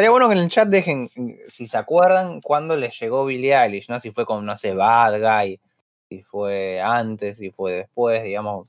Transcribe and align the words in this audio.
estaría 0.00 0.10
bueno 0.10 0.28
que 0.28 0.34
en 0.34 0.44
el 0.44 0.48
chat 0.48 0.66
dejen, 0.66 1.10
si 1.48 1.66
se 1.66 1.76
acuerdan, 1.76 2.40
cuándo 2.40 2.74
les 2.74 2.98
llegó 2.98 3.26
Billie 3.26 3.54
Eilish, 3.54 3.90
¿no? 3.90 4.00
Si 4.00 4.10
fue 4.12 4.24
con, 4.24 4.46
no 4.46 4.56
sé, 4.56 4.72
Bad 4.72 5.20
Guy, 5.20 5.60
si 6.08 6.22
fue 6.22 6.80
antes, 6.80 7.36
si 7.36 7.50
fue 7.50 7.72
después, 7.72 8.22
digamos. 8.22 8.66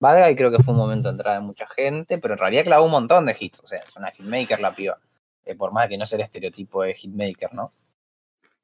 Bad 0.00 0.24
Guy 0.24 0.34
creo 0.34 0.50
que 0.50 0.60
fue 0.60 0.74
un 0.74 0.80
momento 0.80 1.08
de 1.08 1.12
entrada 1.12 1.38
de 1.38 1.46
mucha 1.46 1.68
gente, 1.68 2.18
pero 2.18 2.34
en 2.34 2.38
realidad 2.38 2.64
clavó 2.64 2.86
un 2.86 2.90
montón 2.90 3.26
de 3.26 3.36
hits, 3.38 3.62
o 3.62 3.66
sea, 3.68 3.78
es 3.78 3.94
una 3.96 4.10
hitmaker 4.10 4.58
la 4.58 4.74
piba. 4.74 4.98
Eh, 5.44 5.54
por 5.54 5.72
más 5.72 5.88
que 5.88 5.96
no 5.96 6.04
sea 6.04 6.16
el 6.16 6.24
estereotipo 6.24 6.82
de 6.82 6.94
hitmaker, 6.94 7.54
¿no? 7.54 7.72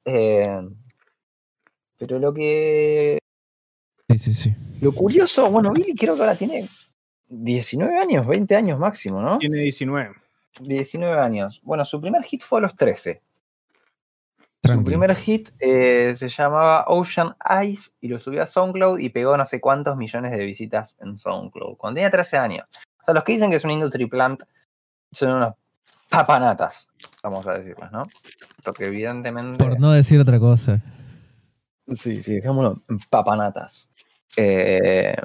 Eh, 0.03 0.61
pero 1.97 2.19
lo 2.19 2.33
que. 2.33 3.19
Sí, 4.09 4.17
sí, 4.17 4.33
sí. 4.33 4.55
Lo 4.81 4.91
curioso, 4.91 5.49
bueno, 5.49 5.71
Billy 5.71 5.95
creo 5.95 6.15
que 6.15 6.21
ahora 6.21 6.35
tiene 6.35 6.67
19 7.29 7.97
años, 7.97 8.27
20 8.27 8.55
años 8.57 8.77
máximo, 8.77 9.21
¿no? 9.21 9.37
Tiene 9.37 9.59
19. 9.59 10.15
19 10.59 11.19
años. 11.19 11.61
Bueno, 11.63 11.85
su 11.85 11.99
primer 12.01 12.23
hit 12.23 12.41
fue 12.41 12.59
a 12.59 12.61
los 12.63 12.75
13. 12.75 13.21
Su 14.63 14.83
primer 14.83 15.15
hit 15.15 15.49
eh, 15.59 16.15
se 16.17 16.27
llamaba 16.27 16.83
Ocean 16.87 17.33
Eyes 17.49 17.93
y 18.01 18.09
lo 18.09 18.19
subió 18.19 18.43
a 18.43 18.45
SoundCloud 18.45 18.99
y 18.99 19.09
pegó 19.09 19.37
no 19.37 19.45
sé 19.45 19.61
cuántos 19.61 19.95
millones 19.95 20.31
de 20.31 20.45
visitas 20.45 20.97
en 20.99 21.17
SoundCloud. 21.17 21.77
Cuando 21.77 21.95
tenía 21.95 22.09
13 22.09 22.37
años. 22.37 22.65
O 23.01 23.05
sea, 23.05 23.13
los 23.13 23.23
que 23.23 23.33
dicen 23.33 23.49
que 23.49 23.55
es 23.55 23.63
un 23.63 23.71
industry 23.71 24.05
plant 24.07 24.43
son 25.11 25.31
unos 25.31 25.53
papanatas, 26.09 26.87
vamos 27.23 27.47
a 27.47 27.53
decirles, 27.53 27.91
¿no? 27.91 28.03
Porque 28.63 28.85
evidentemente... 28.85 29.63
Por 29.63 29.79
no 29.79 29.91
decir 29.91 30.19
otra 30.19 30.39
cosa. 30.39 30.81
Sí, 31.87 32.21
sí, 32.21 32.35
dejémoslo 32.35 32.81
en 32.89 32.99
papanatas. 33.09 33.89
Eh, 34.35 35.15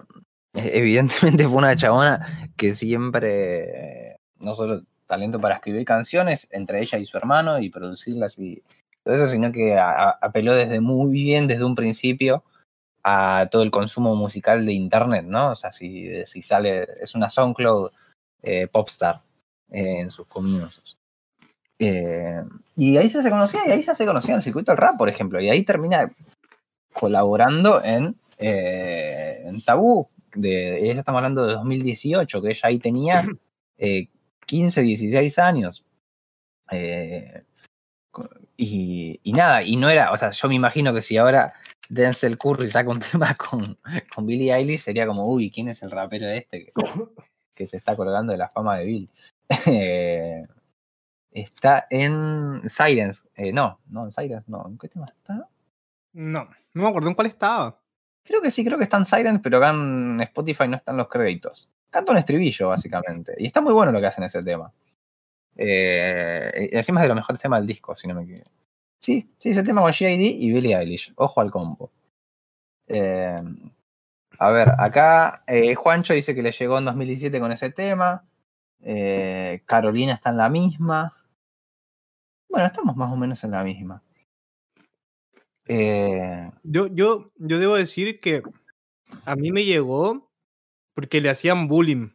evidentemente 0.54 1.48
fue 1.48 1.58
una 1.58 1.76
chabona 1.76 2.50
que 2.56 2.72
siempre, 2.72 4.12
eh, 4.12 4.16
no 4.38 4.54
solo 4.54 4.82
talento 5.06 5.40
para 5.40 5.56
escribir 5.56 5.84
canciones 5.84 6.48
entre 6.50 6.80
ella 6.80 6.98
y 6.98 7.04
su 7.04 7.16
hermano 7.16 7.58
y 7.60 7.70
producirlas 7.70 8.38
y 8.38 8.62
todo 9.02 9.14
eso, 9.14 9.26
sino 9.28 9.52
que 9.52 9.74
a- 9.74 9.90
a- 10.10 10.18
apeló 10.20 10.54
desde 10.54 10.80
muy 10.80 11.10
bien, 11.12 11.46
desde 11.46 11.64
un 11.64 11.74
principio, 11.74 12.42
a 13.02 13.48
todo 13.50 13.62
el 13.62 13.70
consumo 13.70 14.14
musical 14.16 14.64
de 14.64 14.72
internet, 14.72 15.24
¿no? 15.26 15.50
O 15.50 15.54
sea, 15.54 15.72
si, 15.72 16.24
si 16.24 16.40
sale, 16.40 16.86
es 17.00 17.14
una 17.14 17.28
SoundCloud 17.28 17.90
eh, 18.42 18.66
popstar 18.66 19.20
eh, 19.70 20.00
en 20.00 20.10
sus 20.10 20.26
comienzos. 20.26 20.96
Eh, 21.78 22.42
y 22.76 22.96
ahí 22.96 23.08
se 23.10 23.22
se 23.22 23.30
conocía, 23.30 23.60
y 23.66 23.72
ahí 23.72 23.82
se 23.82 23.94
se 23.94 24.06
conocía 24.06 24.32
en 24.34 24.38
el 24.38 24.42
circuito 24.42 24.72
del 24.72 24.78
rap, 24.78 24.96
por 24.96 25.08
ejemplo, 25.10 25.40
y 25.40 25.50
ahí 25.50 25.62
termina 25.64 26.10
colaborando 26.92 27.82
en, 27.84 28.16
en 28.38 29.60
Tabú. 29.62 30.08
De, 30.34 30.90
estamos 30.90 31.18
hablando 31.18 31.46
de 31.46 31.52
2018, 31.54 32.42
que 32.42 32.50
ella 32.50 32.60
ahí 32.64 32.78
tenía 32.78 33.24
15, 34.46 34.82
16 34.82 35.38
años. 35.38 35.84
Eh, 36.70 37.42
y, 38.56 39.20
y 39.22 39.32
nada, 39.32 39.62
y 39.62 39.76
no 39.76 39.88
era, 39.88 40.12
o 40.12 40.16
sea, 40.16 40.30
yo 40.30 40.48
me 40.48 40.54
imagino 40.54 40.94
que 40.94 41.02
si 41.02 41.16
ahora 41.16 41.54
Denzel 41.88 42.38
Curry 42.38 42.70
saca 42.70 42.90
un 42.90 43.00
tema 43.12 43.34
con, 43.34 43.78
con 44.14 44.26
Billie 44.26 44.54
Eilish, 44.54 44.80
sería 44.80 45.06
como, 45.06 45.26
uy, 45.26 45.50
¿quién 45.50 45.68
es 45.68 45.82
el 45.82 45.90
rapero 45.90 46.28
este 46.28 46.66
que, 46.66 46.72
que 47.54 47.66
se 47.66 47.76
está 47.76 47.96
colgando 47.96 48.32
de 48.32 48.38
la 48.38 48.48
fama 48.48 48.78
de 48.78 48.84
Bill? 48.84 49.10
Eh, 49.66 50.46
está 51.30 51.86
en 51.90 52.62
Silence, 52.68 53.22
eh, 53.34 53.52
no, 53.52 53.80
no, 53.88 54.04
en 54.04 54.12
Silence, 54.12 54.44
no, 54.48 54.66
¿en 54.68 54.78
qué 54.78 54.88
tema 54.88 55.06
está? 55.06 55.48
No, 56.12 56.48
no 56.74 56.82
me 56.82 56.88
acuerdo 56.88 57.08
en 57.08 57.14
cuál 57.14 57.26
estaba. 57.26 57.80
Creo 58.24 58.40
que 58.40 58.50
sí, 58.50 58.64
creo 58.64 58.78
que 58.78 58.84
está 58.84 58.96
en 58.96 59.04
Silent, 59.04 59.42
pero 59.42 59.58
acá 59.58 59.70
en 59.70 60.20
Spotify 60.22 60.68
no 60.68 60.76
están 60.76 60.96
los 60.96 61.08
créditos. 61.08 61.68
Canta 61.94 62.10
un 62.10 62.18
estribillo, 62.18 62.70
básicamente. 62.70 63.36
Y 63.38 63.46
está 63.46 63.60
muy 63.60 63.72
bueno 63.72 63.92
lo 63.92 64.00
que 64.00 64.06
hacen 64.06 64.24
ese 64.24 64.42
tema. 64.42 64.72
Eh, 65.54 66.70
encima 66.72 66.98
es 66.98 67.04
de 67.04 67.08
los 67.08 67.14
mejores 67.14 67.40
temas 67.40 67.60
del 67.60 67.68
disco, 67.68 67.94
si 67.94 68.08
no 68.08 68.16
me 68.16 68.24
equivoco. 68.24 68.50
Sí, 68.98 69.30
sí, 69.38 69.50
ese 69.50 69.62
tema 69.62 69.80
con 69.80 69.92
G.I.D. 69.92 70.24
y 70.24 70.50
Billie 70.50 70.76
Eilish. 70.76 71.12
Ojo 71.14 71.40
al 71.40 71.52
combo. 71.52 71.92
Eh, 72.88 73.40
a 74.40 74.50
ver, 74.50 74.72
acá 74.76 75.44
eh, 75.46 75.76
Juancho 75.76 76.14
dice 76.14 76.34
que 76.34 76.42
le 76.42 76.50
llegó 76.50 76.78
en 76.78 76.86
2017 76.86 77.38
con 77.38 77.52
ese 77.52 77.70
tema. 77.70 78.24
Eh, 78.80 79.62
Carolina 79.64 80.14
está 80.14 80.30
en 80.30 80.38
la 80.38 80.48
misma. 80.48 81.14
Bueno, 82.48 82.66
estamos 82.66 82.96
más 82.96 83.12
o 83.12 83.16
menos 83.16 83.44
en 83.44 83.52
la 83.52 83.62
misma. 83.62 84.02
Yo, 86.64 86.88
yo, 86.88 87.30
yo 87.36 87.58
debo 87.60 87.76
decir 87.76 88.18
que 88.18 88.42
a 89.24 89.36
mí 89.36 89.52
me 89.52 89.62
llegó 89.62 90.33
porque 90.94 91.20
le 91.20 91.30
hacían 91.30 91.68
bullying, 91.68 92.10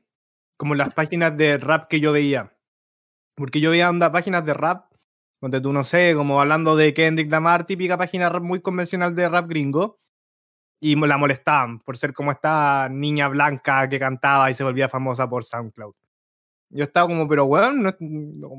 como 0.57 0.75
las 0.75 0.93
páginas 0.93 1.35
de 1.37 1.57
rap 1.57 1.87
que 1.87 1.99
yo 1.99 2.11
veía. 2.11 2.55
Porque 3.35 3.61
yo 3.61 3.71
veía 3.71 3.89
onda, 3.89 4.11
páginas 4.11 4.45
de 4.45 4.53
rap, 4.53 4.91
donde 5.41 5.61
tú 5.61 5.71
no 5.71 5.83
sé, 5.83 6.13
como 6.15 6.41
hablando 6.41 6.75
de 6.75 6.93
Kendrick 6.93 7.31
Lamar, 7.31 7.65
típica 7.65 7.97
página 7.97 8.29
muy 8.39 8.61
convencional 8.61 9.15
de 9.15 9.29
rap 9.29 9.47
gringo, 9.47 9.99
y 10.81 10.95
la 10.95 11.17
molestaban 11.17 11.79
por 11.79 11.97
ser 11.97 12.13
como 12.13 12.31
esta 12.31 12.87
niña 12.89 13.27
blanca 13.27 13.87
que 13.89 13.99
cantaba 13.99 14.49
y 14.49 14.53
se 14.53 14.63
volvía 14.63 14.87
famosa 14.89 15.29
por 15.29 15.43
SoundCloud. 15.43 15.93
Yo 16.71 16.83
estaba 16.83 17.07
como, 17.07 17.27
pero 17.27 17.47
bueno, 17.47 17.91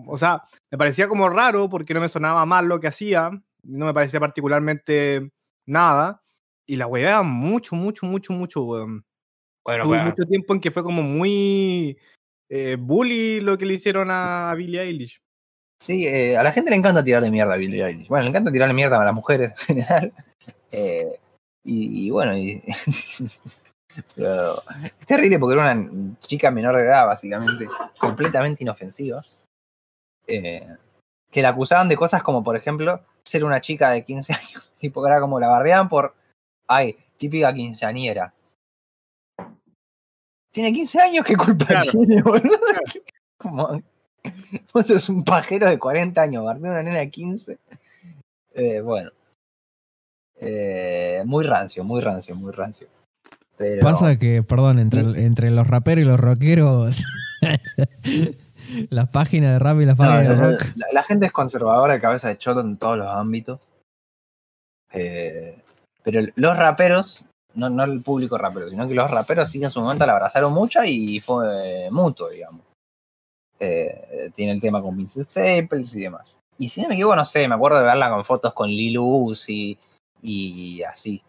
o 0.07 0.19
sea, 0.19 0.43
me 0.71 0.77
parecía 0.77 1.09
como 1.09 1.29
raro 1.29 1.69
porque 1.69 1.95
no 1.95 2.01
me 2.01 2.09
sonaba 2.09 2.45
mal 2.45 2.67
lo 2.67 2.81
que 2.81 2.89
hacía, 2.89 3.31
no 3.63 3.87
me 3.87 3.95
parecía 3.95 4.21
particularmente 4.21 5.31
nada. 5.67 6.23
Y 6.67 6.77
la 6.77 6.87
weá 6.87 7.23
mucho, 7.23 7.77
mucho, 7.77 8.07
mucho, 8.07 8.33
mucho, 8.33 8.63
weón. 8.63 9.05
Bueno, 9.65 9.85
Hubo 9.85 9.91
bueno, 9.91 10.05
mucho 10.11 10.25
tiempo 10.29 10.55
en 10.55 10.61
que 10.61 10.71
fue 10.71 10.83
como 10.83 11.03
muy 11.03 11.97
eh, 12.49 12.77
bully 12.79 13.41
lo 13.41 13.57
que 13.59 13.67
le 13.67 13.75
hicieron 13.75 14.09
a 14.11 14.53
Billie 14.57 14.81
Eilish. 14.81 15.21
Sí, 15.83 16.07
eh, 16.07 16.37
a 16.37 16.43
la 16.43 16.53
gente 16.53 16.71
le 16.71 16.77
encanta 16.77 17.03
tirarle 17.05 17.31
mierda 17.31 17.55
a 17.55 17.57
Billie 17.57 17.85
Eilish. 17.85 18.09
Bueno, 18.09 18.25
le 18.25 18.31
encanta 18.31 18.53
tirarle 18.53 18.75
mierda 18.75 19.01
a 19.01 19.05
las 19.05 19.15
mujeres 19.15 19.53
en 19.53 19.57
general. 19.67 20.13
Eh, 20.73 21.19
y, 21.65 22.07
y 22.07 22.11
bueno, 22.11 22.37
y- 22.37 22.63
pero 24.17 24.55
es 25.01 25.07
terrible 25.07 25.39
porque 25.39 25.55
era 25.61 25.73
una 25.75 26.17
chica 26.21 26.51
menor 26.51 26.77
de 26.77 26.83
edad, 26.83 27.07
básicamente, 27.07 27.67
completamente 27.99 28.63
inofensiva. 28.65 29.23
eh, 30.27 30.67
que 31.31 31.43
la 31.43 31.51
acusaban 31.51 31.89
de 31.89 31.97
cosas 31.97 32.23
como, 32.23 32.43
por 32.43 32.57
ejemplo, 32.57 33.05
ser 33.25 33.45
una 33.45 33.61
chica 33.61 33.91
de 33.91 34.05
15 34.05 34.33
años. 34.35 34.71
Tipo, 34.79 35.03
que 35.03 35.09
era 35.09 35.21
como 35.21 35.39
la 35.41 35.49
bardeaban 35.49 35.89
por, 35.89 36.15
ay, 36.67 36.97
típica 37.17 37.53
quinceañera. 37.55 38.35
Tiene 40.53 40.73
15 40.73 41.01
años, 41.01 41.27
¿qué 41.27 41.37
culpa 41.37 41.65
Claro. 41.67 41.91
tiene, 41.93 42.23
boludo? 42.23 42.59
Como, 43.39 43.83
vos 44.75 44.87
sos 44.87 45.09
un 45.09 45.25
pajero 45.25 45.69
de 45.69 45.79
40 45.79 46.21
años, 46.21 46.45
bardea 46.45 46.71
una 46.73 46.83
nena 46.83 46.99
de 47.01 47.11
15. 47.11 47.59
Eh, 48.55 48.81
bueno. 48.81 49.11
Eh, 50.41 51.23
muy 51.27 51.45
rancio, 51.45 51.85
muy 51.85 52.01
rancio, 52.01 52.35
muy 52.35 52.53
rancio. 52.53 52.89
Pero, 53.57 53.81
Pasa 53.83 54.17
que, 54.17 54.43
perdón, 54.43 54.79
entre, 54.79 55.01
entre 55.25 55.51
los 55.51 55.67
raperos 55.67 56.03
y 56.03 56.07
los 56.07 56.19
rockeros, 56.19 57.05
las 58.91 59.09
páginas 59.11 59.53
de 59.53 59.59
rap 59.59 59.81
y 59.81 59.85
las 59.87 59.99
no, 59.99 60.05
páginas 60.05 60.29
de 60.29 60.37
la, 60.37 60.51
rock. 60.53 60.67
la- 60.77 60.87
la 60.93 61.03
gente 61.03 61.27
es 61.27 61.33
conservadora 61.33 61.93
de 61.95 62.01
cabeza 62.01 62.29
de 62.29 62.39
choto 62.39 62.61
en 62.61 62.77
todos 62.79 62.97
los 62.99 63.07
ámbitos. 63.07 63.61
Eh, 64.93 65.57
pero 66.03 66.23
los 66.37 66.57
raperos, 66.57 67.25
no, 67.55 67.71
no 67.71 67.85
el 67.85 68.03
público 68.03 68.39
rapero, 68.39 68.69
sino 68.69 68.87
que 68.87 68.95
los 68.95 69.11
raperos 69.11 69.51
sí 69.51 69.63
en 69.63 69.71
su 69.71 69.81
momento 69.81 70.07
la 70.07 70.13
abrazaron 70.13 70.53
mucho 70.53 70.81
y 70.85 71.21
fue 71.21 71.89
mutuo, 71.91 72.29
digamos. 72.29 72.63
Eh, 73.59 74.31
tiene 74.35 74.53
el 74.53 74.61
tema 74.61 74.81
con 74.81 74.97
Vince 74.97 75.25
Staples 75.25 75.95
y 75.95 76.01
demás. 76.01 76.39
Y 76.59 76.69
si 76.69 76.81
no 76.81 76.89
me 76.89 76.95
equivoco, 76.95 77.17
no 77.17 77.25
sé, 77.25 77.47
me 77.49 77.55
acuerdo 77.55 77.79
de 77.79 77.85
verla 77.85 78.11
con 78.11 78.25
fotos 78.25 78.53
con 78.55 78.69
Lil 78.69 78.99
Uzi 78.99 79.79
y 80.23 80.83
así. 80.83 81.23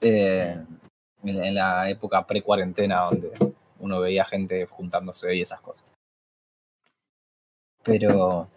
Eh, 0.00 0.56
en, 1.22 1.44
en 1.44 1.54
la 1.54 1.88
época 1.88 2.26
pre-cuarentena 2.26 3.02
donde 3.02 3.32
uno 3.80 4.00
veía 4.00 4.24
gente 4.24 4.66
juntándose 4.66 5.34
y 5.34 5.42
esas 5.42 5.60
cosas. 5.60 5.84
Pero, 7.82 8.48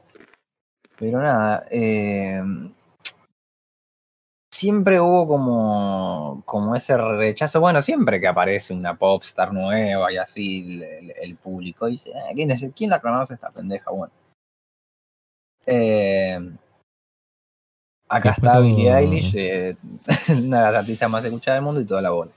pero 0.97 1.19
nada, 1.19 1.65
eh, 1.69 2.41
siempre 4.57 4.99
hubo 4.99 5.27
como, 5.27 6.41
como 6.43 6.75
ese 6.75 6.97
rechazo. 6.97 7.59
Bueno, 7.61 7.79
siempre 7.83 8.19
que 8.19 8.27
aparece 8.27 8.73
una 8.73 8.97
popstar 8.97 9.53
nueva 9.53 10.11
y 10.11 10.17
así, 10.17 10.81
el, 11.21 11.35
público 11.35 11.85
dice, 11.85 12.11
"Ah, 12.15 12.31
¿quién, 12.33 12.49
es, 12.49 12.65
¿quién 12.75 12.89
la 12.89 12.99
conoce 12.99 13.35
esta 13.35 13.51
pendeja? 13.51 13.91
Bueno. 13.91 14.11
Eh, 15.67 16.39
acá 18.09 18.29
Después 18.29 18.37
está 18.37 18.59
Billie 18.59 18.91
Eilish, 18.91 19.35
eh, 19.35 19.77
una 20.43 20.65
de 20.65 20.71
las 20.71 20.75
artistas 20.75 21.09
más 21.09 21.23
escuchadas 21.23 21.57
del 21.57 21.65
mundo 21.65 21.81
y 21.81 21.85
toda 21.85 22.01
la 22.01 22.09
bola. 22.09 22.31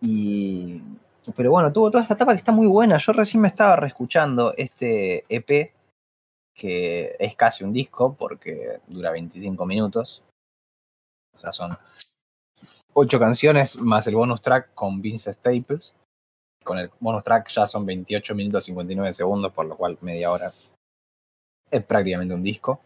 Y, 0.00 0.82
pero 1.36 1.50
bueno, 1.50 1.70
tuvo 1.74 1.90
toda 1.90 2.04
esta 2.04 2.14
etapa 2.14 2.32
que 2.32 2.38
está 2.38 2.52
muy 2.52 2.66
buena. 2.66 2.96
Yo 2.96 3.12
recién 3.12 3.42
me 3.42 3.48
estaba 3.48 3.76
reescuchando 3.76 4.54
este 4.56 5.26
EP, 5.28 5.74
que 6.54 7.16
es 7.18 7.36
casi 7.36 7.64
un 7.64 7.72
disco 7.74 8.14
porque 8.14 8.80
dura 8.86 9.10
25 9.10 9.66
minutos. 9.66 10.22
O 11.34 11.38
sea, 11.38 11.52
son 11.52 11.76
ocho 12.92 13.18
canciones 13.18 13.76
más 13.76 14.06
el 14.06 14.14
bonus 14.16 14.42
track 14.42 14.74
con 14.74 15.00
Vince 15.00 15.32
Staples. 15.32 15.92
Con 16.62 16.78
el 16.78 16.90
bonus 17.00 17.24
track 17.24 17.48
ya 17.48 17.66
son 17.66 17.86
28 17.86 18.34
minutos 18.34 18.64
59 18.64 19.12
segundos, 19.12 19.52
por 19.52 19.66
lo 19.66 19.76
cual 19.76 19.96
media 20.00 20.30
hora. 20.30 20.52
es 21.70 21.84
prácticamente 21.84 22.34
un 22.34 22.42
disco. 22.42 22.80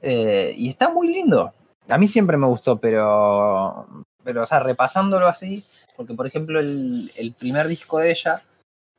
Eh, 0.00 0.54
y 0.56 0.68
está 0.68 0.90
muy 0.90 1.12
lindo. 1.12 1.52
A 1.88 1.98
mí 1.98 2.08
siempre 2.08 2.36
me 2.36 2.46
gustó, 2.46 2.78
pero, 2.78 3.86
pero 4.24 4.42
o 4.42 4.46
sea, 4.46 4.60
repasándolo 4.60 5.26
así, 5.26 5.64
porque 5.96 6.14
por 6.14 6.26
ejemplo 6.26 6.60
el, 6.60 7.10
el 7.16 7.32
primer 7.34 7.66
disco 7.66 7.98
de 7.98 8.10
ella, 8.10 8.42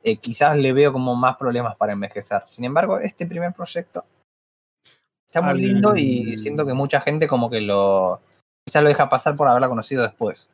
eh, 0.02 0.18
quizás 0.18 0.56
le 0.58 0.74
veo 0.74 0.92
como 0.92 1.16
más 1.16 1.36
problemas 1.38 1.76
para 1.76 1.94
envejecer. 1.94 2.42
Sin 2.46 2.64
embargo, 2.66 2.98
este 2.98 3.26
primer 3.26 3.54
proyecto 3.54 4.04
está 5.26 5.40
muy 5.40 5.60
lindo 5.60 5.96
y 5.96 6.36
siento 6.36 6.64
que 6.66 6.74
mucha 6.74 7.00
gente 7.00 7.26
como 7.26 7.48
que 7.50 7.62
lo 7.62 8.20
quizás 8.64 8.82
lo 8.82 8.88
deja 8.88 9.08
pasar 9.08 9.36
por 9.36 9.48
haberla 9.48 9.68
conocido 9.68 10.02
después. 10.02 10.48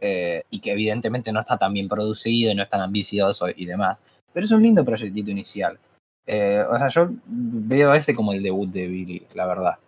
Eh, 0.00 0.42
y 0.50 0.58
que 0.58 0.72
evidentemente 0.72 1.32
no 1.32 1.40
está 1.40 1.56
tan 1.56 1.72
bien 1.72 1.88
producido 1.88 2.52
y 2.52 2.54
no 2.54 2.62
es 2.62 2.68
tan 2.68 2.80
ambicioso 2.80 3.46
y 3.54 3.64
demás. 3.64 4.02
Pero 4.32 4.44
es 4.44 4.52
un 4.52 4.62
lindo 4.62 4.84
proyectito 4.84 5.30
inicial. 5.30 5.78
Eh, 6.26 6.64
o 6.68 6.78
sea, 6.78 6.88
yo 6.88 7.10
veo 7.26 7.94
ese 7.94 8.14
como 8.14 8.32
el 8.32 8.42
debut 8.42 8.68
de 8.70 8.88
Billy, 8.88 9.26
la 9.34 9.46
verdad. 9.46 9.78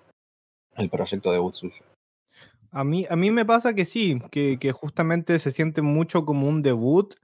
El 0.77 0.89
proyecto 0.89 1.33
debut 1.33 1.55
suyo. 1.55 1.85
A 2.71 2.85
mí, 2.85 3.07
a 3.09 3.17
mí 3.17 3.31
me 3.31 3.45
pasa 3.45 3.75
que 3.75 3.85
sí, 3.85 4.21
que, 4.31 4.73
justamente 4.73 5.39
se 5.39 5.51
siente 5.51 5.83
mucho 5.83 6.25
como 6.25 6.49
un 6.49 6.63
debut. 6.63 7.15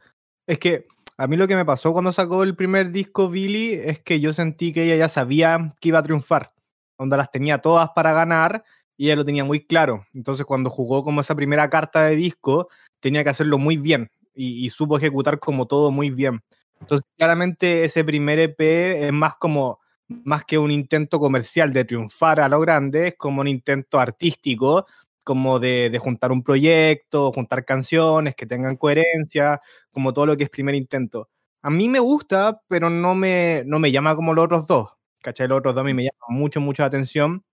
Es 0.47 0.59
que 0.59 0.87
a 1.19 1.27
mí 1.27 1.37
lo 1.37 1.47
que 1.47 1.57
me 1.57 1.65
pasó 1.65 1.93
cuando 1.93 2.13
sacó 2.13 2.43
el 2.43 2.57
primer 2.57 2.91
disco 2.91 3.29
Billy 3.29 3.75
es 3.75 4.01
que 4.01 4.19
yo 4.19 4.33
sentí 4.33 4.73
que 4.73 4.85
ella 4.85 4.97
ya 4.97 5.09
sabía 5.09 5.75
que 5.81 5.89
iba 5.89 5.99
a 5.99 6.03
triunfar. 6.03 6.53
Onda 6.97 7.17
las 7.17 7.31
tenía 7.31 7.59
todas 7.59 7.91
para 7.91 8.13
ganar 8.13 8.65
y 8.97 9.07
ella 9.07 9.17
lo 9.17 9.25
tenía 9.25 9.45
muy 9.45 9.65
claro. 9.65 10.07
Entonces 10.15 10.45
cuando 10.47 10.71
jugó 10.71 11.03
como 11.03 11.21
esa 11.21 11.35
primera 11.35 11.69
carta 11.71 12.05
de 12.05 12.17
disco, 12.17 12.69
tenía 13.01 13.25
que 13.25 13.31
hacerlo 13.31 13.59
muy 13.59 13.77
bien 13.77 14.11
y, 14.35 14.65
y 14.65 14.71
supo 14.71 14.97
ejecutar 14.99 15.39
como 15.39 15.67
todo 15.67 15.91
muy 15.91 16.11
bien. 16.11 16.43
Entonces 16.81 17.07
claramente 17.17 17.85
ese 17.85 18.05
primer 18.05 18.39
EP 18.39 19.07
es 19.07 19.13
más 19.13 19.37
como 19.37 19.81
más 20.25 20.45
que 20.45 20.59
un 20.59 20.71
intento 20.71 21.19
comercial 21.19 21.73
de 21.73 21.85
triunfar 21.85 22.41
a 22.41 22.49
lo 22.49 22.61
grande, 22.61 23.09
es 23.09 23.15
como 23.17 23.41
un 23.41 23.49
intento 23.49 23.99
artístico, 23.99 24.87
como 25.25 25.59
de, 25.59 25.91
de 25.91 25.99
juntar 25.99 26.33
un 26.33 26.43
proyecto, 26.43 27.33
juntar 27.33 27.65
canciones 27.65 28.35
que 28.35 28.47
tengan 28.47 28.77
coherencia, 28.77 29.61
como 29.91 30.13
todo 30.13 30.27
lo 30.27 30.37
que 30.37 30.45
es 30.45 30.51
primer 30.51 30.75
intento. 30.75 31.29
A 31.63 31.71
mí 31.71 31.89
me 31.89 32.01
gusta, 32.01 32.61
pero 32.69 32.91
no 32.91 33.15
me, 33.15 33.63
no 33.67 33.79
me 33.79 33.93
llama 33.93 34.17
como 34.17 34.35
los 34.35 34.45
otros 34.47 34.67
dos. 34.67 34.89
¿Cachai? 35.23 35.47
Los 35.49 35.59
otros 35.59 35.75
dos 35.75 35.83
a 35.83 35.85
mí 35.85 35.95
me 35.95 36.03
llaman 36.05 36.41
mucho, 36.41 36.61
mucho 36.61 36.83
la 36.83 36.89
atención. 36.89 37.45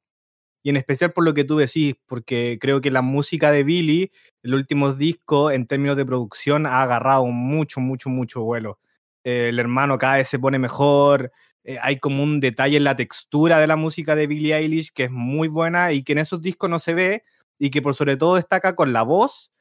Y 0.63 0.69
en 0.69 0.77
especial 0.77 1.13
por 1.13 1.23
lo 1.23 1.33
que 1.33 1.43
tú 1.43 1.57
decís, 1.57 1.95
porque 2.05 2.57
creo 2.59 2.81
que 2.81 2.91
la 2.91 3.01
música 3.01 3.51
de 3.51 3.63
Billy, 3.63 4.11
el 4.43 4.53
último 4.53 4.93
disco, 4.93 5.51
en 5.51 5.67
términos 5.67 5.95
de 5.97 6.05
producción, 6.05 6.65
ha 6.65 6.81
agarrado 6.83 7.25
mucho, 7.27 7.79
mucho, 7.79 8.09
mucho 8.09 8.41
vuelo. 8.41 8.79
Eh, 9.23 9.49
el 9.49 9.59
hermano 9.59 9.97
cada 9.97 10.17
vez 10.17 10.27
se 10.29 10.39
pone 10.39 10.59
mejor, 10.59 11.31
eh, 11.63 11.77
hay 11.81 11.99
como 11.99 12.23
un 12.23 12.39
detalle 12.39 12.77
en 12.77 12.83
la 12.83 12.95
textura 12.95 13.59
de 13.59 13.67
la 13.67 13.75
música 13.75 14.15
de 14.15 14.27
Billie 14.27 14.55
Eilish 14.55 14.91
que 14.93 15.05
es 15.05 15.11
muy 15.11 15.47
buena 15.47 15.91
y 15.91 16.03
que 16.03 16.13
en 16.13 16.19
esos 16.19 16.41
discos 16.41 16.69
no 16.69 16.79
se 16.79 16.93
ve 16.93 17.23
y 17.57 17.69
que 17.69 17.81
por 17.81 17.95
sobre 17.95 18.17
todo 18.17 18.35
destaca 18.35 18.75
con 18.75 18.93
la 18.93 19.03
voz, 19.03 19.51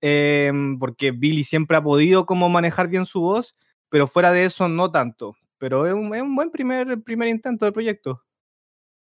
eh, 0.00 0.52
porque 0.80 1.12
Billie 1.12 1.44
siempre 1.44 1.76
ha 1.76 1.82
podido 1.82 2.26
como 2.26 2.48
manejar 2.48 2.88
bien 2.88 3.06
su 3.06 3.20
voz, 3.20 3.54
pero 3.90 4.08
fuera 4.08 4.32
de 4.32 4.44
eso 4.44 4.68
no 4.68 4.90
tanto. 4.90 5.36
Pero 5.58 5.86
es 5.86 5.92
un, 5.92 6.14
es 6.14 6.22
un 6.22 6.34
buen 6.34 6.50
primer, 6.50 7.00
primer 7.02 7.28
intento 7.28 7.64
del 7.66 7.74
proyecto. 7.74 8.22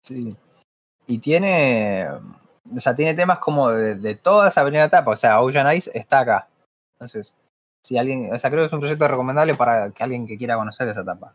Sí. 0.02 0.30
Y 1.10 1.18
tiene. 1.18 2.08
O 2.76 2.80
sea, 2.80 2.94
tiene 2.96 3.16
temas 3.16 3.40
como 3.40 3.72
de, 3.72 3.96
de 3.96 4.16
toda 4.16 4.48
esa 4.50 4.62
primera 4.64 4.86
etapa. 4.86 5.12
O 5.12 5.16
sea, 5.16 5.42
Ocean 5.42 5.66
Eyes 5.68 5.90
está 5.94 6.20
acá. 6.20 6.48
Entonces, 6.94 7.34
si 7.84 7.98
alguien. 7.98 8.32
O 8.34 8.38
sea, 8.38 8.52
creo 8.52 8.62
que 8.62 8.68
es 8.68 8.74
un 8.74 8.80
proyecto 8.80 9.08
recomendable 9.08 9.56
para 9.56 9.90
que 9.90 10.04
alguien 10.04 10.28
que 10.28 10.38
quiera 10.38 10.56
conocer 10.56 10.88
esa 10.88 11.02
etapa. 11.02 11.34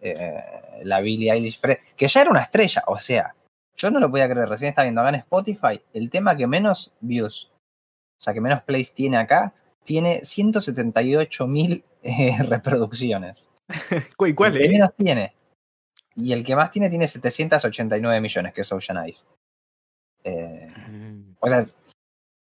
Eh, 0.00 0.42
la 0.82 1.00
Billie 1.00 1.30
Eilish. 1.30 1.60
pre- 1.60 1.80
que 1.96 2.08
ya 2.08 2.22
era 2.22 2.30
una 2.30 2.40
estrella. 2.42 2.82
O 2.88 2.96
sea, 2.96 3.34
yo 3.76 3.90
no 3.92 4.00
lo 4.00 4.10
podía 4.10 4.28
creer. 4.28 4.48
Recién 4.48 4.70
estaba 4.70 4.84
viendo 4.84 5.00
acá 5.02 5.10
en 5.10 5.14
Spotify. 5.16 5.80
El 5.92 6.10
tema 6.10 6.36
que 6.36 6.46
menos 6.48 6.92
views. 7.00 7.48
O 8.18 8.22
sea, 8.22 8.34
que 8.34 8.40
menos 8.40 8.62
plays 8.62 8.92
tiene 8.92 9.18
acá. 9.18 9.54
Tiene 9.84 10.24
178 10.24 11.46
mil 11.46 11.84
reproducciones. 12.40 13.48
¿Y 14.26 14.34
cuál 14.34 14.56
es? 14.56 14.68
menos 14.68 14.90
tiene. 14.96 15.32
Y 16.20 16.32
el 16.32 16.44
que 16.44 16.56
más 16.56 16.70
tiene 16.70 16.90
tiene 16.90 17.08
789 17.08 18.20
millones, 18.20 18.52
que 18.52 18.60
es 18.60 18.72
Ocean 18.72 19.04
Eyes. 19.04 19.26
Eh, 20.24 20.68
o 21.40 21.48
sea, 21.48 21.64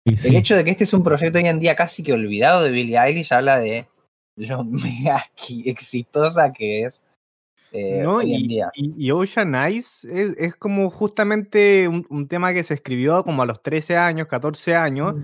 el 0.05 0.35
hecho 0.35 0.55
de 0.55 0.63
que 0.63 0.71
este 0.71 0.85
es 0.85 0.93
un 0.93 1.03
proyecto 1.03 1.37
hoy 1.37 1.45
en 1.45 1.59
día 1.59 1.75
casi 1.75 2.01
que 2.01 2.13
olvidado 2.13 2.63
de 2.63 2.71
Billie 2.71 2.97
Eilish 2.97 3.33
habla 3.33 3.59
de 3.59 3.87
lo 4.35 4.63
mega 4.65 5.29
exitosa 5.65 6.51
que 6.51 6.83
es 6.83 7.03
eh, 7.71 8.01
No, 8.03 8.15
hoy 8.17 8.33
en 8.35 8.41
y, 8.41 8.47
día. 8.47 8.69
y- 8.73 9.07
y 9.07 9.11
Ocean 9.11 9.55
Eyes 9.55 10.03
es, 10.05 10.35
es 10.37 10.55
como 10.55 10.89
justamente 10.89 11.87
un, 11.87 12.05
un 12.09 12.27
tema 12.27 12.53
que 12.53 12.63
se 12.63 12.73
escribió 12.73 13.23
como 13.23 13.41
a 13.41 13.45
los 13.45 13.61
13 13.61 13.97
años, 13.97 14.27
14 14.27 14.75
años, 14.75 15.15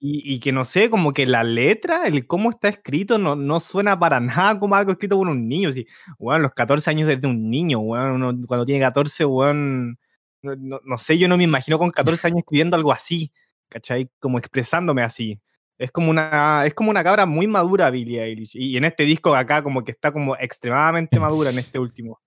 y, 0.00 0.34
y 0.34 0.40
que 0.40 0.52
no 0.52 0.64
sé, 0.64 0.90
como 0.90 1.12
que 1.12 1.26
la 1.26 1.44
letra, 1.44 2.04
el 2.06 2.26
cómo 2.26 2.50
está 2.50 2.68
escrito, 2.68 3.18
no, 3.18 3.36
no 3.36 3.60
suena 3.60 3.98
para 3.98 4.20
nada 4.20 4.58
como 4.58 4.74
algo 4.74 4.92
escrito 4.92 5.16
por 5.16 5.28
un 5.28 5.48
niño. 5.48 5.70
Sí, 5.72 5.86
bueno, 6.18 6.40
los 6.40 6.52
14 6.52 6.90
años 6.90 7.08
desde 7.08 7.26
un 7.28 7.48
niño, 7.50 7.78
weón, 7.80 8.12
uno 8.22 8.34
cuando 8.46 8.66
tiene 8.66 8.80
14, 8.80 9.24
weón, 9.24 9.98
no, 10.42 10.56
no- 10.56 10.80
no 10.84 10.98
sé, 10.98 11.18
yo 11.18 11.28
no 11.28 11.36
me 11.36 11.44
imagino 11.44 11.78
con 11.78 11.90
14 11.90 12.26
años 12.26 12.38
escribiendo 12.40 12.76
algo 12.76 12.92
así, 12.92 13.32
¿cachai? 13.68 14.08
Como 14.18 14.38
expresándome 14.38 15.02
así. 15.02 15.38
Es 15.78 15.90
como 15.90 16.10
una, 16.10 16.64
es 16.66 16.74
como 16.74 16.90
una 16.90 17.02
cabra 17.02 17.26
muy 17.26 17.46
madura, 17.46 17.90
Billie 17.90 18.22
Eilish. 18.22 18.54
Y 18.54 18.76
en 18.76 18.84
este 18.84 19.04
disco 19.04 19.32
de 19.32 19.38
acá, 19.38 19.62
como 19.62 19.82
que 19.82 19.90
está 19.90 20.12
como 20.12 20.36
extremadamente 20.36 21.18
madura 21.18 21.50
en 21.50 21.58
este 21.58 21.78
último. 21.78 22.20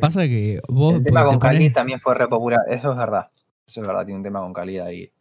Pasa 0.00 0.22
que 0.22 0.60
vos 0.68 0.94
El 0.96 1.04
tema 1.04 1.20
te 1.22 1.26
con 1.26 1.38
pones- 1.40 1.58
Khalid 1.58 1.72
también 1.72 2.00
fue 2.00 2.14
re 2.14 2.28
popular. 2.28 2.60
Eso 2.68 2.92
es 2.92 2.96
verdad. 2.98 3.30
Eso 3.66 3.80
es 3.80 3.86
verdad, 3.86 4.04
tiene 4.04 4.18
un 4.18 4.22
tema 4.24 4.40
con 4.40 4.52
Khalid 4.52 4.80
ahí. 4.80 5.12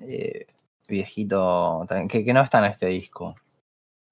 eh, 0.00 0.46
viejito, 0.86 1.84
que, 2.08 2.24
que 2.24 2.32
no 2.32 2.40
está 2.40 2.60
en 2.60 2.66
este 2.70 2.86
disco. 2.86 3.34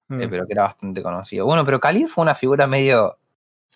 eh, 0.09 0.27
Mm. 0.27 0.29
pero 0.29 0.45
que 0.47 0.53
era 0.53 0.63
bastante 0.63 1.01
conocido. 1.03 1.45
Bueno, 1.45 1.65
pero 1.65 1.79
Khalid 1.79 2.07
fue 2.07 2.21
una 2.23 2.35
figura 2.35 2.65
medio 2.67 3.17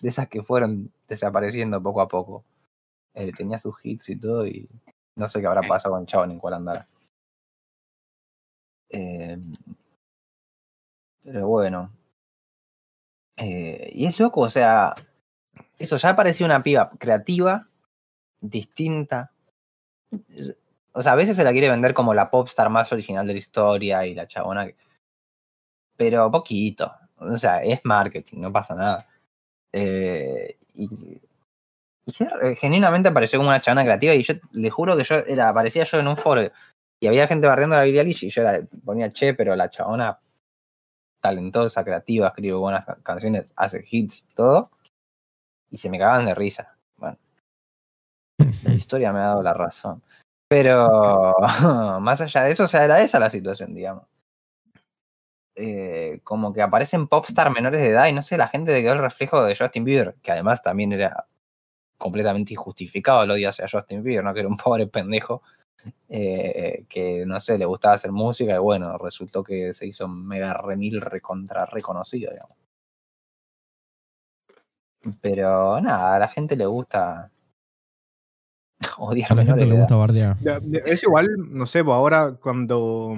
de 0.00 0.08
esas 0.08 0.28
que 0.28 0.42
fueron 0.42 0.90
desapareciendo 1.08 1.82
poco 1.82 2.00
a 2.00 2.08
poco. 2.08 2.44
Eh, 3.14 3.32
tenía 3.32 3.58
sus 3.58 3.74
hits 3.84 4.08
y 4.10 4.16
todo, 4.16 4.46
y 4.46 4.68
no 5.16 5.26
sé 5.28 5.40
qué 5.40 5.46
habrá 5.46 5.62
pasado 5.62 5.94
con 5.94 6.02
el 6.02 6.06
chavo 6.06 6.26
ni 6.26 6.34
en 6.34 6.38
cuál 6.38 6.54
andará. 6.54 6.86
Eh, 8.92 9.38
pero 11.24 11.48
bueno. 11.48 11.90
Eh, 13.36 13.90
y 13.94 14.06
es 14.06 14.18
loco, 14.20 14.42
o 14.42 14.50
sea, 14.50 14.94
eso 15.78 15.96
ya 15.96 16.14
parecía 16.14 16.46
una 16.46 16.62
piba 16.62 16.90
creativa, 16.98 17.68
distinta. 18.40 19.32
O 20.92 21.02
sea, 21.02 21.12
a 21.12 21.16
veces 21.16 21.36
se 21.36 21.44
la 21.44 21.52
quiere 21.52 21.70
vender 21.70 21.94
como 21.94 22.14
la 22.14 22.30
popstar 22.30 22.70
más 22.70 22.92
original 22.92 23.26
de 23.26 23.32
la 23.34 23.38
historia 23.38 24.06
y 24.06 24.14
la 24.14 24.26
chabona 24.26 24.66
que 24.66 24.76
pero 25.96 26.30
poquito. 26.30 26.92
O 27.16 27.36
sea, 27.36 27.62
es 27.62 27.80
marketing, 27.84 28.40
no 28.40 28.52
pasa 28.52 28.74
nada. 28.74 29.06
Eh, 29.72 30.58
y, 30.74 30.88
y 32.06 32.12
genuinamente 32.56 33.08
apareció 33.08 33.38
como 33.38 33.50
una 33.50 33.60
chabona 33.60 33.84
creativa 33.84 34.14
y 34.14 34.22
yo 34.22 34.34
le 34.52 34.70
juro 34.70 34.96
que 34.96 35.04
yo 35.04 35.16
era, 35.16 35.48
aparecía 35.48 35.84
yo 35.84 35.98
en 36.00 36.08
un 36.08 36.16
foro 36.16 36.42
y 37.02 37.08
había 37.08 37.26
gente 37.26 37.48
barriendo 37.48 37.74
la 37.74 37.82
Billie 37.82 38.00
Eilish 38.00 38.22
y 38.24 38.30
yo 38.30 38.42
era- 38.42 38.64
ponía 38.84 39.10
che, 39.10 39.34
pero 39.34 39.56
la 39.56 39.68
chabona 39.68 40.20
talentosa, 41.20 41.82
creativa, 41.82 42.28
escribe 42.28 42.54
buenas 42.54 42.84
ca- 42.84 42.98
canciones, 43.02 43.52
hace 43.56 43.84
hits, 43.90 44.24
todo. 44.36 44.70
Y 45.68 45.78
se 45.78 45.90
me 45.90 45.98
cagaban 45.98 46.26
de 46.26 46.34
risa. 46.36 46.76
Bueno, 46.96 47.18
la 48.38 48.38
historia 48.74 49.12
me 49.12 49.18
ha 49.18 49.22
dado 49.22 49.42
la 49.42 49.52
razón. 49.52 50.00
Pero 50.48 51.34
más 52.00 52.20
allá 52.20 52.44
de 52.44 52.52
eso, 52.52 52.64
o 52.64 52.68
sea, 52.68 52.84
era 52.84 53.00
esa 53.02 53.18
la 53.18 53.30
situación, 53.30 53.74
digamos. 53.74 54.04
Eh, 55.56 56.20
como 56.22 56.52
que 56.52 56.62
aparecen 56.62 57.08
popstar 57.08 57.50
menores 57.50 57.80
de 57.80 57.88
edad 57.88 58.06
y 58.06 58.12
no 58.12 58.22
sé, 58.22 58.36
la 58.38 58.46
gente 58.48 58.72
le 58.72 58.82
quedó 58.82 58.92
el 58.92 59.00
reflejo 59.00 59.42
de 59.44 59.56
Justin 59.56 59.82
Bieber, 59.84 60.14
que 60.22 60.30
además 60.30 60.62
también 60.62 60.92
era 60.92 61.26
completamente 61.98 62.54
injustificado 62.54 63.24
el 63.24 63.30
odio 63.32 63.48
hacia 63.48 63.66
Justin 63.68 64.04
Bieber, 64.04 64.24
¿no? 64.24 64.32
Que 64.34 64.40
era 64.40 64.48
un 64.48 64.56
pobre 64.56 64.86
pendejo 64.86 65.42
eh, 66.08 66.84
que, 66.88 67.24
no 67.26 67.40
sé, 67.40 67.58
le 67.58 67.64
gustaba 67.64 67.94
hacer 67.94 68.12
música 68.12 68.54
y 68.54 68.58
bueno, 68.58 68.96
resultó 68.98 69.42
que 69.42 69.72
se 69.74 69.86
hizo 69.86 70.06
mega 70.08 70.54
remil 70.54 71.00
recontra 71.00 71.66
reconocido, 71.66 72.30
digamos. 72.30 72.56
Pero 75.20 75.80
nada, 75.80 76.16
a 76.16 76.18
la 76.18 76.28
gente 76.28 76.56
le 76.56 76.66
gusta 76.66 77.30
odiar 78.98 79.32
A 79.32 79.34
la 79.34 79.44
gente 79.44 79.66
le 79.66 79.76
gusta 79.76 79.96
bardear. 79.96 80.36
Es 80.86 81.02
igual, 81.02 81.28
no 81.38 81.66
sé, 81.66 81.82
pues 81.82 81.94
ahora 81.94 82.36
cuando, 82.40 83.16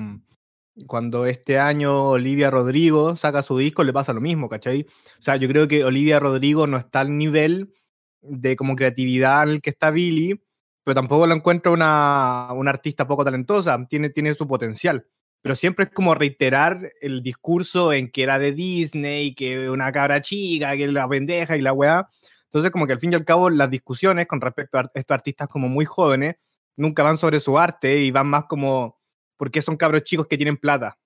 cuando 0.87 1.27
este 1.27 1.59
año 1.59 2.11
Olivia 2.11 2.51
Rodrigo 2.51 3.17
saca 3.17 3.43
su 3.43 3.59
disco 3.59 3.85
le 3.85 3.93
pasa 3.93 4.13
lo 4.13 4.21
mismo, 4.21 4.49
¿cachai? 4.49 4.87
O 5.19 5.23
sea, 5.23 5.37
yo 5.37 5.49
creo 5.49 5.69
que 5.69 5.85
Olivia 5.85 6.21
Rodrigo 6.21 6.67
no 6.67 6.79
está 6.79 7.01
al 7.01 7.17
nivel 7.17 7.75
de 8.23 8.57
como 8.57 8.77
creatividad 8.77 9.43
al 9.43 9.61
que 9.61 9.71
está 9.71 9.91
Billy, 9.91 10.41
pero 10.85 10.95
tampoco 10.95 11.27
lo 11.27 11.35
encuentro 11.35 11.73
una, 11.73 12.49
una 12.53 12.71
artista 12.71 13.07
poco 13.07 13.25
talentosa, 13.25 13.85
tiene, 13.89 14.11
tiene 14.11 14.35
su 14.35 14.47
potencial. 14.47 15.07
Pero 15.41 15.57
siempre 15.57 15.87
es 15.87 15.91
como 15.93 16.15
reiterar 16.15 16.91
el 17.01 17.23
discurso 17.23 17.93
en 17.93 18.11
que 18.11 18.23
era 18.23 18.39
de 18.39 18.53
Disney, 18.53 19.35
que 19.35 19.69
una 19.71 19.93
cabra 19.93 20.21
chica, 20.21 20.77
que 20.77 20.89
la 20.89 21.09
pendeja 21.09 21.57
y 21.57 21.63
la 21.63 21.73
weá. 21.73 22.09
Entonces, 22.45 22.71
como 22.71 22.87
que 22.87 22.93
al 22.93 23.01
fin 23.01 23.13
y 23.13 23.17
al 23.17 23.25
cabo, 23.25 23.51
las 23.51 23.71
discusiones 23.71 24.27
con 24.27 24.41
respecto 24.41 24.79
a 24.79 24.91
estos 24.95 25.15
artistas 25.15 25.49
como 25.49 25.69
muy 25.69 25.85
jóvenes 25.85 26.37
nunca 26.77 27.03
van 27.03 27.19
sobre 27.19 27.41
su 27.41 27.59
arte 27.59 28.01
y 28.01 28.11
van 28.11 28.29
más 28.29 28.45
como, 28.45 28.99
¿por 29.37 29.51
qué 29.51 29.63
son 29.63 29.77
cabros 29.77 30.05
chicos 30.05 30.27
que 30.29 30.37
tienen 30.37 30.57
plata? 30.57 30.99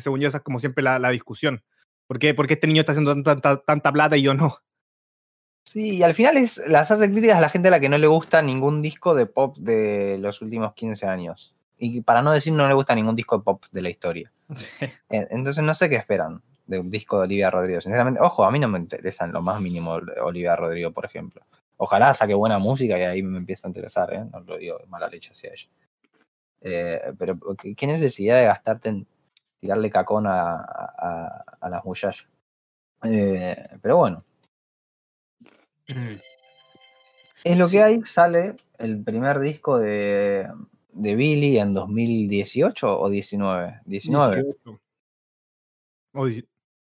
Según 0.00 0.20
yo, 0.20 0.28
esa 0.28 0.38
es 0.38 0.44
como 0.44 0.58
siempre 0.58 0.82
la, 0.82 0.98
la 0.98 1.10
discusión. 1.10 1.62
¿Por 2.06 2.18
qué, 2.18 2.34
¿Por 2.34 2.46
qué 2.46 2.54
este 2.54 2.66
niño 2.66 2.80
está 2.80 2.92
haciendo 2.92 3.14
tanta, 3.22 3.62
tanta 3.62 3.92
plata 3.92 4.16
y 4.16 4.22
yo 4.22 4.34
no? 4.34 4.58
Sí, 5.64 5.98
y 5.98 6.02
al 6.02 6.14
final 6.14 6.36
es, 6.36 6.60
las 6.66 6.90
hace 6.90 7.10
críticas 7.10 7.38
a 7.38 7.40
la 7.40 7.48
gente 7.48 7.68
a 7.68 7.70
la 7.70 7.80
que 7.80 7.88
no 7.88 7.98
le 7.98 8.06
gusta 8.06 8.42
ningún 8.42 8.82
disco 8.82 9.14
de 9.14 9.26
pop 9.26 9.56
de 9.58 10.18
los 10.18 10.42
últimos 10.42 10.74
15 10.74 11.06
años. 11.06 11.54
Y 11.78 12.00
para 12.02 12.22
no 12.22 12.32
decir 12.32 12.52
no 12.52 12.66
le 12.68 12.74
gusta 12.74 12.94
ningún 12.94 13.16
disco 13.16 13.38
de 13.38 13.44
pop 13.44 13.64
de 13.70 13.82
la 13.82 13.90
historia. 13.90 14.32
Entonces 15.08 15.62
no 15.64 15.74
sé 15.74 15.88
qué 15.88 15.96
esperan 15.96 16.42
de 16.66 16.78
un 16.78 16.90
disco 16.90 17.18
de 17.18 17.24
Olivia 17.24 17.50
Rodrigo. 17.50 17.80
Sinceramente, 17.80 18.20
ojo, 18.20 18.44
a 18.44 18.50
mí 18.50 18.58
no 18.58 18.68
me 18.68 18.78
interesa 18.78 19.24
en 19.24 19.32
lo 19.32 19.42
más 19.42 19.60
mínimo 19.60 19.98
Olivia 20.22 20.56
Rodrigo, 20.56 20.92
por 20.92 21.04
ejemplo. 21.04 21.42
Ojalá 21.76 22.14
saque 22.14 22.34
buena 22.34 22.58
música 22.58 22.98
y 22.98 23.02
ahí 23.02 23.22
me 23.22 23.38
empieza 23.38 23.66
a 23.66 23.70
interesar, 23.70 24.12
¿eh? 24.12 24.24
No 24.30 24.40
lo 24.40 24.58
digo 24.58 24.78
de 24.78 24.86
mala 24.86 25.08
leche 25.08 25.30
hacia 25.32 25.50
ella. 25.50 25.68
Eh, 26.60 27.14
pero 27.18 27.38
¿qué 27.76 27.86
necesidad 27.86 28.36
de 28.36 28.44
gastarte 28.44 28.90
en 28.90 29.06
tirarle 29.58 29.90
cacón 29.90 30.26
a, 30.26 30.56
a, 30.56 31.68
las 31.68 31.84
muchachas? 31.84 32.26
Eh, 33.02 33.56
pero 33.80 33.96
bueno. 33.96 34.24
Es 37.42 37.56
lo 37.56 37.68
que 37.68 37.82
hay, 37.82 38.02
sale 38.02 38.56
el 38.78 39.02
primer 39.02 39.38
disco 39.40 39.78
de, 39.78 40.46
de 40.92 41.16
Billy 41.16 41.58
en 41.58 41.72
2018 41.72 43.00
o 43.00 43.08
19. 43.08 43.80
19. 43.86 44.44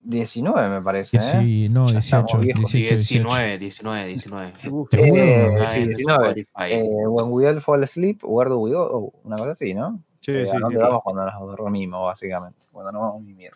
19 0.04 0.70
me 0.70 0.82
parece. 0.82 1.18
¿eh? 1.18 1.20
Sí, 1.20 1.70
no, 1.70 1.88
18, 1.92 2.40
18, 2.40 2.96
19, 2.96 3.58
19, 3.60 4.08
19. 4.08 4.54
Eh, 4.94 5.68
sí, 5.70 5.86
19. 5.86 6.48
Eh, 6.70 6.84
when 7.08 7.28
we 7.32 7.48
all 7.48 7.62
fall 7.62 7.84
asleep, 7.84 8.24
where 8.24 8.50
do 8.50 8.58
we 8.58 8.72
go? 8.72 8.84
Oh, 8.84 9.14
una 9.24 9.38
cosa 9.38 9.52
así, 9.52 9.74
¿no? 9.74 10.04
Sí, 10.22 10.32
eh, 10.32 10.46
sí, 10.46 10.56
¿A 10.56 10.60
dónde 10.60 10.78
sí, 10.78 10.82
vamos 10.82 11.02
cuando 11.04 11.26
nos 11.26 11.58
dormimos, 11.58 12.06
básicamente? 12.06 12.66
Cuando 12.72 12.92
nos 12.92 13.02
vamos 13.02 13.22
a 13.22 13.26
mimir. 13.26 13.52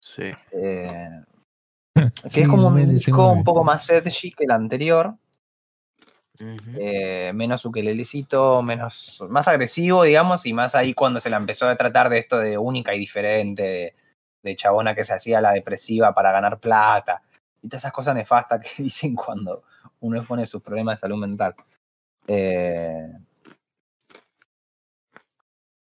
Sí. 0.00 0.32
Que 2.22 2.30
sí, 2.30 2.42
es 2.42 2.48
como 2.48 2.68
un 2.68 2.88
disco 2.88 3.30
un 3.30 3.44
poco 3.44 3.64
más 3.64 3.88
edgy 3.90 4.32
que 4.32 4.44
el 4.44 4.50
anterior. 4.50 5.14
Uh 6.38 6.44
-huh. 6.44 6.76
eh, 6.78 7.32
menos 7.32 7.64
ukelelecito, 7.64 8.60
menos, 8.60 9.24
más 9.30 9.48
agresivo, 9.48 10.02
digamos, 10.02 10.44
y 10.44 10.52
más 10.52 10.74
ahí 10.74 10.92
cuando 10.92 11.18
se 11.18 11.30
la 11.30 11.38
empezó 11.38 11.66
a 11.66 11.76
tratar 11.76 12.10
de 12.10 12.18
esto 12.18 12.38
de 12.38 12.58
única 12.58 12.94
y 12.94 12.98
diferente, 12.98 13.62
de, 13.62 13.94
de 14.42 14.56
chabona 14.56 14.94
que 14.94 15.02
se 15.02 15.14
hacía 15.14 15.40
la 15.40 15.52
depresiva 15.52 16.12
para 16.12 16.32
ganar 16.32 16.60
plata, 16.60 17.22
y 17.62 17.68
todas 17.68 17.82
esas 17.82 17.92
cosas 17.92 18.14
nefastas 18.14 18.60
que 18.60 18.68
dicen 18.82 19.14
cuando 19.14 19.62
uno 20.00 20.18
expone 20.18 20.44
sus 20.46 20.62
problemas 20.62 20.96
de 20.96 21.00
salud 21.00 21.16
mental. 21.16 21.54
Eh, 22.28 23.12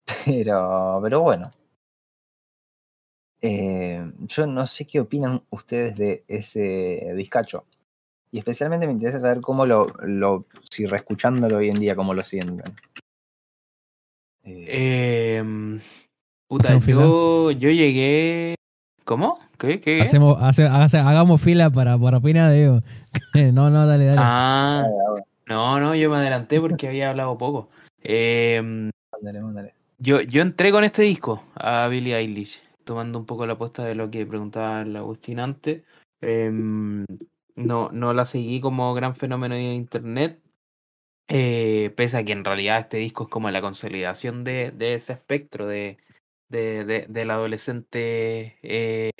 pero, 0.27 1.01
pero 1.03 1.21
bueno. 1.23 1.51
Eh, 3.47 4.01
yo 4.21 4.47
no 4.47 4.67
sé 4.67 4.87
qué 4.87 5.01
opinan 5.01 5.43
ustedes 5.51 5.99
de 5.99 6.25
ese 6.29 7.13
discacho. 7.15 7.67
Y 8.33 8.39
especialmente 8.39 8.87
me 8.87 8.95
interesa 8.95 9.21
saber 9.21 9.43
cómo 9.43 9.67
lo, 9.67 9.87
lo 10.03 10.47
si 10.71 10.87
reescuchándolo 10.87 11.59
hoy 11.59 11.69
en 11.69 11.79
día, 11.79 11.95
cómo 11.95 12.15
lo 12.15 12.23
sienten. 12.23 12.75
Eh, 14.45 14.65
eh, 14.67 15.79
puta, 16.49 16.79
yo, 16.79 17.51
yo 17.51 17.69
llegué. 17.69 18.55
¿Cómo? 19.05 19.39
¿Qué? 19.59 19.79
¿Qué? 19.79 20.01
Hacemos, 20.01 20.39
hace, 20.41 20.63
hace, 20.65 20.97
hagamos 20.97 21.39
fila 21.39 21.69
para, 21.69 21.99
para 21.99 22.17
opinar 22.17 22.51
de 22.51 22.81
no, 23.53 23.69
no, 23.69 23.87
dale, 23.87 24.07
dale. 24.07 24.21
Ah, 24.23 24.87
no, 25.47 25.81
no, 25.81 25.95
yo 25.95 26.09
me 26.09 26.17
adelanté 26.17 26.63
porque 26.63 26.89
había 26.89 27.11
hablado 27.11 27.37
poco. 27.37 27.69
Eh, 28.03 28.91
mándale. 29.23 29.75
Yo, 29.99 30.23
yo 30.23 30.41
entré 30.41 30.73
con 30.73 30.83
este 30.83 31.03
disco 31.03 31.43
a 31.55 31.89
Billie 31.89 32.17
Eilish, 32.17 32.63
tomando 32.85 33.19
un 33.19 33.27
poco 33.27 33.47
la 33.47 33.55
apuesta 33.55 33.85
de 33.85 33.95
lo 33.95 34.11
que 34.11 34.27
preguntaba 34.27 34.83
el 34.83 34.97
Agustín 34.97 35.41
antes. 35.41 35.83
Eh, 36.21 36.51
no, 37.57 37.91
no 37.93 38.15
la 38.15 38.25
seguí 38.25 38.61
como 38.61 38.95
gran 38.95 39.15
fenómeno 39.15 39.55
de 39.55 39.75
internet, 39.75 40.41
eh, 41.29 41.93
pese 41.97 42.19
a 42.19 42.25
que 42.25 42.33
en 42.33 42.45
realidad 42.45 42.81
este 42.81 42.99
disco 42.99 43.25
es 43.25 43.29
como 43.31 43.51
la 43.51 43.61
consolidación 43.61 44.45
de, 44.45 44.73
de 44.73 44.95
ese 44.95 45.13
espectro 45.13 45.67
de, 45.67 45.99
de, 46.49 46.85
de, 46.85 47.07
de 47.09 47.25
la 47.25 47.35
adolescente 47.35 48.59
eh, 48.63 49.11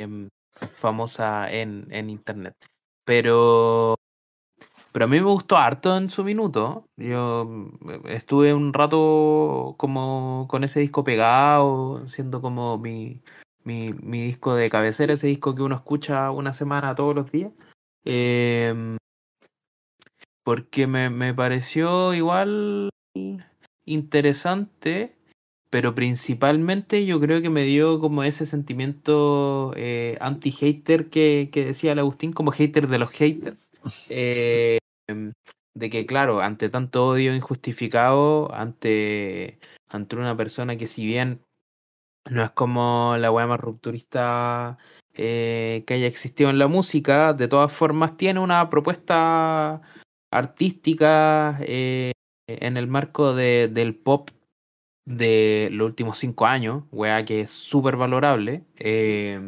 famosa 0.73 1.51
en, 1.53 1.87
en 1.91 2.11
internet. 2.11 2.55
Pero, 3.05 3.97
pero 4.93 5.05
a 5.07 5.09
mí 5.09 5.19
me 5.19 5.27
gustó 5.27 5.57
harto 5.57 5.97
en 5.97 6.11
su 6.11 6.25
minuto. 6.25 6.87
Yo 6.97 7.71
estuve 8.07 8.55
un 8.55 8.73
rato 8.73 9.75
como 9.79 10.47
con 10.49 10.65
ese 10.65 10.81
disco 10.81 11.05
pegado, 11.05 12.07
siendo 12.09 12.41
como 12.41 12.79
mi, 12.79 13.23
mi, 13.65 13.93
mi 13.93 14.23
disco 14.23 14.55
de 14.55 14.71
cabecera, 14.71 15.15
ese 15.15 15.27
disco 15.27 15.55
que 15.55 15.63
uno 15.63 15.75
escucha 15.75 16.31
una 16.31 16.53
semana 16.53 16.95
todos 16.95 17.15
los 17.15 17.33
días. 17.33 17.53
Eh, 18.05 18.97
porque 20.45 20.87
me, 20.87 21.09
me, 21.11 21.33
pareció 21.33 22.13
igual 22.13 22.91
interesante, 23.87 25.17
pero 25.71 25.95
principalmente 25.95 27.07
yo 27.07 27.19
creo 27.19 27.41
que 27.41 27.51
me 27.51 27.65
dio 27.65 27.99
como 27.99 28.23
ese 28.23 28.45
sentimiento 28.47 29.73
eh, 29.77 30.19
anti-hater 30.21 31.09
que, 31.09 31.49
que, 31.51 31.65
decía 31.65 31.93
el 31.93 31.99
Agustín, 31.99 32.33
como 32.33 32.53
hater 32.53 32.89
de 32.89 32.99
los 32.99 33.11
haters. 33.11 33.71
Eh, 34.11 34.79
de 35.75 35.91
que, 35.91 36.07
claro, 36.07 36.41
ante 36.41 36.69
tanto 36.69 37.07
odio 37.07 37.35
injustificado, 37.35 38.55
ante, 38.55 39.59
ante 39.89 40.17
una 40.17 40.37
persona 40.37 40.77
que 40.77 40.87
si 40.87 41.05
bien 41.07 41.41
no 42.31 42.43
es 42.45 42.51
como 42.51 43.17
la 43.19 43.31
weá 43.31 43.47
más 43.47 43.61
rupturista 43.61 44.79
eh, 45.15 45.85
que 45.87 45.95
haya 45.95 46.07
existido 46.07 46.51
en 46.51 46.59
la 46.59 46.69
música, 46.69 47.33
de 47.33 47.49
todas 47.49 47.73
formas 47.73 48.17
tiene 48.17 48.41
una 48.41 48.69
propuesta 48.71 49.83
artística 50.31 51.59
eh, 51.61 52.13
en 52.47 52.77
el 52.77 52.89
marco 52.89 53.35
de, 53.35 53.69
del 53.69 53.95
pop 53.95 54.31
de 55.05 55.69
los 55.73 55.87
últimos 55.87 56.19
cinco 56.19 56.47
años, 56.47 56.85
weá 56.91 57.25
que 57.25 57.43
es 57.43 57.51
súper 57.51 57.97
valorable, 57.97 58.65
eh, 58.79 59.39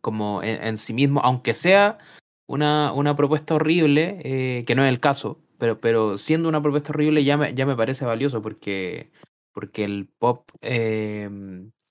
como 0.00 0.42
en, 0.42 0.78
sí 0.78 0.92
mismo, 0.92 1.20
aunque 1.20 1.54
sea 1.54 1.98
una, 2.46 2.92
una 2.92 3.14
propuesta 3.16 3.54
horrible, 3.54 4.18
eh, 4.24 4.64
que 4.66 4.74
no 4.74 4.84
es 4.84 4.88
el 4.88 5.00
caso, 5.00 5.38
pero, 5.58 5.80
pero 5.80 6.18
siendo 6.18 6.48
una 6.48 6.62
propuesta 6.62 6.92
horrible 6.92 7.22
ya 7.24 7.36
me, 7.36 7.54
ya 7.54 7.66
me 7.66 7.76
parece 7.76 8.04
valioso 8.04 8.42
porque, 8.42 9.10
porque 9.52 9.84
el 9.84 10.08
pop 10.18 10.50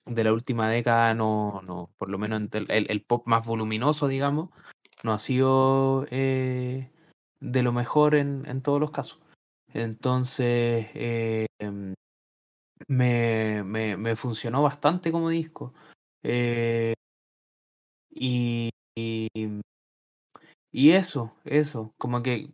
de 0.10 0.24
la 0.24 0.34
última 0.34 0.70
década 0.70 1.13
no, 1.13 1.62
no 1.63 1.89
por 1.98 2.10
lo 2.10 2.18
menos 2.18 2.44
el, 2.51 2.68
el 2.89 3.01
pop 3.01 3.25
más 3.28 3.46
voluminoso, 3.46 4.08
digamos, 4.08 4.50
no 5.04 5.13
ha 5.13 5.20
sido 5.20 6.06
eh, 6.12 6.92
de 7.39 7.63
lo 7.63 7.72
mejor 7.72 8.16
en, 8.16 8.46
en, 8.48 8.62
todos 8.62 8.80
los 8.80 8.92
casos. 8.92 9.20
Entonces, 9.74 10.88
eh, 10.94 11.48
me, 12.88 13.63
me, 13.63 13.98
me, 13.98 14.16
funcionó 14.16 14.63
bastante 14.63 15.12
como 15.12 15.30
disco. 15.30 15.74
Eh, 16.24 16.94
y, 18.10 18.70
y, 20.72 20.92
eso, 20.92 21.36
eso, 21.46 21.94
como 21.98 22.22
que 22.22 22.50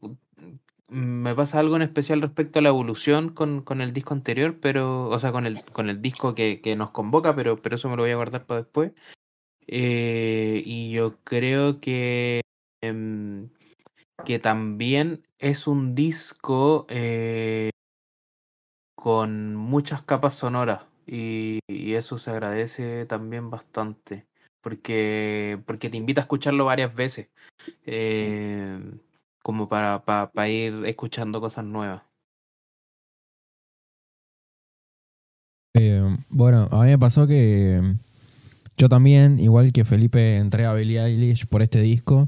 me 0.95 1.35
pasa 1.35 1.59
algo 1.59 1.75
en 1.75 1.81
especial 1.81 2.21
respecto 2.21 2.59
a 2.59 2.61
la 2.61 2.69
evolución 2.69 3.29
con, 3.29 3.61
con 3.61 3.81
el 3.81 3.91
disco 3.91 4.13
anterior, 4.13 4.57
pero, 4.61 5.09
o 5.09 5.19
sea, 5.19 5.33
con 5.33 5.45
el, 5.45 5.61
con 5.65 5.89
el 5.89 6.01
disco 6.01 6.33
que, 6.33 6.61
que 6.61 6.77
nos 6.77 6.91
convoca, 6.91 7.35
pero, 7.35 7.57
pero 7.57 7.75
eso 7.75 7.89
me 7.89 7.97
lo 7.97 8.03
voy 8.03 8.11
a 8.11 8.15
guardar 8.15 8.45
para 8.45 8.61
después. 8.61 8.93
Eh, 9.67 10.61
y 10.65 10.91
yo 10.91 11.17
creo 11.25 11.81
que, 11.81 12.41
eh, 12.81 13.47
que 14.25 14.39
también 14.39 15.27
es 15.37 15.67
un 15.67 15.95
disco 15.95 16.85
eh, 16.87 17.71
con 18.95 19.55
muchas 19.55 20.01
capas 20.03 20.35
sonoras 20.35 20.83
y, 21.05 21.59
y, 21.67 21.95
eso 21.95 22.17
se 22.17 22.31
agradece 22.31 23.05
también 23.05 23.49
bastante 23.49 24.27
porque, 24.61 25.59
porque 25.65 25.89
te 25.89 25.97
invita 25.97 26.21
a 26.21 26.23
escucharlo 26.23 26.65
varias 26.65 26.95
veces. 26.95 27.29
Eh, 27.85 28.79
como 29.45 29.69
para, 29.69 30.03
para, 30.03 30.31
para 30.31 30.49
ir 30.49 30.73
escuchando 30.87 31.39
cosas 31.39 31.63
nuevas. 31.65 32.01
Eh, 35.75 36.01
bueno, 36.29 36.67
a 36.71 36.81
mí 36.81 36.89
me 36.89 36.97
pasó 36.97 37.27
que 37.27 37.79
yo 38.75 38.89
también, 38.89 39.39
igual 39.39 39.71
que 39.71 39.85
Felipe, 39.85 40.37
entré 40.37 40.65
a 40.65 40.73
Billie 40.73 40.99
Eilish 40.99 41.45
por 41.45 41.61
este 41.61 41.79
disco. 41.81 42.27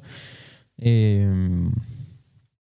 Eh, 0.77 1.27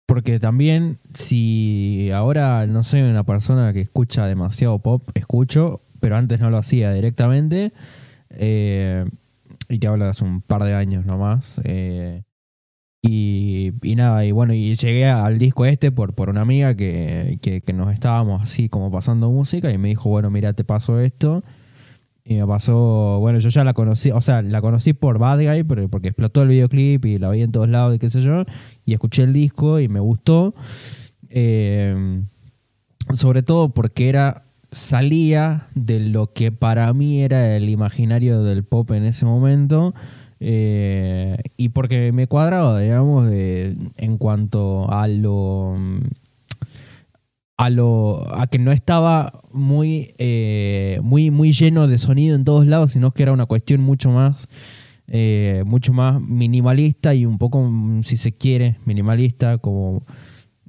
porque 0.07 0.41
también, 0.41 0.97
si 1.13 2.11
ahora 2.11 2.67
no 2.67 2.83
soy 2.83 3.03
una 3.03 3.25
persona 3.25 3.75
que 3.75 3.83
escucha 3.83 4.25
demasiado 4.25 4.79
pop, 4.79 5.07
escucho, 5.17 5.83
pero 6.01 6.17
antes 6.17 6.41
no 6.41 6.49
lo 6.49 6.57
hacía 6.57 6.95
directamente. 6.95 7.75
Eh, 8.31 9.05
y 9.69 9.79
te 9.79 9.87
hablo 9.87 10.05
de 10.05 10.13
hace 10.13 10.25
un 10.25 10.41
par 10.41 10.65
de 10.65 10.73
años 10.73 11.05
nomás. 11.05 11.61
Eh, 11.65 12.23
Y, 13.03 13.73
y 13.83 13.97
nada, 13.97 14.27
y 14.27 14.33
bueno, 14.33 14.53
y 14.53 14.75
llegué 14.75 15.07
al 15.07 15.39
disco 15.39 15.65
este 15.65 15.91
por, 15.91 16.13
por 16.13 16.29
una 16.29 16.43
amiga 16.43 16.75
que, 16.75 17.39
que, 17.41 17.73
nos 17.73 17.93
estábamos 17.93 18.43
así 18.43 18.69
como 18.69 18.91
pasando 18.91 19.31
música 19.31 19.73
y 19.73 19.79
me 19.79 19.89
dijo, 19.89 20.11
bueno, 20.11 20.31
mira, 20.31 20.53
te 20.53 20.65
paso 20.65 21.01
esto. 21.01 21.43
Y 22.25 22.35
me 22.35 22.47
pasó, 22.47 23.19
bueno, 23.21 23.39
yo 23.39 23.49
ya 23.49 23.65
la 23.65 23.73
conocí, 23.73 24.11
o 24.11 24.21
sea, 24.21 24.43
la 24.43 24.61
conocí 24.61 24.93
por 24.93 25.19
Bad 25.19 25.41
Guy, 25.41 25.63
porque 25.89 26.09
explotó 26.09 26.43
el 26.43 26.49
videoclip 26.49 27.05
y 27.07 27.19
la 27.19 27.31
vi 27.31 27.43
en 27.43 27.53
todos 27.53 27.69
lados 27.69 27.97
y 27.97 27.99
qué 27.99 28.11
sé 28.11 28.21
yo, 28.21 28.45
y 28.85 28.93
escuché 28.93 29.23
el 29.23 29.33
disco 29.33 29.81
y 29.81 29.89
me 29.89 30.01
gustó. 30.01 30.55
Eh, 31.31 32.23
sobre 33.15 33.43
todo 33.43 33.71
porque 33.71 34.09
era 34.09 34.45
salía 34.73 35.67
de 35.75 36.01
lo 36.01 36.33
que 36.33 36.53
para 36.53 36.93
mí 36.93 37.23
era 37.23 37.57
el 37.57 37.69
imaginario 37.69 38.43
del 38.43 38.63
pop 38.65 38.91
en 38.93 39.05
ese 39.05 39.25
momento 39.25 39.95
eh, 40.41 41.37
y 41.59 41.69
porque 41.69 42.13
me 42.13 42.27
cuadraba, 42.27 42.81
digamos, 42.81 43.29
de- 43.29 43.77
en 43.99 44.17
cuanto 44.17 44.91
a 44.91 45.07
lo 45.07 45.77
a 47.59 47.69
lo 47.69 48.27
a 48.35 48.47
que 48.47 48.59
no 48.59 48.73
estaba 48.73 49.43
muy 49.53 50.09
eh, 50.17 50.99
muy 51.03 51.31
muy 51.31 51.53
lleno 51.53 51.87
de 51.89 51.99
sonido 51.99 52.35
en 52.35 52.45
todos 52.45 52.67
lados, 52.67 52.93
sino 52.93 53.11
que 53.11 53.23
era 53.23 53.33
una 53.33 53.45
cuestión 53.45 53.83
mucho 53.83 54.11
más 54.11 54.49
eh, 55.09 55.63
mucho 55.67 55.93
más 55.93 56.21
minimalista 56.23 57.15
y 57.15 57.27
un 57.27 57.37
poco, 57.37 57.69
si 58.03 58.17
se 58.17 58.33
quiere, 58.33 58.77
minimalista, 58.87 59.59
como 59.59 60.03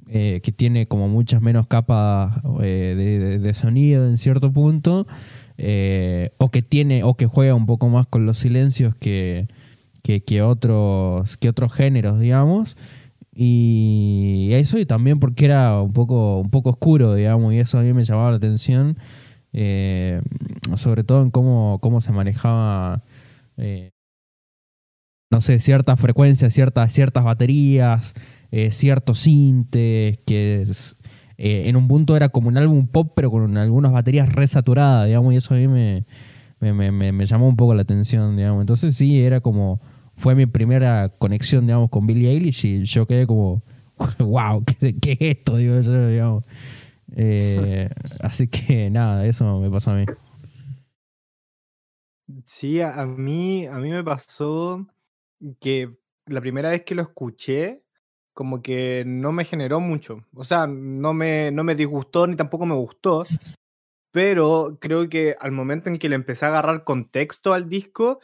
que 0.06 0.52
tiene 0.54 0.86
como 0.86 1.08
muchas 1.08 1.40
menos 1.40 1.66
capas 1.68 2.42
de, 2.58 3.50
sonido 3.54 4.06
en 4.06 4.18
cierto 4.18 4.52
punto, 4.52 5.06
o 6.38 6.48
que 6.50 6.62
tiene, 6.68 7.02
o 7.04 7.14
que 7.14 7.26
juega 7.26 7.54
un 7.54 7.64
poco 7.64 7.88
más 7.88 8.06
con 8.06 8.26
los 8.26 8.36
silencios 8.36 8.94
que, 8.94 9.46
que, 10.02 10.22
que 10.24 10.42
otros, 10.42 11.36
que 11.36 11.48
otros 11.48 11.72
géneros, 11.72 12.20
digamos. 12.20 12.76
Y 13.34 14.50
eso, 14.52 14.78
y 14.78 14.86
también 14.86 15.20
porque 15.20 15.46
era 15.46 15.80
un 15.82 15.92
poco, 15.92 16.40
un 16.40 16.50
poco 16.50 16.70
oscuro, 16.70 17.14
digamos, 17.14 17.54
y 17.54 17.60
eso 17.60 17.78
a 17.78 17.82
mí 17.82 17.92
me 17.94 18.04
llamaba 18.04 18.30
la 18.32 18.36
atención, 18.38 18.98
eh, 19.54 20.22
sobre 20.76 21.04
todo 21.04 21.22
en 21.22 21.30
cómo, 21.30 21.78
cómo 21.82 22.00
se 22.02 22.12
manejaba 22.12 23.02
eh, 23.58 23.90
no 25.30 25.40
sé, 25.40 25.58
ciertas 25.60 25.98
frecuencias, 25.98 26.52
ciertas, 26.52 26.92
ciertas 26.92 27.24
baterías, 27.24 28.14
eh, 28.50 28.70
ciertos 28.70 29.18
sintes, 29.20 30.18
que 30.26 30.66
eh, 31.38 31.62
en 31.68 31.76
un 31.76 31.88
punto 31.88 32.16
era 32.16 32.28
como 32.28 32.48
un 32.48 32.58
álbum 32.58 32.86
pop, 32.86 33.12
pero 33.16 33.30
con 33.30 33.56
algunas 33.56 33.92
baterías 33.92 34.28
resaturadas, 34.30 35.06
digamos, 35.06 35.32
y 35.32 35.36
eso 35.36 35.54
a 35.54 35.56
mí 35.56 35.68
me, 35.68 36.04
me- 36.60 36.92
me- 36.92 37.12
me 37.12 37.26
llamó 37.26 37.48
un 37.48 37.56
poco 37.56 37.74
la 37.74 37.82
atención, 37.82 38.36
digamos. 38.36 38.62
Entonces 38.62 38.96
sí, 38.96 39.22
era 39.22 39.40
como, 39.40 39.80
fue 40.14 40.34
mi 40.34 40.46
primera 40.46 41.08
conexión, 41.18 41.66
digamos, 41.66 41.90
con 41.90 42.06
Billie 42.06 42.30
Eilish 42.30 42.64
y 42.66 42.84
yo 42.84 43.06
quedé 43.06 43.26
como, 43.26 43.62
wow, 44.18 44.64
¿qué, 45.00 45.12
es 45.12 45.38
esto? 45.38 45.56
Digo. 45.56 46.44
Eh, 47.14 47.90
así 48.20 48.48
que 48.48 48.90
nada, 48.90 49.26
eso 49.26 49.60
me 49.60 49.70
pasó 49.70 49.90
a 49.90 49.94
mí. 49.96 50.06
Sí, 52.46 52.80
a, 52.80 53.02
a 53.02 53.06
mí, 53.06 53.66
a 53.66 53.74
mí 53.74 53.90
me 53.90 54.02
pasó 54.02 54.86
que 55.60 55.90
la 56.26 56.40
primera 56.40 56.70
vez 56.70 56.84
que 56.84 56.94
lo 56.94 57.02
escuché, 57.02 57.82
como 58.32 58.62
que 58.62 59.04
no 59.06 59.32
me 59.32 59.44
generó 59.44 59.80
mucho. 59.80 60.24
O 60.34 60.44
sea, 60.44 60.66
no 60.66 61.12
me, 61.12 61.50
no 61.50 61.64
me 61.64 61.74
disgustó 61.74 62.26
ni 62.26 62.36
tampoco 62.36 62.66
me 62.66 62.74
gustó. 62.74 63.24
Pero 64.10 64.78
creo 64.80 65.08
que 65.08 65.36
al 65.40 65.52
momento 65.52 65.88
en 65.88 65.98
que 65.98 66.08
le 66.08 66.16
empecé 66.16 66.44
a 66.44 66.48
agarrar 66.48 66.84
contexto 66.84 67.54
al 67.54 67.68
disco, 67.68 68.20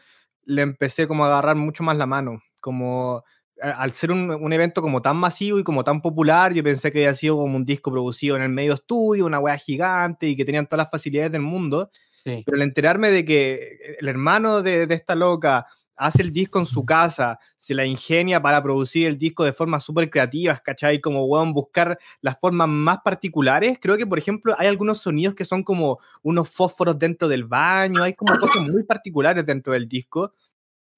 le 0.49 0.63
empecé 0.63 1.07
como 1.07 1.25
a 1.25 1.29
agarrar 1.29 1.57
mucho 1.57 1.85
más 1.85 1.97
la 1.97 2.07
mano. 2.07 2.41
Como 2.61 3.23
al 3.61 3.93
ser 3.93 4.11
un, 4.13 4.31
un 4.31 4.53
evento 4.53 4.81
como 4.83 5.03
tan 5.03 5.17
masivo 5.17 5.59
y 5.59 5.65
como 5.65 5.85
tan 5.85 6.01
popular, 6.01 6.55
yo 6.55 6.65
pensé 6.65 6.91
que 6.91 7.01
había 7.01 7.15
sido 7.15 7.37
como 7.37 7.57
un 7.57 7.65
disco 7.65 7.91
producido 7.93 8.37
en 8.37 8.43
el 8.43 8.49
medio 8.49 8.73
estudio, 8.75 9.27
una 9.27 9.41
wea 9.41 9.59
gigante 9.59 10.27
y 10.29 10.37
que 10.37 10.45
tenían 10.45 10.67
todas 10.67 10.85
las 10.85 10.91
facilidades 10.91 11.33
del 11.33 11.43
mundo. 11.43 11.91
Sí. 12.25 12.43
Pero 12.47 12.57
al 12.57 12.63
enterarme 12.63 13.11
de 13.11 13.25
que 13.25 13.97
el 14.01 14.09
hermano 14.09 14.63
de, 14.63 14.87
de 14.87 14.95
esta 14.95 15.15
loca 15.15 15.67
hace 15.99 16.23
el 16.23 16.33
disco 16.33 16.59
en 16.59 16.67
su 16.67 16.85
casa, 16.85 17.39
se 17.57 17.75
la 17.75 17.85
ingenia 17.85 18.41
para 18.41 18.63
producir 18.63 19.07
el 19.07 19.19
disco 19.19 19.45
de 19.45 19.53
formas 19.53 19.85
súper 19.85 20.09
creativas, 20.09 20.61
¿cachai? 20.61 21.01
Como, 21.01 21.25
weón, 21.27 21.53
buscar 21.53 21.99
las 22.21 22.39
formas 22.39 22.69
más 22.69 22.99
particulares. 23.05 23.79
Creo 23.81 23.97
que, 23.97 24.07
por 24.07 24.19
ejemplo, 24.19 24.55
hay 24.59 24.69
algunos 24.69 24.99
sonidos 24.99 25.35
que 25.35 25.45
son 25.45 25.63
como 25.63 25.99
unos 26.23 26.49
fósforos 26.49 26.99
dentro 26.99 27.29
del 27.29 27.45
baño, 27.45 28.03
hay 28.03 28.15
como 28.15 28.39
cosas 28.39 28.63
muy 28.69 28.85
particulares 28.85 29.45
dentro 29.45 29.73
del 29.73 29.89
disco. 29.89 30.33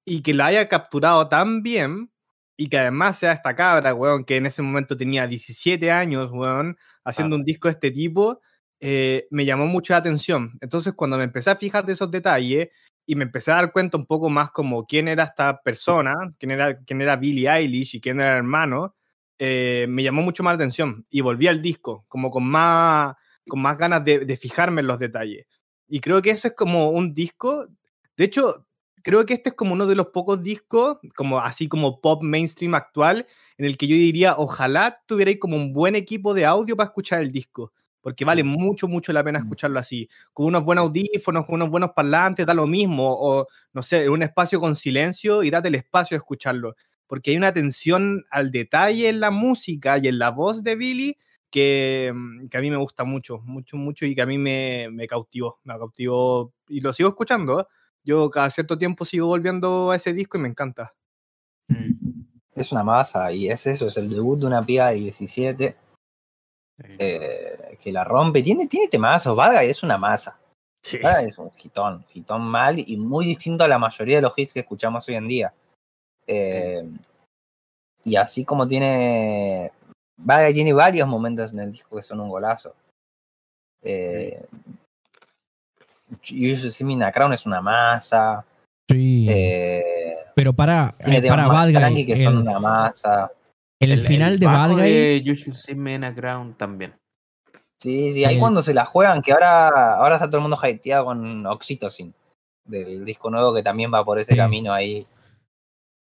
Y 0.04 0.22
que 0.22 0.34
la 0.34 0.46
haya 0.46 0.68
capturado 0.68 1.28
tan 1.28 1.62
bien, 1.62 2.10
y 2.56 2.68
que 2.68 2.78
además 2.78 3.18
sea 3.18 3.32
esta 3.32 3.54
cabra, 3.54 3.94
weón, 3.94 4.24
que 4.24 4.36
en 4.36 4.46
ese 4.46 4.60
momento 4.62 4.96
tenía 4.96 5.26
17 5.26 5.90
años, 5.90 6.30
weón, 6.30 6.76
haciendo 7.04 7.36
un 7.36 7.44
disco 7.44 7.68
de 7.68 7.72
este 7.72 7.90
tipo, 7.90 8.40
eh, 8.80 9.26
me 9.30 9.44
llamó 9.44 9.66
mucho 9.66 9.92
la 9.94 9.98
atención. 9.98 10.58
Entonces, 10.60 10.92
cuando 10.94 11.16
me 11.16 11.24
empecé 11.24 11.50
a 11.50 11.56
fijar 11.56 11.86
de 11.86 11.94
esos 11.94 12.10
detalles 12.10 12.68
y 13.10 13.16
me 13.16 13.24
empecé 13.24 13.50
a 13.50 13.56
dar 13.56 13.72
cuenta 13.72 13.96
un 13.96 14.06
poco 14.06 14.30
más 14.30 14.52
como 14.52 14.86
quién 14.86 15.08
era 15.08 15.24
esta 15.24 15.60
persona, 15.62 16.14
quién 16.38 16.52
era, 16.52 16.78
quién 16.78 17.00
era 17.00 17.16
Billie 17.16 17.50
Eilish 17.50 17.96
y 17.96 18.00
quién 18.00 18.20
era 18.20 18.34
el 18.34 18.36
hermano, 18.36 18.94
eh, 19.36 19.86
me 19.88 20.04
llamó 20.04 20.22
mucho 20.22 20.44
más 20.44 20.52
la 20.52 20.62
atención 20.62 21.04
y 21.10 21.20
volví 21.20 21.48
al 21.48 21.60
disco, 21.60 22.04
como 22.06 22.30
con 22.30 22.44
más, 22.44 23.16
con 23.48 23.60
más 23.60 23.76
ganas 23.76 24.04
de, 24.04 24.20
de 24.20 24.36
fijarme 24.36 24.82
en 24.82 24.86
los 24.86 25.00
detalles. 25.00 25.44
Y 25.88 25.98
creo 25.98 26.22
que 26.22 26.30
eso 26.30 26.46
es 26.46 26.54
como 26.54 26.90
un 26.90 27.12
disco, 27.12 27.66
de 28.16 28.24
hecho, 28.24 28.68
creo 29.02 29.26
que 29.26 29.34
este 29.34 29.48
es 29.48 29.56
como 29.56 29.72
uno 29.72 29.88
de 29.88 29.96
los 29.96 30.10
pocos 30.10 30.40
discos, 30.40 30.98
como 31.16 31.40
así 31.40 31.66
como 31.66 32.00
pop 32.00 32.22
mainstream 32.22 32.76
actual, 32.76 33.26
en 33.58 33.64
el 33.64 33.76
que 33.76 33.88
yo 33.88 33.96
diría, 33.96 34.36
ojalá 34.36 35.02
tuvierais 35.04 35.40
como 35.40 35.56
un 35.56 35.72
buen 35.72 35.96
equipo 35.96 36.32
de 36.32 36.46
audio 36.46 36.76
para 36.76 36.86
escuchar 36.86 37.22
el 37.22 37.32
disco, 37.32 37.72
porque 38.00 38.24
vale 38.24 38.44
mucho, 38.44 38.88
mucho 38.88 39.12
la 39.12 39.22
pena 39.24 39.38
Mm. 39.40 39.42
escucharlo 39.42 39.78
así, 39.80 40.08
con 40.32 40.46
unos 40.46 40.64
buenos 40.64 40.84
audífonos, 40.86 41.46
con 41.46 41.56
unos 41.56 41.70
buenos 41.70 41.90
parlantes, 41.94 42.46
da 42.46 42.54
lo 42.54 42.66
mismo, 42.66 43.08
o 43.18 43.46
no 43.72 43.82
sé, 43.82 44.04
en 44.04 44.10
un 44.10 44.22
espacio 44.22 44.60
con 44.60 44.76
silencio 44.76 45.42
y 45.42 45.50
date 45.50 45.68
el 45.68 45.74
espacio 45.76 46.14
de 46.16 46.18
escucharlo, 46.18 46.74
porque 47.06 47.30
hay 47.32 47.36
una 47.36 47.48
atención 47.48 48.24
al 48.30 48.50
detalle 48.50 49.08
en 49.08 49.20
la 49.20 49.30
música 49.30 49.98
y 49.98 50.08
en 50.08 50.18
la 50.18 50.30
voz 50.30 50.62
de 50.62 50.76
Billy 50.76 51.16
que, 51.50 52.12
mm, 52.14 52.46
que 52.48 52.56
a 52.58 52.60
mí 52.60 52.70
me 52.70 52.76
gusta 52.76 53.02
mucho, 53.04 53.40
mucho, 53.44 53.76
mucho 53.76 54.06
y 54.06 54.14
que 54.14 54.22
a 54.22 54.26
mí 54.26 54.38
me, 54.38 54.88
me 54.92 55.06
cautivó, 55.08 55.58
me 55.64 55.76
cautivó 55.76 56.52
y 56.68 56.80
lo 56.80 56.92
sigo 56.92 57.08
escuchando. 57.08 57.60
¿eh? 57.60 57.64
Yo 58.04 58.30
cada 58.30 58.48
cierto 58.50 58.78
tiempo 58.78 59.04
sigo 59.04 59.26
volviendo 59.26 59.90
a 59.90 59.96
ese 59.96 60.12
disco 60.12 60.38
y 60.38 60.40
me 60.42 60.48
encanta. 60.48 60.94
Mm. 61.68 62.22
Es 62.54 62.72
una 62.72 62.84
masa 62.84 63.32
y 63.32 63.48
es 63.48 63.66
eso, 63.66 63.86
es 63.88 63.96
el 63.96 64.08
debut 64.10 64.38
de 64.40 64.46
una 64.46 64.62
piba 64.62 64.90
de 64.90 64.96
17 64.96 65.76
Sí. 65.76 65.89
Eh, 66.98 67.78
que 67.82 67.92
la 67.92 68.04
rompe. 68.04 68.42
Tiene, 68.42 68.66
tiene 68.66 68.88
temazos, 68.88 69.36
Vaga 69.36 69.64
y 69.64 69.70
es 69.70 69.82
una 69.82 69.98
masa. 69.98 70.38
Sí. 70.82 70.98
Es 71.22 71.38
un 71.38 71.50
hitón, 71.62 72.04
hitón 72.14 72.42
mal 72.42 72.78
y 72.78 72.96
muy 72.96 73.26
distinto 73.26 73.64
a 73.64 73.68
la 73.68 73.78
mayoría 73.78 74.16
de 74.16 74.22
los 74.22 74.32
hits 74.36 74.52
que 74.52 74.60
escuchamos 74.60 75.06
hoy 75.08 75.16
en 75.16 75.28
día. 75.28 75.52
Eh, 76.26 76.88
y 78.04 78.16
así 78.16 78.44
como 78.44 78.66
tiene. 78.66 79.72
Vaga 80.16 80.52
tiene 80.52 80.72
varios 80.72 81.08
momentos 81.08 81.52
en 81.52 81.60
el 81.60 81.72
disco 81.72 81.96
que 81.96 82.02
son 82.02 82.20
un 82.20 82.28
golazo. 82.28 82.74
Eh, 83.82 84.46
You 86.24 86.54
Should 86.54 86.72
See 86.72 86.84
Me 86.84 86.94
in 86.94 87.02
a 87.02 87.12
Crown 87.12 87.32
es 87.32 87.46
una 87.46 87.60
masa. 87.60 88.44
Sí. 88.88 89.26
Eh, 89.28 90.16
pero 90.34 90.52
para, 90.52 90.94
eh, 90.98 91.22
para 91.28 91.72
tranqui 91.72 92.06
que 92.06 92.16
son 92.16 92.34
el, 92.34 92.38
una 92.38 92.58
masa. 92.58 93.30
El 93.80 94.00
final 94.00 94.38
de 94.38 94.46
Bad 94.46 94.72
Guy. 94.72 94.82
de 94.82 95.22
You 95.24 95.34
Should 95.34 95.56
See 95.56 95.74
Me 95.74 95.94
in 95.94 96.04
a 96.04 96.14
Crown 96.14 96.54
también. 96.54 96.94
Sí, 97.78 98.12
sí, 98.12 98.24
ahí 98.26 98.36
Eh. 98.36 98.38
cuando 98.38 98.60
se 98.60 98.74
la 98.74 98.84
juegan, 98.84 99.22
que 99.22 99.32
ahora, 99.32 99.94
ahora 99.96 100.16
está 100.16 100.26
todo 100.26 100.36
el 100.36 100.42
mundo 100.42 100.58
hypeado 100.62 101.06
con 101.06 101.46
Oxytocin, 101.46 102.12
del 102.66 103.04
disco 103.06 103.30
nuevo 103.30 103.54
que 103.54 103.62
también 103.62 103.90
va 103.92 104.04
por 104.04 104.18
ese 104.18 104.32
Sí. 104.32 104.36
camino 104.38 104.72
ahí. 104.72 105.06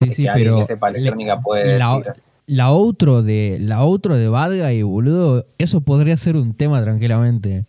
Sí, 0.03 0.13
sí, 0.15 0.23
que 0.23 0.31
alguien 0.31 0.47
pero 0.49 0.59
que 0.61 0.65
sepa 0.65 0.91
le- 0.91 0.99
electrónica 1.01 1.39
puede 1.41 1.79
la, 1.79 1.99
decir. 1.99 2.15
la 2.47 2.71
otro 2.71 3.23
de 3.23 3.59
la 3.61 3.83
otro 3.85 4.17
de 4.17 4.29
Bad 4.31 4.53
Guy, 4.59 4.83
boludo, 4.83 5.45
eso 5.59 5.83
podría 5.83 6.17
ser 6.17 6.37
un 6.37 6.55
tema 6.55 6.83
tranquilamente. 6.83 7.67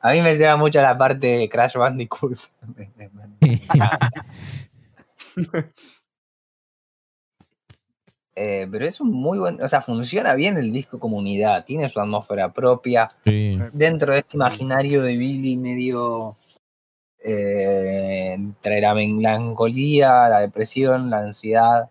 A 0.00 0.10
mí 0.10 0.22
me 0.22 0.34
llega 0.34 0.56
mucho 0.56 0.80
la 0.80 0.98
parte 0.98 1.26
de 1.28 1.48
Crash 1.48 1.76
Bandicoot. 1.76 2.36
Eh, 8.36 8.66
pero 8.70 8.84
es 8.84 9.00
un 9.00 9.12
muy 9.12 9.38
buen, 9.38 9.62
o 9.62 9.68
sea, 9.68 9.80
funciona 9.80 10.34
bien 10.34 10.56
el 10.56 10.72
disco 10.72 10.98
como 10.98 11.18
unidad, 11.18 11.64
tiene 11.64 11.88
su 11.88 12.00
atmósfera 12.00 12.52
propia, 12.52 13.08
Sí. 13.24 13.58
dentro 13.72 14.12
de 14.12 14.18
este 14.20 14.36
imaginario 14.36 15.02
de 15.02 15.16
Billy 15.16 15.56
medio 15.56 16.36
eh, 17.20 18.32
entre 18.34 18.80
la 18.80 18.92
melancolía, 18.94 20.28
la 20.28 20.40
depresión, 20.40 21.10
la 21.10 21.20
ansiedad 21.20 21.88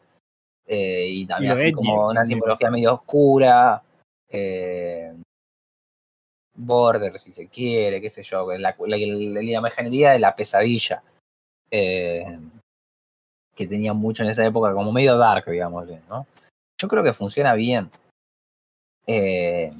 eh, 0.67 1.07
y 1.07 1.25
también 1.25 1.51
lo 1.51 1.55
así 1.55 1.63
edgy 1.67 1.73
como 1.73 2.07
una 2.09 2.25
simbología 2.25 2.69
medio 2.69 2.93
oscura, 2.93 3.81
eh, 4.29 5.13
border 6.55 7.17
si 7.19 7.31
se 7.31 7.47
quiere, 7.47 8.01
qué 8.01 8.09
sé 8.09 8.21
yo, 8.21 8.51
la, 8.57 8.75
la, 8.77 8.97
la, 8.97 8.97
la 8.97 9.41
imaginería 9.41 10.11
de 10.11 10.19
la 10.19 10.35
pesadilla. 10.35 11.01
Eh, 11.71 12.37
que 13.55 13.67
tenía 13.67 13.93
mucho 13.93 14.23
en 14.23 14.29
esa 14.29 14.45
época, 14.45 14.73
como 14.73 14.91
medio 14.91 15.17
dark, 15.17 15.45
digamos, 15.49 15.85
¿no? 16.09 16.25
Yo 16.79 16.87
creo 16.87 17.03
que 17.03 17.13
funciona 17.13 17.53
bien. 17.53 17.89
Eh, 19.07 19.71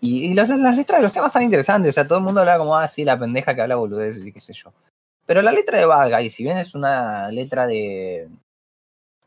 y, 0.00 0.30
y 0.30 0.34
las, 0.34 0.48
las 0.48 0.76
letras 0.76 0.98
de 0.98 1.04
los 1.04 1.12
temas 1.12 1.28
están 1.28 1.42
interesantes, 1.42 1.90
o 1.90 1.92
sea, 1.92 2.06
todo 2.06 2.18
el 2.18 2.24
mundo 2.24 2.40
habla 2.40 2.58
como, 2.58 2.76
ah, 2.76 2.86
sí, 2.88 3.04
la 3.04 3.18
pendeja 3.18 3.54
que 3.54 3.62
habla 3.62 3.76
boludeces 3.76 4.24
y 4.24 4.32
qué 4.32 4.40
sé 4.40 4.52
yo. 4.52 4.72
Pero 5.24 5.42
la 5.42 5.50
letra 5.52 5.78
de 5.78 5.86
Bad 5.86 6.10
Guy, 6.10 6.30
si 6.30 6.44
bien 6.44 6.58
es 6.58 6.74
una 6.74 7.30
letra 7.30 7.66
de, 7.66 8.28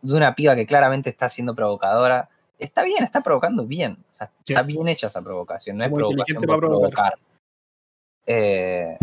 de 0.01 0.13
una 0.13 0.35
piba 0.35 0.55
que 0.55 0.65
claramente 0.65 1.09
está 1.09 1.27
siendo 1.29 1.55
provocadora, 1.55 2.29
está 2.57 2.83
bien, 2.83 3.03
está 3.03 3.21
provocando 3.21 3.65
bien. 3.65 3.97
O 4.09 4.13
sea, 4.13 4.27
Sí. 4.45 4.53
está 4.53 4.61
bien 4.63 4.87
hecha 4.87 5.07
esa 5.07 5.21
provocación, 5.21 5.77
no 5.77 5.83
es 5.83 5.89
Muy 5.89 5.97
provocación 5.99 6.37
inteligente 6.37 6.47
por 6.47 6.55
para 6.59 6.67
provocar. 6.69 7.13
provocar. 7.13 7.19
Eh, 8.27 8.97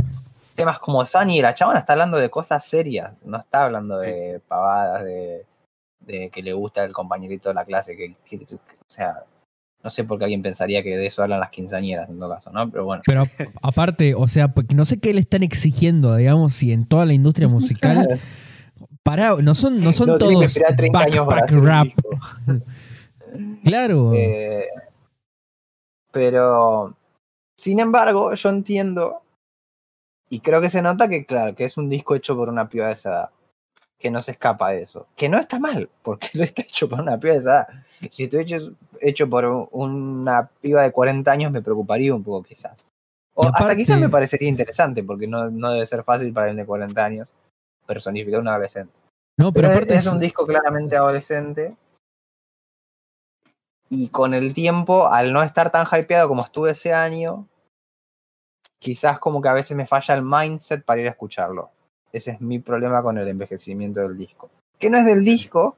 temas 0.56 0.80
como 0.80 1.04
Sunny, 1.06 1.40
la 1.40 1.54
chabona 1.54 1.78
está 1.78 1.92
hablando 1.92 2.16
de 2.16 2.28
cosas 2.30 2.64
serias, 2.64 3.12
no 3.24 3.38
está 3.38 3.64
hablando 3.64 3.98
de 3.98 4.40
pavadas, 4.48 5.04
de, 5.04 5.44
de 6.00 6.30
que 6.30 6.42
le 6.42 6.52
gusta 6.52 6.82
el 6.84 6.92
compañerito 6.92 7.48
de 7.50 7.54
la 7.54 7.64
clase, 7.64 7.96
que, 7.96 8.16
que- 8.24 8.38
que- 8.44 8.54
o 8.56 8.58
sea, 8.88 9.22
no 9.84 9.90
sé 9.90 10.02
por 10.02 10.18
qué 10.18 10.24
alguien 10.24 10.42
pensaría 10.42 10.82
que 10.82 10.96
de 10.96 11.06
eso 11.06 11.22
hablan 11.22 11.38
las 11.38 11.50
quinceañeras 11.50 12.08
en 12.08 12.18
todo 12.18 12.30
caso, 12.30 12.50
¿no? 12.50 12.68
Pero 12.68 12.84
bueno. 12.84 13.02
Pero 13.06 13.24
aparte, 13.62 14.14
o 14.16 14.26
sea, 14.26 14.52
no 14.74 14.84
sé 14.84 14.98
qué 14.98 15.14
le 15.14 15.20
están 15.20 15.44
exigiendo, 15.44 16.16
digamos, 16.16 16.54
si 16.54 16.72
en 16.72 16.86
toda 16.86 17.04
la 17.06 17.12
industria 17.12 17.46
musical. 17.46 18.08
Para, 19.02 19.36
no 19.36 19.54
son, 19.54 19.78
no 19.78 19.92
son 19.92 20.08
No, 20.08 20.18
todos 20.18 20.42
esperar 20.42 20.74
30 20.74 20.98
años 20.98 21.26
para 21.28 21.46
rap. 21.46 21.86
Claro. 23.62 24.12
Eh, 24.14 24.66
pero, 26.10 26.94
sin 27.56 27.80
embargo, 27.80 28.34
yo 28.34 28.48
entiendo 28.48 29.22
y 30.28 30.40
creo 30.40 30.60
que 30.60 30.70
se 30.70 30.82
nota 30.82 31.08
que, 31.08 31.24
claro, 31.24 31.54
que 31.54 31.64
es 31.64 31.76
un 31.76 31.88
disco 31.88 32.14
hecho 32.14 32.36
por 32.36 32.48
una 32.48 32.68
piba 32.68 32.86
de 32.88 32.92
esa 32.94 33.10
edad, 33.10 33.30
que 33.98 34.10
no 34.10 34.20
se 34.20 34.32
escapa 34.32 34.70
de 34.70 34.82
eso. 34.82 35.06
Que 35.16 35.28
no 35.28 35.38
está 35.38 35.58
mal, 35.58 35.88
porque 36.02 36.28
no 36.34 36.42
está 36.44 36.62
hecho 36.62 36.88
por 36.88 37.00
una 37.00 37.18
piba 37.18 37.34
de 37.34 37.38
esa 37.40 37.50
edad. 37.50 37.68
Si 38.10 38.24
estoy 38.24 38.40
hecho, 38.42 38.72
hecho 39.00 39.28
por 39.28 39.44
un- 39.44 39.68
una 39.72 40.48
piba 40.60 40.82
de 40.82 40.92
40 40.92 41.30
años, 41.32 41.52
me 41.52 41.62
preocuparía 41.62 42.14
un 42.14 42.22
poco, 42.24 42.42
quizás. 42.42 42.86
O 43.34 43.46
hasta 43.48 43.76
quizás 43.76 43.98
me 43.98 44.08
parecería 44.08 44.48
interesante, 44.48 45.04
porque 45.04 45.26
no, 45.26 45.50
no 45.50 45.70
debe 45.70 45.84
ser 45.86 46.02
fácil 46.02 46.32
para 46.32 46.46
alguien 46.46 46.62
de 46.62 46.66
40 46.66 47.04
años 47.04 47.28
personificar 47.86 48.38
a 48.38 48.40
un 48.40 48.48
adolescente. 48.48 48.92
no, 49.38 49.52
pero, 49.52 49.68
Pero 49.68 49.80
es, 49.80 50.06
es 50.06 50.12
un 50.12 50.18
disco 50.20 50.44
claramente 50.46 50.96
adolescente. 50.96 51.76
Y 53.88 54.08
con 54.08 54.34
el 54.34 54.52
tiempo, 54.54 55.08
al 55.12 55.32
no 55.32 55.42
estar 55.42 55.70
tan 55.70 55.86
hypeado 55.86 56.28
como 56.28 56.42
estuve 56.42 56.72
ese 56.72 56.92
año, 56.92 57.46
quizás 58.78 59.18
como 59.18 59.40
que 59.40 59.48
a 59.48 59.52
veces 59.52 59.76
me 59.76 59.86
falla 59.86 60.14
el 60.14 60.22
mindset 60.22 60.84
para 60.84 61.00
ir 61.00 61.06
a 61.06 61.10
escucharlo. 61.10 61.70
Ese 62.12 62.32
es 62.32 62.40
mi 62.40 62.58
problema 62.58 63.02
con 63.02 63.18
el 63.18 63.28
envejecimiento 63.28 64.00
del 64.00 64.16
disco. 64.16 64.50
Que 64.78 64.90
no 64.90 64.98
es 64.98 65.04
del 65.04 65.24
disco, 65.24 65.76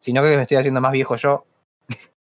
sino 0.00 0.22
que 0.22 0.36
me 0.36 0.42
estoy 0.42 0.56
haciendo 0.56 0.80
más 0.80 0.92
viejo 0.92 1.16
yo. 1.16 1.44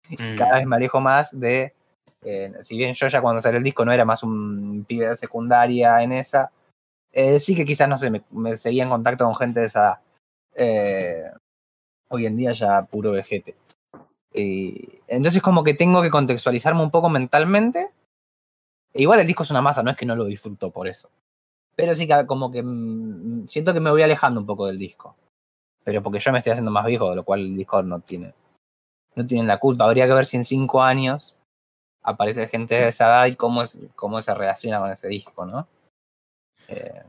Mm. 0.10 0.36
Cada 0.38 0.58
vez 0.58 0.66
me 0.66 0.76
alejo 0.76 1.00
más 1.02 1.38
de. 1.38 1.74
eh, 2.22 2.54
si 2.62 2.78
bien 2.78 2.94
yo 2.94 3.08
ya 3.08 3.22
cuando 3.22 3.42
salió 3.42 3.58
el 3.58 3.64
disco 3.64 3.84
no 3.86 3.92
era 3.92 4.06
más 4.06 4.24
un 4.24 4.86
pibe 4.88 5.08
de 5.10 5.18
secundaria 5.18 6.02
en 6.02 6.14
esa, 6.14 6.52
eh, 7.12 7.40
sí 7.40 7.56
que 7.56 7.66
quizás, 7.66 7.90
no 7.90 7.98
sé, 7.98 8.10
me, 8.10 8.24
me 8.32 8.56
seguía 8.58 8.84
en 8.84 8.90
contacto 8.90 9.26
con 9.26 9.36
gente 9.36 9.60
de 9.62 9.66
esa 9.68 9.80
edad. 9.80 10.00
Eh, 10.56 11.24
hoy 12.10 12.26
en 12.26 12.36
día 12.38 12.52
ya 12.52 12.84
puro 12.84 13.12
vejete. 13.12 13.56
Y 14.34 15.00
entonces 15.08 15.42
como 15.42 15.64
que 15.64 15.74
tengo 15.74 16.02
que 16.02 16.10
contextualizarme 16.10 16.82
un 16.82 16.92
poco 16.92 17.10
mentalmente. 17.10 17.90
Igual 18.98 19.20
el 19.20 19.28
disco 19.28 19.44
es 19.44 19.52
una 19.52 19.62
masa, 19.62 19.84
no 19.84 19.92
es 19.92 19.98
que 19.98 20.06
no 20.06 20.16
lo 20.16 20.26
disfruto 20.26 20.72
por 20.72 20.88
eso. 20.88 21.10
Pero 21.76 21.94
sí 21.96 22.08
que 22.08 22.26
como 22.26 22.52
que 22.52 22.64
mm, 22.64 23.48
siento 23.48 23.74
que 23.74 23.80
me 23.80 23.92
voy 23.92 24.02
alejando 24.02 24.40
un 24.40 24.46
poco 24.46 24.68
del 24.68 24.78
disco. 24.78 25.16
Pero 25.84 26.04
porque 26.04 26.20
yo 26.20 26.32
me 26.32 26.40
estoy 26.40 26.52
haciendo 26.52 26.72
más 26.72 26.86
viejo, 26.86 27.16
lo 27.16 27.24
cual 27.24 27.42
el 27.42 27.56
disco 27.56 27.82
no 27.82 28.00
tiene, 28.02 28.34
no 29.16 29.26
tiene 29.26 29.48
la 29.48 29.60
culpa. 29.60 29.86
Habría 29.86 30.08
que 30.08 30.14
ver 30.14 30.26
si 30.26 30.38
en 30.38 30.44
cinco 30.44 30.82
años 30.82 31.36
aparece 32.04 32.48
gente 32.48 32.76
de 32.76 32.88
esa 32.90 33.06
edad 33.06 33.26
y 33.28 33.36
cómo, 33.36 33.64
cómo 33.96 34.22
se 34.22 34.34
relaciona 34.34 34.80
con 34.80 34.92
ese 34.92 35.08
disco, 35.08 35.46
¿no? 35.46 35.68
Eh, 36.68 37.04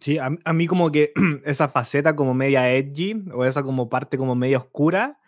Sí, 0.00 0.18
a, 0.18 0.52
mí 0.52 0.66
como 0.66 0.90
que 0.90 1.12
esa 1.44 1.68
faceta 1.68 2.16
como 2.16 2.34
media 2.34 2.70
edgy 2.70 3.24
o 3.32 3.44
esa 3.44 3.62
como 3.62 3.88
parte 3.88 4.18
como 4.18 4.34
media 4.34 4.58
oscura, 4.58 5.20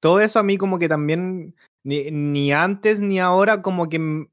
todo 0.00 0.20
eso 0.20 0.38
a 0.38 0.42
mí 0.42 0.56
como 0.56 0.78
que 0.78 0.88
también 0.88 1.54
ni, 1.82 2.52
antes 2.52 3.00
ni 3.00 3.20
ahora 3.20 3.60
como 3.60 3.88
que 3.90 4.26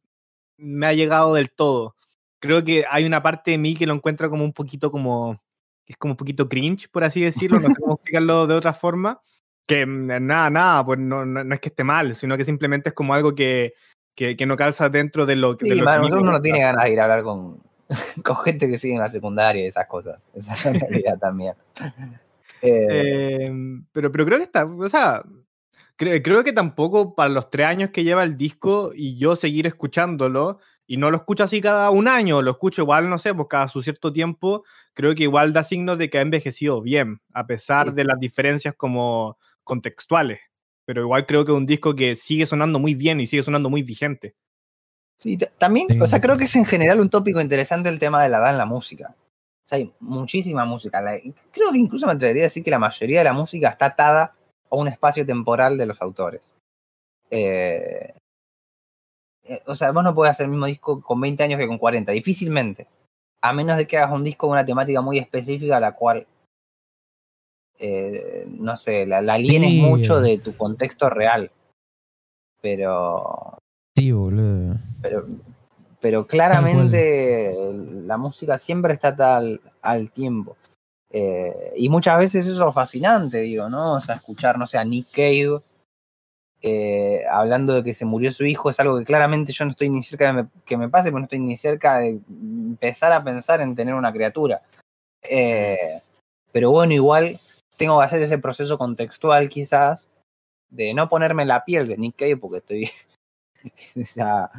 me 0.57 0.87
ha 0.87 0.93
llegado 0.93 1.33
del 1.33 1.51
todo. 1.51 1.95
Creo 2.39 2.63
que 2.63 2.85
hay 2.89 3.05
una 3.05 3.21
parte 3.21 3.51
de 3.51 3.57
mí 3.57 3.75
que 3.75 3.85
lo 3.85 3.93
encuentra 3.93 4.29
como 4.29 4.43
un 4.43 4.53
poquito 4.53 4.91
como, 4.91 5.41
que 5.85 5.93
es 5.93 5.97
como 5.97 6.13
un 6.13 6.17
poquito 6.17 6.49
cringe, 6.49 6.89
por 6.89 7.03
así 7.03 7.21
decirlo, 7.21 7.59
no 7.59 7.67
sé 7.69 7.75
cómo 7.79 7.95
explicarlo 7.95 8.47
de 8.47 8.55
otra 8.55 8.73
forma, 8.73 9.21
que 9.67 9.85
nada, 9.85 10.49
nada, 10.49 10.85
pues 10.85 10.99
no, 10.99 11.25
no, 11.25 11.43
no 11.43 11.53
es 11.53 11.61
que 11.61 11.69
esté 11.69 11.83
mal, 11.83 12.15
sino 12.15 12.37
que 12.37 12.45
simplemente 12.45 12.89
es 12.89 12.95
como 12.95 13.13
algo 13.13 13.35
que, 13.35 13.73
que, 14.15 14.35
que 14.35 14.45
no 14.45 14.57
calza 14.57 14.89
dentro 14.89 15.25
de 15.25 15.35
lo, 15.35 15.55
de 15.55 15.65
sí, 15.65 15.75
lo 15.75 15.85
man, 15.85 16.01
que 16.01 16.13
uno 16.13 16.31
no 16.31 16.41
tiene 16.41 16.61
ganas 16.61 16.85
de 16.85 16.91
ir 16.91 16.99
a 16.99 17.03
hablar 17.03 17.23
con, 17.23 17.61
con 18.23 18.35
gente 18.37 18.69
que 18.69 18.77
sigue 18.77 18.95
en 18.95 19.01
la 19.01 19.09
secundaria 19.09 19.63
y 19.63 19.67
esas 19.67 19.87
cosas. 19.87 20.21
Esa 20.33 20.73
realidad 20.73 21.17
también. 21.19 21.53
Eh, 22.63 23.21
Eh, 23.47 23.51
pero, 23.91 24.11
pero 24.11 24.23
creo 24.23 24.37
que 24.37 24.43
está, 24.43 24.65
o 24.65 24.87
sea, 24.89 25.23
creo, 26.01 26.21
creo 26.23 26.43
que 26.43 26.51
tampoco 26.53 27.13
para 27.13 27.29
los 27.29 27.51
tres 27.51 27.67
años 27.67 27.91
que 27.91 28.03
lleva 28.03 28.23
el 28.23 28.35
disco 28.35 28.91
y 28.95 29.17
yo 29.17 29.35
seguir 29.35 29.67
escuchándolo, 29.67 30.59
y 30.87 30.97
no 30.97 31.11
lo 31.11 31.17
escucho 31.17 31.43
así 31.43 31.61
cada 31.61 31.91
un 31.91 32.07
año, 32.07 32.41
lo 32.41 32.49
escucho 32.51 32.81
igual, 32.81 33.07
no 33.07 33.19
sé, 33.19 33.33
pues 33.35 33.47
cada 33.47 33.67
su 33.67 33.81
cierto 33.83 34.11
tiempo, 34.11 34.63
creo 34.93 35.13
que 35.13 35.23
igual 35.23 35.53
da 35.53 35.63
signos 35.63 35.97
de 35.99 36.09
que 36.09 36.17
ha 36.17 36.21
envejecido 36.21 36.81
bien, 36.81 37.21
a 37.33 37.45
pesar 37.45 37.89
Sí. 37.89 37.93
de 37.93 38.03
las 38.03 38.19
diferencias 38.19 38.73
como 38.75 39.37
contextuales. 39.63 40.39
Pero 40.85 41.01
igual 41.03 41.25
creo 41.27 41.45
que 41.45 41.51
es 41.51 41.57
un 41.57 41.67
disco 41.67 41.95
que 41.95 42.15
sigue 42.15 42.45
sonando 42.47 42.79
muy 42.79 42.95
bien 42.95 43.21
y 43.21 43.27
sigue 43.27 43.43
sonando 43.43 43.69
muy 43.69 43.83
vigente. 43.83 44.33
Sí, 45.15 45.37
también, 45.59 45.87
Sí. 45.87 45.99
o 46.01 46.07
sea, 46.07 46.19
creo 46.19 46.35
que 46.37 46.45
es 46.45 46.55
en 46.55 46.65
general 46.65 46.99
un 46.99 47.09
tópico 47.09 47.39
interesante 47.39 47.87
el 47.89 47.99
tema 47.99 48.21
de 48.23 48.29
la 48.29 48.39
edad 48.39 48.49
en 48.49 48.57
la 48.57 48.65
música. 48.65 49.15
O 49.65 49.67
sea, 49.67 49.77
hay 49.77 49.93
muchísima 49.99 50.65
música. 50.65 50.99
La- 50.99 51.19
creo 51.51 51.71
que 51.71 51.77
incluso 51.77 52.07
me 52.07 52.13
atrevería 52.13 52.43
a 52.43 52.49
decir 52.49 52.63
que 52.63 52.71
la 52.71 52.79
mayoría 52.79 53.19
de 53.19 53.25
la 53.25 53.33
música 53.33 53.69
está 53.69 53.85
atada 53.85 54.33
a 54.71 54.75
un 54.75 54.87
espacio 54.87 55.25
temporal 55.25 55.77
de 55.77 55.85
los 55.85 56.01
autores. 56.01 56.41
Eh, 57.29 58.13
eh, 59.43 59.61
o 59.67 59.75
sea, 59.75 59.91
vos 59.91 60.03
no 60.03 60.15
podés 60.15 60.31
hacer 60.31 60.45
el 60.45 60.51
mismo 60.51 60.65
disco 60.65 61.01
con 61.01 61.19
20 61.19 61.43
años 61.43 61.59
que 61.59 61.67
con 61.67 61.77
40, 61.77 62.11
difícilmente. 62.11 62.87
A 63.43 63.53
menos 63.53 63.77
de 63.77 63.87
que 63.87 63.97
hagas 63.97 64.11
un 64.11 64.23
disco 64.23 64.47
con 64.47 64.53
una 64.53 64.65
temática 64.65 65.01
muy 65.01 65.17
específica 65.17 65.77
a 65.77 65.79
la 65.81 65.93
cual, 65.93 66.25
eh, 67.79 68.45
no 68.47 68.77
sé, 68.77 69.05
la, 69.05 69.21
la 69.21 69.33
alienes 69.33 69.71
Sí. 69.71 69.81
mucho 69.81 70.21
de 70.21 70.37
tu 70.37 70.55
contexto 70.55 71.09
real. 71.09 71.51
Pero 72.61 73.57
Sí, 73.97 74.11
boludo. 74.11 74.75
pero, 75.01 75.25
pero 75.99 76.27
claramente 76.27 77.53
la 78.05 78.17
música 78.17 78.57
siempre 78.59 78.93
está 78.93 79.15
tal 79.15 79.59
al 79.81 80.11
tiempo. 80.11 80.55
Eh, 81.13 81.73
y 81.75 81.89
muchas 81.89 82.17
veces 82.17 82.47
eso 82.47 82.67
es 82.67 82.73
fascinante, 82.73 83.41
digo, 83.41 83.69
¿no? 83.69 83.93
O 83.93 83.99
sea, 83.99 84.15
escuchar, 84.15 84.57
no 84.57 84.65
sé, 84.65 84.77
a 84.77 84.83
Nick 84.83 85.11
Cave 85.11 85.61
eh, 86.63 87.23
hablando 87.27 87.73
de 87.73 87.83
que 87.83 87.93
se 87.93 88.05
murió 88.05 88.31
su 88.31 88.45
hijo 88.45 88.69
es 88.69 88.79
algo 88.79 88.99
que 88.99 89.03
claramente 89.03 89.51
yo 89.51 89.65
no 89.65 89.71
estoy 89.71 89.89
ni 89.89 90.03
cerca 90.03 90.31
de 90.31 90.45
que 90.63 90.77
me 90.77 90.89
pase, 90.89 91.09
porque 91.09 91.21
no 91.21 91.25
estoy 91.25 91.39
ni 91.39 91.57
cerca 91.57 91.97
de 91.97 92.19
empezar 92.29 93.11
a 93.13 93.23
pensar 93.23 93.61
en 93.61 93.73
tener 93.73 93.95
una 93.95 94.13
criatura. 94.13 94.61
Eh, 95.27 96.01
pero 96.51 96.71
bueno, 96.71 96.93
igual 96.93 97.39
tengo 97.77 97.99
que 97.99 98.05
hacer 98.05 98.21
ese 98.21 98.37
proceso 98.37 98.77
contextual 98.77 99.49
quizás 99.49 100.09
de 100.69 100.93
no 100.93 101.09
ponerme 101.09 101.45
la 101.45 101.65
piel 101.65 101.87
de 101.87 101.97
Nick 101.97 102.15
Cave 102.17 102.37
porque 102.37 102.57
estoy 102.57 102.91
sería 104.05 104.51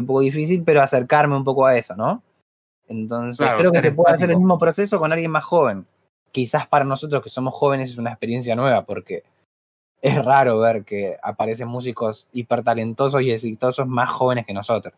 un 0.00 0.06
poco 0.06 0.20
difícil, 0.20 0.62
pero 0.64 0.82
acercarme 0.82 1.36
un 1.36 1.44
poco 1.44 1.66
a 1.66 1.76
eso, 1.76 1.96
¿no? 1.96 2.22
Entonces, 2.90 3.38
Claro, 3.38 3.58
creo 3.58 3.72
que 3.72 3.82
se 3.82 3.92
puede 3.92 4.14
hacer 4.14 4.30
el 4.30 4.36
mismo 4.36 4.58
proceso 4.58 4.98
con 4.98 5.12
alguien 5.12 5.30
más 5.30 5.44
joven. 5.44 5.86
Quizás 6.32 6.66
para 6.66 6.84
nosotros 6.84 7.22
que 7.22 7.30
somos 7.30 7.54
jóvenes 7.54 7.90
es 7.90 7.98
una 7.98 8.10
experiencia 8.10 8.56
nueva, 8.56 8.84
porque 8.84 9.22
es 10.02 10.24
raro 10.24 10.58
ver 10.58 10.84
que 10.84 11.16
aparecen 11.22 11.68
músicos 11.68 12.26
hipertalentosos 12.32 13.22
y 13.22 13.30
exitosos 13.30 13.86
más 13.86 14.10
jóvenes 14.10 14.44
que 14.44 14.52
nosotros. 14.52 14.92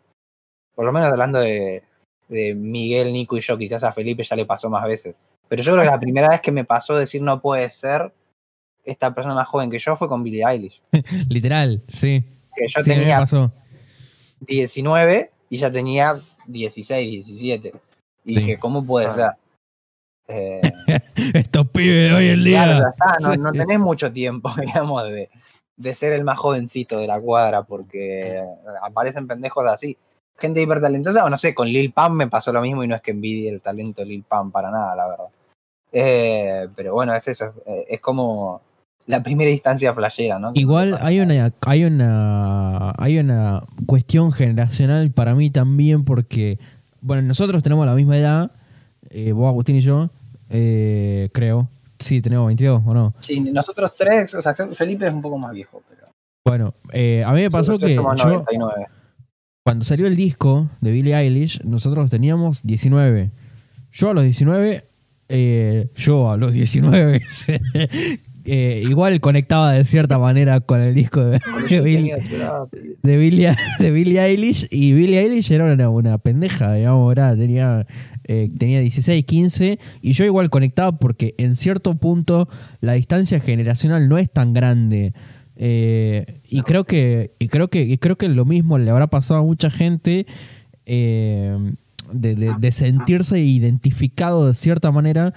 Por 0.75 0.87
lo 0.87 0.93
menos 0.93 1.13
hablando 1.13 1.39
de, 1.41 1.83
de 2.29 2.55
Miguel, 2.55 3.13
Nico 3.13 3.37
y 3.37 3.41
yo, 3.41 3.59
quizás 3.59 3.85
a 3.85 3.93
Felipe 3.93 4.23
ya 4.23 4.37
le 4.37 4.47
pasó 4.47 4.71
más 4.71 4.85
veces. 4.85 5.17
Pero 5.49 5.63
yo 5.63 5.73
creo 5.73 5.85
que 5.85 5.91
la 5.91 5.99
primera 5.99 6.31
vez 6.31 6.41
que 6.41 6.51
me 6.51 6.65
pasó 6.65 6.97
decir 6.97 7.21
no 7.21 7.43
puede 7.43 7.69
ser 7.69 8.11
esta 8.85 9.15
persona 9.15 9.35
más 9.35 9.49
joven 9.49 9.71
que 9.71 9.79
yo 9.79 9.97
fue 9.97 10.09
con 10.09 10.23
Billie 10.23 10.45
Eilish. 10.47 10.81
Literal, 11.29 11.83
sí. 11.93 12.25
Que 12.57 12.69
yo 12.69 12.83
Sí, 12.83 12.91
tenía 12.91 13.19
pasó. 13.19 13.53
19 14.41 15.31
y 15.51 15.57
ya 15.59 15.71
tenía 15.71 16.17
16, 16.47 17.11
17. 17.27 17.73
Y 18.25 18.35
Sí. 18.35 18.41
dije, 18.41 18.59
¿cómo 18.59 18.85
puede 18.85 19.07
Ah. 19.07 19.11
ser? 19.11 19.31
Eh, 20.29 20.61
Estos 21.35 21.69
pibes 21.69 22.11
de 22.11 22.15
hoy 22.17 22.29
en 22.29 22.45
día. 22.45 22.65
claro, 22.65 22.85
ya 22.85 22.89
está, 23.19 23.37
no, 23.37 23.53
tenés 23.53 23.79
mucho 23.81 24.13
tiempo, 24.13 24.51
digamos, 24.61 25.03
de, 25.11 25.29
de 25.77 25.95
ser 25.95 26.13
el 26.13 26.25
más 26.25 26.39
jovencito 26.39 26.99
de 26.99 27.07
la 27.09 27.21
cuadra, 27.21 27.65
porque 27.65 28.41
aparecen 28.83 29.27
pendejos 29.27 29.67
así. 29.67 29.97
Gente 30.39 30.63
hipertalentosa, 30.63 31.25
o 31.25 31.29
no 31.31 31.37
sé, 31.37 31.55
con 31.55 31.69
Lil 31.69 31.93
Pam 31.93 32.15
me 32.15 32.29
pasó 32.29 32.53
lo 32.53 32.63
mismo 32.63 32.83
y 32.85 32.89
no 32.89 32.95
es 32.95 33.03
que 33.03 33.11
envidie 33.11 33.51
el 33.51 33.61
talento 33.61 34.03
de 34.03 34.07
Lil 34.07 34.23
Pam 34.23 34.51
para 34.53 34.71
nada, 34.71 34.95
la 34.97 35.09
verdad. 35.09 35.27
Eh, 35.93 36.69
pero 36.75 36.95
bueno, 36.95 37.15
es 37.15 37.27
eso, 37.29 37.53
eh, 37.67 37.85
es 37.89 38.01
como 38.01 38.63
la 39.07 39.23
primera 39.23 39.51
instancia 39.51 39.93
flashera, 39.93 40.39
¿no? 40.39 40.53
Igual 40.55 40.99
hay 41.01 41.21
una, 41.21 41.53
hay 41.61 41.85
una, 41.85 42.93
hay 42.97 43.19
una 43.19 43.63
cuestión 43.87 44.33
generacional 44.33 45.11
para 45.11 45.35
mí 45.35 45.51
también 45.51 46.05
porque, 46.05 46.59
bueno, 47.01 47.23
nosotros 47.23 47.63
tenemos 47.63 47.87
la 47.87 47.95
misma 47.95 48.17
edad, 48.17 48.51
eh, 49.11 49.33
vos, 49.33 49.49
Agustín 49.49 49.77
y 49.77 49.81
yo, 49.81 50.11
eh, 50.51 51.31
creo. 51.33 51.69
Sí, 51.99 52.21
tenemos 52.21 52.47
22, 52.47 52.83
¿o 52.85 52.95
no? 52.95 53.15
Sí, 53.21 53.41
nosotros 53.41 53.95
tres, 53.97 54.35
o 54.35 54.43
sea, 54.43 54.55
Felipe 54.55 55.07
es 55.07 55.13
un 55.13 55.23
poco 55.23 55.39
más 55.39 55.53
viejo, 55.53 55.83
pero... 55.89 56.09
Bueno, 56.45 56.75
eh, 56.93 57.23
a 57.25 57.33
mí 57.33 57.43
me 57.43 57.51
pasó 57.51 57.73
nosotros 57.73 57.89
que 57.89 57.95
somos 57.95 58.21
yo, 58.21 58.29
99. 58.31 58.87
cuando 59.65 59.85
salió 59.85 60.07
el 60.09 60.17
disco 60.17 60.69
de 60.81 60.91
Billie 60.91 61.15
Eilish, 61.17 61.63
nosotros 61.63 62.11
teníamos 62.11 62.63
19. 62.65 63.31
Yo 63.93 64.11
a 64.11 64.15
los 64.15 64.25
19, 64.25 64.85
eh, 65.29 65.89
yo 65.97 66.31
a 66.31 66.37
los 66.37 66.53
19, 66.53 67.23
eh, 68.45 68.83
igual 68.89 69.21
conectaba 69.21 69.73
de 69.73 69.85
cierta 69.85 70.19
manera 70.19 70.61
con 70.61 70.81
el 70.81 70.95
disco 70.95 71.25
de, 71.25 71.39
de 71.69 71.81
de 73.03 73.17
Billie, 73.17 73.55
de 73.79 73.91
Billie 73.91 74.21
Eilish. 74.21 74.67
Y 74.71 74.93
Billie 74.93 75.21
Eilish 75.21 75.51
era 75.53 75.73
una, 75.73 75.89
una 75.89 76.19
pendeja, 76.19 76.75
digamos, 76.75 77.13
era- 77.13 77.37
tenía, 77.37 77.87
eh, 78.25 78.51
tenía 78.59 78.81
16, 78.81 79.25
15 79.25 79.79
y 80.01 80.13
yo 80.13 80.25
igual 80.25 80.51
conectaba 80.51 80.93
porque 80.93 81.35
en 81.39 81.55
cierto 81.57 81.95
punto 81.95 82.49
la 82.81 82.95
distancia 82.95 83.41
generacional 83.41 84.09
no 84.09 84.19
es 84.19 84.31
tan 84.31 84.53
grande. 84.53 85.13
Eh, 85.57 86.41
y 86.49 86.63
creo 86.63 86.85
que 86.85 87.33
y 87.39 87.49
creo 87.49 87.69
que 87.69 87.83
y 87.83 87.99
creo 87.99 88.17
que 88.17 88.29
lo 88.29 88.45
mismo 88.45 88.79
le 88.79 88.91
habrá 88.91 89.07
pasado 89.09 89.41
a 89.41 89.45
mucha 89.45 89.71
gente 89.71 90.27
eh, 90.87 91.57
de 92.13 92.73
sentirse 92.73 93.39
identificado 93.39 94.49
de 94.49 94.55
cierta 94.55 94.91
manera 94.91 95.33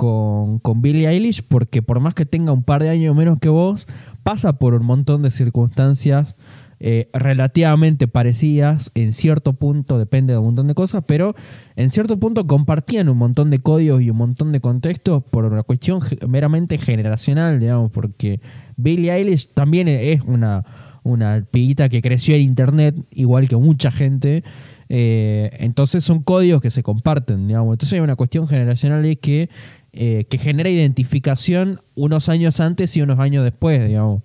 con, 0.00 0.60
con 0.60 0.80
Billie 0.80 1.06
Eilish 1.06 1.42
porque 1.46 1.82
por 1.82 2.00
más 2.00 2.14
que 2.14 2.24
tenga 2.24 2.52
un 2.52 2.62
par 2.62 2.82
de 2.82 2.88
años 2.88 3.14
menos 3.14 3.38
que 3.38 3.50
vos 3.50 3.86
pasa 4.22 4.54
por 4.54 4.72
un 4.72 4.86
montón 4.86 5.20
de 5.20 5.30
circunstancias 5.30 6.38
eh, 6.82 7.10
relativamente 7.12 8.08
parecidas 8.08 8.90
en 8.94 9.12
cierto 9.12 9.52
punto, 9.52 9.98
depende 9.98 10.32
de 10.32 10.38
un 10.38 10.46
montón 10.46 10.68
de 10.68 10.74
cosas, 10.74 11.04
pero 11.06 11.34
en 11.76 11.90
cierto 11.90 12.18
punto 12.18 12.46
compartían 12.46 13.10
un 13.10 13.18
montón 13.18 13.50
de 13.50 13.58
códigos 13.58 14.00
y 14.00 14.08
un 14.08 14.16
montón 14.16 14.52
de 14.52 14.60
contextos 14.60 15.22
por 15.22 15.44
una 15.44 15.64
cuestión 15.64 16.00
meramente 16.26 16.78
generacional, 16.78 17.60
digamos, 17.60 17.90
porque 17.90 18.40
Billie 18.78 19.12
Eilish 19.12 19.48
también 19.48 19.86
es 19.88 20.22
una, 20.22 20.64
una 21.02 21.44
que 21.52 22.00
creció 22.00 22.34
en 22.34 22.40
internet, 22.40 22.94
igual 23.10 23.48
que 23.48 23.56
mucha 23.56 23.90
gente, 23.90 24.42
eh, 24.88 25.50
entonces 25.60 26.02
son 26.02 26.22
códigos 26.22 26.62
que 26.62 26.70
se 26.70 26.82
comparten, 26.82 27.46
digamos, 27.46 27.74
entonces 27.74 27.92
hay 27.92 28.00
una 28.00 28.16
cuestión 28.16 28.48
generacional 28.48 29.04
ahí 29.04 29.16
que, 29.16 29.50
eh, 29.92 30.24
que 30.30 30.38
genera 30.38 30.68
identificación 30.70 31.80
unos 31.96 32.28
años 32.28 32.60
antes 32.60 32.96
y 32.96 33.02
unos 33.02 33.18
años 33.18 33.44
después, 33.44 33.86
digamos. 33.86 34.22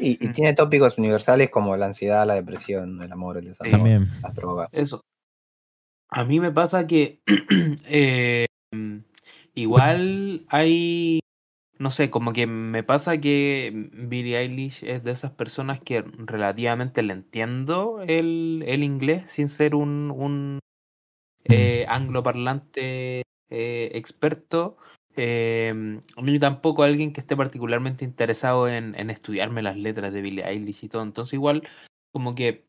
Y, 0.00 0.12
y 0.24 0.32
tiene 0.32 0.54
tópicos 0.54 0.98
universales 0.98 1.50
como 1.50 1.76
la 1.76 1.86
ansiedad, 1.86 2.26
la 2.26 2.34
depresión, 2.34 3.02
el 3.02 3.12
amor, 3.12 3.36
el 3.38 3.46
desamor, 3.46 3.70
También. 3.72 4.08
las 4.22 4.34
drogas. 4.34 4.68
Eso. 4.72 5.00
A 6.08 6.24
mí 6.24 6.40
me 6.40 6.52
pasa 6.52 6.86
que 6.86 7.20
eh, 7.86 8.46
igual 9.54 10.46
hay, 10.48 11.20
no 11.78 11.90
sé, 11.90 12.10
como 12.10 12.32
que 12.32 12.46
me 12.46 12.82
pasa 12.82 13.18
que 13.18 13.72
Billie 13.92 14.38
Eilish 14.38 14.84
es 14.84 15.04
de 15.04 15.12
esas 15.12 15.32
personas 15.32 15.80
que 15.80 16.02
relativamente 16.18 17.02
le 17.02 17.12
entiendo 17.12 18.00
el, 18.06 18.64
el 18.66 18.82
inglés 18.82 19.30
sin 19.30 19.48
ser 19.48 19.74
un, 19.74 20.10
un 20.10 20.60
eh, 21.44 21.84
angloparlante 21.88 23.22
eh, 23.50 23.90
experto. 23.94 24.76
Eh, 25.16 26.00
a 26.16 26.22
mí 26.22 26.38
tampoco 26.38 26.82
alguien 26.82 27.12
que 27.12 27.20
esté 27.20 27.36
particularmente 27.36 28.04
interesado 28.04 28.68
en, 28.68 28.94
en 28.96 29.10
estudiarme 29.10 29.62
las 29.62 29.76
letras 29.76 30.12
de 30.12 30.22
Billie 30.22 30.44
Eilish 30.44 30.84
y 30.84 30.88
todo. 30.88 31.02
Entonces 31.02 31.34
igual 31.34 31.62
como 32.12 32.34
que 32.34 32.66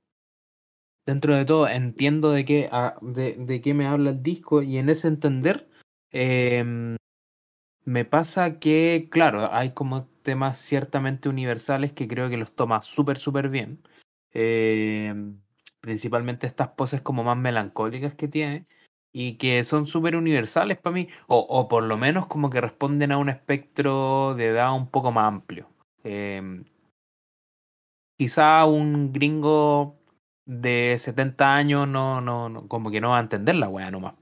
dentro 1.06 1.36
de 1.36 1.46
todo 1.46 1.68
entiendo 1.68 2.32
de 2.32 2.46
qué, 2.46 2.70
ah, 2.72 2.98
de, 3.02 3.34
de 3.34 3.62
qué 3.62 3.74
me 3.74 3.88
habla 3.88 4.12
el 4.12 4.24
disco 4.24 4.62
y 4.62 4.78
en 4.78 4.90
ese 4.90 5.08
entender 5.08 5.70
em, 6.12 6.98
me 7.86 8.06
pasa 8.06 8.60
que, 8.60 9.08
claro, 9.12 9.54
hay 9.54 9.74
como 9.74 10.08
temas 10.24 10.58
ciertamente 10.60 11.30
universales 11.30 11.94
que 11.94 12.08
creo 12.08 12.30
que 12.30 12.38
los 12.38 12.56
toma 12.56 12.82
súper, 12.82 13.18
súper 13.18 13.50
bien. 13.50 13.84
Em, 14.34 15.40
principalmente 15.82 16.48
estas 16.48 16.70
poses 16.70 17.02
como 17.02 17.24
más 17.24 17.38
melancólicas 17.38 18.16
que 18.16 18.28
tiene 18.28 18.68
y 19.18 19.38
que 19.38 19.64
son 19.64 19.88
súper 19.88 20.18
universales 20.18 20.78
para 20.78 20.94
mí, 20.94 21.08
o, 21.28 21.38
o 21.40 21.70
por 21.70 21.84
lo 21.84 21.98
menos 21.98 22.28
como 22.28 22.50
que 22.50 22.60
responden 22.60 23.14
a 23.14 23.18
un 23.18 23.30
espectro 23.30 24.36
de 24.36 24.48
edad 24.48 24.76
un 24.76 24.88
poco 24.88 25.14
más 25.14 25.28
amplio. 25.30 25.70
Em, 26.04 26.66
quizá 28.18 28.66
un 28.66 29.14
gringo 29.14 29.98
de 30.46 30.98
70 31.00 31.56
años 31.56 31.88
no, 31.88 32.20
no, 32.22 32.68
como 32.68 32.92
que 32.92 33.00
no 33.02 33.12
va 33.12 33.20
a 33.20 33.22
entender 33.22 33.56
la 33.56 33.70
weá 33.70 33.90
nomás. 33.90 34.16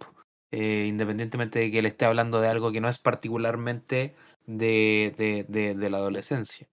Eh, 0.52 0.86
independientemente 0.88 1.58
de 1.60 1.72
que 1.72 1.80
él 1.80 1.88
esté 1.88 2.06
hablando 2.06 2.40
de 2.40 2.50
algo 2.50 2.72
que 2.72 2.82
no 2.82 2.88
es 2.90 3.00
particularmente 3.00 4.16
de, 4.46 5.16
de, 5.18 5.74
de, 5.74 5.90
la 5.90 5.98
adolescencia. 5.98 6.68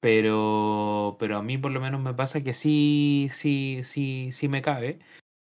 Pero, 0.00 1.16
pero 1.20 1.38
a 1.38 1.42
mí 1.42 1.58
por 1.58 1.72
lo 1.72 1.80
menos 1.80 2.00
me 2.00 2.14
pasa 2.14 2.42
que 2.42 2.54
sí, 2.54 3.28
sí, 3.32 3.82
sí, 3.84 4.30
sí 4.32 4.48
me 4.48 4.62
cabe. 4.62 5.00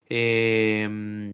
Em, 0.08 1.32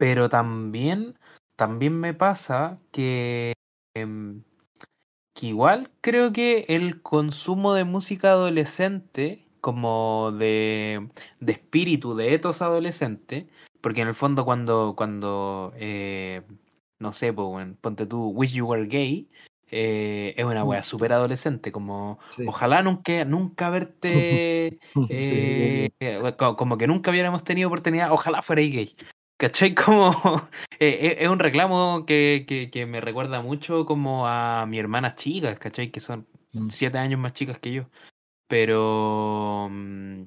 pero 0.00 0.30
también, 0.30 1.18
también 1.56 1.92
me 2.00 2.14
pasa 2.14 2.78
que, 2.90 3.52
em, 3.94 4.44
que 5.34 5.48
igual 5.48 5.90
creo 6.00 6.32
que 6.32 6.64
el 6.68 7.02
consumo 7.02 7.74
de 7.74 7.84
música 7.84 8.30
adolescente, 8.30 9.46
como 9.60 10.32
de, 10.32 11.06
de 11.40 11.52
espíritu, 11.52 12.14
de 12.16 12.32
etos 12.32 12.62
adolescente, 12.62 13.46
porque 13.82 14.00
en 14.00 14.08
el 14.08 14.14
fondo 14.14 14.46
cuando, 14.46 14.94
cuando 14.96 15.74
eh, 15.76 16.40
no 16.98 17.12
sé, 17.12 17.34
ponte 17.34 18.06
tú, 18.06 18.28
Wish 18.30 18.54
You 18.54 18.68
Were 18.68 18.86
Gay, 18.86 19.28
eh, 19.70 20.32
es 20.34 20.46
una 20.46 20.64
wea 20.64 20.82
súper 20.82 21.12
adolescente, 21.12 21.72
como 21.72 22.18
Sí. 22.30 22.44
ojalá 22.46 22.80
nunca, 22.82 23.26
nunca 23.26 23.68
verte 23.70 24.78
Sí, 24.96 25.04
sí, 25.08 25.24
sí, 25.24 25.34
eh, 25.34 25.90
eh, 26.00 26.34
co- 26.38 26.56
como 26.56 26.78
que 26.78 26.86
nunca 26.86 27.10
hubiéramos 27.10 27.44
tenido 27.44 27.68
oportunidad, 27.68 28.10
ojalá 28.12 28.40
fuera 28.40 28.62
gay. 28.62 28.96
¿Cachai? 29.40 29.74
Como 29.74 30.48
eh, 30.78 30.88
eh, 31.00 31.16
es 31.20 31.28
un 31.28 31.38
reclamo 31.38 32.04
que, 32.06 32.44
que, 32.46 32.70
que 32.70 32.84
me 32.86 33.00
recuerda 33.00 33.40
mucho 33.40 33.86
como 33.86 34.26
a 34.28 34.66
mi 34.66 34.78
hermanas 34.78 35.16
chicas, 35.16 35.58
¿cachai? 35.58 35.90
Que 35.90 36.00
son 36.00 36.26
Mm. 36.52 36.70
siete 36.70 36.98
años 36.98 37.20
más 37.20 37.32
chicas 37.32 37.58
que 37.58 37.72
yo. 37.72 37.84
Pero 38.48 39.68
mm, 39.70 40.24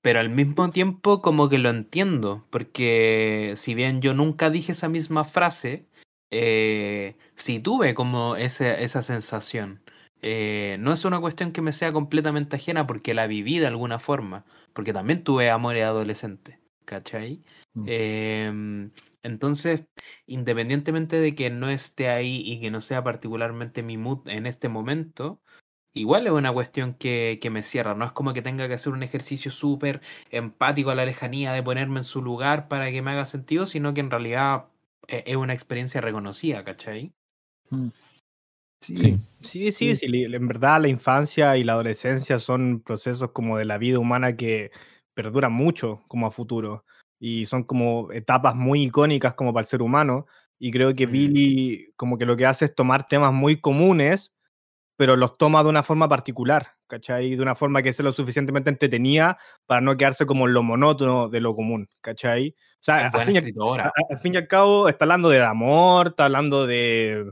pero 0.00 0.20
al 0.20 0.30
mismo 0.30 0.70
tiempo 0.70 1.22
como 1.22 1.48
que 1.48 1.58
lo 1.58 1.70
entiendo, 1.70 2.44
porque 2.50 3.54
si 3.56 3.74
bien 3.74 4.00
yo 4.02 4.14
nunca 4.14 4.50
dije 4.50 4.72
esa 4.72 4.88
misma 4.88 5.24
frase, 5.24 5.86
eh, 6.30 7.16
sí 7.36 7.60
tuve 7.60 7.94
como 7.94 8.36
ese, 8.36 8.82
esa 8.84 9.02
sensación. 9.02 9.80
Eh, 10.22 10.76
no 10.80 10.92
es 10.92 11.04
una 11.04 11.20
cuestión 11.20 11.52
que 11.52 11.62
me 11.62 11.72
sea 11.72 11.92
completamente 11.92 12.56
ajena 12.56 12.86
porque 12.86 13.14
la 13.14 13.26
viví 13.26 13.58
de 13.58 13.66
alguna 13.68 13.98
forma, 13.98 14.44
porque 14.72 14.92
también 14.92 15.22
tuve 15.24 15.50
amores 15.50 15.84
adolescentes, 15.84 16.58
¿cachai? 16.84 17.42
Mm. 17.74 17.84
Em, 17.88 18.90
entonces, 19.22 19.84
independientemente 20.26 21.16
de 21.16 21.34
que 21.34 21.50
no 21.50 21.70
esté 21.70 22.08
ahí 22.08 22.42
y 22.44 22.60
que 22.60 22.70
no 22.70 22.80
sea 22.80 23.02
particularmente 23.04 23.82
mi 23.82 23.96
mood 23.96 24.28
en 24.28 24.46
este 24.46 24.68
momento, 24.68 25.40
igual 25.94 26.26
es 26.26 26.32
una 26.32 26.52
cuestión 26.52 26.94
que, 26.94 27.38
que 27.40 27.50
me 27.50 27.62
cierra. 27.62 27.94
No 27.94 28.04
es 28.04 28.12
como 28.12 28.32
que 28.34 28.42
tenga 28.42 28.68
que 28.68 28.74
hacer 28.74 28.92
un 28.92 29.02
ejercicio 29.02 29.50
súper 29.50 30.00
empático 30.30 30.90
a 30.90 30.94
la 30.94 31.06
lejanía 31.06 31.52
de 31.52 31.62
ponerme 31.62 32.00
en 32.00 32.04
su 32.04 32.22
lugar 32.22 32.68
para 32.68 32.90
que 32.90 33.02
me 33.02 33.12
haga 33.12 33.24
sentido, 33.26 33.66
sino 33.66 33.94
que 33.94 34.00
en 34.00 34.10
realidad 34.10 34.66
eh, 35.08 35.24
es 35.26 35.36
una 35.36 35.54
experiencia 35.54 36.00
reconocida, 36.00 36.64
¿cachai? 36.64 37.12
Mm. 37.70 37.88
Sí. 38.80 38.96
Sí. 38.96 39.16
Sí, 39.42 39.72
sí, 39.72 39.94
sí, 39.94 40.06
en 40.24 40.48
verdad 40.48 40.80
la 40.82 40.88
infancia 40.88 41.56
y 41.56 41.64
la 41.64 41.74
adolescencia 41.74 42.38
son 42.38 42.80
procesos 42.80 43.30
como 43.32 43.56
de 43.58 43.64
la 43.64 43.78
vida 43.78 43.98
humana 43.98 44.36
que 44.36 44.70
perduran 45.14 45.52
mucho 45.52 46.02
como 46.08 46.26
a 46.26 46.30
futuro 46.30 46.84
y 47.24 47.46
son 47.46 47.62
como 47.62 48.10
etapas 48.10 48.56
muy 48.56 48.82
icónicas 48.82 49.34
como 49.34 49.54
para 49.54 49.62
el 49.62 49.68
ser 49.68 49.80
humano 49.80 50.26
y 50.58 50.72
creo 50.72 50.92
que 50.92 51.06
Mm. 51.06 51.10
Billy 51.12 51.92
como 51.94 52.18
que 52.18 52.26
lo 52.26 52.36
que 52.36 52.46
hace 52.46 52.64
es 52.64 52.74
tomar 52.74 53.06
temas 53.06 53.32
muy 53.32 53.60
comunes 53.60 54.32
pero 54.96 55.16
los 55.16 55.38
toma 55.38 55.62
de 55.62 55.68
una 55.68 55.82
forma 55.82 56.08
particular, 56.08 56.66
¿cachai? 56.86 57.34
De 57.34 57.42
una 57.42 57.54
forma 57.54 57.82
que 57.82 57.92
sea 57.92 58.04
lo 58.04 58.12
suficientemente 58.12 58.70
entretenida 58.70 59.38
para 59.66 59.80
no 59.80 59.96
quedarse 59.96 60.26
como 60.26 60.46
lo 60.46 60.62
monótono 60.62 61.28
de 61.28 61.40
lo 61.40 61.54
común, 61.54 61.88
¿cachai? 62.00 62.54
O 62.56 62.78
sea, 62.78 63.06
al 63.06 63.26
fin, 63.26 63.36
al 64.10 64.18
fin 64.18 64.34
y 64.34 64.36
al 64.36 64.46
cabo 64.46 64.88
está 64.88 65.04
hablando 65.04 65.28
del 65.28 65.42
amor, 65.42 66.08
está 66.08 66.26
hablando 66.26 66.66
de, 66.66 67.24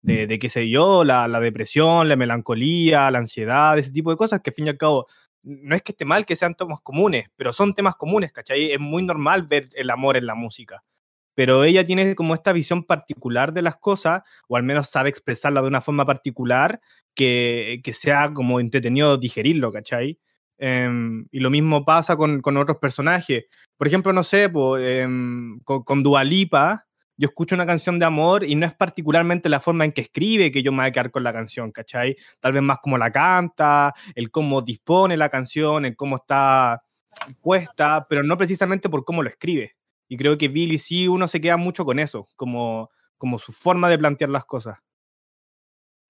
de, 0.00 0.26
de 0.26 0.38
qué 0.38 0.48
sé 0.48 0.70
yo, 0.70 1.04
la, 1.04 1.28
la 1.28 1.40
depresión, 1.40 2.08
la 2.08 2.16
melancolía, 2.16 3.10
la 3.10 3.18
ansiedad, 3.18 3.78
ese 3.78 3.92
tipo 3.92 4.10
de 4.10 4.16
cosas 4.16 4.40
que 4.40 4.50
al 4.50 4.54
fin 4.54 4.66
y 4.66 4.70
al 4.70 4.78
cabo 4.78 5.06
no 5.42 5.74
es 5.74 5.82
que 5.82 5.92
esté 5.92 6.04
mal 6.04 6.26
que 6.26 6.36
sean 6.36 6.54
temas 6.54 6.80
comunes, 6.82 7.28
pero 7.36 7.52
son 7.52 7.74
temas 7.74 7.96
comunes, 7.96 8.32
¿cachai? 8.32 8.72
Es 8.72 8.80
muy 8.80 9.02
normal 9.02 9.46
ver 9.46 9.68
el 9.74 9.90
amor 9.90 10.16
en 10.16 10.26
la 10.26 10.34
música. 10.34 10.84
pero 11.34 11.64
ella 11.64 11.84
tiene 11.84 12.16
como 12.16 12.34
esta 12.34 12.52
visión 12.52 12.82
particular 12.84 13.52
de 13.52 13.62
las 13.62 13.76
cosas, 13.76 14.22
o 14.48 14.56
al 14.56 14.64
menos 14.64 14.90
sabe 14.90 15.08
expresarla 15.10 15.62
de 15.62 15.68
una 15.68 15.80
forma 15.80 16.04
particular 16.04 16.80
que, 17.14 17.80
que 17.84 17.92
sea 17.92 18.32
como 18.34 18.60
entretenido 18.60 19.18
digerirlo, 19.18 19.70
¿cachai? 19.72 20.18
Em, 20.58 21.28
y 21.30 21.40
lo 21.40 21.50
mismo 21.50 21.84
pasa 21.84 22.16
con, 22.16 22.40
con, 22.40 22.56
otros 22.56 22.78
personajes. 22.78 23.46
Por 23.76 23.86
ejemplo, 23.86 24.12
no 24.12 24.24
sé, 24.24 24.48
pues, 24.48 25.06
con, 25.64 25.84
con 25.84 26.02
Dualipa, 26.02 26.87
yo 27.18 27.26
escucho 27.26 27.56
una 27.56 27.66
canción 27.66 27.98
de 27.98 28.06
amor 28.06 28.44
y 28.44 28.54
no 28.54 28.64
es 28.64 28.72
particularmente 28.74 29.48
la 29.48 29.58
forma 29.58 29.84
en 29.84 29.90
que 29.92 30.02
escribe 30.02 30.52
que 30.52 30.62
yo 30.62 30.70
me 30.70 30.78
voy 30.78 30.86
a 30.86 30.92
quedar 30.92 31.10
con 31.10 31.24
la 31.24 31.32
canción, 31.32 31.72
¿cachai? 31.72 32.16
Tal 32.38 32.52
vez 32.52 32.62
más 32.62 32.78
como 32.78 32.96
la 32.96 33.10
canta, 33.10 33.92
el 34.14 34.30
cómo 34.30 34.62
dispone 34.62 35.16
la 35.16 35.28
canción, 35.28 35.84
el 35.84 35.96
cómo 35.96 36.16
está 36.16 36.84
puesta, 37.42 38.06
pero 38.08 38.22
no 38.22 38.38
precisamente 38.38 38.88
por 38.88 39.04
cómo 39.04 39.24
lo 39.24 39.28
escribe. 39.28 39.74
Y 40.08 40.16
creo 40.16 40.38
que 40.38 40.46
Billy 40.46 40.78
sí 40.78 41.08
uno 41.08 41.26
se 41.26 41.40
queda 41.40 41.56
mucho 41.56 41.84
con 41.84 41.98
eso, 41.98 42.28
como, 42.36 42.88
como 43.18 43.40
su 43.40 43.52
forma 43.52 43.90
de 43.90 43.98
plantear 43.98 44.30
las 44.30 44.44
cosas. 44.44 44.78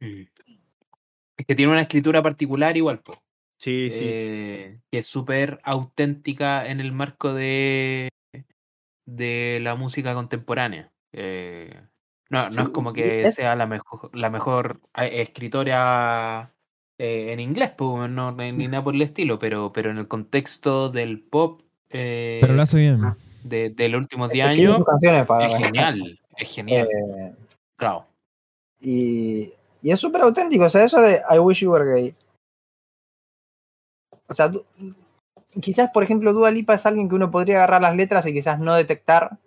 Mm. 0.01 0.25
Es 1.39 1.47
que 1.47 1.55
tiene 1.55 1.73
una 1.73 1.83
escritura 1.83 2.23
particular 2.23 2.77
igual, 2.77 3.01
pues. 3.01 3.19
Sí, 3.57 3.89
sí. 3.91 4.01
Eh, 4.03 4.81
que 4.91 4.99
es 4.99 5.07
súper 5.07 5.59
auténtica 5.65 6.69
en 6.69 6.81
el 6.81 6.93
marco 6.93 7.33
de, 7.33 8.09
de 9.07 9.59
la 9.63 9.75
música 9.75 10.15
contemporánea. 10.15 10.93
Eh, 11.13 11.81
no, 12.31 12.51
no 12.51 12.63
es 12.63 12.69
como 12.71 12.93
que 12.93 13.31
sea 13.33 13.57
la 13.57 13.67
mejor, 13.67 14.15
la 14.15 14.31
mejor 14.31 14.81
eh, 14.97 15.23
escritora 15.23 16.51
eh, 16.99 17.33
en 17.33 17.41
inglés, 17.41 17.73
pues, 17.77 18.11
no, 18.11 18.33
ni 18.33 18.69
nada 18.69 18.85
por 18.85 18.95
el 18.95 19.03
estilo, 19.03 19.39
pero, 19.39 19.73
pero 19.73 19.91
en 19.91 19.99
el 19.99 20.09
contexto 20.09 20.91
del 20.91 21.21
pop. 21.21 21.63
pero 21.89 22.53
lo 22.55 22.63
hace 22.63 22.79
bien. 22.79 23.01
De, 23.45 23.71
de 23.71 23.89
los 23.89 24.01
últimos 24.01 24.31
10 24.31 24.47
años. 24.47 24.83
es 25.01 25.59
genial, 25.59 26.21
es 26.37 26.55
genial. 26.55 26.89
claro. 27.77 28.07
Y, 28.81 29.53
y 29.83 29.91
es 29.91 29.99
súper 29.99 30.21
auténtico, 30.23 30.65
o 30.65 30.71
sea, 30.71 30.85
eso 30.85 31.01
de 31.01 31.21
I 31.31 31.39
wish 31.39 31.61
you 31.61 31.73
were 31.73 31.85
gay. 31.85 32.15
O 34.29 34.35
sea, 34.35 34.51
quizás, 35.61 35.91
por 35.91 36.03
ejemplo, 36.03 36.33
Dua 36.33 36.51
Lipa 36.51 36.75
es 36.75 36.85
alguien 36.85 37.09
que 37.09 37.15
uno 37.15 37.31
podría 37.31 37.57
agarrar 37.57 37.83
las 37.83 37.97
letras 37.97 38.27
y 38.27 38.33
quizás 38.33 38.61
no 38.61 38.75
detectar 38.75 39.39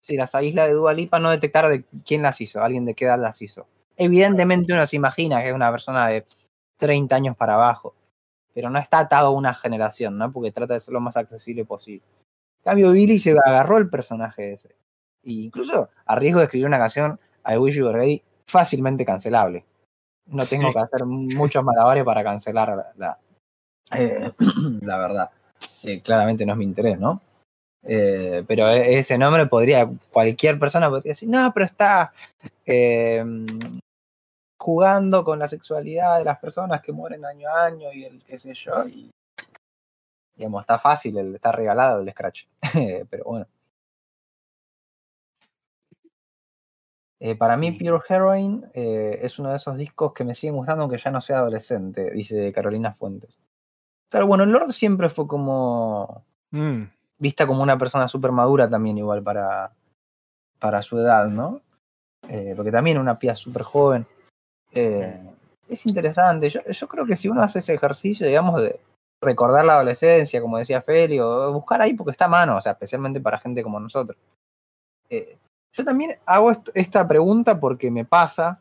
si 0.00 0.16
las 0.16 0.34
aísla 0.34 0.66
de 0.66 0.72
Dua 0.72 0.92
Lipa, 0.92 1.18
no 1.18 1.30
detectar 1.30 1.68
de 1.68 1.84
quién 2.06 2.22
las 2.22 2.40
hizo, 2.40 2.62
alguien 2.62 2.84
de 2.84 2.94
qué 2.94 3.04
edad 3.04 3.18
las 3.18 3.40
hizo. 3.42 3.66
Evidentemente 3.96 4.72
uno 4.72 4.86
se 4.86 4.96
imagina 4.96 5.42
que 5.42 5.48
es 5.48 5.54
una 5.54 5.70
persona 5.70 6.06
de 6.08 6.24
30 6.76 7.16
años 7.16 7.36
para 7.36 7.54
abajo, 7.54 7.94
pero 8.54 8.70
no 8.70 8.78
está 8.78 9.00
atado 9.00 9.28
a 9.28 9.30
una 9.30 9.54
generación, 9.54 10.16
¿no? 10.16 10.32
Porque 10.32 10.52
trata 10.52 10.74
de 10.74 10.80
ser 10.80 10.94
lo 10.94 11.00
más 11.00 11.16
accesible 11.16 11.64
posible. 11.64 12.06
En 12.58 12.64
cambio, 12.64 12.92
Billy 12.92 13.18
se 13.18 13.32
agarró 13.32 13.78
el 13.78 13.88
personaje 13.88 14.52
ese. 14.52 14.68
E 15.24 15.32
incluso 15.32 15.90
a 16.06 16.16
riesgo 16.16 16.38
de 16.38 16.44
escribir 16.44 16.66
una 16.66 16.78
canción, 16.78 17.18
I 17.46 17.56
Wish 17.56 17.74
You 17.74 17.86
Were 17.86 17.98
Ready, 17.98 18.22
fácilmente 18.46 19.04
cancelable. 19.04 19.64
No 20.26 20.44
tengo 20.44 20.72
que 20.72 20.78
hacer 20.78 21.06
muchos 21.06 21.64
malabares 21.64 22.04
para 22.04 22.22
cancelar 22.22 22.92
la, 22.96 23.18
eh, 23.94 24.32
la 24.82 24.98
verdad. 24.98 25.30
Eh, 25.82 26.00
claramente 26.00 26.44
no 26.44 26.52
es 26.52 26.58
mi 26.58 26.64
interés, 26.64 26.98
¿no? 26.98 27.20
Eh, 27.82 28.44
pero 28.46 28.68
e, 28.68 28.98
ese 28.98 29.16
nombre 29.18 29.46
podría, 29.46 29.88
cualquier 30.10 30.58
persona 30.58 30.88
podría 30.88 31.12
decir, 31.12 31.28
no, 31.28 31.50
pero 31.54 31.66
está 31.66 32.12
eh, 32.66 33.24
jugando 34.58 35.24
con 35.24 35.38
la 35.38 35.48
sexualidad 35.48 36.18
de 36.18 36.24
las 36.24 36.38
personas 36.38 36.82
que 36.82 36.92
mueren 36.92 37.24
año 37.24 37.48
a 37.48 37.66
año 37.66 37.92
y 37.92 38.04
el 38.04 38.22
qué 38.24 38.38
sé 38.38 38.54
yo. 38.54 38.86
Y, 38.88 39.10
digamos, 40.36 40.62
está 40.62 40.78
fácil, 40.78 41.18
el, 41.18 41.34
está 41.36 41.52
regalado 41.52 42.00
el 42.00 42.10
Scratch. 42.10 42.46
pero 43.10 43.24
bueno. 43.24 43.46
Eh, 47.20 47.34
para 47.34 47.56
mí, 47.56 47.72
Pure 47.72 48.00
Heroine 48.08 48.70
eh, 48.74 49.18
es 49.22 49.40
uno 49.40 49.50
de 49.50 49.56
esos 49.56 49.76
discos 49.76 50.12
que 50.12 50.22
me 50.22 50.34
siguen 50.34 50.54
gustando 50.54 50.82
aunque 50.82 50.98
ya 50.98 51.10
no 51.10 51.20
sea 51.20 51.38
adolescente, 51.38 52.12
dice 52.12 52.52
Carolina 52.52 52.92
Fuentes. 52.94 53.38
Pero 54.08 54.26
bueno, 54.26 54.46
Lord 54.46 54.72
siempre 54.72 55.08
fue 55.08 55.26
como. 55.26 56.24
Mm 56.50 56.97
vista 57.18 57.46
como 57.46 57.62
una 57.62 57.78
persona 57.78 58.08
súper 58.08 58.32
madura 58.32 58.68
también 58.68 58.98
igual 58.98 59.22
para, 59.22 59.72
para 60.58 60.82
su 60.82 60.98
edad, 60.98 61.28
¿no? 61.28 61.60
Eh, 62.28 62.52
porque 62.56 62.72
también 62.72 62.98
una 62.98 63.18
pía 63.18 63.34
súper 63.34 63.62
joven. 63.62 64.06
Eh, 64.72 65.20
es 65.68 65.86
interesante. 65.86 66.48
Yo, 66.48 66.60
yo, 66.64 66.88
creo 66.88 67.06
que 67.06 67.16
si 67.16 67.28
uno 67.28 67.42
hace 67.42 67.60
ese 67.60 67.74
ejercicio, 67.74 68.26
digamos, 68.26 68.60
de 68.60 68.80
recordar 69.22 69.64
la 69.64 69.74
adolescencia, 69.74 70.40
como 70.40 70.58
decía 70.58 70.82
Feli, 70.82 71.18
o 71.20 71.52
buscar 71.52 71.80
ahí 71.82 71.94
porque 71.94 72.12
está 72.12 72.26
a 72.26 72.28
mano, 72.28 72.56
o 72.56 72.60
sea, 72.60 72.72
especialmente 72.72 73.20
para 73.20 73.38
gente 73.38 73.62
como 73.62 73.80
nosotros. 73.80 74.16
Eh, 75.10 75.38
yo 75.72 75.84
también 75.84 76.18
hago 76.26 76.52
esta 76.74 77.06
pregunta 77.06 77.58
porque 77.58 77.90
me 77.90 78.04
pasa, 78.04 78.60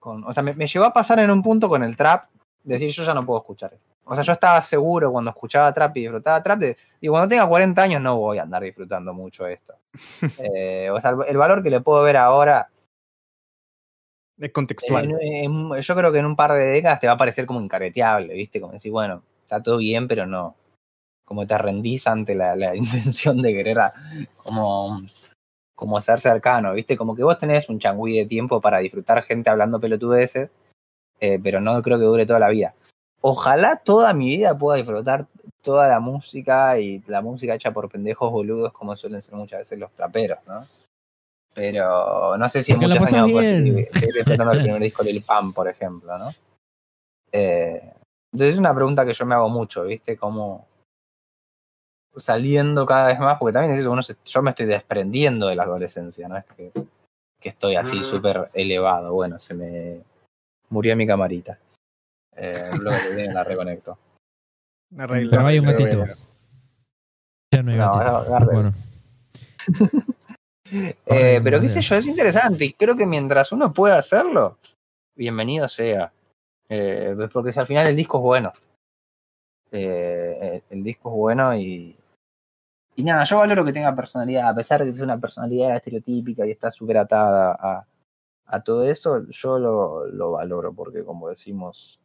con, 0.00 0.24
o 0.24 0.32
sea, 0.32 0.42
me, 0.42 0.54
me, 0.54 0.66
llevó 0.66 0.86
a 0.86 0.92
pasar 0.92 1.18
en 1.20 1.30
un 1.30 1.42
punto 1.42 1.68
con 1.68 1.82
el 1.82 1.96
trap, 1.96 2.24
decir, 2.64 2.90
yo 2.90 3.04
ya 3.04 3.14
no 3.14 3.24
puedo 3.24 3.40
escuchar 3.40 3.72
esto. 3.74 3.91
O 4.12 4.14
sea, 4.14 4.24
yo 4.24 4.32
estaba 4.34 4.60
seguro 4.60 5.10
cuando 5.10 5.30
escuchaba 5.30 5.72
trap 5.72 5.96
y 5.96 6.00
disfrutaba 6.00 6.42
trap, 6.42 6.58
de, 6.58 6.76
y 7.00 7.08
cuando 7.08 7.28
tenga 7.28 7.48
40 7.48 7.82
años 7.82 8.02
no 8.02 8.18
voy 8.18 8.36
a 8.36 8.42
andar 8.42 8.62
disfrutando 8.62 9.14
mucho 9.14 9.46
esto. 9.46 9.74
eh, 10.38 10.90
o 10.90 11.00
sea, 11.00 11.16
el 11.26 11.38
valor 11.38 11.62
que 11.62 11.70
le 11.70 11.80
puedo 11.80 12.02
ver 12.02 12.18
ahora... 12.18 12.68
Es 14.38 14.52
contextual. 14.52 15.08
Yo 15.80 15.96
creo 15.96 16.12
que 16.12 16.18
en 16.18 16.26
un 16.26 16.36
par 16.36 16.52
de 16.52 16.66
décadas 16.66 17.00
te 17.00 17.06
va 17.06 17.14
a 17.14 17.16
parecer 17.16 17.46
como 17.46 17.62
incareteable, 17.62 18.34
¿viste? 18.34 18.60
Como 18.60 18.74
decir, 18.74 18.92
bueno, 18.92 19.22
está 19.40 19.62
todo 19.62 19.78
bien, 19.78 20.06
pero 20.06 20.26
no. 20.26 20.56
Como 21.24 21.46
te 21.46 21.56
rendís 21.56 22.06
ante 22.06 22.34
la, 22.34 22.54
la 22.54 22.76
intención 22.76 23.40
de 23.40 23.54
querer 23.54 23.78
a, 23.78 23.94
como, 24.44 25.00
como 25.74 26.02
ser 26.02 26.20
cercano, 26.20 26.74
¿viste? 26.74 26.98
Como 26.98 27.16
que 27.16 27.24
vos 27.24 27.38
tenés 27.38 27.66
un 27.70 27.78
changüí 27.78 28.18
de 28.18 28.26
tiempo 28.26 28.60
para 28.60 28.80
disfrutar 28.80 29.22
gente 29.22 29.48
hablando 29.48 29.80
pelotudeces, 29.80 30.52
eh, 31.18 31.38
pero 31.42 31.62
no 31.62 31.80
creo 31.80 31.98
que 31.98 32.04
dure 32.04 32.26
toda 32.26 32.38
la 32.38 32.50
vida 32.50 32.74
ojalá 33.22 33.76
toda 33.76 34.12
mi 34.12 34.26
vida 34.26 34.56
pueda 34.56 34.76
disfrutar 34.76 35.26
toda 35.62 35.88
la 35.88 36.00
música 36.00 36.78
y 36.78 37.02
la 37.06 37.22
música 37.22 37.54
hecha 37.54 37.72
por 37.72 37.88
pendejos 37.88 38.30
boludos 38.30 38.72
como 38.72 38.94
suelen 38.94 39.22
ser 39.22 39.34
muchas 39.36 39.60
veces 39.60 39.78
los 39.78 39.92
traperos, 39.92 40.38
¿no? 40.46 40.64
Pero 41.54 42.36
no 42.36 42.48
sé 42.48 42.62
si 42.62 42.72
en 42.72 42.78
muchos 42.78 43.12
años 43.12 43.30
puedo 43.30 43.46
seguir 43.46 43.88
disfrutando 44.14 44.52
el 44.52 44.62
primer 44.62 44.82
disco 44.82 45.02
Lil 45.02 45.22
Pam, 45.22 45.52
por 45.52 45.68
ejemplo, 45.68 46.18
¿no? 46.18 46.30
Eh, 47.30 47.92
entonces 48.32 48.54
es 48.54 48.58
una 48.58 48.74
pregunta 48.74 49.04
que 49.04 49.12
yo 49.12 49.24
me 49.24 49.34
hago 49.34 49.48
mucho, 49.48 49.84
¿viste? 49.84 50.16
Como 50.16 50.66
saliendo 52.16 52.84
cada 52.84 53.08
vez 53.08 53.18
más, 53.18 53.38
porque 53.38 53.52
también 53.52 53.74
es 53.74 53.80
eso, 53.80 53.90
uno 53.90 54.02
se, 54.02 54.16
yo 54.24 54.42
me 54.42 54.50
estoy 54.50 54.66
desprendiendo 54.66 55.46
de 55.46 55.54
la 55.54 55.62
adolescencia, 55.62 56.28
¿no? 56.28 56.36
Es 56.36 56.44
que, 56.44 56.72
que 57.38 57.48
estoy 57.48 57.76
así 57.76 58.02
súper 58.02 58.50
elevado. 58.54 59.12
Bueno, 59.12 59.38
se 59.38 59.54
me 59.54 60.00
murió 60.70 60.96
mi 60.96 61.06
camarita. 61.06 61.58
Eh, 62.36 62.70
luego 62.80 63.02
que 63.02 63.14
viene 63.14 63.34
la 63.34 63.44
reconecto. 63.44 63.98
Pero 64.96 65.46
hay 65.46 65.58
un 65.58 65.64
gatito. 65.64 66.04
Ya 67.50 67.62
no 67.62 67.70
hay 67.70 67.76
no, 67.78 67.92
gatito. 67.92 68.52
Bueno. 68.52 68.74
eh, 71.06 71.40
pero 71.42 71.60
qué 71.60 71.68
sé 71.68 71.80
yo, 71.80 71.94
es 71.96 72.06
interesante. 72.06 72.64
Y 72.64 72.72
creo 72.72 72.96
que 72.96 73.06
mientras 73.06 73.52
uno 73.52 73.72
pueda 73.72 73.98
hacerlo, 73.98 74.58
bienvenido 75.14 75.68
sea. 75.68 76.12
Eh, 76.68 77.16
porque 77.32 77.52
si 77.52 77.60
al 77.60 77.66
final 77.66 77.86
el 77.86 77.96
disco 77.96 78.18
es 78.18 78.22
bueno. 78.22 78.52
Eh, 79.70 80.62
el 80.70 80.82
disco 80.82 81.10
es 81.10 81.16
bueno 81.16 81.54
y. 81.54 81.96
Y 82.94 83.04
nada, 83.04 83.24
yo 83.24 83.38
valoro 83.38 83.64
que 83.64 83.72
tenga 83.72 83.94
personalidad, 83.94 84.50
a 84.50 84.54
pesar 84.54 84.80
de 84.80 84.86
que 84.86 84.90
es 84.90 85.00
una 85.00 85.18
personalidad 85.18 85.74
estereotípica 85.74 86.46
y 86.46 86.50
está 86.50 86.70
súper 86.70 86.98
atada 86.98 87.56
a, 87.58 87.86
a, 88.44 88.62
todo 88.62 88.84
eso, 88.84 89.26
yo 89.30 89.58
lo, 89.58 90.06
lo 90.08 90.32
valoro 90.32 90.74
porque, 90.74 91.02
como 91.02 91.30
decimos, 91.30 92.01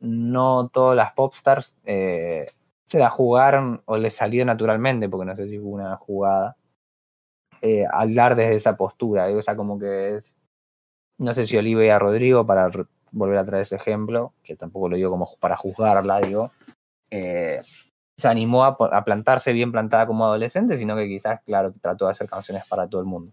no 0.00 0.68
todas 0.68 0.96
las 0.96 1.12
popstars 1.12 1.76
eh, 1.84 2.46
se 2.84 2.98
la 2.98 3.10
jugaron 3.10 3.82
o 3.86 3.96
les 3.96 4.14
salió 4.14 4.44
naturalmente, 4.44 5.08
porque 5.08 5.26
no 5.26 5.36
sé 5.36 5.48
si 5.48 5.58
fue 5.58 5.68
una 5.68 5.96
jugada, 5.96 6.56
eh, 7.62 7.86
hablar 7.90 8.36
desde 8.36 8.56
esa 8.56 8.76
postura. 8.76 9.26
O 9.28 9.42
sea, 9.42 9.56
como 9.56 9.78
que 9.78 10.16
es. 10.16 10.36
No 11.18 11.32
sé 11.32 11.46
si 11.46 11.56
Olivia 11.56 11.98
Rodrigo, 11.98 12.46
para 12.46 12.70
volver 13.12 13.38
a 13.38 13.44
traer 13.44 13.62
ese 13.62 13.76
ejemplo, 13.76 14.34
que 14.42 14.56
tampoco 14.56 14.88
lo 14.88 14.96
digo 14.96 15.10
como 15.10 15.28
para 15.40 15.56
juzgarla, 15.56 16.20
digo, 16.20 16.50
eh, 17.10 17.62
se 18.16 18.28
animó 18.28 18.64
a, 18.64 18.76
a, 18.78 19.04
plantarse 19.04 19.52
bien 19.52 19.70
plantada 19.70 20.06
como 20.06 20.24
adolescente, 20.24 20.76
sino 20.76 20.96
que 20.96 21.06
quizás, 21.06 21.40
claro, 21.44 21.72
trató 21.80 22.06
de 22.06 22.10
hacer 22.10 22.28
canciones 22.28 22.66
para 22.66 22.88
todo 22.88 23.00
el 23.00 23.06
mundo. 23.06 23.32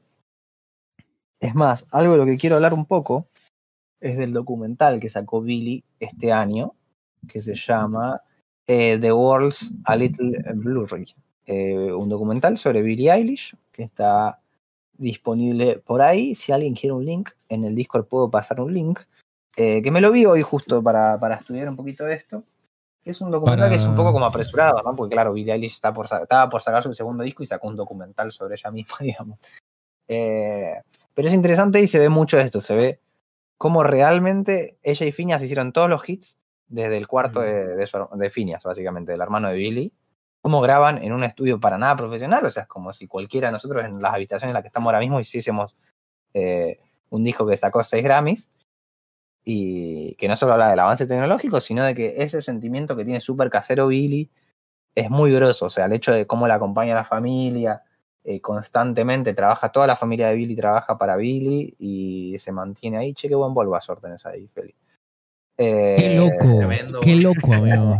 Es 1.39 1.55
más, 1.55 1.87
algo 1.91 2.13
de 2.13 2.19
lo 2.19 2.25
que 2.25 2.37
quiero 2.37 2.55
hablar 2.55 2.73
un 2.75 2.85
poco 2.85 3.27
es 4.01 4.17
del 4.17 4.33
documental 4.33 4.99
que 4.99 5.09
sacó 5.09 5.41
Billy 5.41 5.83
este 5.99 6.33
año, 6.33 6.73
que 7.27 7.41
se 7.41 7.55
llama 7.55 8.21
eh, 8.67 8.97
The 8.99 9.13
World's 9.13 9.73
a 9.85 9.95
Little 9.95 10.43
Blurry. 10.55 11.13
Eh, 11.45 11.91
un 11.91 12.09
documental 12.09 12.57
sobre 12.57 12.81
Billie 12.81 13.11
Eilish 13.11 13.55
que 13.71 13.83
está 13.83 14.41
disponible 14.97 15.77
por 15.79 16.01
ahí. 16.01 16.35
Si 16.35 16.51
alguien 16.51 16.73
quiere 16.73 16.93
un 16.93 17.05
link, 17.05 17.29
en 17.49 17.63
el 17.63 17.75
Discord 17.75 18.07
puedo 18.07 18.29
pasar 18.29 18.59
un 18.59 18.73
link. 18.73 18.99
Eh, 19.55 19.81
que 19.81 19.91
me 19.91 20.01
lo 20.01 20.11
vi 20.11 20.25
hoy 20.25 20.41
justo 20.41 20.81
para, 20.81 21.19
para 21.19 21.35
estudiar 21.35 21.69
un 21.69 21.75
poquito 21.75 22.05
de 22.05 22.15
esto. 22.15 22.43
Es 23.03 23.19
un 23.19 23.31
documental 23.31 23.69
que 23.69 23.75
es 23.77 23.85
un 23.85 23.95
poco 23.95 24.13
como 24.13 24.25
apresurado, 24.25 24.81
¿no? 24.83 24.95
Porque 24.95 25.13
claro, 25.13 25.33
Billie 25.33 25.53
Eilish 25.53 25.73
está 25.73 25.91
por, 25.91 26.05
estaba 26.05 26.49
por 26.49 26.61
sacar 26.61 26.83
su 26.83 26.93
segundo 26.93 27.23
disco 27.23 27.41
y 27.41 27.47
sacó 27.47 27.67
un 27.67 27.75
documental 27.75 28.31
sobre 28.31 28.55
ella 28.55 28.71
misma, 28.71 28.95
digamos. 28.99 29.39
Eh, 30.07 30.81
pero 31.13 31.27
es 31.27 31.33
interesante 31.33 31.81
y 31.81 31.87
se 31.87 31.99
ve 31.99 32.09
mucho 32.09 32.39
esto, 32.39 32.59
se 32.59 32.75
ve 32.75 32.99
cómo 33.61 33.83
realmente 33.83 34.79
ella 34.81 35.05
y 35.05 35.11
Phineas 35.11 35.43
hicieron 35.43 35.71
todos 35.71 35.87
los 35.87 36.09
hits 36.09 36.39
desde 36.67 36.97
el 36.97 37.07
cuarto 37.07 37.41
de, 37.41 37.75
de, 37.75 37.85
su- 37.85 38.07
de 38.11 38.29
Phineas, 38.31 38.63
básicamente, 38.63 39.11
del 39.11 39.21
hermano 39.21 39.49
de 39.49 39.53
Billy. 39.53 39.93
Cómo 40.41 40.61
graban 40.61 40.97
en 41.03 41.13
un 41.13 41.23
estudio 41.23 41.59
para 41.59 41.77
nada 41.77 41.95
profesional, 41.95 42.43
o 42.43 42.49
sea, 42.49 42.63
es 42.63 42.67
como 42.67 42.91
si 42.91 43.05
cualquiera 43.05 43.49
de 43.49 43.51
nosotros 43.51 43.85
en 43.85 44.01
las 44.01 44.15
habitaciones 44.15 44.49
en 44.49 44.55
las 44.55 44.63
que 44.63 44.69
estamos 44.69 44.87
ahora 44.87 44.99
mismo 44.99 45.19
hiciésemos 45.19 45.75
eh, 46.33 46.79
un 47.11 47.23
disco 47.23 47.45
que 47.45 47.55
sacó 47.55 47.83
seis 47.83 48.03
Grammys 48.03 48.49
y 49.43 50.15
que 50.15 50.27
no 50.27 50.35
solo 50.35 50.53
habla 50.53 50.71
del 50.71 50.79
avance 50.79 51.05
tecnológico, 51.05 51.59
sino 51.59 51.85
de 51.85 51.93
que 51.93 52.15
ese 52.17 52.41
sentimiento 52.41 52.95
que 52.95 53.05
tiene 53.05 53.21
súper 53.21 53.51
casero 53.51 53.87
Billy 53.89 54.31
es 54.95 55.11
muy 55.11 55.31
grosso, 55.31 55.67
o 55.67 55.69
sea, 55.69 55.85
el 55.85 55.93
hecho 55.93 56.11
de 56.13 56.25
cómo 56.25 56.47
la 56.47 56.55
acompaña 56.55 56.95
la 56.95 57.03
familia, 57.03 57.83
eh, 58.23 58.39
constantemente 58.39 59.33
trabaja, 59.33 59.71
toda 59.71 59.87
la 59.87 59.95
familia 59.95 60.27
de 60.27 60.35
Billy 60.35 60.55
trabaja 60.55 60.97
para 60.97 61.15
Billy 61.15 61.75
y 61.79 62.35
se 62.39 62.51
mantiene 62.51 62.97
ahí. 62.97 63.13
Che, 63.13 63.27
qué 63.27 63.35
buen 63.35 63.53
Bulbasaur 63.53 63.99
tenés 63.99 64.25
ahí, 64.25 64.47
Feli. 64.47 64.73
Eh, 65.57 65.95
Qué 65.99 66.15
loco, 66.15 66.57
tremendo, 66.59 66.99
qué 67.01 67.15
loco, 67.15 67.53
amigo. 67.53 67.97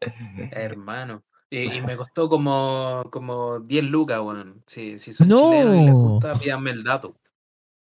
Hermano. 0.52 1.22
Y, 1.50 1.76
y 1.76 1.80
me 1.82 1.96
costó 1.96 2.28
como, 2.28 3.04
como 3.10 3.60
10 3.60 3.84
lucas, 3.84 4.20
weón. 4.20 4.62
Si, 4.66 4.98
si 4.98 5.12
son 5.12 5.28
No. 5.28 5.36
chilenos 5.50 5.76
y 5.76 5.84
les 5.84 5.94
gusta, 5.94 6.34
pídanme 6.34 6.70
el 6.70 6.84
dato. 6.84 7.14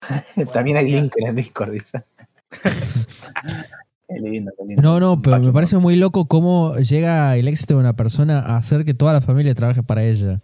También 0.53 0.77
hay 0.77 0.85
Bueno, 0.85 1.01
link 1.01 1.13
en 1.17 1.27
el 1.27 1.35
Discord, 1.35 1.71
dice. 1.71 2.03
qué 4.07 4.19
lindo, 4.19 4.51
qué 4.57 4.65
lindo. 4.65 4.81
No, 4.81 4.99
no, 4.99 5.21
pero 5.21 5.39
me 5.39 5.51
parece 5.51 5.77
muy 5.77 5.95
loco 5.95 6.27
cómo 6.27 6.75
llega 6.77 7.35
el 7.35 7.47
éxito 7.47 7.73
de 7.75 7.79
una 7.81 7.93
persona 7.95 8.39
a 8.39 8.57
hacer 8.57 8.85
que 8.85 8.93
toda 8.93 9.13
la 9.13 9.21
familia 9.21 9.55
trabaje 9.55 9.83
para 9.83 10.03
ella. 10.03 10.39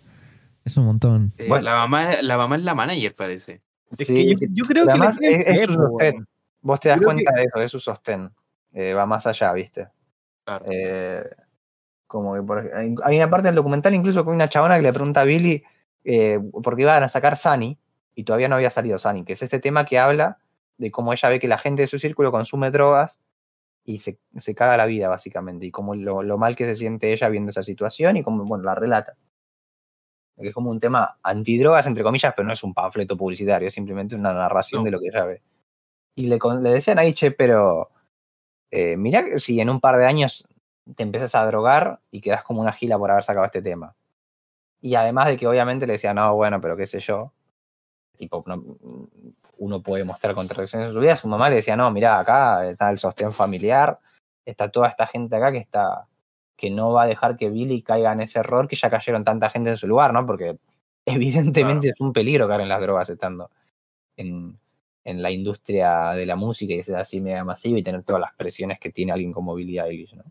Es 0.65 0.77
un 0.77 0.85
montón. 0.85 1.33
Eh, 1.37 1.47
Bueno. 1.47 1.63
la, 1.63 1.75
mamá, 1.75 2.21
la 2.21 2.37
mamá 2.37 2.55
es 2.55 2.63
la 2.63 2.75
manager, 2.75 3.15
parece. 3.15 3.61
Es 3.97 4.07
Sí, 4.07 4.35
que 4.35 4.47
yo, 4.51 4.63
creo 4.65 4.85
que 4.85 4.93
tienen 4.93 5.41
es, 5.41 5.61
es 5.61 5.65
su 5.65 5.73
sostén. 5.73 6.25
Vos 6.61 6.79
te 6.79 6.89
das 6.89 6.97
Creo 6.97 7.07
cuenta 7.09 7.31
de 7.33 7.43
eso, 7.43 7.59
es 7.59 7.71
su 7.71 7.79
sostén. 7.79 8.31
Eh, 8.71 8.93
va 8.93 9.05
más 9.05 9.27
allá, 9.27 9.53
¿viste? 9.53 9.89
Claro. 10.45 10.65
Eh, 10.69 11.29
como 12.07 12.35
que 12.35 12.41
por, 12.41 12.71
hay 12.75 12.95
hay 13.03 13.17
una 13.17 13.29
parte 13.29 13.47
del 13.47 13.55
documental 13.55 13.93
incluso 13.93 14.23
con 14.23 14.35
una 14.35 14.47
chabona 14.47 14.75
que 14.75 14.83
le 14.83 14.93
pregunta 14.93 15.21
a 15.21 15.23
Billy 15.23 15.63
eh, 16.03 16.39
por 16.61 16.75
qué 16.75 16.83
iban 16.83 17.01
a 17.01 17.09
sacar 17.09 17.37
Sunny 17.37 17.77
y 18.13 18.23
todavía 18.23 18.47
no 18.47 18.55
había 18.55 18.69
salido 18.69 18.99
Sunny, 18.99 19.23
que 19.23 19.33
es 19.33 19.41
este 19.41 19.59
tema 19.59 19.85
que 19.85 19.97
habla 19.97 20.37
de 20.77 20.91
cómo 20.91 21.13
ella 21.13 21.29
ve 21.29 21.39
que 21.39 21.47
la 21.47 21.57
gente 21.57 21.81
de 21.83 21.87
su 21.87 21.97
círculo 21.97 22.31
consume 22.31 22.71
drogas 22.71 23.19
y 23.83 23.97
se, 23.97 24.19
se 24.37 24.53
caga 24.55 24.77
la 24.77 24.85
vida 24.85 25.07
básicamente 25.09 25.65
y 25.65 25.71
cómo 25.71 25.95
lo, 25.95 26.23
lo 26.23 26.37
mal 26.37 26.55
que 26.55 26.65
se 26.65 26.75
siente 26.75 27.11
ella 27.11 27.29
viendo 27.29 27.49
esa 27.49 27.63
situación 27.63 28.17
y 28.17 28.23
cómo 28.23 28.43
bueno, 28.45 28.63
la 28.63 28.75
relata. 28.75 29.15
Que 30.39 30.47
es 30.49 30.53
como 30.53 30.69
un 30.71 30.79
tema 30.79 31.17
antidrogas, 31.23 31.85
entre 31.87 32.03
comillas, 32.03 32.33
pero 32.35 32.47
no 32.47 32.53
es 32.53 32.63
un 32.63 32.73
panfleto 32.73 33.15
publicitario, 33.15 33.67
es 33.67 33.73
simplemente 33.73 34.15
una 34.15 34.33
narración 34.33 34.81
No. 34.81 34.85
de 34.85 34.91
lo 34.91 34.99
que 34.99 35.07
ella 35.07 35.25
ve. 35.25 35.41
Y 36.15 36.25
le, 36.27 36.39
le 36.61 36.69
decían 36.71 36.99
ahí, 36.99 37.13
che, 37.13 37.31
pero 37.31 37.89
eh, 38.71 38.97
mirá 38.97 39.23
que 39.23 39.37
si 39.39 39.59
en 39.59 39.69
un 39.69 39.79
par 39.79 39.97
de 39.97 40.05
años 40.05 40.45
te 40.95 41.03
empiezas 41.03 41.33
a 41.35 41.45
drogar 41.45 41.99
y 42.11 42.19
quedas 42.21 42.43
como 42.43 42.61
una 42.61 42.73
gila 42.73 42.97
por 42.97 43.11
haber 43.11 43.23
sacado 43.23 43.45
este 43.45 43.61
tema. 43.61 43.95
Y 44.81 44.95
además 44.95 45.27
de 45.27 45.37
que 45.37 45.47
obviamente 45.47 45.87
le 45.87 45.93
decía, 45.93 46.13
no, 46.13 46.35
bueno, 46.35 46.59
pero 46.59 46.75
qué 46.75 46.85
sé 46.87 46.99
yo. 46.99 47.31
Tipo, 48.17 48.43
no- 48.45 48.63
uno 49.57 49.81
puede 49.81 50.03
mostrar 50.03 50.35
contradicciones 50.35 50.89
en 50.89 50.93
su 50.93 50.99
vida. 50.99 51.15
Su 51.15 51.27
mamá 51.27 51.49
le 51.49 51.55
decía, 51.57 51.75
no, 51.77 51.89
mirá, 51.91 52.19
acá 52.19 52.67
está 52.69 52.89
el 52.91 52.97
sostén 52.99 53.31
familiar, 53.31 53.97
está 54.45 54.69
toda 54.69 54.89
esta 54.89 55.07
gente 55.07 55.35
acá 55.35 55.51
que 55.51 55.59
está 55.59 56.05
que 56.55 56.69
no 56.69 56.91
va 56.91 57.03
a 57.03 57.07
dejar 57.07 57.37
que 57.37 57.49
Billy 57.49 57.81
caiga 57.81 58.13
en 58.13 58.21
ese 58.21 58.39
error 58.39 58.67
que 58.67 58.75
ya 58.75 58.89
cayeron 58.89 59.23
tanta 59.23 59.49
gente 59.49 59.71
en 59.71 59.77
su 59.77 59.87
lugar, 59.87 60.13
¿no? 60.13 60.25
Porque 60.25 60.57
evidentemente 61.05 61.89
es 61.89 61.99
un 61.99 62.13
peligro 62.13 62.47
caer 62.47 62.61
en 62.61 62.69
las 62.69 62.81
drogas 62.81 63.09
estando 63.09 63.49
en, 64.17 64.57
en 65.03 65.21
la 65.21 65.31
industria 65.31 66.13
de 66.13 66.25
la 66.25 66.35
música 66.35 66.73
y 66.73 66.83
ser 66.83 66.95
así 66.95 67.19
mega 67.19 67.43
masiva 67.43 67.79
y 67.79 67.83
tener 67.83 68.03
todas 68.03 68.21
las 68.21 68.33
presiones 68.35 68.79
que 68.79 68.91
tiene 68.91 69.11
alguien 69.11 69.31
como 69.31 69.55
Billie 69.55 69.81
Eilish, 69.81 70.15
¿no? 70.15 70.23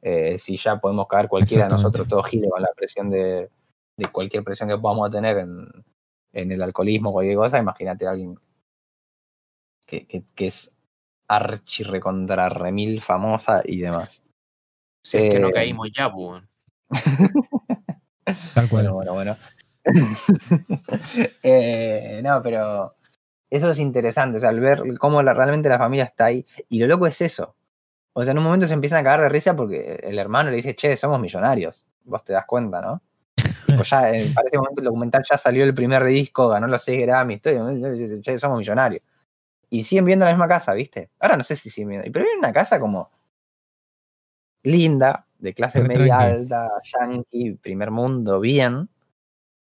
Eh, 0.00 0.36
si 0.36 0.56
ya 0.56 0.78
podemos 0.78 1.06
caer 1.06 1.28
cualquiera 1.28 1.64
de 1.64 1.70
nosotros, 1.70 2.08
todos 2.08 2.26
giles 2.26 2.50
con 2.50 2.60
la 2.60 2.72
presión 2.74 3.08
de, 3.08 3.48
de 3.96 4.06
cualquier 4.06 4.42
presión 4.42 4.68
que 4.68 4.76
podamos 4.76 5.10
tener 5.12 5.38
en, 5.38 5.68
en 6.32 6.50
el 6.50 6.60
alcoholismo 6.60 7.10
o 7.10 7.12
cualquier 7.12 7.36
cosa, 7.36 7.58
imagínate 7.58 8.06
a 8.06 8.10
alguien 8.10 8.36
que, 9.86 10.04
que, 10.06 10.24
que 10.34 10.46
es 10.48 10.76
archi 11.28 11.84
recontra 11.84 12.48
remil 12.48 13.00
famosa 13.00 13.62
y 13.64 13.80
demás. 13.80 14.22
Si 15.02 15.18
es 15.18 15.32
que 15.32 15.38
no 15.40 15.48
Eh, 15.48 15.52
caímos 15.52 15.88
ya, 15.96 16.10
pues. 16.12 16.42
Tal 18.54 18.68
cual. 18.68 18.90
Bueno, 18.90 18.94
bueno, 18.94 19.14
bueno. 19.14 19.36
Eh, 21.42 22.20
no, 22.22 22.40
pero 22.42 22.94
eso 23.50 23.70
es 23.70 23.78
interesante, 23.78 24.38
o 24.38 24.40
sea, 24.40 24.50
al 24.50 24.60
ver 24.60 24.82
cómo 24.98 25.22
la- 25.22 25.34
realmente 25.34 25.68
la 25.68 25.78
familia 25.78 26.04
está 26.04 26.26
ahí. 26.26 26.46
Y 26.68 26.78
lo 26.80 26.86
loco 26.86 27.06
es 27.06 27.20
eso. 27.20 27.56
O 28.14 28.24
sea, 28.24 28.32
en 28.32 28.38
un 28.38 28.44
momento 28.44 28.66
se 28.66 28.74
empiezan 28.74 29.00
a 29.00 29.04
cagar 29.04 29.22
de 29.22 29.28
risa 29.30 29.56
porque 29.56 30.00
el 30.04 30.18
hermano 30.18 30.50
le 30.50 30.56
dice, 30.56 30.76
che, 30.76 30.96
somos 30.96 31.20
millonarios. 31.20 31.86
Vos 32.04 32.24
te 32.24 32.32
das 32.34 32.46
cuenta, 32.46 32.80
¿no? 32.82 33.02
Tipo, 33.66 33.82
ya, 33.84 34.10
eh, 34.12 34.30
para 34.34 34.48
ese 34.48 34.58
momento 34.58 34.80
el 34.82 34.86
documental 34.86 35.24
ya 35.30 35.38
salió 35.38 35.64
el 35.64 35.74
primer 35.74 36.04
disco, 36.04 36.48
ganó 36.48 36.66
los 36.68 36.82
6 36.82 37.00
Grammy, 37.02 37.38
todo, 37.40 37.72
y 37.72 37.80
le 37.80 37.92
dice, 37.92 38.20
che, 38.22 38.38
somos 38.38 38.58
millonarios. 38.58 39.02
Y 39.70 39.84
siguen 39.84 40.04
viendo 40.06 40.24
la 40.26 40.32
misma 40.32 40.48
casa, 40.48 40.74
¿viste? 40.74 41.10
Ahora 41.20 41.36
no 41.38 41.44
sé 41.44 41.56
si 41.56 41.70
siguen 41.70 41.90
viendo, 41.90 42.12
pero 42.12 42.24
viven 42.24 42.38
en 42.38 42.44
una 42.44 42.52
casa 42.52 42.80
como 42.80 43.10
linda, 44.62 45.26
de 45.38 45.54
clase 45.54 45.82
media 45.82 46.16
tranqui. 46.18 46.32
alta, 46.34 46.70
yankee, 46.82 47.54
primer 47.54 47.90
mundo, 47.90 48.40
bien. 48.40 48.88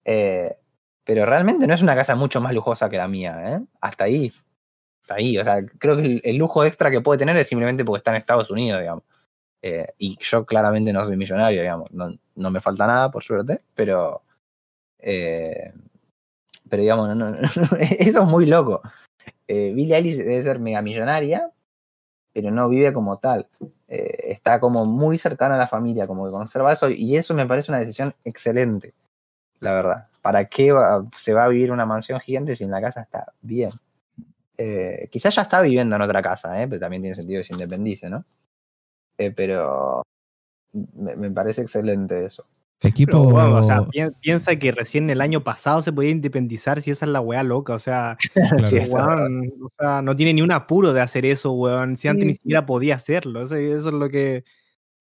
Eh, 0.04 0.56
pero 1.04 1.26
realmente 1.26 1.66
no 1.66 1.74
es 1.74 1.82
una 1.82 1.94
casa 1.94 2.14
mucho 2.14 2.40
más 2.40 2.52
lujosa 2.52 2.88
que 2.90 2.96
la 2.96 3.08
mía, 3.08 3.56
¿eh? 3.56 3.64
Hasta 3.80 4.04
ahí. 4.04 4.32
Hasta 5.02 5.14
ahí. 5.14 5.38
O 5.38 5.44
sea, 5.44 5.64
creo 5.78 5.96
que 5.96 6.02
el, 6.04 6.20
el 6.24 6.36
lujo 6.36 6.64
extra 6.64 6.90
que 6.90 7.00
puede 7.00 7.18
tener 7.18 7.36
es 7.36 7.48
simplemente 7.48 7.84
porque 7.84 7.98
está 7.98 8.10
en 8.10 8.16
Estados 8.18 8.50
Unidos, 8.50 8.80
digamos. 8.80 9.04
Eh, 9.62 9.86
y 9.98 10.16
yo 10.20 10.44
claramente 10.46 10.92
no 10.92 11.04
soy 11.04 11.16
millonario, 11.16 11.60
digamos. 11.60 11.90
No, 11.92 12.16
no 12.36 12.50
me 12.50 12.60
falta 12.60 12.86
nada, 12.86 13.10
por 13.10 13.22
suerte, 13.22 13.62
pero. 13.74 14.22
eh, 14.98 15.72
pero 16.68 16.82
digamos, 16.82 17.08
no, 17.08 17.14
no, 17.14 17.30
no, 17.30 17.38
eso 17.80 18.22
es 18.22 18.28
muy 18.28 18.46
loco. 18.46 18.82
Eh, 19.46 19.72
Billie 19.74 19.96
Eilish 19.96 20.16
debe 20.18 20.42
ser 20.42 20.58
mega 20.58 20.82
millonaria, 20.82 21.50
pero 22.36 22.50
no 22.50 22.68
vive 22.68 22.92
como 22.92 23.16
tal. 23.16 23.48
Eh, 23.88 24.24
está 24.24 24.60
como 24.60 24.84
muy 24.84 25.16
cercana 25.16 25.54
a 25.54 25.58
la 25.58 25.66
familia, 25.66 26.06
como 26.06 26.26
que 26.26 26.32
conserva 26.32 26.70
eso, 26.70 26.90
y 26.90 27.16
eso 27.16 27.32
me 27.32 27.46
parece 27.46 27.70
una 27.70 27.80
decisión 27.80 28.14
excelente, 28.24 28.92
la 29.58 29.72
verdad. 29.72 30.08
¿Para 30.20 30.44
qué 30.44 30.70
se 31.16 31.32
va 31.32 31.44
a 31.44 31.48
vivir 31.48 31.72
una 31.72 31.86
mansión 31.86 32.20
gigante 32.20 32.54
si 32.54 32.64
en 32.64 32.72
la 32.72 32.82
casa 32.82 33.00
está 33.00 33.32
bien? 33.40 33.70
Eh, 34.58 35.08
quizás 35.10 35.34
ya 35.34 35.42
está 35.42 35.62
viviendo 35.62 35.96
en 35.96 36.02
otra 36.02 36.20
casa, 36.20 36.60
¿eh? 36.62 36.68
pero 36.68 36.78
también 36.78 37.00
tiene 37.00 37.14
sentido 37.14 37.40
que 37.40 37.44
se 37.44 37.54
independice, 37.54 38.10
¿no? 38.10 38.22
Eh, 39.16 39.30
pero 39.30 40.02
me 40.94 41.30
parece 41.30 41.62
excelente 41.62 42.22
eso. 42.22 42.46
Equipo. 42.82 43.12
Pero, 43.12 43.34
weón, 43.36 43.52
o 43.54 43.62
sea, 43.62 43.82
pi- 43.84 44.14
piensa 44.20 44.54
que 44.56 44.70
recién 44.70 45.08
el 45.08 45.20
año 45.22 45.42
pasado 45.42 45.82
se 45.82 45.92
podía 45.92 46.10
independizar 46.10 46.82
si 46.82 46.90
esa 46.90 47.06
es 47.06 47.10
la 47.12 47.20
weá 47.20 47.42
loca. 47.42 47.72
O 47.74 47.78
sea, 47.78 48.16
Claro. 48.34 48.66
Sí, 48.66 48.76
eso 48.76 48.84
es 48.84 48.92
verdad. 48.94 49.16
weón, 49.18 49.52
o 49.64 49.68
sea, 49.68 50.02
no 50.02 50.14
tiene 50.14 50.34
ni 50.34 50.42
un 50.42 50.52
apuro 50.52 50.92
de 50.92 51.00
hacer 51.00 51.24
eso, 51.26 51.52
weón. 51.52 51.96
Si 51.96 52.08
antes 52.08 52.22
Sí, 52.24 52.28
ni 52.28 52.34
siquiera 52.34 52.66
podía 52.66 52.96
hacerlo. 52.96 53.42
Eso, 53.42 53.56
eso 53.56 53.88
es 53.88 53.94
lo 53.94 54.08
que. 54.10 54.44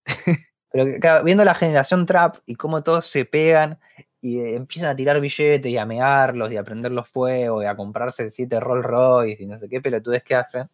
Pero 0.72 1.00
claro, 1.00 1.24
viendo 1.24 1.46
la 1.46 1.56
generación 1.56 2.06
trap 2.06 2.38
y 2.46 2.56
cómo 2.56 2.84
todos 2.84 3.06
se 3.06 3.24
pegan 3.26 3.80
y 4.22 4.40
eh, 4.40 4.56
empiezan 4.56 4.90
a 4.90 4.96
tirar 4.96 5.20
billetes 5.22 5.72
y 5.72 5.78
a 5.78 5.86
mearlos 5.86 6.52
y 6.52 6.58
a 6.58 6.64
prenderlos 6.64 7.08
fuego 7.08 7.62
y 7.62 7.66
a 7.66 7.76
comprarse 7.76 8.30
siete 8.30 8.60
Rolls 8.60 8.86
Royce 8.86 9.44
y 9.44 9.46
no 9.46 9.58
sé 9.58 9.70
qué 9.70 9.80
pelotudes 9.82 10.24
que 10.24 10.36
hacen. 10.36 10.68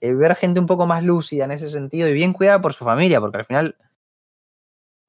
eh, 0.00 0.12
ver 0.14 0.34
gente 0.36 0.60
un 0.60 0.66
poco 0.66 0.86
más 0.86 1.02
lúcida 1.04 1.44
en 1.44 1.52
ese 1.52 1.68
sentido 1.70 2.08
y 2.08 2.12
bien 2.14 2.32
cuidada 2.32 2.60
por 2.60 2.72
su 2.74 2.84
familia, 2.84 3.20
porque 3.20 3.38
al 3.38 3.44
final 3.46 3.76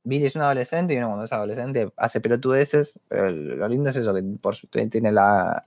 Billy 0.04 0.26
es 0.26 0.36
un 0.36 0.42
adolescente 0.44 0.94
y 0.94 0.98
uno 0.98 1.08
cuando 1.08 1.26
es 1.26 1.34
adolescente 1.34 1.92
hace 1.98 2.22
pelotudeces, 2.22 3.00
pero 3.08 3.30
lo 3.30 3.68
lindo 3.68 3.90
es 3.90 3.96
eso, 3.98 4.14
que 4.14 4.24
por 4.24 4.56
tiene 4.90 5.12
la, 5.12 5.64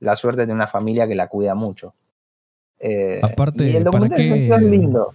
la 0.00 0.16
suerte 0.16 0.40
de 0.40 0.44
tener 0.46 0.56
una 0.56 0.66
familia 0.66 1.06
que 1.06 1.14
la 1.14 1.28
cuida 1.28 1.54
mucho. 1.54 1.94
Eh, 2.78 3.20
Aparte, 3.22 3.64
y 3.64 3.68
el 3.76 3.84
¿para 3.84 3.84
documental 3.84 4.18
qué- 4.18 4.24
sentido 4.28 4.56
es 4.56 4.62
lindo. 4.62 5.12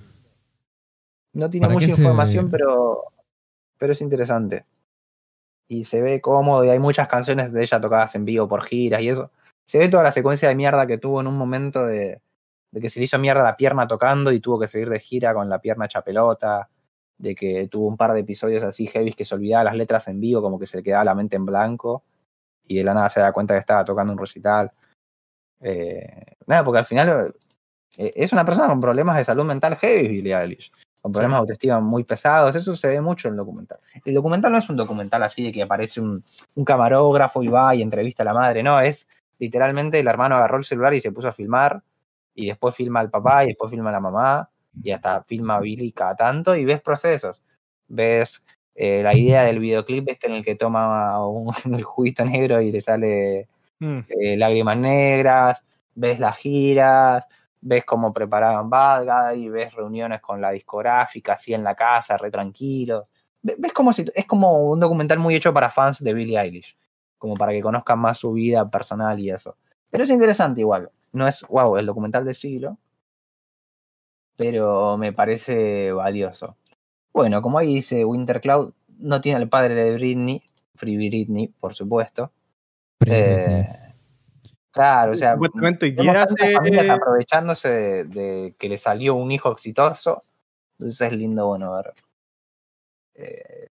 No 1.34 1.50
tiene 1.50 1.66
¿Para 1.68 1.74
mucha 1.74 1.88
se- 1.90 2.02
información, 2.02 2.50
pero, 2.50 3.04
pero 3.78 3.92
es 3.94 4.02
interesante. 4.02 4.66
Y 5.68 5.84
se 5.84 6.02
ve 6.02 6.22
cómodo 6.22 6.64
y 6.64 6.70
hay 6.70 6.80
muchas 6.80 7.08
canciones 7.08 7.52
de 7.52 7.62
ella 7.64 7.82
tocadas 7.82 8.14
en 8.16 8.24
vivo 8.26 8.48
por 8.48 8.64
giras 8.64 9.02
y 9.02 9.10
eso. 9.10 9.32
Se 9.66 9.80
ve 9.80 9.90
toda 9.90 10.04
la 10.04 10.12
secuencia 10.12 10.48
de 10.48 10.56
mierda 10.56 10.86
que 10.86 11.00
tuvo 11.00 11.22
en 11.22 11.28
un 11.28 11.36
momento 11.38 11.86
de, 11.86 12.22
de 12.72 12.80
que 12.80 12.90
se 12.90 13.00
le 13.00 13.06
hizo 13.06 13.18
mierda 13.18 13.44
la 13.44 13.58
pierna 13.58 13.88
tocando 13.88 14.32
y 14.32 14.40
tuvo 14.40 14.60
que 14.60 14.68
seguir 14.68 14.90
de 14.90 15.00
gira 15.00 15.34
con 15.34 15.50
la 15.50 15.60
pierna 15.60 15.86
hecha 15.86 16.04
pelota, 16.04 16.70
de 17.18 17.36
que 17.36 17.68
tuvo 17.68 17.88
un 17.88 17.98
par 17.98 18.14
de 18.14 18.22
episodios 18.22 18.64
así 18.64 18.88
heavy 18.88 19.14
que 19.14 19.26
se 19.26 19.36
olvidaba 19.36 19.64
las 19.66 19.76
letras 19.76 20.08
en 20.08 20.20
vivo, 20.20 20.42
como 20.42 20.60
que 20.60 20.68
se 20.68 20.78
le 20.78 20.84
quedaba 20.84 21.06
la 21.06 21.16
mente 21.16 21.36
en 21.36 21.46
blanco 21.46 22.04
y 22.68 22.78
de 22.78 22.84
la 22.84 22.94
nada 22.94 23.10
se 23.10 23.20
da 23.20 23.32
cuenta 23.32 23.54
que 23.54 23.60
estaba 23.60 23.86
tocando 23.86 24.14
un 24.14 24.20
recital. 24.20 24.72
Eh, 25.62 26.36
nada, 26.48 26.64
porque 26.64 26.80
al 26.80 26.86
final 26.86 27.34
eh, 27.98 28.14
es 28.16 28.34
una 28.34 28.46
persona 28.46 28.68
con 28.68 28.82
problemas 28.82 29.18
de 29.18 29.24
salud 29.24 29.46
mental 29.46 29.76
heavy, 29.76 30.08
Billie 30.08 30.36
Eilish. 30.36 30.72
con 31.02 31.12
problemas 31.12 31.38
de 31.38 31.42
autoestima 31.42 31.80
muy 31.80 32.04
pesados. 32.04 32.56
Eso 32.56 32.76
se 32.76 32.90
ve 32.90 33.02
mucho 33.02 33.28
en 33.28 33.34
el 33.34 33.38
documental. 33.38 33.80
El 34.04 34.14
documental 34.14 34.52
no 34.52 34.58
es 34.58 34.70
un 34.70 34.76
documental 34.76 35.24
así 35.24 35.44
de 35.44 35.52
que 35.52 35.64
aparece 35.64 36.02
un, 36.02 36.24
un 36.56 36.66
camarógrafo 36.66 37.44
y 37.44 37.48
va 37.48 37.76
y 37.76 37.82
entrevista 37.82 38.24
a 38.24 38.26
la 38.26 38.34
madre. 38.34 38.64
No, 38.64 38.80
es 38.80 39.08
literalmente 39.40 40.00
el 40.00 40.08
hermano 40.08 40.36
agarró 40.36 40.58
el 40.58 40.64
celular 40.64 40.94
y 40.94 41.00
se 41.00 41.12
puso 41.12 41.28
a 41.28 41.32
filmar. 41.32 41.82
Y 42.38 42.48
después 42.48 42.76
filma 42.76 43.00
al 43.00 43.10
papá 43.10 43.46
y 43.46 43.48
después 43.50 43.72
filma 43.72 43.90
a 43.90 43.94
la 43.94 44.00
mamá. 44.02 44.50
Y 44.84 44.92
hasta 44.92 45.24
filma 45.24 45.56
a 45.56 45.60
Billy 45.60 45.92
cada 45.92 46.16
tanto 46.16 46.56
y 46.56 46.66
ves 46.66 46.82
procesos. 46.82 47.42
Ves 47.88 48.44
eh, 48.76 49.02
la 49.04 49.16
idea 49.16 49.44
del 49.44 49.60
videoclip 49.60 50.10
este 50.10 50.28
en 50.28 50.34
el 50.34 50.44
que 50.46 50.56
toma 50.56 51.26
un, 51.28 51.54
el 51.74 51.84
juguito 51.84 52.26
negro 52.26 52.62
y 52.62 52.72
le 52.72 52.82
sale 52.82 53.48
Mm. 53.78 54.00
eh, 54.08 54.38
lágrimas 54.38 54.78
negras, 54.78 55.62
ves 55.96 56.18
las 56.18 56.38
giras, 56.38 57.26
ves 57.60 57.84
cómo 57.84 58.14
preparaban 58.14 58.70
Bad 58.70 59.04
Guy, 59.34 59.50
ves 59.50 59.74
reuniones 59.74 60.22
con 60.22 60.40
la 60.40 60.52
discográfica, 60.52 61.34
así 61.34 61.54
en 61.54 61.62
la 61.64 61.76
casa, 61.76 62.16
re 62.18 62.32
tranquilos. 62.32 63.12
Ve- 63.42 63.56
Ves 63.60 63.74
como 63.74 63.92
si 63.92 64.06
es 64.16 64.26
como 64.26 64.70
un 64.70 64.80
documental 64.80 65.20
muy 65.20 65.36
hecho 65.36 65.54
para 65.54 65.70
fans 65.70 66.02
de 66.02 66.14
Billie 66.14 66.40
Eilish, 66.40 66.78
como 67.18 67.34
para 67.34 67.52
que 67.52 67.62
conozcan 67.62 68.00
más 68.00 68.18
su 68.18 68.32
vida 68.32 68.66
personal 68.70 69.20
y 69.20 69.30
eso. 69.30 69.58
Pero 69.92 70.06
es 70.06 70.10
interesante 70.10 70.62
igual. 70.62 70.90
No 71.12 71.28
es, 71.28 71.46
wow, 71.50 71.76
el 71.78 71.86
documental 71.86 72.24
del 72.24 72.34
siglo, 72.36 72.78
pero 74.36 74.98
me 74.98 75.14
parece 75.14 75.92
valioso. 75.92 76.56
Bueno, 77.14 77.42
como 77.42 77.58
ahí 77.60 77.76
dice 77.76 78.04
Winter 78.06 78.42
Cloud, 78.42 78.74
no 79.00 79.22
tiene 79.22 79.42
el 79.42 79.50
padre 79.50 79.76
de 79.76 79.94
Britney, 79.96 80.44
Free 80.76 80.98
Britney, 80.98 81.48
por 81.48 81.74
supuesto. 81.74 82.32
Eh, 83.06 83.68
claro, 84.72 85.12
o 85.14 85.16
sea, 85.16 85.36
familias 86.54 86.86
aprovechándose 86.90 87.70
de, 87.70 88.04
de 88.06 88.56
que 88.58 88.70
le 88.70 88.78
salió 88.78 89.16
un 89.16 89.32
hijo 89.32 89.52
exitoso. 89.52 90.24
Entonces 90.78 91.02
es 91.10 91.14
lindo, 91.18 91.48
bueno, 91.48 91.74
ver. 91.74 91.94
eh, 93.16 93.68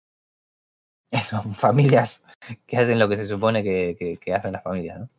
eso, 1.11 1.41
familias 1.53 2.23
que 2.65 2.77
hacen 2.77 2.99
lo 2.99 3.07
que 3.09 3.17
se 3.17 3.25
supone 3.27 3.63
que, 3.63 3.95
que- 3.97 4.17
que 4.17 4.33
hacen 4.33 4.51
las 4.53 4.63
familias, 4.63 4.99
¿no? 4.99 5.09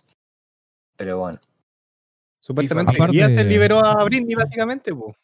Pero 0.96 1.18
bueno. 1.18 1.38
Supuestamente 2.42 2.92
Aparte- 2.92 3.10
hoy 3.10 3.16
día 3.16 3.28
se 3.34 3.44
liberó 3.44 3.78
a 3.84 4.02
Britney, 4.04 4.34
básicamente. 4.34 4.94
po. 4.94 5.14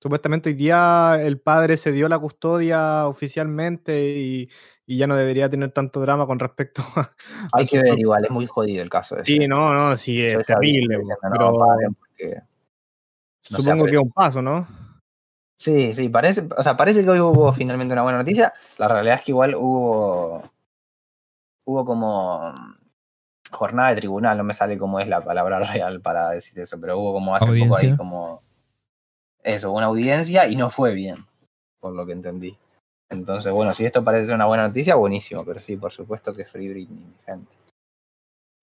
Supuestamente 0.00 0.50
hoy 0.50 0.54
día 0.54 1.18
el 1.20 1.40
padre 1.40 1.76
se 1.76 1.90
dio 1.90 2.08
la 2.08 2.18
custodia 2.18 3.06
oficialmente 3.06 4.10
y, 4.16 4.50
y 4.86 4.98
ya 4.98 5.06
no 5.06 5.16
debería 5.16 5.48
tener 5.48 5.72
tanto 5.72 6.00
drama 6.00 6.26
con 6.26 6.38
respecto 6.38 6.82
a. 6.96 7.08
Hay 7.52 7.66
que 7.66 7.82
ver 7.82 7.98
igual, 7.98 8.24
es 8.24 8.30
muy 8.30 8.46
jodido 8.46 8.82
el 8.82 8.90
caso 8.90 9.16
ese. 9.16 9.24
Sí, 9.24 9.48
no, 9.48 9.72
no, 9.72 9.96
sí, 9.96 10.22
es 10.24 10.44
terrible. 10.44 10.98
diciendo, 10.98 11.16
no, 11.38 11.52
porque- 11.98 12.42
no 13.50 13.58
supongo 13.58 13.84
que 13.86 13.92
es 13.92 13.98
un 13.98 14.10
paso, 14.12 14.42
¿no? 14.42 14.66
Sí, 15.58 15.94
sí, 15.94 16.10
parece, 16.10 16.46
o 16.54 16.62
sea, 16.62 16.76
parece 16.76 17.02
que 17.02 17.08
hoy 17.10 17.20
hubo 17.20 17.50
finalmente 17.52 17.92
una 17.94 18.02
buena 18.02 18.18
noticia. 18.18 18.52
La 18.76 18.88
realidad 18.88 19.16
es 19.16 19.22
que 19.22 19.32
igual 19.32 19.54
hubo, 19.54 20.42
hubo 21.64 21.84
como 21.86 22.52
jornada 23.50 23.90
de 23.90 23.96
tribunal, 23.96 24.36
no 24.36 24.44
me 24.44 24.52
sale 24.52 24.76
cómo 24.76 25.00
es 25.00 25.08
la 25.08 25.24
palabra 25.24 25.60
real 25.72 26.02
para 26.02 26.30
decir 26.30 26.60
eso, 26.60 26.78
pero 26.78 26.98
hubo 26.98 27.14
como 27.14 27.34
hace 27.34 27.46
poco 27.46 27.56
Audiencia. 27.56 27.90
ahí 27.90 27.96
como 27.96 28.42
eso, 29.46 29.70
una 29.70 29.86
audiencia 29.86 30.48
y 30.48 30.56
no 30.56 30.70
fue 30.70 30.92
bien, 30.92 31.24
por 31.78 31.94
lo 31.94 32.04
que 32.04 32.12
entendí. 32.12 32.58
Entonces, 33.08 33.52
bueno, 33.52 33.72
si 33.72 33.84
esto 33.84 34.02
parece 34.02 34.34
una 34.34 34.46
buena 34.46 34.66
noticia, 34.66 34.96
buenísimo, 34.96 35.44
pero 35.44 35.60
sí, 35.60 35.76
por 35.76 35.92
supuesto 35.92 36.34
que 36.34 36.44
Free 36.44 36.68
Britney, 36.68 37.14
gente. 37.24 37.52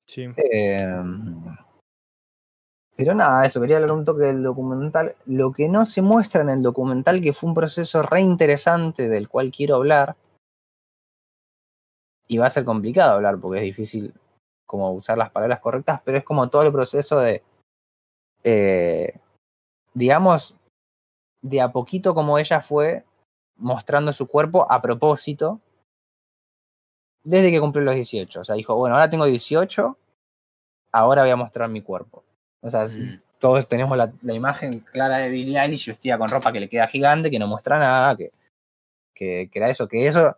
Sí. 0.05 0.27
Eh, 0.35 1.03
pero 2.97 3.15
nada, 3.15 3.45
eso, 3.45 3.61
quería 3.61 3.77
hablar 3.77 3.93
un 3.93 4.03
toque 4.03 4.23
del 4.23 4.43
documental. 4.43 5.15
Lo 5.25 5.53
que 5.53 5.69
no 5.69 5.85
se 5.85 6.01
muestra 6.01 6.43
en 6.43 6.49
el 6.49 6.61
documental, 6.61 7.21
que 7.21 7.31
fue 7.31 7.47
un 7.47 7.55
proceso 7.55 8.03
re 8.03 8.19
interesante 8.19 9.07
del 9.07 9.29
cual 9.29 9.51
quiero 9.51 9.77
hablar, 9.77 10.17
y 12.27 12.37
va 12.37 12.47
a 12.47 12.49
ser 12.49 12.65
complicado 12.65 13.13
hablar 13.13 13.39
porque 13.39 13.59
es 13.59 13.65
difícil 13.65 14.13
como 14.65 14.91
usar 14.91 15.17
las 15.17 15.31
palabras 15.31 15.59
correctas, 15.61 16.01
pero 16.03 16.17
es 16.17 16.23
como 16.25 16.49
todo 16.49 16.63
el 16.63 16.71
proceso 16.71 17.19
de, 17.19 17.41
eh, 18.43 19.19
digamos, 19.93 20.57
de 21.43 21.61
a 21.61 21.71
poquito 21.71 22.15
como 22.15 22.39
ella 22.39 22.61
fue 22.61 23.03
mostrando 23.57 24.11
su 24.11 24.27
cuerpo 24.27 24.65
a 24.71 24.81
propósito 24.81 25.61
desde 27.23 27.51
que 27.51 27.59
cumplió 27.59 27.85
los 27.85 27.95
18. 27.95 28.39
O 28.39 28.43
sea, 28.43 28.55
dijo, 28.55 28.75
bueno, 28.75 28.95
ahora 28.95 29.09
tengo 29.09 29.25
18, 29.25 29.97
ahora 30.91 31.21
voy 31.21 31.31
a 31.31 31.35
mostrar 31.35 31.69
mi 31.69 31.81
cuerpo. 31.81 32.23
O 32.61 32.69
sea, 32.69 32.85
Mm. 32.85 33.21
todos 33.39 33.67
tenemos 33.67 33.95
la, 33.97 34.11
la 34.21 34.33
imagen 34.33 34.79
clara 34.79 35.17
de 35.17 35.29
Billie 35.29 35.59
Eilish 35.59 35.87
vestida 35.87 36.17
con 36.17 36.29
ropa 36.29 36.51
que 36.51 36.61
le 36.61 36.69
queda 36.69 36.87
gigante, 36.87 37.29
que 37.29 37.39
no 37.39 37.47
muestra 37.47 37.77
nada, 37.77 38.15
que, 38.15 38.31
que, 39.13 39.49
que 39.51 39.59
era 39.59 39.69
eso, 39.69 39.87
que 39.87 40.07
eso 40.07 40.35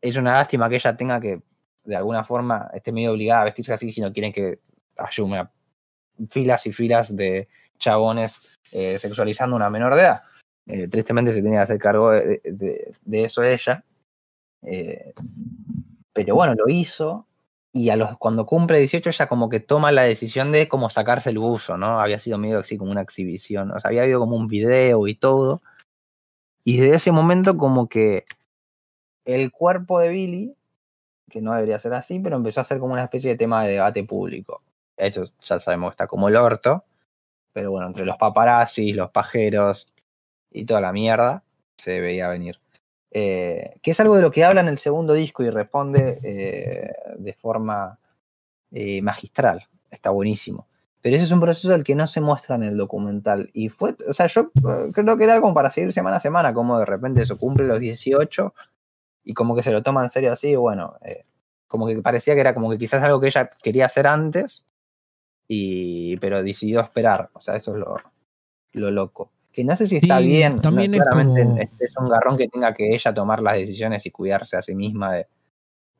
es 0.00 0.16
una 0.16 0.32
lástima 0.32 0.68
que 0.68 0.76
ella 0.76 0.96
tenga 0.96 1.20
que, 1.20 1.42
de 1.84 1.96
alguna 1.96 2.22
forma, 2.22 2.70
esté 2.72 2.92
medio 2.92 3.12
obligada 3.12 3.42
a 3.42 3.44
vestirse 3.46 3.74
así 3.74 3.90
si 3.90 4.00
no 4.00 4.12
quieren 4.12 4.32
que 4.32 4.60
ayume 4.96 5.38
a 5.38 5.50
filas 6.30 6.66
y 6.66 6.72
filas 6.72 7.14
de 7.16 7.48
chabones 7.84 8.56
eh, 8.72 8.98
sexualizando 8.98 9.54
a 9.54 9.58
una 9.58 9.70
menor 9.70 9.94
de 9.94 10.00
edad. 10.00 10.22
Eh, 10.66 10.88
tristemente 10.88 11.32
se 11.32 11.42
tenía 11.42 11.60
que 11.60 11.64
hacer 11.64 11.78
cargo 11.78 12.10
de, 12.10 12.94
eso 13.10 13.42
ella. 13.42 13.84
Eh, 14.62 15.12
pero 16.12 16.34
bueno, 16.34 16.54
lo 16.54 16.68
hizo 16.68 17.26
y 17.72 17.90
a 17.90 17.96
los, 17.96 18.16
cuando 18.18 18.46
cumple 18.46 18.78
18 18.78 19.10
ella 19.10 19.28
como 19.28 19.48
que 19.48 19.60
toma 19.60 19.92
la 19.92 20.02
decisión 20.02 20.52
de 20.52 20.68
como 20.68 20.88
sacarse 20.88 21.30
el 21.30 21.38
buzo, 21.38 21.76
¿no? 21.76 21.98
Había 22.00 22.18
sido 22.18 22.38
medio 22.38 22.60
así 22.60 22.78
como 22.78 22.92
una 22.92 23.02
exhibición, 23.02 23.72
o 23.72 23.80
sea, 23.80 23.88
había 23.88 24.02
habido 24.02 24.20
como 24.20 24.36
un 24.36 24.46
video 24.46 25.06
y 25.08 25.16
todo. 25.16 25.60
Y 26.64 26.78
desde 26.78 26.96
ese 26.96 27.12
momento 27.12 27.58
como 27.58 27.88
que 27.88 28.24
el 29.24 29.50
cuerpo 29.50 29.98
de 29.98 30.10
Billy, 30.10 30.56
que 31.28 31.42
no 31.42 31.52
debería 31.52 31.78
ser 31.78 31.94
así, 31.94 32.20
pero 32.20 32.36
empezó 32.36 32.60
a 32.60 32.64
ser 32.64 32.78
como 32.78 32.92
una 32.94 33.04
especie 33.04 33.30
de 33.30 33.36
tema 33.36 33.64
de 33.64 33.72
debate 33.72 34.04
público. 34.04 34.62
Eso 34.96 35.24
ya 35.42 35.58
sabemos 35.58 35.90
que 35.90 35.94
está 35.94 36.06
como 36.06 36.28
el 36.28 36.36
orto, 36.36 36.84
pero 37.54 37.70
bueno, 37.70 37.86
entre 37.86 38.04
los 38.04 38.18
paparazzis, 38.18 38.94
los 38.94 39.10
pajeros 39.10 39.86
y 40.50 40.66
toda 40.66 40.80
la 40.82 40.92
mierda, 40.92 41.44
se 41.76 42.00
veía 42.00 42.28
venir. 42.28 42.60
Eh, 43.12 43.76
que 43.80 43.92
es 43.92 44.00
algo 44.00 44.16
de 44.16 44.22
lo 44.22 44.32
que 44.32 44.44
habla 44.44 44.60
en 44.60 44.66
el 44.66 44.76
segundo 44.76 45.14
disco 45.14 45.44
y 45.44 45.50
responde 45.50 46.18
eh, 46.24 46.92
de 47.16 47.32
forma 47.32 47.98
eh, 48.72 49.00
magistral. 49.02 49.68
Está 49.88 50.10
buenísimo. 50.10 50.66
Pero 51.00 51.14
ese 51.14 51.26
es 51.26 51.32
un 51.32 51.40
proceso 51.40 51.68
del 51.68 51.84
que 51.84 51.94
no 51.94 52.08
se 52.08 52.20
muestra 52.20 52.56
en 52.56 52.64
el 52.64 52.76
documental. 52.76 53.50
Y 53.52 53.68
fue, 53.68 53.96
o 54.08 54.12
sea, 54.12 54.26
yo 54.26 54.50
creo 54.92 55.16
que 55.16 55.24
era 55.24 55.40
como 55.40 55.54
para 55.54 55.70
seguir 55.70 55.92
semana 55.92 56.16
a 56.16 56.20
semana, 56.20 56.52
como 56.52 56.78
de 56.78 56.86
repente 56.86 57.22
eso 57.22 57.38
cumple 57.38 57.66
los 57.66 57.78
18 57.78 58.52
y 59.22 59.34
como 59.34 59.54
que 59.54 59.62
se 59.62 59.70
lo 59.70 59.82
toma 59.82 60.02
en 60.02 60.10
serio 60.10 60.32
así, 60.32 60.56
bueno, 60.56 60.96
como 61.68 61.86
que 61.86 62.00
parecía 62.02 62.34
que 62.34 62.40
era 62.40 62.54
como 62.54 62.70
que 62.70 62.78
quizás 62.78 63.02
algo 63.02 63.20
que 63.20 63.28
ella 63.28 63.50
quería 63.62 63.86
hacer 63.86 64.06
antes, 64.06 64.64
y, 65.48 66.16
pero 66.18 66.42
decidió 66.42 66.80
esperar. 66.80 67.30
O 67.34 67.40
sea, 67.40 67.56
eso 67.56 67.72
es 67.72 67.78
lo, 67.78 67.96
lo 68.72 68.90
loco. 68.90 69.30
Que 69.52 69.62
no 69.64 69.76
sé 69.76 69.86
si 69.86 69.96
está 69.98 70.18
Sí, 70.18 70.26
bien. 70.26 70.56
no, 70.56 70.62
también 70.62 70.94
es 70.94 71.02
claramente 71.02 71.42
como- 71.42 71.58
es, 71.58 71.96
un 71.96 72.08
garrón 72.08 72.36
que 72.36 72.48
tenga 72.48 72.74
que 72.74 72.94
ella 72.94 73.14
tomar 73.14 73.40
las 73.42 73.54
decisiones 73.54 74.04
y 74.06 74.10
cuidarse 74.10 74.56
a 74.56 74.62
sí 74.62 74.74
misma 74.74 75.12
de, 75.12 75.26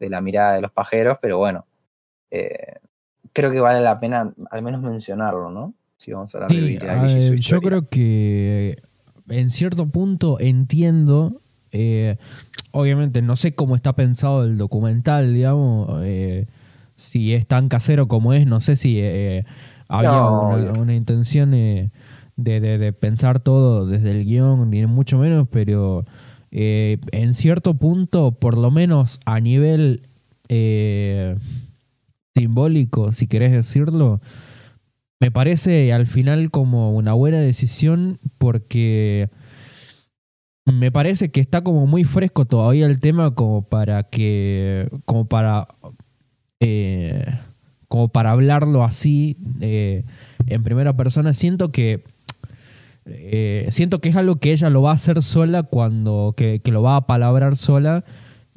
de 0.01 0.09
la 0.11 0.21
mirada 0.21 0.55
de 0.57 0.61
los 0.63 0.73
pajeros, 0.73 1.19
pero 1.23 1.39
bueno, 1.39 1.67
eh, 2.31 2.75
creo 3.33 3.51
que 3.53 3.61
vale 3.61 3.81
la 3.81 4.01
pena 4.01 4.35
al 4.51 4.63
menos 4.63 4.83
mencionarlo, 4.83 5.51
¿no? 5.51 5.75
Si 5.97 6.13
vamos 6.13 6.35
a 6.35 6.39
hablar 6.39 6.51
de 6.51 6.57
Sí, 6.57 6.73
y 6.73 7.23
su 7.29 7.35
eh, 7.35 7.37
yo 7.39 7.61
creo 7.61 7.87
que 7.89 8.77
en 9.29 9.51
cierto 9.51 9.87
punto 9.87 10.39
entiendo. 10.41 11.41
eh, 11.73 12.17
obviamente 12.73 13.23
no 13.23 13.37
sé 13.37 13.55
cómo 13.55 13.77
está 13.77 13.93
pensado 13.95 14.43
el 14.45 14.59
documental, 14.59 15.33
digamos. 15.33 16.01
eh, 16.05 16.47
si 16.97 17.35
es 17.35 17.47
tan 17.47 17.69
casero 17.69 18.09
como 18.09 18.33
es, 18.35 18.47
no 18.47 18.61
sé 18.61 18.77
si 18.77 18.99
eh, 19.01 19.45
había 19.89 20.11
No, 20.13 20.39
una, 20.79 20.95
intención 20.95 21.55
eh, 21.55 21.91
de, 22.37 22.61
de- 22.61 22.79
de 22.79 22.93
pensar 22.93 23.41
todo 23.41 23.87
desde 23.87 24.11
el 24.11 24.25
guion, 24.25 24.71
ni 24.71 24.85
mucho 24.87 25.19
menos, 25.19 25.49
pero 25.51 26.05
eh, 26.51 26.99
en 27.13 27.35
cierto 27.35 27.75
punto, 27.75 28.33
por 28.33 28.57
lo 28.59 28.71
menos 28.71 29.21
a 29.27 29.41
nivel 29.41 30.03
eh, 30.49 31.37
simbólico, 32.35 33.13
si 33.13 33.27
querés 33.27 33.53
decirlo, 33.53 34.21
me 35.21 35.31
parece 35.31 35.93
al 35.93 36.07
final 36.07 36.51
como 36.51 36.95
una 36.95 37.13
buena 37.15 37.39
decisión 37.41 38.19
porque 38.39 39.29
me 40.67 40.91
parece 40.91 41.31
que 41.31 41.41
está 41.41 41.63
como 41.63 41.87
muy 41.87 42.05
fresco 42.05 42.45
todavía 42.47 42.87
el 42.87 43.01
tema 43.01 43.35
como 43.35 43.63
para 43.63 44.03
que 44.05 44.89
como 45.05 45.27
para 45.27 45.69
eh, 46.67 47.25
como 47.89 48.09
para 48.09 48.31
hablarlo 48.31 48.83
así 48.85 49.37
eh, 49.61 50.03
en 50.47 50.62
primera 50.62 50.97
persona 50.97 51.33
siento 51.35 51.71
que 51.71 52.03
eh, 53.05 53.69
siento 53.71 54.01
que 54.01 54.09
es 54.09 54.17
algo 54.17 54.37
que 54.37 54.53
ella 54.53 54.71
lo 54.71 54.81
va 54.81 54.93
a 54.93 54.95
hacer 54.95 55.23
sola 55.23 55.62
cuando 55.62 56.35
que, 56.37 56.61
lo 56.65 56.83
va 56.83 56.97
a 56.97 57.07
palabrar 57.07 57.57
sola 57.57 58.03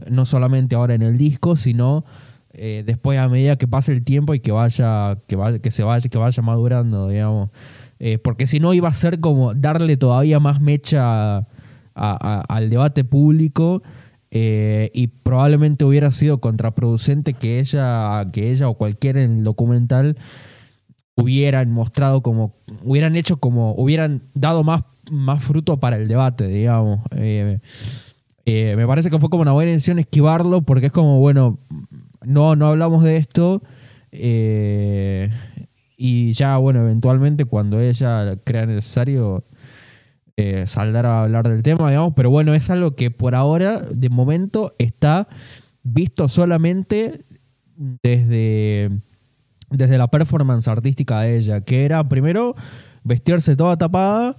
no 0.10 0.26
solamente 0.26 0.76
ahora 0.76 0.94
en 0.94 1.02
el 1.02 1.18
disco 1.18 1.56
sino 1.56 2.06
después 2.54 3.20
a 3.20 3.28
medida 3.28 3.58
que 3.58 3.68
pase 3.68 3.92
el 3.92 4.04
tiempo 4.04 4.34
y 4.34 4.40
que 4.40 4.52
vaya 4.52 5.18
que 5.28 5.36
vaya 5.36 5.60
que 5.60 5.70
se 5.70 5.84
vaya 5.84 6.10
que 6.10 6.18
vaya 6.18 6.42
madurando 6.42 7.08
digamos. 7.08 7.52
Porque 8.24 8.48
si 8.48 8.60
no 8.60 8.74
iba 8.74 8.88
a 8.88 8.94
ser 8.94 9.20
como 9.20 9.54
darle 9.54 9.96
todavía 9.98 10.40
más 10.40 10.60
mecha 10.60 11.46
al 11.94 12.70
debate 12.72 13.04
público 13.04 13.84
eh, 14.30 14.92
y 14.94 15.08
probablemente 15.08 15.86
hubiera 15.86 16.12
sido 16.12 16.40
contraproducente 16.40 17.34
que 17.34 17.60
ella, 17.60 18.26
que 18.34 18.52
ella 18.52 18.68
o 18.68 18.74
cualquiera 18.74 19.24
en 19.24 19.38
el 19.38 19.44
documental 19.44 20.18
hubieran 21.16 21.72
mostrado 21.72 22.22
como, 22.22 22.54
hubieran 22.84 23.16
hecho 23.16 23.38
como, 23.38 23.74
hubieran 23.76 24.22
dado 24.34 24.64
más, 24.64 24.84
más 25.10 25.42
fruto 25.44 25.80
para 25.80 25.96
el 25.96 26.08
debate, 26.08 26.48
digamos. 26.48 27.00
Eh, 27.16 27.60
eh, 28.46 28.76
me 28.78 28.86
parece 28.86 29.10
que 29.10 29.20
fue 29.20 29.30
como 29.30 29.42
una 29.44 29.54
buena 29.54 29.72
decisión 29.72 30.00
esquivarlo 30.00 30.62
porque 30.62 30.88
es 30.88 30.92
como, 30.92 31.20
bueno, 31.20 31.58
no, 32.26 32.56
no 32.56 32.68
hablamos 32.68 33.04
de 33.04 33.18
esto. 33.18 33.62
y 35.98 36.32
ya, 36.34 36.58
bueno, 36.58 36.82
eventualmente 36.82 37.46
cuando 37.46 37.80
ella 37.80 38.36
crea 38.44 38.66
necesario, 38.66 39.44
eh, 40.38 40.66
saldrá 40.68 41.20
a 41.20 41.24
hablar 41.24 41.50
del 41.50 41.64
tema, 41.64 41.90
digamos. 41.90 42.14
Pero 42.16 42.30
bueno, 42.30 42.54
es 42.54 42.70
algo 42.70 42.96
que 42.96 43.12
por 43.12 43.36
ahora, 43.36 43.80
de 43.82 44.10
momento, 44.10 44.74
está 44.78 45.28
visto 45.84 46.28
solamente 46.30 47.22
desde, 48.04 48.90
desde 49.70 49.98
la 49.98 50.08
performance 50.10 50.68
artística 50.68 51.22
de 51.22 51.38
ella, 51.38 51.62
que 51.62 51.86
era 51.86 52.08
primero 52.08 52.56
vestirse 53.04 53.56
toda 53.56 53.78
tapada. 53.78 54.36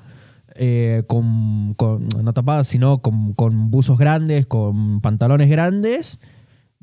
eh, 0.61 1.05
con, 1.07 1.75
con- 1.75 2.09
no 2.09 2.33
tapada, 2.33 2.65
sino 2.65 2.99
con, 2.99 3.33
con 3.35 3.71
buzos 3.71 3.97
grandes, 3.99 4.47
con 4.47 5.01
pantalones 5.01 5.49
grandes. 5.49 6.19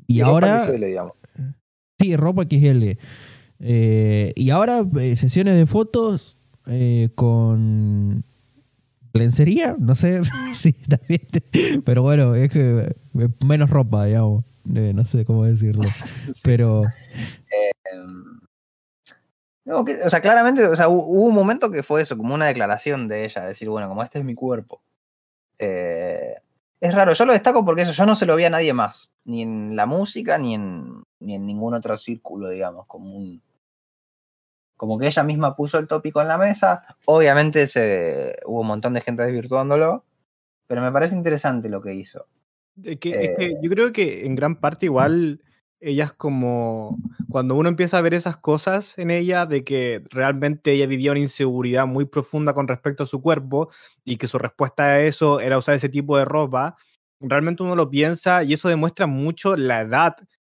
Y, 0.06 0.20
ropa 0.22 0.30
ahora. 0.30 0.64
XL, 0.66 0.84
digamos. 0.84 1.16
Sí, 1.98 2.16
ropa 2.16 2.44
XL. 2.44 2.92
Eh, 3.58 4.32
y 4.36 4.50
ahora 4.50 4.82
sesiones 5.16 5.56
de 5.56 5.66
fotos 5.66 6.36
con 7.14 8.22
lencería, 9.16 9.74
no 9.78 9.94
sé 9.94 10.20
si 10.54 10.72
también. 10.72 11.20
Pero 11.84 12.02
bueno, 12.02 12.34
es 12.34 12.50
que 12.50 12.94
eh, 13.18 13.28
menos 13.44 13.70
ropa, 13.70 14.04
digamos. 14.04 14.44
Eh, 14.74 14.92
no 14.94 15.04
sé 15.04 15.24
cómo 15.24 15.44
decirlo. 15.44 15.84
Pero 16.42 16.84
no, 19.64 19.84
que- 19.84 20.00
o 20.04 20.10
sea, 20.10 20.20
claramente, 20.20 20.64
o 20.64 20.76
sea, 20.76 20.88
hu- 20.88 21.04
hubo 21.06 21.22
un 21.22 21.34
momento 21.34 21.70
que 21.70 21.82
fue 21.82 22.02
eso, 22.02 22.16
como 22.16 22.34
una 22.34 22.46
declaración 22.46 23.08
de 23.08 23.24
ella, 23.24 23.42
decir, 23.46 23.68
bueno, 23.68 23.88
como 23.88 24.02
este 24.02 24.18
es 24.20 24.24
mi 24.24 24.34
cuerpo. 24.34 24.80
Eh, 25.58 26.34
es 26.80 26.94
raro, 26.94 27.12
yo 27.14 27.24
lo 27.24 27.32
destaco 27.32 27.64
porque 27.64 27.82
eso 27.82 27.92
yo 27.92 28.06
no 28.06 28.14
se 28.14 28.26
lo 28.26 28.36
vi 28.36 28.44
a 28.44 28.50
nadie 28.50 28.72
más, 28.72 29.10
ni 29.24 29.42
en 29.42 29.74
la 29.74 29.86
música, 29.86 30.38
ni 30.38 30.54
en, 30.54 31.02
ni 31.18 31.34
en 31.34 31.46
ningún 31.46 31.74
otro 31.74 31.98
círculo, 31.98 32.48
digamos, 32.50 32.86
como 32.86 33.10
un. 33.16 33.42
Como 34.76 34.98
que 34.98 35.06
ella 35.06 35.22
misma 35.22 35.56
puso 35.56 35.78
el 35.78 35.88
tópico 35.88 36.20
en 36.20 36.28
la 36.28 36.38
mesa. 36.38 36.82
Obviamente 37.06 37.66
se, 37.66 38.36
hubo 38.46 38.60
un 38.60 38.66
montón 38.68 38.94
de 38.94 39.00
gente 39.00 39.22
desvirtuándolo, 39.22 40.04
pero 40.66 40.82
me 40.82 40.92
parece 40.92 41.14
interesante 41.14 41.68
lo 41.68 41.80
que 41.82 41.94
hizo. 41.94 42.26
Es 42.84 42.98
que, 42.98 43.10
es 43.10 43.36
que 43.38 43.46
Eh. 43.46 43.54
yo 43.62 43.70
creo 43.70 43.92
que 43.92 44.26
en 44.26 44.34
gran 44.34 44.56
parte 44.56 44.86
igual 44.86 45.40
ella 45.80 46.04
es 46.04 46.12
como 46.12 46.98
cuando 47.30 47.54
uno 47.54 47.68
empieza 47.68 47.98
a 47.98 48.02
ver 48.02 48.14
esas 48.14 48.36
cosas 48.36 48.96
en 48.98 49.10
ella 49.10 49.46
de 49.46 49.64
que 49.64 50.02
realmente 50.10 50.72
ella 50.72 50.86
vivía 50.86 51.10
una 51.12 51.20
inseguridad 51.20 51.86
muy 51.86 52.04
profunda 52.06 52.54
con 52.54 52.68
respecto 52.68 53.02
a 53.04 53.06
su 53.06 53.20
cuerpo 53.22 53.70
y 54.04 54.16
que 54.16 54.26
su 54.26 54.38
respuesta 54.38 54.84
a 54.84 55.00
eso 55.00 55.40
era 55.40 55.58
usar 55.58 55.74
ese 55.74 55.88
tipo 55.88 56.16
de 56.18 56.24
ropa, 56.24 56.76
realmente 57.20 57.62
uno 57.62 57.76
lo 57.76 57.90
piensa 57.90 58.42
y 58.44 58.54
eso 58.54 58.68
demuestra 58.68 59.06
mucho 59.06 59.56
la 59.56 59.80
edad 59.82 60.16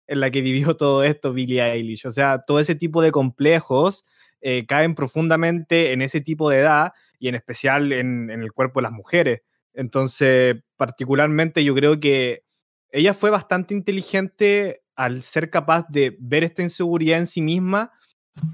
en 0.08 0.20
la 0.20 0.30
que 0.30 0.40
vivió 0.40 0.76
todo 0.76 1.04
esto 1.04 1.32
Billie 1.32 1.62
Eilish. 1.62 2.06
O 2.06 2.12
sea, 2.12 2.40
todo 2.40 2.58
ese 2.58 2.74
tipo 2.74 3.02
de 3.02 3.12
complejos 3.12 4.04
eh, 4.40 4.66
caen 4.66 4.94
profundamente 4.94 5.92
en 5.92 6.02
ese 6.02 6.20
tipo 6.20 6.50
de 6.50 6.58
edad 6.58 6.92
y 7.18 7.28
en 7.28 7.34
especial 7.34 7.92
en, 7.92 8.30
el 8.30 8.52
cuerpo 8.52 8.80
de 8.80 8.84
las 8.84 8.92
mujeres. 8.92 9.42
Entonces, 9.74 10.56
particularmente 10.76 11.62
yo 11.62 11.74
creo 11.74 12.00
que 12.00 12.44
ella 12.90 13.14
fue 13.14 13.30
bastante 13.30 13.74
inteligente 13.74 14.82
al 14.96 15.22
ser 15.22 15.50
capaz 15.50 15.86
de 15.88 16.16
ver 16.18 16.42
esta 16.42 16.62
inseguridad 16.62 17.18
en 17.18 17.26
sí 17.26 17.42
misma 17.42 17.92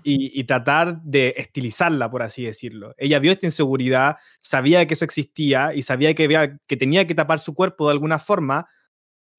y, 0.03 0.43
tratar 0.45 1.03
de 1.03 1.35
estilizarla, 1.37 2.11
por 2.11 2.23
así 2.23 2.45
decirlo. 2.45 2.95
Ella 2.97 3.19
vio 3.19 3.33
esta 3.33 3.47
inseguridad, 3.47 4.17
sabía 4.41 4.87
que 4.87 4.95
eso 4.95 5.05
existía 5.05 5.75
y 5.75 5.83
sabía 5.83 6.15
que 6.15 6.77
tenía 6.79 7.07
que 7.07 7.15
tapar 7.15 7.39
su 7.39 7.55
cuerpo 7.55 7.87
de 7.87 7.93
alguna 7.93 8.19
forma 8.19 8.67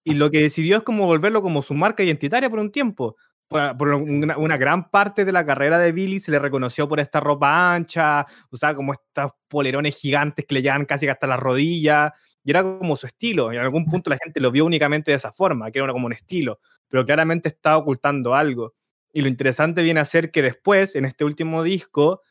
y 0.06 0.14
lo 0.14 0.30
que 0.32 0.40
decidió 0.40 0.78
es 0.78 0.84
como 0.84 1.08
volverlo 1.08 1.42
como 1.42 1.64
su 1.64 1.74
marca 1.74 2.04
identitaria 2.04 2.50
por 2.50 2.60
un 2.60 2.72
tiempo. 2.72 3.18
Por, 3.48 3.94
una 3.94 4.58
gran 4.58 4.90
parte 4.90 5.26
de 5.26 5.32
la 5.32 5.46
carrera 5.46 5.78
de 5.78 5.92
Billy 5.92 6.20
se 6.20 6.32
le 6.32 6.40
reconoció 6.40 6.88
por 6.88 7.00
esta 7.00 7.20
ropa 7.20 7.74
ancha, 7.74 8.26
usaba 8.50 8.76
como 8.76 8.94
estos 8.94 9.32
polerones 9.48 9.98
gigantes 9.98 10.46
que 10.46 10.56
le 10.56 10.62
llegan 10.62 10.86
casi 10.86 11.08
hasta 11.08 11.28
las 11.28 11.40
rodillas, 11.40 12.12
y 12.44 12.52
era 12.52 12.64
como 12.64 12.96
su 12.96 13.08
estilo. 13.08 13.52
Y 13.52 13.58
en 13.58 13.64
algún 13.64 13.86
punto 13.86 14.10
la 14.10 14.18
gente 14.24 14.40
lo 14.40 14.52
vio 14.52 14.66
únicamente 14.66 15.12
de 15.12 15.18
esa 15.18 15.32
forma, 15.32 15.72
que 15.72 15.80
era 15.80 15.92
como 15.92 16.06
un 16.06 16.14
estilo, 16.14 16.60
pero 16.88 17.04
claramente 17.04 17.50
estaba 17.50 17.78
ocultando 17.78 18.36
algo. 18.36 18.76
Y 19.12 19.22
lo 19.22 19.28
interesante 19.28 19.82
viene 19.82 20.00
a 20.02 20.06
ser 20.06 20.32
que 20.32 20.44
después, 20.44 20.96
en 20.96 21.06
este 21.06 21.26
último 21.26 21.64
disco, 21.64 22.22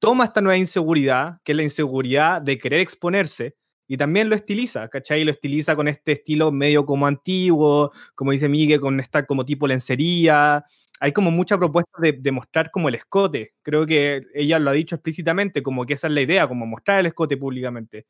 toma 0.00 0.24
esta 0.24 0.40
nueva 0.40 0.56
inseguridad, 0.56 1.40
que 1.44 1.52
es 1.52 1.56
la 1.56 1.62
inseguridad 1.62 2.42
de 2.42 2.58
querer 2.58 2.80
exponerse, 2.80 3.56
y 3.92 3.96
también 3.96 4.28
lo 4.28 4.36
estiliza, 4.36 4.88
¿cachai? 4.88 5.24
Lo 5.24 5.32
estiliza 5.32 5.74
con 5.74 5.88
este 5.88 6.12
estilo 6.12 6.52
medio 6.52 6.86
como 6.86 7.08
antiguo, 7.08 7.90
como 8.14 8.30
dice 8.30 8.48
Miguel, 8.48 8.78
con 8.78 9.00
esta 9.00 9.26
como 9.26 9.44
tipo 9.44 9.66
lencería. 9.66 10.64
Hay 11.00 11.10
como 11.12 11.32
mucha 11.32 11.58
propuesta 11.58 11.90
de, 12.00 12.12
de 12.12 12.30
mostrar 12.30 12.70
como 12.70 12.88
el 12.88 12.94
escote. 12.94 13.54
Creo 13.62 13.86
que 13.86 14.22
ella 14.32 14.60
lo 14.60 14.70
ha 14.70 14.74
dicho 14.74 14.94
explícitamente, 14.94 15.60
como 15.64 15.86
que 15.86 15.94
esa 15.94 16.06
es 16.06 16.12
la 16.12 16.20
idea, 16.20 16.46
como 16.46 16.66
mostrar 16.66 17.00
el 17.00 17.06
escote 17.06 17.36
públicamente. 17.36 18.06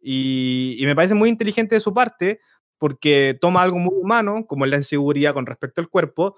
Y, 0.00 0.76
y 0.78 0.86
me 0.86 0.94
parece 0.94 1.16
muy 1.16 1.30
inteligente 1.30 1.74
de 1.74 1.80
su 1.80 1.92
parte, 1.92 2.38
porque 2.78 3.36
toma 3.40 3.62
algo 3.62 3.78
muy 3.80 3.94
humano, 3.96 4.46
como 4.46 4.66
es 4.66 4.70
la 4.70 4.76
inseguridad 4.76 5.34
con 5.34 5.46
respecto 5.46 5.80
al 5.80 5.88
cuerpo, 5.88 6.36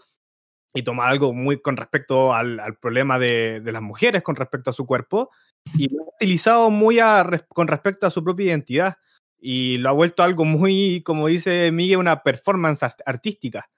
y 0.73 0.83
toma 0.85 1.07
algo 1.09 1.35
muy 1.35 1.61
con 1.61 1.77
respecto 1.77 2.33
al, 2.35 2.61
al 2.61 2.79
problema 2.79 3.19
de, 3.19 3.61
de 3.61 3.73
las 3.73 3.83
mujeres 3.83 4.23
con 4.23 4.37
respecto 4.37 4.71
a 4.71 4.73
su 4.73 4.87
cuerpo, 4.87 5.31
y 5.75 5.89
lo 5.95 6.03
ha 6.05 6.09
utilizado 6.15 6.71
muy 6.71 6.99
a 6.99 7.45
con 7.49 7.69
respecto 7.69 8.07
a 8.07 8.11
su 8.11 8.23
propia 8.25 8.47
identidad 8.47 8.95
y 9.39 9.79
lo 9.79 9.91
ha 9.91 9.93
vuelto 9.93 10.23
algo 10.23 10.45
muy, 10.45 11.03
como 11.03 11.29
dice 11.29 11.71
Miguel, 11.73 11.99
una 11.99 12.23
performance 12.23 12.83
art- 12.83 13.03
artística, 13.07 13.69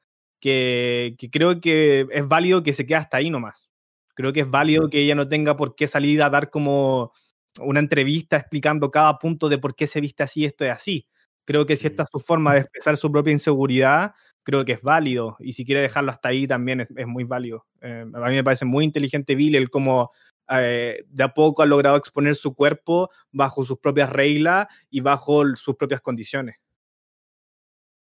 que, 0.41 1.15
que 1.19 1.31
creo 1.31 1.61
que 1.61 2.07
es 2.13 2.29
válido 2.29 2.63
que 2.63 2.73
se 2.73 2.87
quede 2.87 2.99
hasta 2.99 3.17
ahí 3.19 3.31
nomás. 3.31 3.69
Creo 4.15 4.33
que 4.33 4.41
es 4.41 4.51
válido 4.51 4.89
que 4.91 5.01
ella 5.01 5.15
no 5.15 5.29
tenga 5.29 5.57
por 5.57 5.75
qué 5.75 5.89
salir 5.89 6.23
a 6.23 6.31
dar 6.31 6.51
como 6.51 7.13
una 7.61 7.81
entrevista 7.81 8.37
explicando 8.37 8.91
cada 8.91 9.19
punto 9.19 9.49
de 9.49 9.59
por 9.59 9.75
qué 9.75 9.87
se 9.87 10.01
viste 10.01 10.23
así, 10.23 10.45
esto 10.45 10.65
es 10.65 10.71
así. 10.73 11.07
Creo 11.45 11.67
que 11.67 11.77
si 11.77 11.87
esta 11.87 12.05
es 12.05 12.09
su 12.13 12.21
forma 12.21 12.55
de 12.55 12.61
expresar 12.61 12.97
su 12.97 13.11
propia 13.11 13.33
inseguridad, 13.33 14.13
creo 14.45 14.65
que 14.65 14.73
es 14.73 14.83
válido. 14.83 15.37
Y 15.41 15.55
si 15.55 15.65
quiere 15.65 15.81
dejarlo 15.83 16.11
hasta 16.11 16.29
ahí, 16.29 16.47
también 16.47 16.83
es, 16.83 16.89
es 16.97 17.07
muy 17.07 17.25
válido. 17.25 17.67
Eh, 17.81 18.05
a 18.13 18.29
mí 18.29 18.35
me 18.35 18.45
parece 18.45 18.65
muy 18.65 18.85
inteligente 18.85 19.35
Bill 19.35 19.57
el 19.57 19.71
cómo 19.71 20.11
eh, 20.51 21.05
de 21.09 21.25
a 21.25 21.35
poco 21.35 21.63
ha 21.63 21.67
logrado 21.67 21.97
exponer 21.97 22.35
su 22.35 22.55
cuerpo 22.55 23.11
bajo 23.33 23.65
sus 23.65 23.79
propias 23.79 24.11
reglas 24.11 24.67
y 24.91 25.01
bajo 25.01 25.45
sus 25.57 25.77
propias 25.77 26.01
condiciones. 26.01 26.57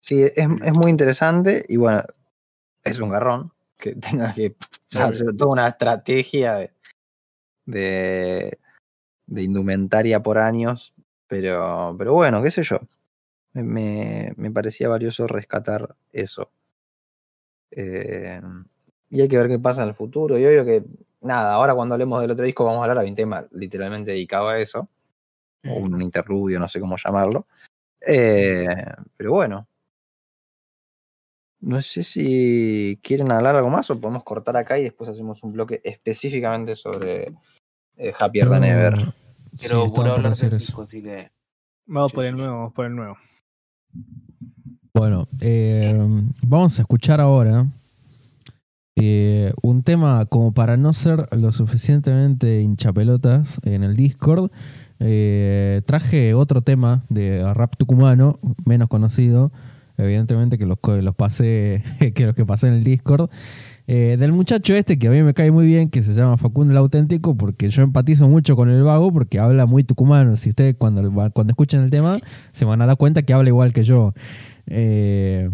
Sí, 0.00 0.22
es, 0.22 0.36
es 0.36 0.72
muy 0.72 0.90
interesante 0.90 1.64
y 1.68 1.76
bueno, 1.76 2.02
es 2.82 3.00
un 3.00 3.08
garrón 3.08 3.52
que 3.78 3.94
tenga 3.96 4.34
que 4.34 4.56
hacer 4.92 5.36
toda 5.36 5.52
una 5.52 5.68
estrategia 5.68 6.54
de, 6.54 6.72
de, 7.66 8.58
de 9.26 9.42
indumentaria 9.42 10.22
por 10.22 10.38
años, 10.38 10.94
pero, 11.26 11.94
pero 11.98 12.12
bueno, 12.12 12.42
qué 12.42 12.50
sé 12.50 12.62
yo. 12.62 12.80
Me, 13.52 13.62
me, 13.62 14.32
me 14.36 14.50
parecía 14.50 14.88
valioso 14.88 15.26
rescatar 15.26 15.94
eso. 16.12 16.50
Eh, 17.70 18.40
y 19.10 19.20
hay 19.20 19.28
que 19.28 19.36
ver 19.38 19.48
qué 19.48 19.58
pasa 19.58 19.82
en 19.82 19.88
el 19.88 19.94
futuro. 19.94 20.38
Y 20.38 20.44
obvio 20.44 20.64
que, 20.64 20.84
nada, 21.24 21.54
ahora 21.54 21.74
cuando 21.74 21.94
hablemos 21.94 22.20
del 22.20 22.30
otro 22.30 22.44
disco 22.44 22.64
vamos 22.64 22.80
a 22.80 22.84
hablar 22.84 23.04
de 23.04 23.10
un 23.10 23.16
tema 23.16 23.44
literalmente 23.52 24.12
dedicado 24.12 24.48
a 24.48 24.58
eso, 24.58 24.88
o 25.66 25.74
un 25.74 26.00
interludio, 26.02 26.60
no 26.60 26.68
sé 26.68 26.78
cómo 26.80 26.96
llamarlo. 26.96 27.46
Eh, 28.06 28.66
pero 29.16 29.32
bueno, 29.32 29.66
no 31.60 31.80
sé 31.80 32.02
si 32.02 32.98
quieren 33.02 33.32
hablar 33.32 33.56
algo 33.56 33.70
más 33.70 33.90
o 33.90 33.98
podemos 33.98 34.22
cortar 34.22 34.56
acá 34.58 34.78
y 34.78 34.84
después 34.84 35.08
hacemos 35.08 35.42
un 35.42 35.52
bloque 35.52 35.80
específicamente 35.82 36.76
sobre 36.76 37.32
eh, 37.96 38.12
Happier 38.18 38.50
Than 38.50 38.64
Ever. 38.64 38.96
Sí, 39.56 39.68
Pero 39.68 39.84
estaba 39.86 39.86
puro 39.86 39.94
por 39.94 40.08
hablar 40.10 40.32
eso. 40.32 40.50
disco, 40.50 40.82
así 40.82 41.02
que. 41.02 41.30
Vamos 41.86 42.10
Sí, 42.10 42.16
por 42.16 42.24
el 42.24 42.32
sí, 42.34 42.36
nuevo, 42.38 42.56
vamos 42.56 42.72
por 42.74 42.86
el 42.86 42.96
nuevo. 42.96 43.16
Bueno, 44.92 45.26
eh, 45.40 45.96
vamos 46.42 46.78
a 46.78 46.82
escuchar 46.82 47.20
ahora 47.20 47.66
eh, 48.96 49.52
un 49.60 49.82
tema 49.82 50.24
como 50.26 50.52
para 50.52 50.76
no 50.76 50.92
ser 50.92 51.26
lo 51.32 51.50
suficientemente 51.50 52.60
hinchapelotas 52.60 53.60
en 53.64 53.82
el 53.82 53.96
Discord. 53.96 54.50
eh, 55.00 55.82
traje 55.84 56.34
otro 56.34 56.62
tema 56.62 57.02
de 57.08 57.52
rap 57.54 57.76
tucumano, 57.76 58.38
menos 58.64 58.88
conocido, 58.88 59.50
evidentemente 59.98 60.58
que 60.58 60.66
los, 60.66 60.78
los 61.02 61.14
pasé, 61.16 61.82
que 62.14 62.26
los 62.26 62.34
que 62.36 62.46
pasé 62.46 62.68
en 62.68 62.74
el 62.74 62.84
Discord. 62.84 63.30
eh, 63.88 64.16
del 64.18 64.32
muchacho 64.32 64.74
este 64.74 64.98
que 64.98 65.08
a 65.08 65.10
mí 65.10 65.22
me 65.22 65.34
cae 65.34 65.50
muy 65.50 65.66
bien, 65.66 65.90
que 65.90 66.02
se 66.02 66.12
llama 66.14 66.36
Facundo 66.36 66.72
el 66.72 66.78
Auténtico, 66.78 67.36
porque 67.36 67.70
yo 67.70 67.82
empatizo 67.82 68.28
mucho 68.28 68.54
con 68.54 68.70
el 68.70 68.82
vago, 68.84 69.12
porque 69.12 69.40
habla 69.40 69.66
muy 69.66 69.82
tucumano. 69.82 70.36
Si 70.36 70.50
ustedes 70.50 70.76
cuando, 70.78 71.02
cuando 71.32 71.50
escuchen 71.50 71.80
el 71.82 71.90
tema 71.90 72.18
se 72.52 72.64
van 72.64 72.80
a 72.80 72.86
dar 72.86 72.96
cuenta 72.96 73.22
que 73.22 73.32
habla 73.32 73.48
igual 73.48 73.72
que 73.72 73.82
yo. 73.82 74.14
Eh, 74.66 75.50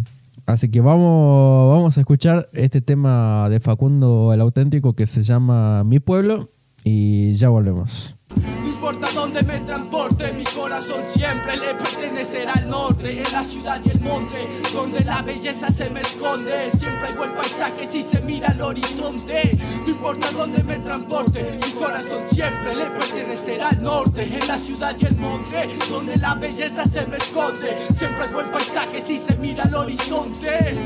así 0.52 0.70
que 0.70 0.80
vamos, 0.80 1.72
vamos 1.72 1.96
a 1.96 2.00
escuchar 2.00 2.48
este 2.52 2.80
tema 2.80 3.48
de 3.48 3.60
Facundo 3.60 4.32
el 4.32 4.40
Auténtico 4.40 4.94
que 4.94 5.06
se 5.06 5.22
llama 5.22 5.84
Mi 5.84 6.00
Pueblo 6.00 6.48
y 6.84 7.34
ya 7.34 7.48
volvemos. 7.48 8.16
No 8.36 8.68
importa 8.68 9.08
dónde 9.14 9.42
me 9.42 9.60
transporte, 9.60 10.32
mi 10.32 10.44
corazón 10.80 11.04
siempre 11.06 11.56
le 11.58 11.74
pertenecerá 11.74 12.54
al 12.54 12.68
norte, 12.68 13.18
en 13.18 13.32
la 13.32 13.44
ciudad 13.44 13.80
y 13.84 13.90
el 13.90 14.00
monte, 14.00 14.48
donde 14.72 15.04
la 15.04 15.20
belleza 15.20 15.70
se 15.70 15.90
me 15.90 16.00
esconde. 16.00 16.70
Siempre 16.70 17.08
hay 17.08 17.14
buen 17.14 17.34
paisaje 17.34 17.86
si 17.86 18.02
se 18.02 18.20
mira 18.22 18.48
al 18.48 18.62
horizonte. 18.62 19.58
No 19.82 19.90
importa 19.90 20.30
dónde 20.30 20.62
me 20.62 20.78
transporte, 20.78 21.58
mi 21.62 21.72
corazón 21.72 22.22
siempre 22.26 22.74
le 22.74 22.86
pertenecerá 22.86 23.68
al 23.68 23.82
norte, 23.82 24.22
en 24.22 24.48
la 24.48 24.56
ciudad 24.56 24.96
y 24.98 25.04
el 25.04 25.16
monte, 25.18 25.68
donde 25.90 26.16
la 26.16 26.34
belleza 26.34 26.84
se 26.86 27.06
me 27.06 27.18
esconde. 27.18 27.76
Siempre 27.94 28.24
hay 28.24 28.32
buen 28.32 28.50
paisaje 28.50 29.02
si 29.02 29.18
se 29.18 29.36
mira 29.36 29.64
al 29.64 29.74
horizonte. 29.74 30.78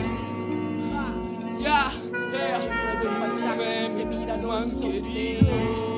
Ya, 1.62 1.92
yeah, 2.32 3.01
buen 3.01 3.20
paisaje 3.20 3.86
si 3.88 3.95
se 3.95 4.07
mira 4.07 4.34
al 4.34 4.45
horizonte. 4.45 5.93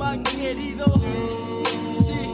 man 0.00 0.22
querido. 0.22 0.86
Sí, 1.94 2.32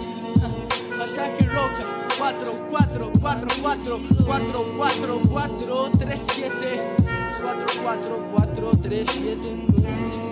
Pasaje 0.96 1.44
Roca 1.46 1.84
4, 2.16 2.52
4, 2.70 3.12
4, 3.20 3.48
4, 3.60 4.00
4, 4.24 4.64
4, 4.78 5.20
4, 5.28 5.90
3, 5.98 6.20
7, 6.20 6.96
4, 7.42 7.66
4, 7.82 8.30
4, 8.32 8.70
3, 8.82 9.10
7, 9.10 9.56
9. 9.82 10.25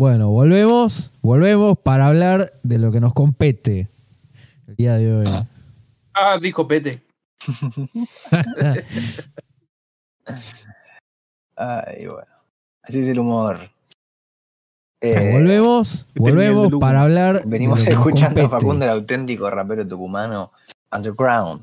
Bueno, 0.00 0.30
volvemos, 0.30 1.12
volvemos 1.20 1.78
para 1.78 2.06
hablar 2.06 2.54
de 2.62 2.78
lo 2.78 2.90
que 2.90 3.00
nos 3.00 3.12
compete 3.12 3.90
el 4.66 4.76
día 4.76 4.94
de 4.94 5.14
hoy. 5.14 5.26
Ah, 6.14 6.38
dijo 6.40 6.66
Pete. 6.66 7.02
Ay, 11.54 12.06
bueno. 12.06 12.32
Así 12.80 13.00
es 13.00 13.08
el 13.08 13.18
humor. 13.18 13.58
Eh, 15.02 15.32
volvemos, 15.34 16.06
volvemos 16.16 16.72
para 16.80 17.02
hablar. 17.02 17.44
de 17.44 17.50
Venimos 17.50 17.80
lo 17.80 17.84
que 17.84 17.90
nos 17.90 17.98
escuchando 17.98 18.46
a. 18.46 18.48
Facundo, 18.48 18.86
el 18.86 18.92
auténtico 18.92 19.50
rapero 19.50 19.86
tucumano 19.86 20.50
underground, 20.90 21.62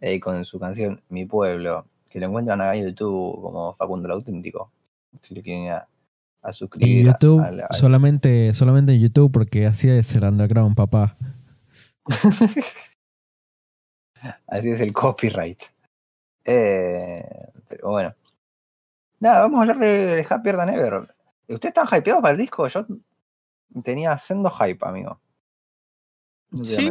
eh, 0.00 0.20
con 0.20 0.44
su 0.44 0.60
canción 0.60 1.02
Mi 1.08 1.24
Pueblo, 1.24 1.86
que 2.08 2.20
lo 2.20 2.26
encuentran 2.26 2.60
acá 2.60 2.76
en 2.76 2.84
YouTube 2.84 3.42
como 3.42 3.74
Facundo 3.74 4.06
el 4.06 4.12
auténtico. 4.12 4.70
Si 5.20 5.34
lo 5.34 5.42
quieren 5.42 5.64
ir 5.64 5.72
a, 5.72 5.88
a 6.44 6.52
suscribir. 6.52 7.00
En 7.00 7.08
a- 7.08 7.12
YouTube, 7.12 7.40
a 7.42 7.50
la- 7.50 7.68
solamente, 7.72 8.52
solamente 8.52 8.92
en 8.92 9.00
YouTube, 9.00 9.32
porque 9.32 9.66
así 9.66 9.88
es 9.90 10.14
el 10.14 10.24
underground, 10.24 10.76
papá. 10.76 11.16
Así 14.46 14.70
es 14.70 14.80
el 14.80 14.92
copyright. 14.92 15.60
Eh, 16.44 17.22
pero 17.68 17.90
bueno. 17.90 18.14
Nada, 19.20 19.40
vamos 19.42 19.58
a 19.58 19.62
hablar 19.62 19.78
de, 19.78 19.86
de 20.16 20.26
Happier 20.28 20.56
Than 20.56 20.70
Ever. 20.70 21.14
¿Usted 21.48 21.68
está 21.68 21.84
hypeado 21.96 22.20
para 22.22 22.32
el 22.32 22.38
disco? 22.38 22.66
Yo 22.68 22.86
tenía 23.82 24.16
sendo 24.18 24.50
hype, 24.50 24.86
amigo. 24.86 25.20
No 26.50 26.62
a 26.62 26.64
Sí. 26.64 26.90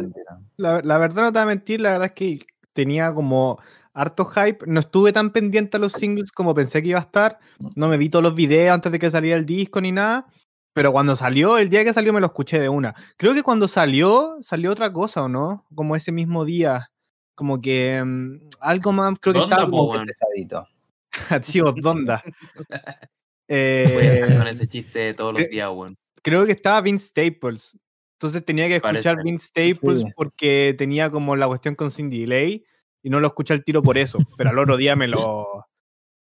La, 0.56 0.80
la 0.82 0.98
verdad 0.98 1.22
no 1.22 1.32
te 1.32 1.38
voy 1.38 1.42
a 1.42 1.46
mentir, 1.46 1.80
la 1.80 1.92
verdad 1.92 2.06
es 2.06 2.12
que 2.12 2.46
tenía 2.72 3.12
como 3.14 3.58
harto 3.94 4.24
hype. 4.26 4.58
No 4.66 4.80
estuve 4.80 5.12
tan 5.12 5.30
pendiente 5.30 5.76
a 5.76 5.80
los 5.80 5.92
singles 5.92 6.32
como 6.32 6.54
pensé 6.54 6.82
que 6.82 6.88
iba 6.88 6.98
a 6.98 7.02
estar. 7.02 7.38
No 7.76 7.88
me 7.88 7.96
vi 7.96 8.08
todos 8.10 8.22
los 8.22 8.34
videos 8.34 8.74
antes 8.74 8.92
de 8.92 8.98
que 8.98 9.10
saliera 9.10 9.36
el 9.38 9.46
disco 9.46 9.80
ni 9.80 9.92
nada. 9.92 10.26
Pero 10.74 10.90
cuando 10.92 11.14
salió, 11.16 11.56
el 11.56 11.70
día 11.70 11.84
que 11.84 11.92
salió 11.92 12.12
me 12.12 12.20
lo 12.20 12.26
escuché 12.26 12.58
de 12.60 12.68
una. 12.68 12.94
Creo 13.16 13.32
que 13.32 13.44
cuando 13.44 13.68
salió, 13.68 14.36
salió 14.42 14.72
otra 14.72 14.92
cosa, 14.92 15.22
¿o 15.22 15.28
no? 15.28 15.64
Como 15.74 15.94
ese 15.96 16.10
mismo 16.12 16.44
día. 16.44 16.90
Como 17.36 17.60
que 17.60 18.02
mm, 18.04 18.48
algo 18.60 18.92
más, 18.92 19.14
creo 19.20 19.34
que 19.34 19.40
¿Dónde, 19.40 19.54
estaba 19.54 19.70
como 19.70 19.84
weón? 19.90 20.06
Pesadito. 20.06 20.66
Sí, 21.42 21.60
Osdonda. 21.60 22.22
Voy 22.68 22.76
a 22.76 23.08
Eh, 23.48 24.34
con 24.38 24.46
ese 24.48 24.66
chiste 24.66 25.14
todos 25.14 25.34
los 25.38 25.48
días, 25.48 25.68
weón. 25.72 25.96
creo 26.22 26.44
que 26.46 26.52
estaba 26.52 26.80
Vince 26.80 27.08
Staples. 27.08 27.78
Entonces 28.18 28.44
tenía 28.44 28.66
que 28.68 28.76
escuchar 28.76 29.16
Parece. 29.16 29.22
Vince 29.22 29.46
Staples 29.48 30.00
Sí. 30.00 30.06
porque 30.16 30.74
tenía 30.78 31.10
como 31.10 31.36
la 31.36 31.46
cuestión 31.46 31.74
con 31.74 31.90
Cindy 31.90 32.20
Delay 32.22 32.64
y 33.04 33.10
no 33.10 33.20
lo 33.20 33.28
escuché 33.28 33.52
al 33.52 33.62
tiro 33.62 33.82
por 33.82 33.96
eso. 33.98 34.18
Pero 34.36 34.50
al 34.50 34.58
otro 34.58 34.76
día 34.76 34.96
me 34.96 35.06
lo. 35.06 35.66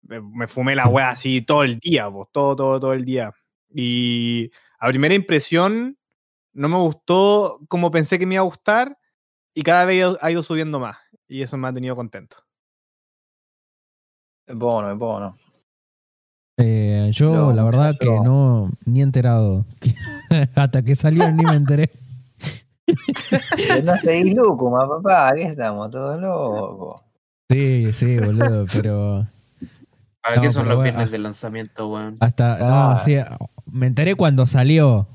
Me, 0.03 0.21
me 0.21 0.47
fumé 0.47 0.75
la 0.75 0.87
wea 0.87 1.09
así 1.09 1.41
todo 1.41 1.63
el 1.63 1.79
día, 1.79 2.11
pues, 2.11 2.27
todo, 2.31 2.55
todo, 2.55 2.79
todo 2.79 2.93
el 2.93 3.03
día. 3.05 3.33
Y 3.73 4.51
a 4.77 4.89
primera 4.89 5.15
impresión 5.15 5.97
no 6.53 6.69
me 6.69 6.77
gustó 6.77 7.59
como 7.67 7.89
pensé 7.89 8.19
que 8.19 8.27
me 8.27 8.35
iba 8.35 8.41
a 8.41 8.45
gustar 8.45 8.97
y 9.55 9.63
cada 9.63 9.85
vez 9.85 10.05
ha 10.21 10.29
ido- 10.31 10.43
subiendo 10.43 10.79
más. 10.79 10.97
Y 11.27 11.41
eso 11.41 11.57
me 11.57 11.67
ha 11.67 11.73
tenido 11.73 11.95
contento. 11.95 12.37
Es 14.47 14.55
bueno, 14.55 14.91
es 14.91 14.97
bueno. 14.99 15.35
Eh, 16.57 17.09
yo, 17.11 17.33
No, 17.33 17.51
la 17.53 17.63
verdad, 17.63 17.95
que 17.99 18.05
no, 18.07 18.69
ni 18.85 19.01
enterado. 19.01 19.65
Hasta 20.55 20.83
que 20.83 20.95
salieron 20.95 21.35
ni 21.35 21.43
me 21.43 21.55
enteré. 21.55 21.89
No 23.83 23.95
seguís 23.97 24.35
lúcuma, 24.35 24.87
papá. 24.87 25.29
Aquí 25.29 25.41
estamos 25.41 25.89
todos 25.91 26.19
locos. 26.21 27.01
Sí, 27.49 27.91
sí, 27.93 28.17
boludo, 28.19 28.65
pero 28.73 29.27
¿Para 30.21 30.37
No, 30.37 30.41
qué 30.41 30.51
son 30.51 30.67
los 30.67 30.81
viernes 30.81 31.07
ah. 31.07 31.11
de 31.11 31.17
lanzamiento, 31.19 31.87
weón? 31.87 32.15
hasta. 32.19 32.57
No, 32.57 32.97
sí, 32.97 33.17
me 33.71 33.87
enteré 33.87 34.15
cuando 34.15 34.45
salió. 34.47 35.07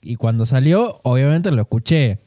Y 0.00 0.16
cuando 0.16 0.46
salió, 0.46 0.98
obviamente 1.02 1.50
lo 1.50 1.62
escuché. 1.62 2.18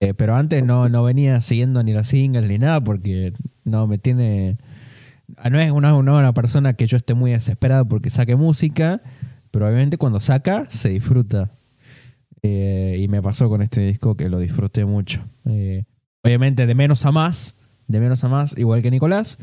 Eh, 0.00 0.14
pero 0.14 0.34
antes 0.34 0.64
no, 0.64 0.88
no 0.88 1.04
venía 1.04 1.40
siguiendo 1.40 1.82
ni 1.82 1.92
los 1.92 2.08
singles 2.08 2.48
ni 2.48 2.58
nada 2.58 2.80
porque 2.82 3.32
no 3.64 3.86
me 3.86 3.98
tiene. 3.98 4.58
ah, 5.38 5.48
No 5.48 5.60
es 5.60 5.70
una, 5.70 5.92
no 5.92 5.98
es 6.00 6.20
una 6.20 6.32
persona 6.34 6.74
que 6.74 6.86
yo 6.86 6.96
esté 6.96 7.14
muy 7.14 7.30
desesperado 7.30 7.86
porque 7.86 8.10
saque 8.10 8.36
música, 8.36 9.00
pero 9.50 9.66
obviamente 9.66 9.96
cuando 9.98 10.20
saca 10.20 10.66
se 10.70 10.88
disfruta. 10.88 11.50
Eh, 12.42 12.96
y 12.98 13.08
me 13.08 13.22
pasó 13.22 13.48
con 13.48 13.62
este 13.62 13.80
disco 13.82 14.16
que 14.16 14.28
lo 14.28 14.38
disfruté 14.38 14.84
mucho. 14.84 15.20
Eh, 15.48 15.84
obviamente 16.24 16.66
de 16.66 16.74
menos 16.74 17.06
a 17.06 17.12
más, 17.12 17.56
de 17.86 18.00
menos 18.00 18.24
a 18.24 18.28
más, 18.28 18.56
igual 18.58 18.82
que 18.82 18.90
Nicolás. 18.90 19.38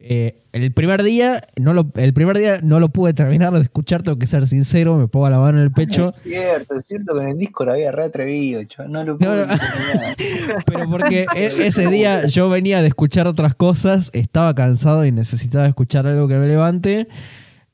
Eh, 0.00 0.36
el 0.52 0.72
primer 0.72 1.02
día 1.02 1.40
no 1.56 1.74
lo, 1.74 1.90
el 1.96 2.12
primer 2.14 2.38
día 2.38 2.60
no 2.62 2.78
lo 2.78 2.90
pude 2.90 3.14
terminar 3.14 3.52
de 3.52 3.62
escuchar, 3.62 4.02
tengo 4.04 4.16
que 4.16 4.28
ser 4.28 4.46
sincero, 4.46 4.96
me 4.96 5.08
pongo 5.08 5.28
la 5.28 5.38
mano 5.40 5.58
en 5.58 5.64
el 5.64 5.72
pecho. 5.72 6.10
Es 6.10 6.22
cierto, 6.22 6.78
es 6.78 6.86
cierto 6.86 7.14
que 7.14 7.22
en 7.22 7.28
el 7.30 7.38
disco 7.38 7.64
lo 7.64 7.72
había 7.72 7.90
re 7.90 8.04
atrevido. 8.04 8.60
yo 8.62 8.86
no 8.86 9.02
lo 9.04 9.18
pude 9.18 9.28
no. 9.28 9.34
terminar. 9.46 10.16
Pero 10.66 10.88
porque 10.90 11.26
e- 11.34 11.46
ese 11.66 11.88
día 11.88 12.26
yo 12.26 12.48
venía 12.48 12.80
de 12.82 12.88
escuchar 12.88 13.26
otras 13.26 13.54
cosas, 13.56 14.10
estaba 14.12 14.54
cansado 14.54 15.04
y 15.04 15.10
necesitaba 15.12 15.66
escuchar 15.66 16.06
algo 16.06 16.28
que 16.28 16.36
me 16.36 16.46
levante. 16.46 17.08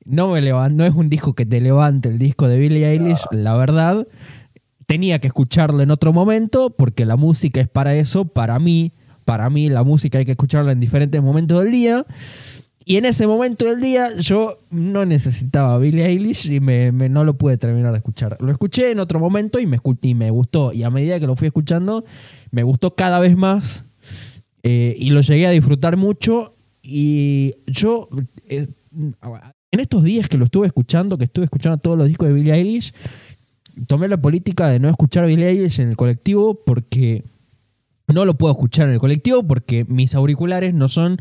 No 0.06 0.28
me 0.30 0.40
levan- 0.40 0.76
no 0.76 0.84
es 0.86 0.94
un 0.94 1.08
disco 1.10 1.34
que 1.34 1.44
te 1.44 1.60
levante 1.60 2.08
el 2.08 2.18
disco 2.18 2.48
de 2.48 2.58
Billie 2.58 2.86
Eilish, 2.88 3.20
la 3.32 3.54
verdad. 3.56 4.06
Tenía 4.86 5.18
que 5.18 5.28
escucharlo 5.28 5.82
en 5.82 5.90
otro 5.90 6.12
momento 6.12 6.70
porque 6.70 7.04
la 7.04 7.16
música 7.16 7.60
es 7.60 7.68
para 7.68 7.94
eso, 7.94 8.24
para 8.24 8.58
mí. 8.58 8.92
Para 9.24 9.48
mí 9.48 9.70
la 9.70 9.82
música 9.82 10.18
hay 10.18 10.24
que 10.24 10.32
escucharla 10.32 10.72
en 10.72 10.80
diferentes 10.80 11.22
momentos 11.22 11.62
del 11.62 11.72
día. 11.72 12.06
Y 12.86 12.96
en 12.96 13.06
ese 13.06 13.26
momento 13.26 13.64
del 13.64 13.80
día 13.80 14.08
yo 14.18 14.58
no 14.70 15.06
necesitaba 15.06 15.74
a 15.74 15.78
Billie 15.78 16.04
Eilish 16.04 16.50
y 16.50 16.60
me, 16.60 16.92
no 16.92 17.24
lo 17.24 17.38
pude 17.38 17.56
terminar 17.56 17.92
de 17.92 17.98
escuchar. 17.98 18.36
Lo 18.40 18.52
escuché 18.52 18.90
en 18.90 18.98
otro 18.98 19.18
momento 19.18 19.58
y 19.58 19.66
me, 19.66 19.78
y 20.02 20.14
me 20.14 20.30
gustó. 20.30 20.72
Y 20.72 20.82
a 20.82 20.90
medida 20.90 21.18
que 21.18 21.26
lo 21.26 21.34
fui 21.34 21.46
escuchando, 21.46 22.04
me 22.50 22.62
gustó 22.62 22.94
cada 22.94 23.20
vez 23.20 23.36
más. 23.36 23.86
Eh, 24.62 24.94
y 24.98 25.10
lo 25.10 25.22
llegué 25.22 25.46
a 25.46 25.50
disfrutar 25.50 25.96
mucho. 25.96 26.54
Y 26.82 27.54
yo, 27.66 28.08
eh, 28.48 28.66
en 28.92 29.80
estos 29.80 30.04
días 30.04 30.28
que 30.28 30.36
lo 30.36 30.44
estuve 30.44 30.66
escuchando, 30.66 31.16
que 31.16 31.24
estuve 31.24 31.46
escuchando 31.46 31.78
todos 31.78 31.96
los 31.96 32.06
discos 32.06 32.28
de 32.28 32.34
Billie 32.34 32.52
Eilish, 32.52 32.92
tomé 33.86 34.08
la 34.08 34.16
política 34.16 34.68
de 34.68 34.78
no 34.78 34.88
escuchar 34.88 35.24
a 35.24 35.26
Billie 35.26 35.48
Eilish 35.48 35.80
en 35.80 35.90
el 35.90 35.96
colectivo 35.96 36.58
porque 36.64 37.24
no 38.08 38.24
lo 38.24 38.34
puedo 38.34 38.52
escuchar 38.52 38.88
en 38.88 38.94
el 38.94 39.00
colectivo 39.00 39.42
porque 39.42 39.84
mis 39.88 40.14
auriculares 40.14 40.74
no 40.74 40.88
son 40.88 41.18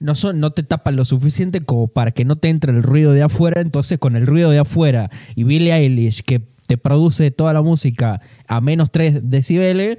no 0.00 0.14
son 0.14 0.40
no 0.40 0.50
te 0.50 0.62
tapan 0.64 0.96
lo 0.96 1.04
suficiente 1.04 1.60
como 1.62 1.88
para 1.88 2.10
que 2.10 2.24
no 2.24 2.36
te 2.36 2.48
entre 2.48 2.72
el 2.72 2.82
ruido 2.82 3.12
de 3.12 3.22
afuera, 3.22 3.60
entonces 3.60 3.98
con 3.98 4.16
el 4.16 4.26
ruido 4.26 4.50
de 4.50 4.58
afuera 4.58 5.10
y 5.34 5.44
Billie 5.44 5.72
Eilish 5.72 6.22
que 6.24 6.42
te 6.66 6.76
produce 6.78 7.30
toda 7.30 7.52
la 7.52 7.62
música 7.62 8.20
a 8.48 8.60
menos 8.62 8.90
3 8.90 9.28
decibeles, 9.30 9.98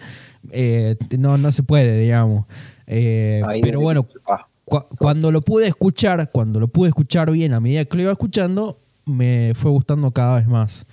eh, 0.51 0.95
no, 1.17 1.37
no 1.37 1.51
se 1.51 1.61
puede, 1.61 1.99
digamos. 1.99 2.45
Eh, 2.87 3.41
pero 3.61 3.79
bueno, 3.81 4.07
Cu- 4.65 4.83
cuando 4.97 5.31
lo 5.31 5.41
pude 5.41 5.67
escuchar, 5.67 6.31
cuando 6.31 6.59
lo 6.59 6.67
pude 6.67 6.89
escuchar 6.89 7.29
bien 7.31 7.53
a 7.53 7.59
medida 7.59 7.85
que 7.85 7.95
lo 7.97 8.03
iba 8.03 8.11
escuchando, 8.11 8.79
me 9.05 9.53
fue 9.55 9.69
gustando 9.69 10.09
cada 10.09 10.37
vez 10.37 10.47
más. 10.47 10.87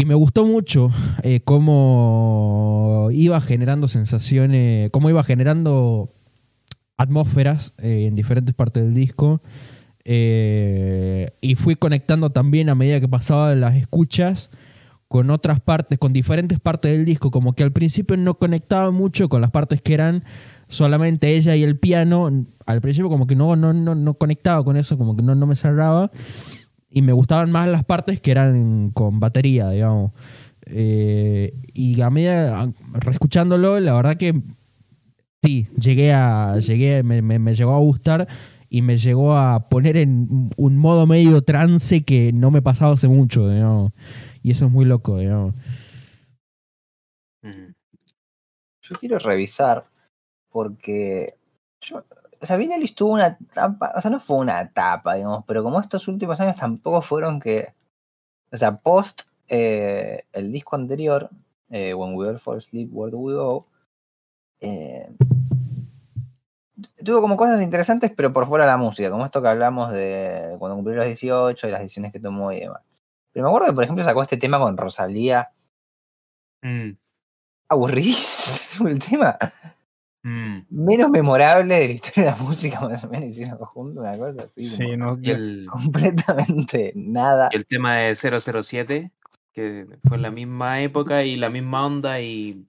Y 0.00 0.04
me 0.04 0.14
gustó 0.14 0.46
mucho 0.46 0.92
eh, 1.24 1.40
cómo 1.40 3.08
iba 3.10 3.40
generando 3.40 3.88
sensaciones, 3.88 4.92
cómo 4.92 5.10
iba 5.10 5.24
generando 5.24 6.08
atmósferas 6.96 7.74
eh, 7.78 8.06
en 8.06 8.14
diferentes 8.14 8.54
partes 8.54 8.84
del 8.84 8.94
disco. 8.94 9.42
Eh, 10.04 11.30
y 11.40 11.56
fui 11.56 11.74
conectando 11.74 12.30
también 12.30 12.68
a 12.68 12.76
medida 12.76 13.00
que 13.00 13.08
pasaba 13.08 13.56
las 13.56 13.74
escuchas 13.74 14.50
con 15.08 15.30
otras 15.30 15.58
partes, 15.58 15.98
con 15.98 16.12
diferentes 16.12 16.60
partes 16.60 16.92
del 16.92 17.04
disco, 17.04 17.32
como 17.32 17.54
que 17.54 17.64
al 17.64 17.72
principio 17.72 18.16
no 18.16 18.34
conectaba 18.34 18.92
mucho 18.92 19.28
con 19.28 19.40
las 19.40 19.50
partes 19.50 19.82
que 19.82 19.94
eran 19.94 20.22
solamente 20.68 21.34
ella 21.34 21.56
y 21.56 21.64
el 21.64 21.76
piano. 21.76 22.44
Al 22.66 22.80
principio 22.80 23.08
como 23.08 23.26
que 23.26 23.34
no, 23.34 23.56
no, 23.56 23.72
no, 23.72 23.96
no 23.96 24.14
conectaba 24.14 24.62
con 24.62 24.76
eso, 24.76 24.96
como 24.96 25.16
que 25.16 25.24
no, 25.24 25.34
no 25.34 25.46
me 25.48 25.56
cerraba. 25.56 26.12
Y 26.90 27.02
me 27.02 27.12
gustaban 27.12 27.50
más 27.50 27.68
las 27.68 27.84
partes 27.84 28.20
que 28.20 28.30
eran 28.30 28.90
con 28.92 29.20
batería, 29.20 29.70
digamos. 29.70 30.12
Eh, 30.66 31.52
y 31.74 32.00
a 32.00 32.10
medida, 32.10 32.70
reescuchándolo, 32.94 33.78
la 33.80 33.94
verdad 33.94 34.16
que 34.16 34.40
sí, 35.42 35.66
llegué 35.78 36.12
a, 36.12 36.58
llegué, 36.58 37.02
me, 37.02 37.22
me- 37.22 37.38
me 37.38 37.54
llegó 37.54 37.74
a 37.74 37.78
gustar 37.78 38.26
y 38.70 38.82
me 38.82 38.96
llegó 38.98 39.36
a 39.36 39.68
poner 39.68 39.96
en 39.96 40.50
un 40.56 40.76
modo 40.78 41.06
medio 41.06 41.42
trance 41.42 42.02
que 42.04 42.32
no 42.32 42.50
me 42.50 42.62
pasaba 42.62 42.94
hace 42.94 43.08
mucho, 43.08 43.48
digamos. 43.48 43.92
Y 44.42 44.50
eso 44.50 44.66
es 44.66 44.72
muy 44.72 44.84
loco, 44.84 45.18
digamos. 45.18 45.54
Yo 48.82 48.96
quiero 48.98 49.18
revisar 49.18 49.84
porque 50.50 51.34
yo, 51.80 52.02
o 52.40 52.46
sea, 52.46 52.56
Eilish 52.56 52.94
tuvo 52.94 53.14
una 53.14 53.26
etapa, 53.28 53.92
o 53.96 54.00
sea, 54.00 54.10
no 54.10 54.20
fue 54.20 54.38
una 54.38 54.60
etapa, 54.60 55.14
digamos, 55.14 55.44
pero 55.46 55.62
como 55.62 55.80
estos 55.80 56.08
últimos 56.08 56.40
años 56.40 56.56
tampoco 56.56 57.02
fueron 57.02 57.40
que, 57.40 57.74
o 58.52 58.56
sea, 58.56 58.76
post 58.76 59.22
eh, 59.48 60.24
el 60.32 60.52
disco 60.52 60.76
anterior, 60.76 61.30
eh, 61.70 61.94
When 61.94 62.14
We 62.14 62.28
All 62.28 62.38
Fall 62.38 62.58
Asleep, 62.58 62.88
Where 62.92 63.10
Do 63.10 63.18
We 63.18 63.34
Go, 63.34 63.66
eh, 64.60 65.10
tuvo 67.04 67.20
como 67.20 67.36
cosas 67.36 67.62
interesantes, 67.62 68.12
pero 68.16 68.32
por 68.32 68.46
fuera 68.46 68.64
de 68.64 68.70
la 68.70 68.76
música, 68.76 69.10
como 69.10 69.24
esto 69.24 69.42
que 69.42 69.48
hablamos 69.48 69.92
de 69.92 70.56
cuando 70.58 70.76
cumplió 70.76 70.96
los 70.96 71.06
18 71.06 71.68
y 71.68 71.70
las 71.70 71.80
decisiones 71.80 72.12
que 72.12 72.20
tomó 72.20 72.52
y 72.52 72.60
demás. 72.60 72.82
Pero 73.32 73.44
me 73.44 73.50
acuerdo 73.50 73.68
que, 73.68 73.74
por 73.74 73.84
ejemplo, 73.84 74.04
sacó 74.04 74.22
este 74.22 74.36
tema 74.36 74.58
con 74.58 74.76
Rosalía, 74.76 75.52
Mm, 76.62 76.96
aburridísimo 77.68 78.88
el 78.88 78.98
tema. 78.98 79.38
Mm. 80.22 80.58
menos 80.70 81.10
memorable 81.10 81.74
de 81.74 81.86
la 81.88 81.92
historia 81.94 82.24
de 82.24 82.30
la 82.30 82.36
música, 82.44 82.80
más 82.88 83.04
o 83.04 83.08
menos 83.08 83.26
hicieron 83.28 83.58
junto 83.58 84.00
una 84.00 84.16
cosa 84.18 84.44
así, 84.44 84.64
Sí, 84.64 84.82
como 84.84 84.96
no, 84.96 85.18
Y 85.20 85.30
el, 85.30 85.66
completamente 85.72 86.92
nada. 86.96 87.48
y 87.52 87.56
el 87.56 87.66
tema 87.66 87.96
de 87.98 88.14
007, 88.14 89.12
que 89.52 89.86
fue 90.06 90.16
en 90.16 90.22
la 90.22 90.30
misma 90.30 90.80
época 90.82 91.24
y 91.24 91.36
la 91.36 91.50
misma 91.50 91.86
onda 91.86 92.20
y 92.20 92.66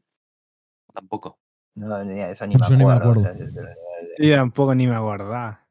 tampoco. 0.94 1.38
No, 1.76 2.04
ni 2.04 2.20
eso 2.20 2.46
ni 2.48 2.56
me 2.56 2.62
Yo 2.68 2.76
ni 2.76 2.86
me 2.86 2.94
acuerdo. 2.94 3.22
acuerdo. 3.22 3.46
o 3.46 3.54
sea, 3.54 3.64
yo- 4.20 4.36
tampoco 4.36 4.76
ni 4.76 4.88
me 4.88 4.96
acordaba. 4.96 5.66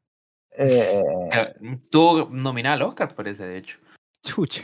eh, 0.57 1.03
Eh, 1.31 1.79
Tuvo 1.91 2.29
nominado 2.31 2.75
al 2.75 2.81
Oscar, 2.83 3.13
parece, 3.13 3.45
de 3.45 3.57
hecho. 3.57 3.77
Chucha. 4.23 4.63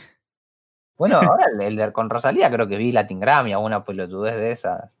bueno, 0.98 1.16
ahora 1.18 1.44
el, 1.60 1.92
con 1.92 2.10
Rosalía 2.10 2.50
creo 2.50 2.66
que 2.66 2.76
vi 2.78 2.90
Latin 2.90 3.20
Grammy, 3.20 3.52
alguna 3.52 3.84
pelotudez 3.84 4.36
de 4.36 4.50
esas. 4.50 4.96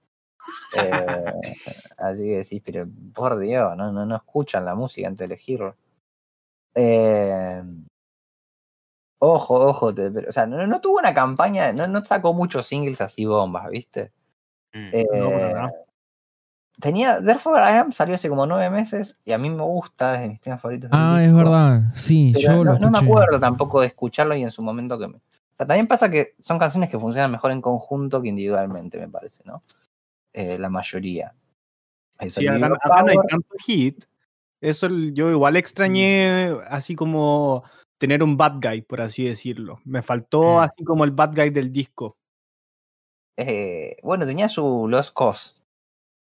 Eh, 0.72 1.32
así 1.98 2.18
que 2.24 2.36
decís, 2.38 2.62
pero 2.64 2.86
por 3.14 3.38
Dios, 3.38 3.76
no, 3.76 3.92
no, 3.92 4.04
no 4.06 4.16
escuchan 4.16 4.64
la 4.64 4.74
música 4.74 5.08
antes 5.08 5.20
de 5.28 5.34
elegirlo. 5.34 5.76
Eh, 6.74 7.62
ojo, 9.18 9.54
ojo, 9.54 9.94
te- 9.94 10.10
pero, 10.10 10.28
o 10.28 10.32
sea, 10.32 10.46
no, 10.46 10.66
no 10.66 10.80
tuvo 10.80 10.98
una 10.98 11.14
campaña, 11.14 11.72
no, 11.72 11.86
no 11.86 12.04
sacó 12.04 12.32
muchos 12.34 12.66
singles 12.66 13.00
así 13.00 13.24
bombas, 13.24 13.70
¿viste? 13.70 14.12
Mm. 14.72 14.88
Eh, 14.92 15.52
No. 15.54 15.68
Tenía, 16.78 17.22
Therefore 17.22 17.58
I 17.58 17.78
Am 17.78 17.90
salió 17.90 18.14
hace 18.16 18.28
como 18.28 18.44
nueve 18.44 18.68
meses 18.68 19.16
y 19.24 19.32
a 19.32 19.38
mí 19.38 19.48
me 19.48 19.62
gusta, 19.62 20.16
es 20.16 20.20
de 20.20 20.28
mis 20.28 20.40
temas 20.42 20.60
favoritos. 20.60 20.90
Ah, 20.92 21.16
es 21.20 21.28
disco, 21.28 21.38
verdad. 21.38 21.80
Sí, 21.94 22.32
pero 22.34 22.42
yo 22.58 22.64
no, 22.64 22.72
lo 22.74 22.78
no 22.78 22.90
me 22.90 22.98
acuerdo 22.98 23.40
tampoco 23.40 23.80
de 23.80 23.86
escucharlo 23.86 24.34
y 24.36 24.42
en 24.42 24.50
su 24.50 24.62
momento 24.62 24.98
que 24.98 25.08
me. 25.08 25.14
O 25.16 25.56
sea, 25.56 25.66
también 25.66 25.86
pasa 25.86 26.10
que 26.10 26.34
son 26.38 26.58
canciones 26.58 26.90
que 26.90 26.98
funcionan 26.98 27.30
mejor 27.32 27.50
en 27.52 27.62
conjunto 27.62 28.20
que 28.20 28.28
individualmente, 28.28 28.98
me 28.98 29.08
parece, 29.08 29.42
¿no? 29.46 29.62
Eh, 30.36 30.58
la 30.58 30.68
mayoría. 30.68 31.32
Eso, 32.20 32.40
Sí, 32.40 32.46
acá, 32.46 32.66
acá 32.66 33.02
no 33.02 33.08
hay 33.10 33.16
tanto 33.28 33.54
hit. 33.66 34.04
Eso 34.60 34.88
yo 34.88 35.30
igual 35.30 35.56
extrañé 35.56 36.54
así 36.68 36.94
como 36.94 37.64
tener 37.98 38.22
un 38.22 38.36
bad 38.36 38.56
guy, 38.60 38.82
por 38.82 39.00
así 39.00 39.24
decirlo. 39.24 39.80
Me 39.84 40.02
faltó 40.02 40.56
Mm. 40.56 40.58
así 40.60 40.84
como 40.84 41.04
el 41.04 41.10
bad 41.12 41.34
guy 41.34 41.50
del 41.50 41.72
disco. 41.72 42.16
eh, 43.38 43.96
bueno, 44.02 44.24
tenía 44.24 44.48
su 44.48 44.86
Lost 44.88 45.14
Cause, 45.14 45.52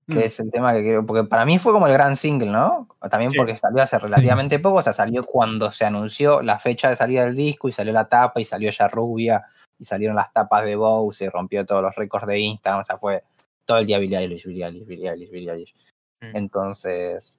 que 0.07 0.17
Mm. 0.17 0.19
es 0.19 0.41
el 0.41 0.51
tema 0.51 0.75
que 0.75 0.83
quiero. 0.83 1.07
Porque 1.07 1.25
para 1.27 1.47
mí 1.47 1.59
fue 1.59 1.73
como 1.73 1.87
el 1.87 1.93
gran 1.95 2.15
single, 2.17 2.51
¿no? 2.53 2.89
También 3.11 3.31
Sí. 3.31 3.39
porque 3.39 3.57
salió 3.57 3.83
hace 3.83 3.99
relativamente 4.39 4.59
poco, 4.59 4.81
o 4.81 4.83
sea, 4.83 4.93
salió 4.93 5.25
cuando 5.25 5.71
se 5.71 5.87
anunció 5.87 6.43
la 6.43 6.59
fecha 6.59 6.91
de 6.91 6.97
salida 6.97 7.25
del 7.25 7.35
disco 7.37 7.69
y 7.69 7.73
salió 7.73 7.93
la 7.95 8.07
tapa 8.09 8.39
y 8.41 8.45
salió 8.45 8.71
ya 8.71 8.87
rubia 8.89 9.47
y 9.79 9.85
salieron 9.87 10.15
las 10.17 10.31
tapas 10.33 10.63
de 10.67 10.77
Bow, 10.77 11.11
se 11.11 11.31
rompió 11.31 11.65
todos 11.65 11.83
los 11.83 11.95
récords 11.95 12.27
de 12.27 12.39
Instagram, 12.39 12.83
o 12.83 12.85
sea, 12.85 12.99
fue 12.99 13.25
todo 13.71 13.79
el 13.79 13.87
día 13.87 14.01
Billie 14.01 14.19
Eilish, 14.19 14.47
Billie 14.47 14.65
Eilish, 14.65 14.85
Billie 14.85 15.09
Eilish, 15.09 15.31
Billie 15.31 15.53
Eilish. 15.53 15.77
Mm. 16.21 16.37
Entonces, 16.37 17.39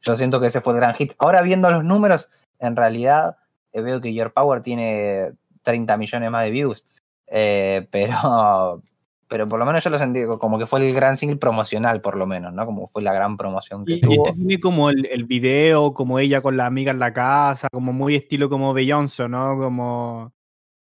yo 0.00 0.16
siento 0.16 0.40
que 0.40 0.46
ese 0.46 0.62
fue 0.62 0.72
el 0.72 0.80
gran 0.80 0.94
hit. 0.94 1.12
Ahora 1.18 1.42
viendo 1.42 1.70
los 1.70 1.84
números, 1.84 2.30
en 2.58 2.76
realidad 2.76 3.36
eh, 3.74 3.82
veo 3.82 4.00
que 4.00 4.14
Your 4.14 4.32
Power 4.32 4.62
tiene 4.62 5.32
30 5.60 5.98
millones 5.98 6.30
más 6.30 6.44
de 6.44 6.50
views, 6.50 6.82
eh, 7.26 7.86
pero, 7.90 8.82
pero 9.28 9.46
por 9.46 9.58
lo 9.58 9.66
menos 9.66 9.84
yo 9.84 9.90
lo 9.90 9.98
sentí 9.98 10.24
como 10.40 10.58
que 10.58 10.64
fue 10.64 10.80
el 10.80 10.94
gran 10.94 11.18
single 11.18 11.36
promocional, 11.36 12.00
por 12.00 12.16
lo 12.16 12.26
menos, 12.26 12.54
¿no? 12.54 12.64
Como 12.64 12.88
fue 12.88 13.02
la 13.02 13.12
gran 13.12 13.36
promoción 13.36 13.84
que 13.84 13.92
Y, 13.92 13.96
y 13.96 14.00
tuvo. 14.00 14.32
tiene 14.32 14.58
como 14.58 14.88
el, 14.88 15.04
el 15.04 15.24
video, 15.24 15.92
como 15.92 16.18
ella 16.18 16.40
con 16.40 16.56
la 16.56 16.64
amiga 16.64 16.90
en 16.90 17.00
la 17.00 17.12
casa, 17.12 17.68
como 17.70 17.92
muy 17.92 18.14
estilo 18.14 18.48
como 18.48 18.72
Beyoncé, 18.72 19.28
¿no? 19.28 19.58
Como, 19.58 20.32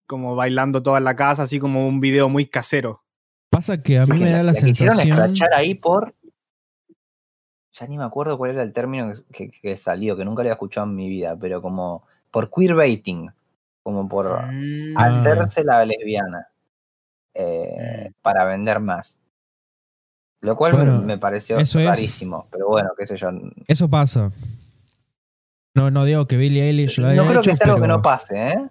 como 0.07 0.37
bailando 0.37 0.83
toda 0.83 0.99
en 0.99 1.05
la 1.05 1.17
casa, 1.17 1.45
así 1.45 1.59
como 1.59 1.89
un 1.89 1.99
video 2.01 2.29
muy 2.29 2.45
casero. 2.45 3.02
Pasa 3.53 3.83
que 3.83 3.99
a 3.99 4.03
Sí, 4.05 4.13
mí 4.13 4.19
que 4.19 4.25
me 4.25 4.31
da 4.31 4.43
la, 4.43 4.55
quisieron 4.55 4.97
sensación. 4.97 5.09
escrachar 5.19 5.51
ahí 5.55 5.75
por. 5.75 6.15
Ya 7.75 7.87
ni 7.87 7.99
me 7.99 8.05
acuerdo 8.05 8.39
cuál 8.39 8.53
era 8.53 8.63
el 8.63 8.73
término 8.73 9.13
que, 9.31 9.51
que- 9.51 9.61
que 9.61 9.77
salió, 9.77 10.17
que 10.17 10.25
nunca 10.25 10.37
lo 10.43 10.47
había 10.47 10.53
escuchado 10.55 10.87
en 10.87 10.95
mi 10.97 11.07
vida, 11.11 11.37
pero 11.39 11.61
como 11.61 12.03
por 12.31 12.51
queerbaiting, 12.51 13.31
como 13.83 14.09
por 14.09 14.43
Mm, 14.43 14.97
hacerse 14.97 15.65
la 15.65 15.85
lesbiana 15.85 16.49
eh, 17.35 18.09
Mm. 18.09 18.13
para 18.23 18.45
vender 18.47 18.81
más. 18.81 19.19
Lo 20.41 20.57
cual 20.57 20.73
me- 20.73 20.79
Bueno, 20.85 21.03
me 21.03 21.19
pareció 21.19 21.59
eso 21.59 21.79
es- 21.79 21.87
rarísimo, 21.87 22.47
pero 22.51 22.69
bueno, 22.69 22.91
qué 22.99 23.07
sé 23.07 23.17
yo. 23.19 23.29
Eso 23.69 23.89
pasa. 23.89 24.33
No, 25.75 25.91
no 25.91 26.05
digo 26.07 26.27
que 26.27 26.37
Billie 26.39 26.65
Eilish 26.69 26.99
lo 26.99 27.09
haya 27.09 27.17
No 27.23 27.29
creo 27.29 27.41
hecho, 27.41 27.51
que 27.51 27.57
sea 27.57 27.67
algo 27.69 27.81
que 27.83 27.89
no 27.89 28.01
pase, 28.03 28.49
¿eh? 28.49 28.69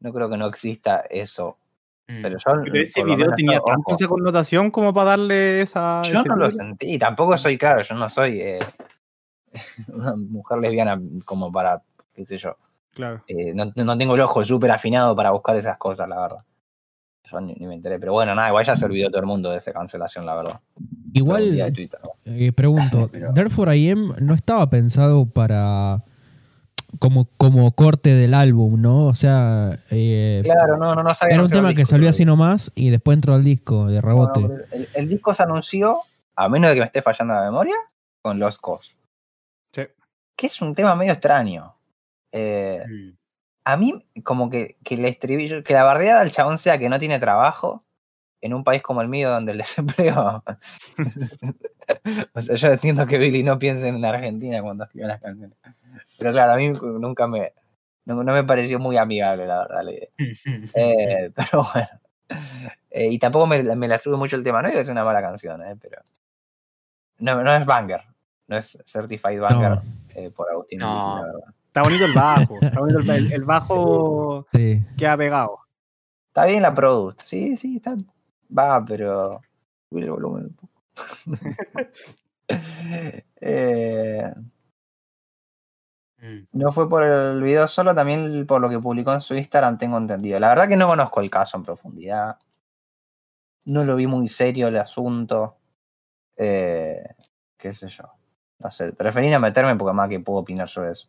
No 0.00 0.12
creo 0.12 0.28
que 0.30 0.36
no 0.38 0.46
exista 0.46 1.00
eso. 1.08 1.58
Mm. 2.08 2.22
Pero 2.22 2.36
ese 2.80 3.04
video 3.04 3.32
tenía 3.34 3.58
no, 3.58 3.64
tanta 3.84 4.06
connotación 4.08 4.70
como 4.70 4.92
para 4.94 5.10
darle 5.10 5.62
esa. 5.62 6.02
Yo 6.02 6.22
no 6.24 6.36
lo 6.36 6.50
sentí, 6.50 6.94
y 6.94 6.98
tampoco 6.98 7.36
soy, 7.36 7.56
claro, 7.58 7.82
yo 7.82 7.94
no 7.94 8.08
soy 8.10 8.40
eh, 8.40 8.58
una 9.88 10.14
mujer 10.16 10.58
lesbiana 10.58 11.00
como 11.24 11.50
para, 11.52 11.82
qué 12.14 12.24
sé 12.26 12.38
yo, 12.38 12.56
Claro. 12.94 13.22
eh, 13.28 13.52
no, 13.54 13.70
no 13.74 13.98
tengo 13.98 14.14
el 14.14 14.20
ojo 14.22 14.42
súper 14.44 14.70
afinado 14.70 15.14
para 15.14 15.30
buscar 15.30 15.56
esas 15.56 15.76
cosas, 15.76 16.08
la 16.08 16.20
verdad. 16.20 16.38
Yo 17.30 17.40
ni, 17.40 17.54
ni 17.54 17.66
me 17.66 17.74
enteré, 17.74 17.98
pero 17.98 18.12
bueno, 18.12 18.34
nada, 18.34 18.48
igual 18.48 18.64
ya 18.64 18.76
se 18.76 18.84
olvidó 18.84 19.08
todo 19.10 19.20
el 19.20 19.26
mundo 19.26 19.50
de 19.50 19.58
esa 19.58 19.72
cancelación, 19.72 20.24
la 20.24 20.36
verdad. 20.36 20.60
Igual, 21.12 21.72
Twitter, 21.74 21.98
¿no? 22.02 22.10
eh, 22.24 22.52
pregunto, 22.52 23.08
Pero- 23.12 23.32
Therefore 23.34 23.76
I 23.76 23.90
Am 23.90 24.14
no 24.20 24.32
estaba 24.34 24.70
pensado 24.70 25.26
para. 25.26 26.02
Como, 26.98 27.28
como 27.36 27.70
corte 27.72 28.10
del 28.14 28.34
álbum, 28.34 28.80
¿no? 28.80 29.06
O 29.06 29.14
sea, 29.14 29.78
eh, 29.90 30.40
Claro, 30.44 30.76
no, 30.76 30.94
no, 30.94 31.02
no 31.02 31.14
sabía 31.14 31.34
era 31.36 31.44
un 31.44 31.50
tema 31.50 31.70
que 31.70 31.76
disco 31.76 31.90
salió 31.90 32.08
así 32.08 32.24
nomás 32.24 32.72
y 32.74 32.90
después 32.90 33.16
entró 33.16 33.34
al 33.34 33.44
disco 33.44 33.86
de 33.86 34.00
rebote. 34.00 34.40
no, 34.40 34.54
el, 34.72 34.88
el 34.94 35.08
disco 35.08 35.34
se 35.34 35.42
anunció, 35.42 36.00
a 36.34 36.48
menos 36.48 36.68
de 36.70 36.74
que 36.74 36.80
me 36.80 36.86
esté 36.86 37.02
fallando 37.02 37.34
la 37.34 37.42
memoria, 37.42 37.76
con 38.22 38.38
Lost 38.38 38.60
Cause. 38.60 38.96
Sí. 39.72 39.82
Que 40.36 40.46
es 40.48 40.60
un 40.60 40.74
tema 40.74 40.96
medio 40.96 41.12
extraño. 41.12 41.76
Eh, 42.32 42.82
a 43.64 43.76
mí, 43.76 44.06
como 44.22 44.50
que, 44.50 44.76
que 44.84 44.94
el 44.94 45.04
estribillo, 45.04 45.64
que 45.64 45.74
la 45.74 45.84
bardeada 45.84 46.22
del 46.22 46.32
chabón 46.32 46.58
sea 46.58 46.78
que 46.78 46.88
no 46.88 46.98
tiene 46.98 47.18
trabajo 47.18 47.85
en 48.40 48.54
un 48.54 48.64
país 48.64 48.82
como 48.82 49.00
el 49.02 49.08
mío 49.08 49.30
donde 49.30 49.52
el 49.52 49.58
desempleo. 49.58 50.42
o 52.34 52.40
sea, 52.40 52.54
yo 52.56 52.68
entiendo 52.72 53.06
que 53.06 53.18
Billy 53.18 53.42
no 53.42 53.58
piense 53.58 53.88
en 53.88 54.04
Argentina 54.04 54.62
cuando 54.62 54.84
escribe 54.84 55.06
las 55.08 55.20
canciones. 55.20 55.56
Pero 56.18 56.32
claro, 56.32 56.52
a 56.52 56.56
mí 56.56 56.70
nunca 56.70 57.26
me. 57.26 57.52
No, 58.04 58.22
no 58.22 58.32
me 58.32 58.44
pareció 58.44 58.78
muy 58.78 58.96
amigable, 58.96 59.46
la 59.46 59.58
verdad, 59.66 59.82
la 59.84 59.92
idea. 59.92 60.08
Eh, 60.74 61.30
pero 61.34 61.66
bueno. 61.72 61.88
Eh, 62.90 63.08
y 63.10 63.18
tampoco 63.18 63.46
me, 63.46 63.62
me 63.62 63.88
la 63.88 63.98
sube 63.98 64.16
mucho 64.16 64.36
el 64.36 64.42
tema. 64.44 64.62
No 64.62 64.68
digo 64.68 64.78
que 64.78 64.82
es 64.82 64.88
una 64.88 65.04
mala 65.04 65.20
canción, 65.22 65.62
eh, 65.62 65.76
pero. 65.80 66.00
No, 67.18 67.42
no 67.42 67.54
es 67.54 67.64
banger. 67.66 68.02
No 68.48 68.56
es 68.56 68.78
Certified 68.86 69.40
Banger 69.40 69.70
No. 69.70 69.82
eh, 70.14 70.30
por 70.30 70.48
Agustín. 70.50 70.78
No. 70.78 71.16
La 71.16 71.22
verdad. 71.24 71.40
Está 71.64 71.82
bonito 71.82 72.04
el 72.04 72.12
bajo. 72.14 72.58
Está 72.60 72.80
bonito 72.80 73.12
el 73.12 73.44
bajo 73.44 74.46
Sí. 74.52 74.84
que 74.96 75.06
ha 75.06 75.16
pegado. 75.16 75.58
Está 76.28 76.44
bien 76.46 76.62
la 76.62 76.72
product. 76.74 77.22
Sí, 77.22 77.56
sí, 77.56 77.76
está. 77.76 77.96
Va, 78.56 78.84
pero. 78.84 79.40
Subir 79.88 80.04
el 80.04 80.10
volumen 80.10 80.44
un 80.46 80.54
poco. 80.54 80.72
Eh, 83.40 84.32
Mm. 86.18 86.46
no 86.52 86.72
fue 86.72 86.88
por 86.88 87.04
el 87.04 87.42
video 87.42 87.68
solo, 87.68 87.94
también 87.94 88.46
por 88.46 88.60
lo 88.60 88.68
que 88.68 88.78
publicó 88.78 89.12
en 89.12 89.20
su 89.20 89.34
Instagram, 89.34 89.78
tengo 89.78 89.98
entendido. 89.98 90.38
La 90.38 90.48
verdad 90.48 90.68
que 90.68 90.76
no 90.76 90.86
conozco 90.88 91.20
el 91.20 91.30
caso 91.30 91.56
en 91.56 91.64
profundidad. 91.64 92.38
No 93.64 93.84
lo 93.84 93.96
vi 93.96 94.06
muy 94.06 94.28
serio 94.28 94.68
el 94.68 94.76
asunto. 94.78 95.58
Eh, 96.36 97.02
qué 97.58 97.74
sé 97.74 97.88
yo. 97.88 98.04
No 98.58 98.70
sé, 98.70 98.92
preferí 98.92 99.30
no 99.30 99.40
meterme 99.40 99.76
porque 99.76 99.94
más 99.94 100.08
que 100.08 100.20
puedo 100.20 100.40
opinar 100.40 100.68
sobre 100.68 100.92
eso. 100.92 101.08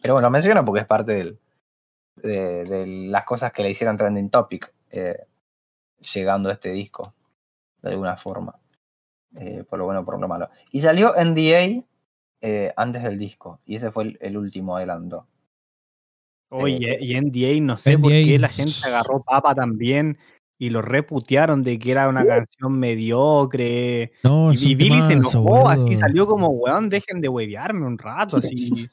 Pero 0.00 0.14
bueno, 0.14 0.28
lo 0.28 0.32
menciono 0.32 0.64
porque 0.64 0.80
es 0.82 0.86
parte 0.86 1.12
del, 1.14 1.40
de, 2.16 2.64
de 2.64 2.86
las 2.86 3.24
cosas 3.24 3.52
que 3.52 3.62
le 3.62 3.70
hicieron 3.70 3.96
trending 3.96 4.30
topic 4.30 4.72
eh, 4.90 5.26
llegando 6.14 6.48
a 6.48 6.52
este 6.52 6.70
disco, 6.70 7.14
de 7.82 7.90
alguna 7.90 8.16
forma. 8.16 8.58
Eh, 9.36 9.64
por 9.68 9.78
lo 9.78 9.86
bueno, 9.86 10.04
por 10.04 10.20
lo 10.20 10.28
malo. 10.28 10.50
Y 10.70 10.80
salió 10.80 11.14
NDA 11.14 11.84
eh, 12.40 12.72
antes 12.76 13.02
del 13.02 13.18
disco, 13.18 13.60
y 13.64 13.76
ese 13.76 13.90
fue 13.90 14.04
el, 14.04 14.18
el 14.20 14.36
último 14.36 14.76
adelanto. 14.76 15.26
Oye, 16.50 16.98
y 17.00 17.18
NDA, 17.18 17.62
no 17.62 17.78
sé 17.78 17.98
por 17.98 18.10
qué 18.10 18.38
la 18.38 18.48
gente 18.48 18.74
agarró 18.84 19.22
papa 19.22 19.54
también 19.54 20.18
y 20.58 20.70
lo 20.70 20.82
reputearon 20.82 21.62
de 21.62 21.78
que 21.78 21.90
era 21.90 22.08
una 22.08 22.24
canción 22.24 22.78
mediocre. 22.78 24.12
No, 24.22 24.52
Y, 24.52 24.74
Billy 24.74 25.00
se 25.02 25.14
enojó, 25.14 25.68
así 25.68 25.96
salió 25.96 26.26
como, 26.26 26.48
weón, 26.50 26.88
dejen 26.88 27.20
de 27.20 27.28
huevearme 27.28 27.86
un 27.86 27.98
rato, 27.98 28.36
así. 28.36 28.88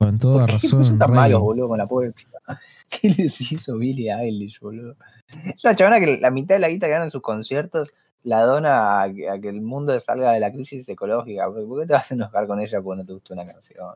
Con 0.00 0.18
toda 0.18 0.46
¿Por 0.46 0.46
qué 0.46 0.52
razón. 0.54 0.82
son 0.82 0.98
tan 0.98 1.12
malos, 1.12 1.42
boludo, 1.42 1.68
con 1.68 1.76
la 1.76 1.86
pobre? 1.86 2.14
¿Qué 2.88 3.10
les 3.10 3.52
hizo 3.52 3.76
Billie 3.76 4.10
Eilish, 4.10 4.58
boludo? 4.58 4.96
Es 5.44 5.62
una 5.62 5.76
chavana 5.76 6.00
que 6.00 6.16
la 6.16 6.30
mitad 6.30 6.54
de 6.54 6.58
la 6.58 6.70
guita 6.70 6.86
que 6.86 6.92
gana 6.92 7.04
en 7.04 7.10
sus 7.10 7.20
conciertos 7.20 7.92
la 8.22 8.40
dona 8.44 9.02
a 9.02 9.12
que, 9.12 9.28
a 9.28 9.38
que 9.38 9.50
el 9.50 9.60
mundo 9.60 10.00
salga 10.00 10.32
de 10.32 10.40
la 10.40 10.50
crisis 10.50 10.88
ecológica. 10.88 11.50
¿Por 11.52 11.80
qué 11.80 11.86
te 11.86 11.92
vas 11.92 12.10
a 12.10 12.14
enojar 12.14 12.46
con 12.46 12.60
ella 12.60 12.80
porque 12.80 13.02
no 13.02 13.04
te 13.04 13.12
gustó 13.12 13.34
una 13.34 13.46
canción? 13.46 13.94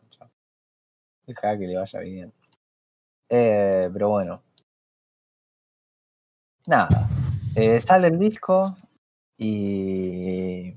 Deja 1.26 1.58
que 1.58 1.66
le 1.66 1.78
vaya 1.78 2.00
bien. 2.00 2.34
Eh, 3.30 3.88
pero 3.90 4.10
bueno. 4.10 4.42
Nada. 6.66 7.08
Eh, 7.56 7.80
sale 7.80 8.08
el 8.08 8.18
disco 8.18 8.76
y... 9.38 10.76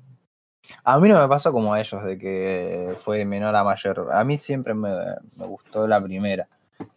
A 0.84 1.00
mí 1.00 1.10
no 1.10 1.20
me 1.20 1.28
pasó 1.28 1.52
como 1.52 1.74
a 1.74 1.80
ellos, 1.80 2.04
de 2.04 2.18
que 2.18 2.96
fue 3.02 3.20
de 3.20 3.26
menor 3.26 3.56
a 3.56 3.64
mayor. 3.64 4.10
A 4.12 4.24
mí 4.24 4.38
siempre 4.38 4.74
me, 4.74 4.90
me 5.36 5.46
gustó 5.46 5.88
la 5.88 6.02
primera. 6.02 6.48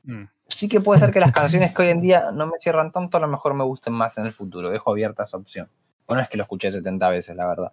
Mm. 0.05 0.25
Sí 0.47 0.69
que 0.69 0.81
puede 0.81 1.01
ser 1.01 1.13
que 1.13 1.21
las 1.21 1.33
canciones 1.33 1.75
que 1.75 1.83
hoy 1.83 1.89
en 1.89 2.01
día 2.01 2.31
no 2.33 2.47
me 2.47 2.59
cierran 2.61 2.91
tanto, 2.93 3.17
a 3.17 3.21
lo 3.21 3.29
mejor 3.29 3.55
me 3.55 3.65
gusten 3.65 3.93
más 3.93 4.19
en 4.19 4.27
el 4.27 4.33
futuro. 4.33 4.71
Dejo 4.71 4.91
abierta 4.91 5.25
esa 5.25 5.37
opción. 5.37 5.69
Bueno, 6.07 6.23
es 6.23 6.29
que 6.29 6.37
lo 6.37 6.43
escuché 6.43 6.71
70 6.71 7.09
veces, 7.09 7.37
la 7.37 7.47
verdad. 7.47 7.73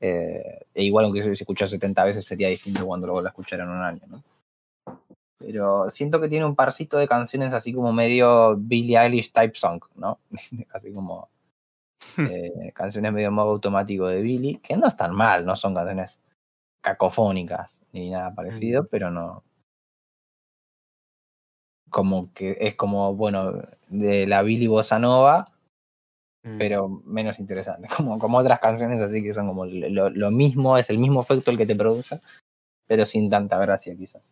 Eh, 0.00 0.66
e 0.74 0.84
igual 0.84 1.06
aunque 1.06 1.22
se 1.22 1.32
escuchó 1.32 1.66
70 1.66 2.04
veces 2.04 2.24
sería 2.24 2.48
distinto 2.48 2.86
cuando 2.86 3.06
lo 3.06 3.14
vuelva 3.14 3.30
a 3.30 3.32
escuchar 3.32 3.60
en 3.60 3.68
un 3.68 3.82
año, 3.82 4.02
¿no? 4.08 4.22
Pero 5.38 5.90
siento 5.90 6.20
que 6.20 6.28
tiene 6.28 6.44
un 6.44 6.56
parcito 6.56 6.98
de 6.98 7.08
canciones 7.08 7.52
así 7.52 7.72
como 7.72 7.92
medio 7.92 8.56
Billie 8.56 8.98
Eilish 8.98 9.32
type 9.32 9.54
song, 9.54 9.82
¿no? 9.94 10.18
así 10.72 10.92
como 10.92 11.28
eh, 12.18 12.72
canciones 12.74 13.12
medio 13.12 13.30
modo 13.30 13.50
automático 13.50 14.06
de 14.08 14.22
Billie, 14.22 14.60
que 14.60 14.76
no 14.76 14.86
están 14.88 15.14
mal, 15.14 15.44
no 15.44 15.56
son 15.56 15.74
canciones 15.74 16.18
cacofónicas 16.82 17.78
ni 17.92 18.10
nada 18.10 18.34
parecido, 18.34 18.86
pero 18.86 19.10
no. 19.10 19.42
Como 21.90 22.32
que 22.34 22.56
es 22.60 22.74
como, 22.74 23.14
bueno, 23.14 23.62
de 23.88 24.26
la 24.26 24.42
Billie 24.42 24.68
Bossa 24.68 24.98
Nova, 24.98 25.46
Mm. 26.46 26.58
pero 26.58 26.88
menos 27.04 27.40
interesante. 27.40 27.88
Como, 27.96 28.18
como 28.18 28.38
otras 28.38 28.60
canciones 28.60 29.00
así 29.00 29.22
que 29.22 29.34
son 29.34 29.48
como 29.48 29.66
lo, 29.66 30.10
lo 30.10 30.30
mismo, 30.30 30.78
es 30.78 30.90
el 30.90 30.98
mismo 30.98 31.20
efecto 31.20 31.50
el 31.50 31.58
que 31.58 31.66
te 31.66 31.74
produce, 31.74 32.20
pero 32.86 33.04
sin 33.04 33.28
tanta 33.28 33.58
gracia 33.58 33.96
quizás. 33.96 34.22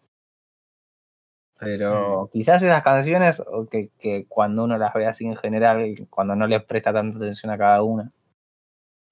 Pero 1.58 2.28
quizás 2.32 2.62
esas 2.62 2.82
canciones, 2.82 3.42
que, 3.70 3.90
que 3.98 4.26
cuando 4.28 4.64
uno 4.64 4.76
las 4.76 4.92
ve 4.92 5.06
así 5.06 5.26
en 5.26 5.36
general, 5.36 6.06
cuando 6.10 6.34
no 6.34 6.46
les 6.46 6.62
presta 6.64 6.92
tanta 6.92 7.18
atención 7.18 7.52
a 7.52 7.58
cada 7.58 7.82
una, 7.82 8.10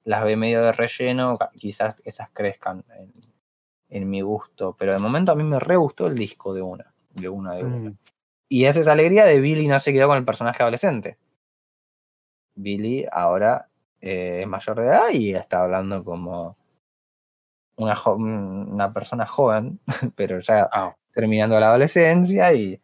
las 0.05 0.24
ve 0.24 0.36
medio 0.36 0.62
de 0.62 0.72
relleno, 0.72 1.38
quizás 1.57 1.97
esas 2.05 2.30
crezcan 2.30 2.84
en, 2.99 3.12
en 3.88 4.11
mi 4.11 4.20
gusto. 4.22 4.76
Pero 4.78 4.93
de 4.93 4.99
momento 4.99 5.32
a 5.32 5.36
mí 5.36 5.45
me 5.45 5.61
re 5.61 5.76
gustó 5.76 6.09
el 6.09 6.16
disco 6.16 6.53
de 6.53 6.62
una, 6.62 6.93
de 7.11 7.28
una 7.28 7.55
de 7.55 7.64
una. 7.64 7.90
Mm. 7.90 7.99
Y 8.49 8.64
es 8.66 8.76
esa 8.76 8.93
alegría 8.93 9.24
de 9.24 9.40
Billy 9.40 9.66
no 9.66 9.78
se 9.80 9.93
quedó 9.93 10.09
con 10.09 10.18
el 10.18 10.24
personaje 10.24 10.62
adolescente. 10.62 11.16
Billy 12.55 13.07
ahora 13.11 13.68
eh, 14.01 14.40
es 14.43 14.47
mayor 14.47 14.80
de 14.80 14.86
edad 14.86 15.11
y 15.11 15.34
está 15.34 15.62
hablando 15.62 16.05
como 16.05 16.57
una, 17.76 17.97
una 18.07 18.93
persona 18.93 19.26
joven, 19.26 19.80
pero 20.16 20.40
ya 20.40 20.68
Ah, 20.70 20.95
terminando 21.13 21.59
la 21.61 21.69
adolescencia 21.69 22.53
y 22.55 22.81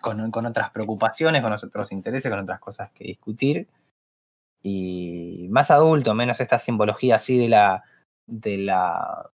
con, 0.00 0.30
con 0.30 0.46
otras 0.46 0.70
preocupaciones, 0.70 1.42
con 1.42 1.52
otros 1.52 1.92
intereses, 1.92 2.30
con 2.30 2.40
otras 2.40 2.60
cosas 2.60 2.90
que 2.92 3.04
discutir. 3.04 3.68
Y 4.62 5.46
más 5.50 5.70
adulto, 5.70 6.14
menos 6.14 6.40
esta 6.40 6.58
simbología 6.58 7.16
así 7.16 7.38
de 7.38 7.48
la, 7.48 7.84
de 8.26 8.58
la, 8.58 9.30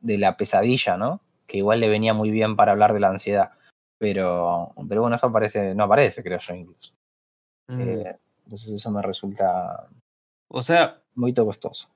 de 0.00 0.18
la 0.18 0.36
pesadilla, 0.36 0.96
¿no? 0.96 1.20
Que 1.46 1.58
igual 1.58 1.80
le 1.80 1.88
venía 1.88 2.12
muy 2.14 2.30
bien 2.30 2.56
para 2.56 2.72
hablar 2.72 2.92
de 2.92 3.00
la 3.00 3.08
ansiedad. 3.08 3.52
Pero, 3.98 4.72
pero 4.88 5.00
bueno, 5.00 5.16
eso 5.16 5.28
aparece, 5.28 5.74
no 5.74 5.84
aparece, 5.84 6.22
creo 6.22 6.38
yo 6.38 6.54
incluso. 6.54 6.92
mm. 7.68 7.80
Eh, 7.80 8.16
entonces 8.44 8.70
eso 8.72 8.90
me 8.90 9.00
resulta 9.02 9.88
O 10.48 10.62
sea, 10.62 11.00
muy 11.14 11.32
costoso. 11.32 11.88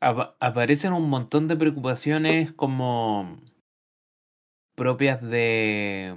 apa- 0.00 0.34
aparecen 0.40 0.92
un 0.94 1.08
montón 1.10 1.46
de 1.48 1.56
preocupaciones 1.56 2.52
como 2.54 3.38
propias 4.78 5.20
de 5.22 6.14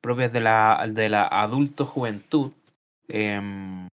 propias 0.00 0.32
de 0.32 0.40
la 0.40 0.86
de 1.00 1.08
la 1.08 1.24
adulto 1.26 1.86
juventud 1.86 2.52
em, 3.08 3.88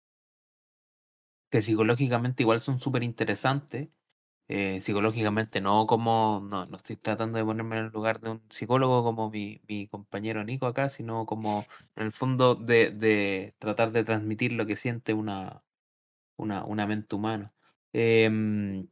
que 1.51 1.63
psicológicamente 1.63 2.43
igual 2.43 2.61
son 2.61 2.81
súper 2.81 3.03
interesantes 3.03 3.89
eh, 4.49 4.81
psicológicamente 4.83 5.61
no 5.61 5.87
como 5.87 6.47
no, 6.51 6.67
no 6.67 6.77
estoy 6.79 6.97
tratando 6.97 7.39
de 7.39 7.45
ponerme 7.45 7.79
en 7.79 7.87
el 7.87 7.93
lugar 7.93 8.21
de 8.21 8.31
un 8.33 8.43
psicólogo 8.51 9.05
como 9.05 9.31
mi, 9.31 9.61
mi 9.69 9.89
compañero 9.89 10.45
Nico 10.45 10.67
acá 10.67 10.91
sino 10.91 11.27
como 11.27 11.67
en 11.97 12.05
el 12.07 12.13
fondo 12.13 12.55
de, 12.57 12.91
de 12.91 13.55
tratar 13.59 13.93
de 13.93 14.05
transmitir 14.05 14.53
lo 14.53 14.67
que 14.67 14.77
siente 14.77 15.15
una 15.15 15.63
una, 16.37 16.65
una 16.65 16.87
mente 16.87 17.15
humana. 17.17 17.53
Em, 17.93 18.89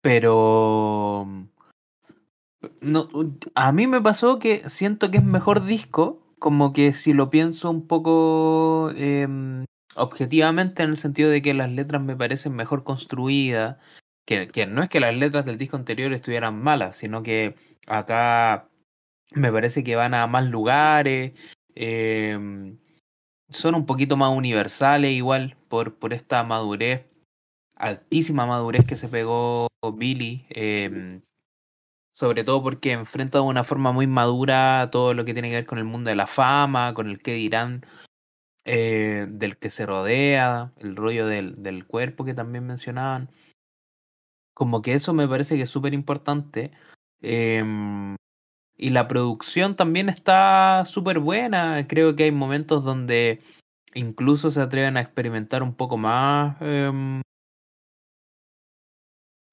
pero 0.00 1.26
no, 2.80 3.08
a 3.54 3.72
mí 3.72 3.86
me 3.86 4.00
pasó 4.00 4.38
que 4.38 4.68
siento 4.70 5.10
que 5.10 5.18
es 5.18 5.24
mejor 5.24 5.64
disco, 5.64 6.22
como 6.38 6.72
que 6.72 6.92
si 6.92 7.12
lo 7.12 7.30
pienso 7.30 7.70
un 7.70 7.86
poco 7.86 8.90
em, 8.96 9.64
objetivamente 9.96 10.82
en 10.82 10.90
el 10.90 10.96
sentido 10.96 11.30
de 11.30 11.42
que 11.42 11.54
las 11.54 11.70
letras 11.70 12.02
me 12.02 12.16
parecen 12.16 12.54
mejor 12.54 12.84
construidas, 12.84 13.78
que, 14.26 14.48
que 14.48 14.66
no 14.66 14.82
es 14.82 14.88
que 14.88 15.00
las 15.00 15.14
letras 15.14 15.44
del 15.46 15.58
disco 15.58 15.76
anterior 15.76 16.12
estuvieran 16.12 16.60
malas, 16.62 16.96
sino 16.96 17.22
que 17.22 17.54
acá 17.86 18.68
me 19.32 19.52
parece 19.52 19.84
que 19.84 19.96
van 19.96 20.14
a 20.14 20.26
más 20.26 20.48
lugares, 20.48 21.32
em, 21.74 22.78
son 23.50 23.74
un 23.74 23.86
poquito 23.86 24.16
más 24.16 24.30
universales 24.36 25.12
igual 25.12 25.56
por, 25.68 25.98
por 25.98 26.12
esta 26.12 26.42
madurez, 26.44 27.06
altísima 27.76 28.46
madurez 28.46 28.86
que 28.86 28.96
se 28.96 29.08
pegó 29.08 29.68
Billy. 29.94 30.46
em, 30.50 31.22
sobre 32.14 32.44
todo 32.44 32.62
porque 32.62 32.92
enfrenta 32.92 33.38
de 33.38 33.44
una 33.44 33.64
forma 33.64 33.92
muy 33.92 34.06
madura 34.06 34.88
todo 34.90 35.14
lo 35.14 35.24
que 35.24 35.34
tiene 35.34 35.50
que 35.50 35.56
ver 35.56 35.66
con 35.66 35.78
el 35.78 35.84
mundo 35.84 36.10
de 36.10 36.16
la 36.16 36.26
fama, 36.26 36.94
con 36.94 37.08
el 37.08 37.20
que 37.20 37.34
dirán 37.34 37.84
eh, 38.64 39.26
del 39.28 39.58
que 39.58 39.70
se 39.70 39.84
rodea, 39.86 40.72
el 40.78 40.96
rollo 40.96 41.26
del, 41.26 41.62
del 41.62 41.86
cuerpo 41.86 42.24
que 42.24 42.34
también 42.34 42.66
mencionaban. 42.66 43.28
Como 44.54 44.82
que 44.82 44.94
eso 44.94 45.12
me 45.14 45.28
parece 45.28 45.56
que 45.56 45.62
es 45.62 45.70
súper 45.70 45.94
importante. 45.94 46.70
Em, 47.20 48.16
y 48.76 48.90
la 48.90 49.08
producción 49.08 49.76
también 49.76 50.08
está 50.08 50.84
súper 50.86 51.18
buena. 51.18 51.86
Creo 51.88 52.16
que 52.16 52.24
hay 52.24 52.32
momentos 52.32 52.84
donde 52.84 53.42
incluso 53.94 54.50
se 54.50 54.60
atreven 54.60 54.96
a 54.96 55.00
experimentar 55.00 55.62
un 55.62 55.74
poco 55.74 55.96
más 55.96 56.56
em, 56.60 57.22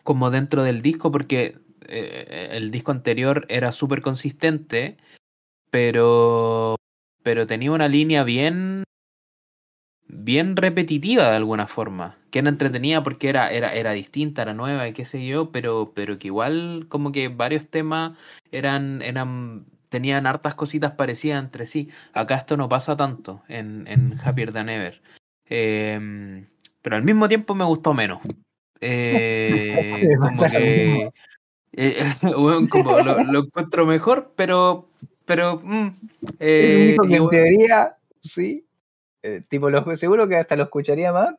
como 0.03 0.32
dentro 0.32 0.64
del 0.64 0.82
disco, 0.82 1.12
porque 1.12 1.59
eh, 1.91 2.49
el 2.51 2.71
disco 2.71 2.91
anterior 2.91 3.45
era 3.49 3.71
súper 3.71 4.01
consistente, 4.01 4.97
pero, 5.69 6.75
pero 7.23 7.47
tenía 7.47 7.71
una 7.71 7.87
línea 7.87 8.23
bien, 8.23 8.83
bien 10.07 10.55
repetitiva 10.55 11.29
de 11.29 11.35
alguna 11.35 11.67
forma, 11.67 12.17
que 12.31 12.39
era 12.39 12.49
entretenida 12.49 13.03
porque 13.03 13.29
era, 13.29 13.51
era, 13.51 13.73
era 13.73 13.91
distinta, 13.91 14.41
era 14.41 14.53
nueva 14.53 14.87
y 14.87 14.93
qué 14.93 15.05
sé 15.05 15.25
yo, 15.25 15.51
pero, 15.51 15.93
pero 15.93 16.17
que 16.17 16.27
igual 16.27 16.85
como 16.89 17.11
que 17.11 17.27
varios 17.27 17.67
temas 17.67 18.17
eran, 18.51 19.01
eran 19.01 19.65
tenían 19.91 20.25
hartas 20.25 20.55
cositas 20.55 20.93
parecidas 20.93 21.43
entre 21.43 21.65
sí. 21.65 21.89
Acá 22.13 22.35
esto 22.35 22.55
no 22.55 22.69
pasa 22.69 22.95
tanto 22.95 23.43
en, 23.49 23.85
en 23.87 24.17
Happier 24.23 24.53
Than 24.53 24.69
Ever. 24.69 25.01
Em, 25.45 26.47
pero 26.81 26.95
al 26.95 27.03
mismo 27.03 27.27
tiempo 27.27 27.53
me 27.53 27.65
gustó 27.65 27.93
menos. 27.93 28.21
Eh, 28.83 30.15
como 30.19 30.41
que 30.49 31.11
eh, 31.74 32.03
bueno, 32.38 32.67
como 32.69 32.97
lo, 32.99 33.24
lo 33.24 33.39
encuentro 33.45 33.86
mejor, 33.86 34.32
pero 34.36 34.89
pero 35.26 35.61
mm, 35.63 35.88
Es 35.88 36.34
eh, 36.39 36.97
que 37.01 37.07
en 37.07 37.13
igual- 37.15 37.30
teoría, 37.30 37.97
sí. 38.19 38.65
eh, 39.24 39.41
tipo, 39.47 39.69
lo, 39.69 39.95
seguro 39.95 40.28
que 40.28 40.36
hasta 40.36 40.55
lo 40.55 40.63
escucharía 40.63 41.11
más, 41.13 41.36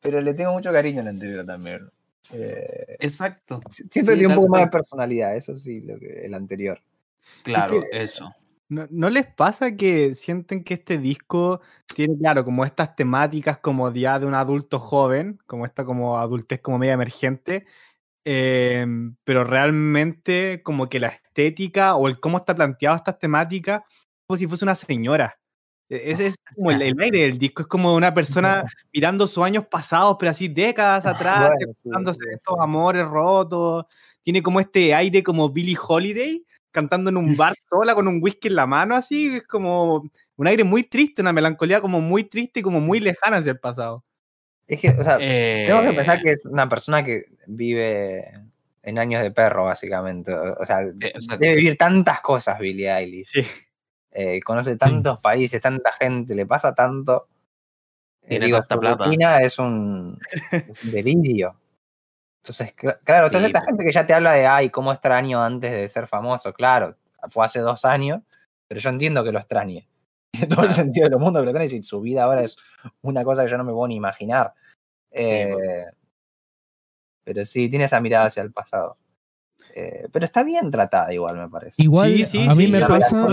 pero 0.00 0.20
le 0.20 0.34
tengo 0.34 0.52
mucho 0.52 0.70
cariño 0.72 1.00
al 1.00 1.08
anterior 1.08 1.44
también. 1.44 1.90
Eh, 2.32 2.96
exacto, 3.00 3.60
siento 3.70 3.92
que 3.92 4.00
Sí, 4.12 4.18
tiene 4.18 4.28
un 4.28 4.34
poco 4.36 4.48
más 4.48 4.64
de 4.64 4.70
personalidad, 4.70 5.36
eso 5.36 5.54
sí, 5.56 5.80
lo 5.80 5.98
que 5.98 6.24
el 6.24 6.34
anterior. 6.34 6.80
claro, 7.42 7.82
que- 7.90 8.02
eso. 8.02 8.32
¿No, 8.68 8.86
no 8.90 9.10
les 9.10 9.26
pasa 9.26 9.76
que 9.76 10.14
sienten 10.14 10.64
que 10.64 10.74
este 10.74 10.96
disco 10.98 11.60
tiene, 11.94 12.16
claro, 12.16 12.44
como 12.46 12.64
estas 12.64 12.96
temáticas 12.96 13.58
como 13.58 13.92
ya 13.92 14.18
de 14.18 14.24
un 14.26 14.34
adulto 14.34 14.78
joven, 14.78 15.38
como 15.46 15.66
esta 15.66 15.84
como 15.84 16.16
adultez 16.18 16.60
como 16.60 16.78
media 16.78 16.94
emergente, 16.94 17.66
em, 18.24 19.16
pero 19.24 19.44
realmente 19.44 20.62
como 20.62 20.88
que 20.88 21.00
la 21.00 21.08
estética 21.08 21.96
o 21.96 22.08
el 22.08 22.20
cómo 22.20 22.38
está 22.38 22.54
planteado 22.54 22.96
estas 22.96 23.18
temáticas, 23.18 23.82
como 24.26 24.36
si 24.36 24.46
fuese 24.46 24.64
una 24.64 24.74
señora. 24.74 25.38
Ese 25.88 26.26
es 26.28 26.36
como 26.56 26.70
el, 26.70 26.82
el 26.82 26.94
aire 27.00 27.20
del 27.20 27.38
disco, 27.38 27.62
es 27.62 27.68
como 27.68 27.94
una 27.94 28.14
persona 28.14 28.64
mirando 28.92 29.26
sus 29.26 29.44
años 29.44 29.66
pasados, 29.66 30.16
pero 30.18 30.30
así 30.30 30.48
décadas 30.48 31.06
atrás, 31.06 31.50
Bueno, 31.82 32.14
sí, 32.14 32.18
estos 32.32 32.56
amores 32.58 33.06
rotos. 33.06 33.84
Tiene 34.22 34.42
como 34.42 34.60
este 34.60 34.94
aire 34.94 35.22
como 35.22 35.50
Billie 35.50 35.76
Holiday, 35.80 36.42
cantando 36.70 37.10
en 37.10 37.16
un 37.18 37.36
bar 37.36 37.54
sola 37.68 37.94
con 37.94 38.08
un 38.08 38.20
whisky 38.22 38.48
en 38.48 38.56
la 38.56 38.66
mano, 38.66 38.94
así, 38.94 39.36
es 39.36 39.46
como 39.46 40.04
un 40.36 40.46
aire 40.46 40.64
muy 40.64 40.84
triste, 40.84 41.22
una 41.22 41.32
melancolía 41.32 41.80
como 41.80 42.00
muy 42.00 42.24
triste 42.24 42.60
y 42.60 42.62
como 42.62 42.80
muy 42.80 43.00
lejana 43.00 43.38
hacia 43.38 43.52
el 43.52 43.60
pasado. 43.60 44.04
Es 44.66 44.80
que, 44.80 44.90
o 44.90 45.02
sea, 45.02 45.18
tengo 45.18 45.82
que 45.82 45.92
pensar 45.96 46.18
Eh, 46.18 46.22
que 46.22 46.30
es 46.32 46.44
una 46.46 46.68
persona 46.68 47.04
que 47.04 47.24
vive 47.46 48.32
en 48.82 48.98
años 48.98 49.22
de 49.22 49.30
perro, 49.30 49.64
básicamente. 49.64 50.32
O 50.34 50.64
sea, 50.66 50.82
exacto. 50.82 51.38
debe 51.38 51.56
vivir 51.56 51.76
tantas 51.76 52.20
cosas, 52.20 52.58
Billie 52.58 52.90
Eilish. 52.90 53.28
Sí. 53.28 53.42
Eh, 54.12 54.40
conoce 54.40 54.76
tantos 54.76 55.18
países, 55.22 55.60
tanta 55.60 55.92
gente, 55.92 56.34
le 56.34 56.46
pasa 56.46 56.74
tanto. 56.74 57.28
Eh, 58.22 58.28
Tiene 58.30 58.46
digo, 58.46 58.58
tanta 58.60 58.78
plata. 58.78 59.38
es 59.40 59.58
un, 59.58 60.18
es 60.50 60.82
un 60.84 60.92
delirio. 60.92 61.56
Entonces, 62.42 62.74
cl- 62.76 62.98
claro, 63.04 63.26
o 63.26 63.30
sea, 63.30 63.40
Sí, 63.40 63.46
esta 63.46 63.64
gente 63.64 63.84
que 63.84 63.92
ya 63.92 64.06
te 64.06 64.14
habla 64.14 64.32
de, 64.32 64.46
ay, 64.46 64.70
cómo 64.70 64.92
extraño 64.92 65.42
antes 65.42 65.70
de 65.72 65.88
ser 65.88 66.06
famoso. 66.06 66.52
Claro, 66.54 66.96
fue 67.28 67.44
hace 67.44 67.60
dos 67.60 67.84
años, 67.84 68.22
pero 68.68 68.80
yo 68.80 68.90
entiendo 68.90 69.24
que 69.24 69.32
lo 69.32 69.38
extrañe. 69.40 69.88
En 70.42 70.48
todo 70.48 70.64
el 70.64 70.72
sentido 70.72 71.08
del 71.08 71.18
mundo 71.18 71.40
que 71.44 71.52
lo 71.52 71.64
y 71.64 71.82
su 71.82 72.00
vida 72.00 72.24
ahora 72.24 72.42
es 72.42 72.56
una 73.02 73.24
cosa 73.24 73.44
que 73.44 73.50
yo 73.50 73.56
no 73.56 73.64
me 73.64 73.72
puedo 73.72 73.88
ni 73.88 73.96
imaginar. 73.96 74.52
Eh, 75.10 75.54
pero 77.22 77.44
sí, 77.44 77.68
tiene 77.68 77.86
esa 77.86 78.00
mirada 78.00 78.26
hacia 78.26 78.42
el 78.42 78.52
pasado. 78.52 78.98
Eh, 79.76 80.08
pero 80.12 80.24
está 80.24 80.44
bien 80.44 80.70
tratada 80.70 81.12
igual, 81.12 81.36
me 81.36 81.48
parece. 81.48 81.82
Igual 81.82 82.12
Sí, 82.12 82.26
sí, 82.26 82.46
a 82.46 82.54
mí 82.54 82.66
sí, 82.66 82.72
me 82.72 82.80
pasa. 82.86 83.26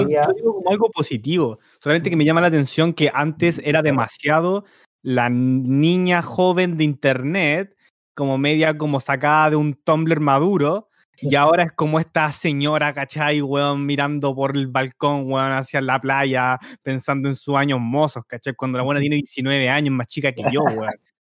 como 0.43 0.70
algo 0.70 0.89
positivo, 0.89 1.60
solamente 1.80 2.10
que 2.10 2.16
me 2.16 2.26
llama 2.26 2.41
la 2.41 2.47
atención 2.47 2.93
que 2.93 3.12
antes 3.14 3.62
era 3.64 3.82
demasiado 3.82 4.66
la 5.04 5.30
niña 5.30 6.22
joven 6.22 6.78
de 6.78 6.84
internet, 6.84 7.76
como 8.16 8.38
media 8.38 8.78
como 8.78 8.99
sacada 8.99 9.52
de 9.52 9.56
un 9.56 9.74
Tumblr 9.74 10.20
maduro, 10.20 10.89
y 11.20 11.36
ahora 11.36 11.64
es 11.64 11.72
como 11.72 11.99
esta 11.99 12.32
señora, 12.32 12.93
¿cachai? 12.93 13.41
Weón, 13.41 13.86
mirando 13.86 14.34
por 14.36 14.55
el 14.57 14.68
balcón, 14.68 15.32
weón, 15.32 15.51
hacia 15.51 15.82
la 15.82 15.99
playa, 16.01 16.57
pensando 16.82 17.30
en 17.30 17.36
sus 17.36 17.55
años 17.55 17.80
mozos, 17.80 18.24
¿cachai? 18.26 18.53
Cuando 18.55 18.78
la 18.78 18.84
buena 18.84 19.01
tiene 19.01 19.18
19 19.18 19.70
años, 19.70 19.93
más 19.93 20.07
chica 20.07 20.32
que 20.32 20.43
yo, 20.51 20.62
weón. 20.89 20.93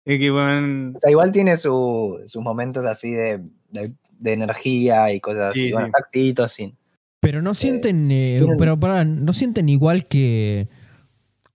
Es 0.07 0.19
que, 0.19 0.31
weón, 0.33 0.93
O 0.97 1.01
sea, 1.01 1.11
igual 1.11 1.33
tiene 1.33 1.57
su- 1.57 2.21
sus 2.27 2.43
momentos 2.43 2.85
así 2.85 3.11
de, 3.13 3.41
de- 3.71 3.93
de 4.19 4.33
energía 4.33 5.13
y 5.13 5.21
cosas 5.21 5.51
así. 5.51 5.67
Sí, 5.67 5.73
bueno, 5.73 5.87
sí. 5.87 5.91
está 5.91 5.99
activito, 6.05 6.49
sí. 6.49 6.75
Pero 7.21 7.43
no 7.43 7.55
sienten, 7.55 8.11
eh, 8.11 8.43
pero 8.59 8.79
pará, 8.79 9.05
no 9.05 9.33
sienten 9.33 9.69
igual 9.69 10.07
que 10.07 10.69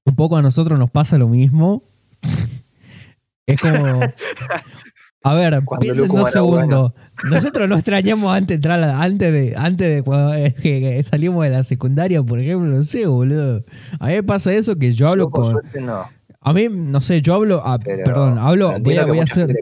un 0.04 0.16
poco 0.16 0.36
a 0.38 0.42
nosotros 0.42 0.78
nos 0.80 0.90
pasa 0.92 1.18
lo 1.20 1.28
mismo. 1.28 1.84
es 3.48 3.62
como. 3.62 4.00
A 5.22 5.34
ver, 5.34 5.62
piensen 5.82 6.08
dos 6.08 6.14
bueno. 6.14 6.28
segundos. 6.28 6.94
Nosotros 7.30 7.68
no 7.68 7.76
extrañamos 7.76 8.32
antes 8.34 8.48
de 8.48 8.56
entrar, 8.56 8.82
antes 8.84 9.34
de, 9.34 9.54
antes 9.58 9.96
de 9.96 10.02
cuando 10.04 10.34
eh, 10.34 10.56
que- 10.62 11.04
salimos 11.04 11.44
de 11.44 11.50
la 11.50 11.64
secundaria, 11.64 12.24
por 12.24 12.40
ejemplo, 12.40 12.68
no 12.70 12.84
sé, 12.84 13.06
boludo. 13.06 13.62
A 14.00 14.08
mí 14.08 14.14
me 14.14 14.24
pasa 14.24 14.54
eso 14.54 14.78
que 14.78 14.94
yo 14.94 15.10
hablo 15.10 15.26
Yo, 15.26 15.30
con. 15.32 15.52
suerte, 15.52 15.82
no, 15.82 16.04
A 16.40 16.54
mí, 16.54 16.68
no 16.72 17.02
sé, 17.02 17.22
yo 17.22 17.36
hablo. 17.36 17.62
ah, 17.66 17.78
pero 17.84 18.04
perdón, 18.06 18.38
hablo. 18.38 18.80
Voy 18.80 18.96
a, 18.96 19.06
voy 19.06 19.20
hacer. 19.20 19.54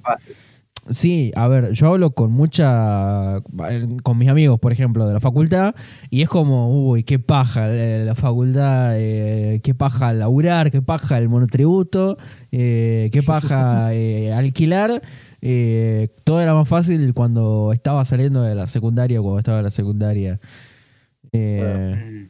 Sí, 0.90 1.34
a 1.36 1.50
ver, 1.50 1.74
yo 1.74 1.88
hablo 1.90 2.12
con 2.12 2.32
mucha. 2.32 3.42
con 4.04 4.18
mis 4.18 4.30
amigos, 4.30 4.58
por 4.60 4.72
ejemplo, 4.72 5.06
de 5.06 5.14
la 5.16 5.20
facultad, 5.20 5.76
y 6.10 6.22
es 6.22 6.30
como, 6.30 6.70
uy, 6.90 7.04
qué 7.04 7.20
paja 7.20 7.68
eh, 7.70 8.04
la 8.06 8.16
facultad, 8.16 8.94
eh, 8.96 9.60
qué 9.64 9.74
paja 9.74 10.14
laburar, 10.14 10.72
qué 10.72 10.82
paja 10.82 11.18
el 11.18 11.28
monotributo, 11.28 12.18
eh, 12.54 13.10
qué 13.12 13.22
paja 13.22 13.90
eh, 13.94 14.32
alquilar. 14.34 15.02
Eh, 15.42 16.10
todo 16.24 16.42
era 16.42 16.54
más 16.54 16.68
fácil 16.68 17.14
cuando 17.14 17.72
estaba 17.74 18.04
saliendo 18.06 18.42
de 18.44 18.56
la 18.56 18.68
secundaria 18.68 19.20
o 19.20 19.24
cuando 19.24 19.40
estaba 19.40 19.58
en 19.60 19.64
la 19.66 19.72
secundaria. 19.72 20.40
Eh, 21.32 22.30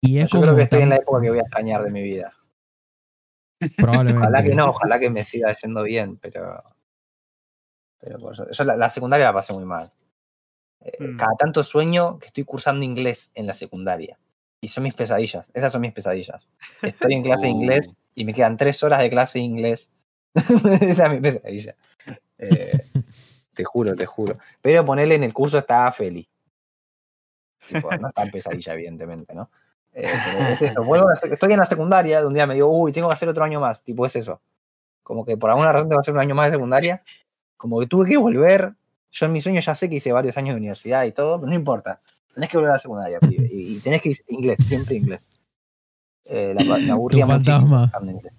y 0.00 0.18
es 0.18 0.24
Yo 0.24 0.30
como. 0.30 0.42
creo 0.42 0.56
que 0.56 0.62
estoy 0.62 0.82
en 0.82 0.88
la 0.90 0.96
época 0.96 1.22
que 1.22 1.30
voy 1.30 1.38
a 1.38 1.42
extrañar 1.42 1.82
de 1.84 1.90
mi 1.90 2.02
vida. 2.02 2.32
Probablemente. 3.76 4.18
Ojalá 4.20 4.42
que 4.42 4.54
no, 4.54 4.70
ojalá 4.70 4.98
que 4.98 5.10
me 5.10 5.24
siga 5.24 5.56
yendo 5.62 5.82
bien, 5.82 6.16
pero. 6.18 6.62
Pero 8.00 8.18
por 8.18 8.34
eso- 8.34 8.50
yo 8.50 8.64
la, 8.64 8.76
la 8.76 8.90
secundaria 8.90 9.26
la 9.26 9.32
pasé 9.32 9.52
muy 9.52 9.64
mal. 9.64 9.90
Eh, 10.84 10.92
Mm. 11.00 11.16
Cada 11.16 11.32
tanto 11.38 11.62
sueño 11.62 12.18
que 12.18 12.26
estoy 12.26 12.44
cursando 12.44 12.84
inglés 12.84 13.30
en 13.34 13.46
la 13.46 13.54
secundaria. 13.54 14.18
Y 14.60 14.68
son 14.68 14.84
mis 14.84 14.94
pesadillas. 14.94 15.46
Esas 15.52 15.72
son 15.72 15.80
mis 15.80 15.92
pesadillas. 15.92 16.48
Estoy 16.82 17.14
en 17.14 17.22
clase 17.22 17.42
de 17.46 17.48
inglés 17.50 17.96
y 18.14 18.24
me 18.24 18.32
quedan 18.34 18.56
tres 18.56 18.82
horas 18.82 19.00
de 19.00 19.10
clase 19.10 19.38
de 19.38 19.44
inglés. 19.44 19.90
Esa 20.80 21.06
es 21.06 21.12
mi 21.12 21.20
pesadilla. 21.20 21.74
Eh, 22.38 22.78
te 23.54 23.64
juro, 23.64 23.94
te 23.94 24.06
juro. 24.06 24.38
Pero 24.60 24.84
ponerle 24.84 25.14
en 25.14 25.24
el 25.24 25.32
curso 25.32 25.58
está 25.58 25.90
feliz. 25.92 26.28
Tipo, 27.68 27.90
no 27.96 28.08
está 28.08 28.22
en 28.22 28.30
pesadilla, 28.30 28.74
evidentemente, 28.74 29.34
¿no? 29.34 29.50
Eh, 29.92 30.12
pero 30.24 30.48
es 30.52 30.60
eso, 30.62 30.84
vuelvo 30.84 31.06
a 31.08 31.10
la 31.10 31.16
sec- 31.16 31.32
estoy 31.32 31.52
en 31.52 31.58
la 31.58 31.64
secundaria, 31.64 32.20
de 32.20 32.26
un 32.26 32.34
día 32.34 32.46
me 32.46 32.54
digo, 32.54 32.68
uy, 32.68 32.92
tengo 32.92 33.08
que 33.08 33.14
hacer 33.14 33.28
otro 33.28 33.42
año 33.44 33.60
más. 33.60 33.82
Tipo, 33.82 34.04
es 34.04 34.14
eso. 34.16 34.40
Como 35.02 35.24
que 35.24 35.36
por 35.36 35.50
alguna 35.50 35.72
razón 35.72 35.88
tengo 35.88 36.00
que 36.00 36.04
hacer 36.04 36.14
un 36.14 36.20
año 36.20 36.34
más 36.34 36.50
de 36.50 36.56
secundaria. 36.56 37.02
Como 37.56 37.80
que 37.80 37.86
tuve 37.86 38.08
que 38.08 38.16
volver. 38.16 38.74
Yo 39.10 39.26
en 39.26 39.32
mi 39.32 39.40
sueño 39.40 39.60
ya 39.60 39.74
sé 39.74 39.88
que 39.88 39.96
hice 39.96 40.12
varios 40.12 40.36
años 40.36 40.54
de 40.54 40.58
universidad 40.58 41.04
y 41.04 41.12
todo, 41.12 41.40
pero 41.40 41.48
no 41.48 41.56
importa. 41.56 42.00
Tenés 42.34 42.50
que 42.50 42.58
volver 42.58 42.70
a 42.70 42.74
la 42.74 42.78
secundaria, 42.78 43.18
pibe. 43.20 43.48
Y, 43.50 43.76
y 43.76 43.80
tenés 43.80 44.02
que 44.02 44.10
ir 44.10 44.16
inglés, 44.28 44.58
siempre 44.62 44.96
inglés. 44.96 45.22
Eh, 46.26 46.52
la, 46.54 46.62
me 46.80 46.92
aburría 46.92 47.24
inglés. 48.18 48.34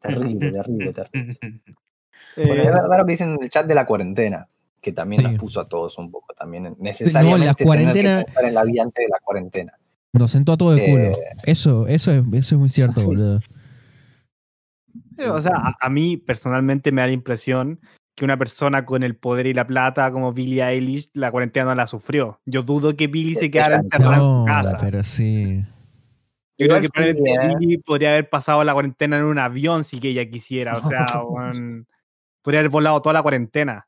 Terrible, 0.00 0.52
terrible, 0.52 0.92
terrible. 0.92 1.38
Eh, 2.36 2.46
Bueno, 2.46 2.62
es 2.62 2.68
verdad 2.72 2.98
lo 2.98 3.06
que 3.06 3.12
dicen 3.12 3.30
en 3.34 3.42
el 3.42 3.50
chat 3.50 3.66
de 3.66 3.74
la 3.74 3.86
cuarentena, 3.86 4.46
que 4.80 4.92
también 4.92 5.22
Sí. 5.22 5.28
nos 5.28 5.38
puso 5.38 5.60
a 5.60 5.68
todos 5.68 5.98
un 5.98 6.10
poco 6.10 6.34
también. 6.34 6.74
Necesariamente 6.78 7.46
la 7.46 7.54
que 7.54 7.64
pensar 7.64 8.44
en 8.44 8.54
la 8.54 8.64
vida 8.64 8.82
antes 8.82 9.04
de 9.04 9.08
la 9.08 9.18
cuarentena. 9.22 9.72
Nos 10.12 10.30
sentó 10.30 10.52
a 10.52 10.56
todo 10.56 10.72
de 10.72 10.84
culo. 10.84 11.02
Eh, 11.02 11.16
Eso, 11.44 11.86
eso 11.86 12.12
es, 12.12 12.22
eso 12.32 12.54
es 12.54 12.58
muy 12.58 12.68
cierto, 12.70 13.00
sí. 13.00 13.06
boludo. 13.06 13.40
Pero, 15.16 15.34
o 15.34 15.40
sea, 15.40 15.52
a, 15.56 15.76
a 15.80 15.90
mí 15.90 16.16
personalmente 16.16 16.92
me 16.92 17.00
da 17.02 17.08
la 17.08 17.12
impresión 17.12 17.80
que 18.14 18.24
una 18.24 18.36
persona 18.36 18.84
con 18.84 19.02
el 19.02 19.16
poder 19.16 19.46
y 19.46 19.54
la 19.54 19.66
plata 19.66 20.10
como 20.10 20.32
Billie 20.32 20.62
Eilish, 20.64 21.10
la 21.14 21.30
cuarentena 21.30 21.66
no 21.66 21.74
la 21.74 21.86
sufrió. 21.86 22.40
Yo 22.46 22.62
dudo 22.62 22.96
que 22.96 23.06
Billie 23.06 23.36
se 23.36 23.46
Eh, 23.46 23.50
quedara 23.50 23.76
encerrada 23.76 24.16
No, 24.16 24.40
en 24.40 24.46
casa. 24.46 24.78
pero 24.80 25.02
sí. 25.04 25.62
Yo 26.56 26.66
creo 26.66 26.80
que 26.80 26.86
sí, 26.88 26.92
eh. 27.26 27.54
Billie 27.58 27.78
podría 27.84 28.10
haber 28.10 28.28
pasado 28.28 28.64
la 28.64 28.72
cuarentena 28.72 29.18
en 29.18 29.24
un 29.24 29.38
avión 29.38 29.84
si 29.84 30.00
que 30.00 30.08
ella 30.10 30.28
quisiera. 30.28 30.76
O 30.78 30.80
sea, 30.88 31.22
weón, 31.22 31.86
podría 32.48 32.60
haber 32.60 32.70
volado 32.70 33.02
toda 33.02 33.12
la 33.12 33.20
cuarentena. 33.22 33.86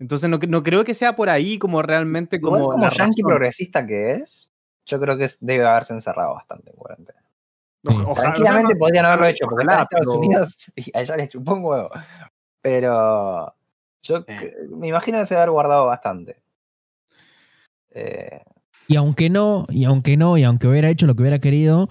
Entonces 0.00 0.28
no, 0.28 0.36
no 0.48 0.62
creo 0.64 0.82
que 0.82 0.92
sea 0.96 1.14
por 1.14 1.30
ahí 1.30 1.56
como 1.56 1.82
realmente 1.82 2.36
Igual 2.36 2.62
como... 2.62 2.72
como 2.72 2.84
la 2.84 2.90
yankee 2.90 3.22
progresista 3.22 3.86
que 3.86 4.14
es, 4.14 4.50
yo 4.86 4.98
creo 4.98 5.16
que 5.16 5.30
debe 5.40 5.64
haberse 5.64 5.92
encerrado 5.92 6.34
bastante 6.34 6.70
en 6.70 6.76
cuarentena. 6.76 7.22
Ojalá- 7.84 8.14
Tranquilamente 8.32 8.64
ojalá- 8.74 8.78
podrían 8.80 9.06
haberlo 9.06 9.26
hecho, 9.26 9.44
porque 9.46 9.62
está 9.62 9.74
en 9.74 9.80
ojalá, 9.80 9.82
Estados 9.84 10.06
pero- 10.06 10.18
Unidos 10.18 10.56
y 10.74 10.98
allá 10.98 11.16
les 11.16 11.28
chupó 11.28 11.52
un 11.54 11.64
huevo. 11.64 11.90
Pero 12.60 13.54
yo 14.02 14.26
cre- 14.26 14.68
me 14.76 14.88
imagino 14.88 15.20
que 15.20 15.26
se 15.26 15.34
debe 15.34 15.42
haber 15.42 15.52
guardado 15.52 15.86
bastante. 15.86 16.42
Eh, 17.90 18.40
Y 18.88 18.96
aunque 18.96 19.30
no, 19.30 19.66
y 19.68 19.84
aunque 19.84 20.16
no, 20.16 20.36
y 20.38 20.42
aunque 20.42 20.66
hubiera 20.66 20.90
hecho 20.90 21.06
lo 21.06 21.14
que 21.14 21.22
hubiera 21.22 21.38
querido, 21.38 21.88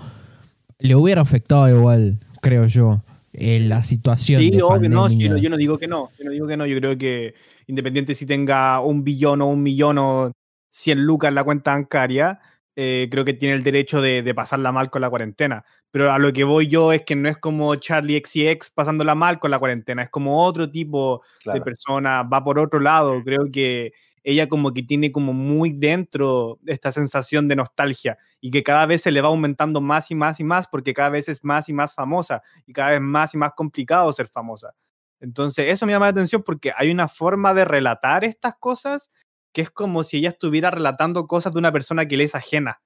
le 0.79 0.95
hubiera 0.95 1.21
afectado 1.21 1.69
igual, 1.69 2.19
creo 2.41 2.65
yo, 2.65 3.01
en 3.33 3.69
la 3.69 3.83
situación. 3.83 4.41
Sí, 4.41 4.51
de 4.51 4.61
obvio, 4.61 4.89
no, 4.89 5.09
sí, 5.09 5.17
yo, 5.17 5.29
no- 5.31 5.37
yo 5.37 5.49
no 5.49 5.57
digo 5.57 5.77
que 5.77 5.87
no, 5.87 6.11
yo 6.17 6.25
no 6.25 6.31
digo 6.31 6.47
que 6.47 6.57
no, 6.57 6.65
yo 6.65 6.77
creo 6.77 6.97
que 6.97 7.33
independiente 7.67 8.15
si 8.15 8.25
tenga 8.25 8.79
un 8.81 9.03
billón 9.03 9.41
o 9.41 9.47
un 9.47 9.63
millón 9.63 9.97
o 9.97 10.31
100 10.69 11.03
lucas 11.05 11.29
en 11.29 11.35
la 11.35 11.43
cuenta 11.43 11.71
bancaria, 11.71 12.39
eh, 12.75 13.07
creo 13.11 13.25
que 13.25 13.33
tiene 13.33 13.55
el 13.55 13.63
derecho 13.63 14.01
de, 14.01 14.21
de 14.23 14.33
pasarla 14.33 14.71
mal 14.71 14.89
con 14.89 15.01
la 15.01 15.09
cuarentena. 15.09 15.63
Pero 15.91 16.11
a 16.11 16.19
lo 16.19 16.31
que 16.31 16.45
voy 16.45 16.67
yo 16.67 16.93
es 16.93 17.01
que 17.03 17.15
no 17.17 17.27
es 17.27 17.37
como 17.37 17.75
Charlie 17.75 18.21
XCX 18.25 18.69
pasándola 18.71 19.13
mal 19.13 19.39
con 19.39 19.51
la 19.51 19.59
cuarentena, 19.59 20.03
es 20.03 20.09
como 20.09 20.45
otro 20.45 20.71
tipo 20.71 21.21
de 21.39 21.43
claro. 21.43 21.63
persona, 21.63 22.23
va 22.23 22.43
por 22.43 22.59
otro 22.59 22.79
lado, 22.79 23.21
creo 23.23 23.51
que 23.51 23.91
ella 24.23 24.48
como 24.48 24.73
que 24.73 24.84
tiene 24.84 25.11
como 25.11 25.34
muy 25.34 25.72
dentro 25.72 26.60
esta 26.65 26.91
sensación 26.91 27.48
de 27.48 27.56
nostalgia 27.56 28.18
y 28.39 28.52
que 28.52 28.64
cada 28.64 28.85
vez 28.85 29.02
se 29.02 29.11
le 29.11 29.22
va 29.22 29.30
aumentando 29.30 29.81
más 29.81 30.11
y 30.11 30.15
más 30.15 30.39
y 30.39 30.43
más 30.43 30.68
porque 30.68 30.93
cada 30.93 31.10
vez 31.10 31.27
es 31.30 31.43
más 31.43 31.69
y 31.69 31.73
más 31.73 31.95
famosa 31.95 32.41
y 32.65 32.73
cada 32.73 32.91
vez 32.91 33.02
más 33.02 33.34
y 33.34 33.38
más 33.38 33.53
complicado 33.53 34.11
ser 34.14 34.27
famosa. 34.27 34.73
Entonces, 35.19 35.72
eso 35.72 35.85
me 35.85 35.91
llama 35.91 36.07
la 36.07 36.11
atención 36.11 36.43
porque 36.43 36.73
hay 36.76 36.91
una 36.91 37.07
forma 37.07 37.53
de 37.53 37.65
relatar 37.65 38.23
estas 38.23 38.56
cosas 38.56 39.11
que 39.53 39.61
es 39.61 39.69
como 39.69 40.03
si 40.03 40.18
ella 40.18 40.30
estuviera 40.30 40.72
relatando 40.72 41.27
cosas 41.27 41.53
de 41.53 41.60
una 41.60 41.72
persona 41.72 42.07
que 42.07 42.18
le 42.18 42.23
es 42.23 42.35
ajena. 42.35 42.81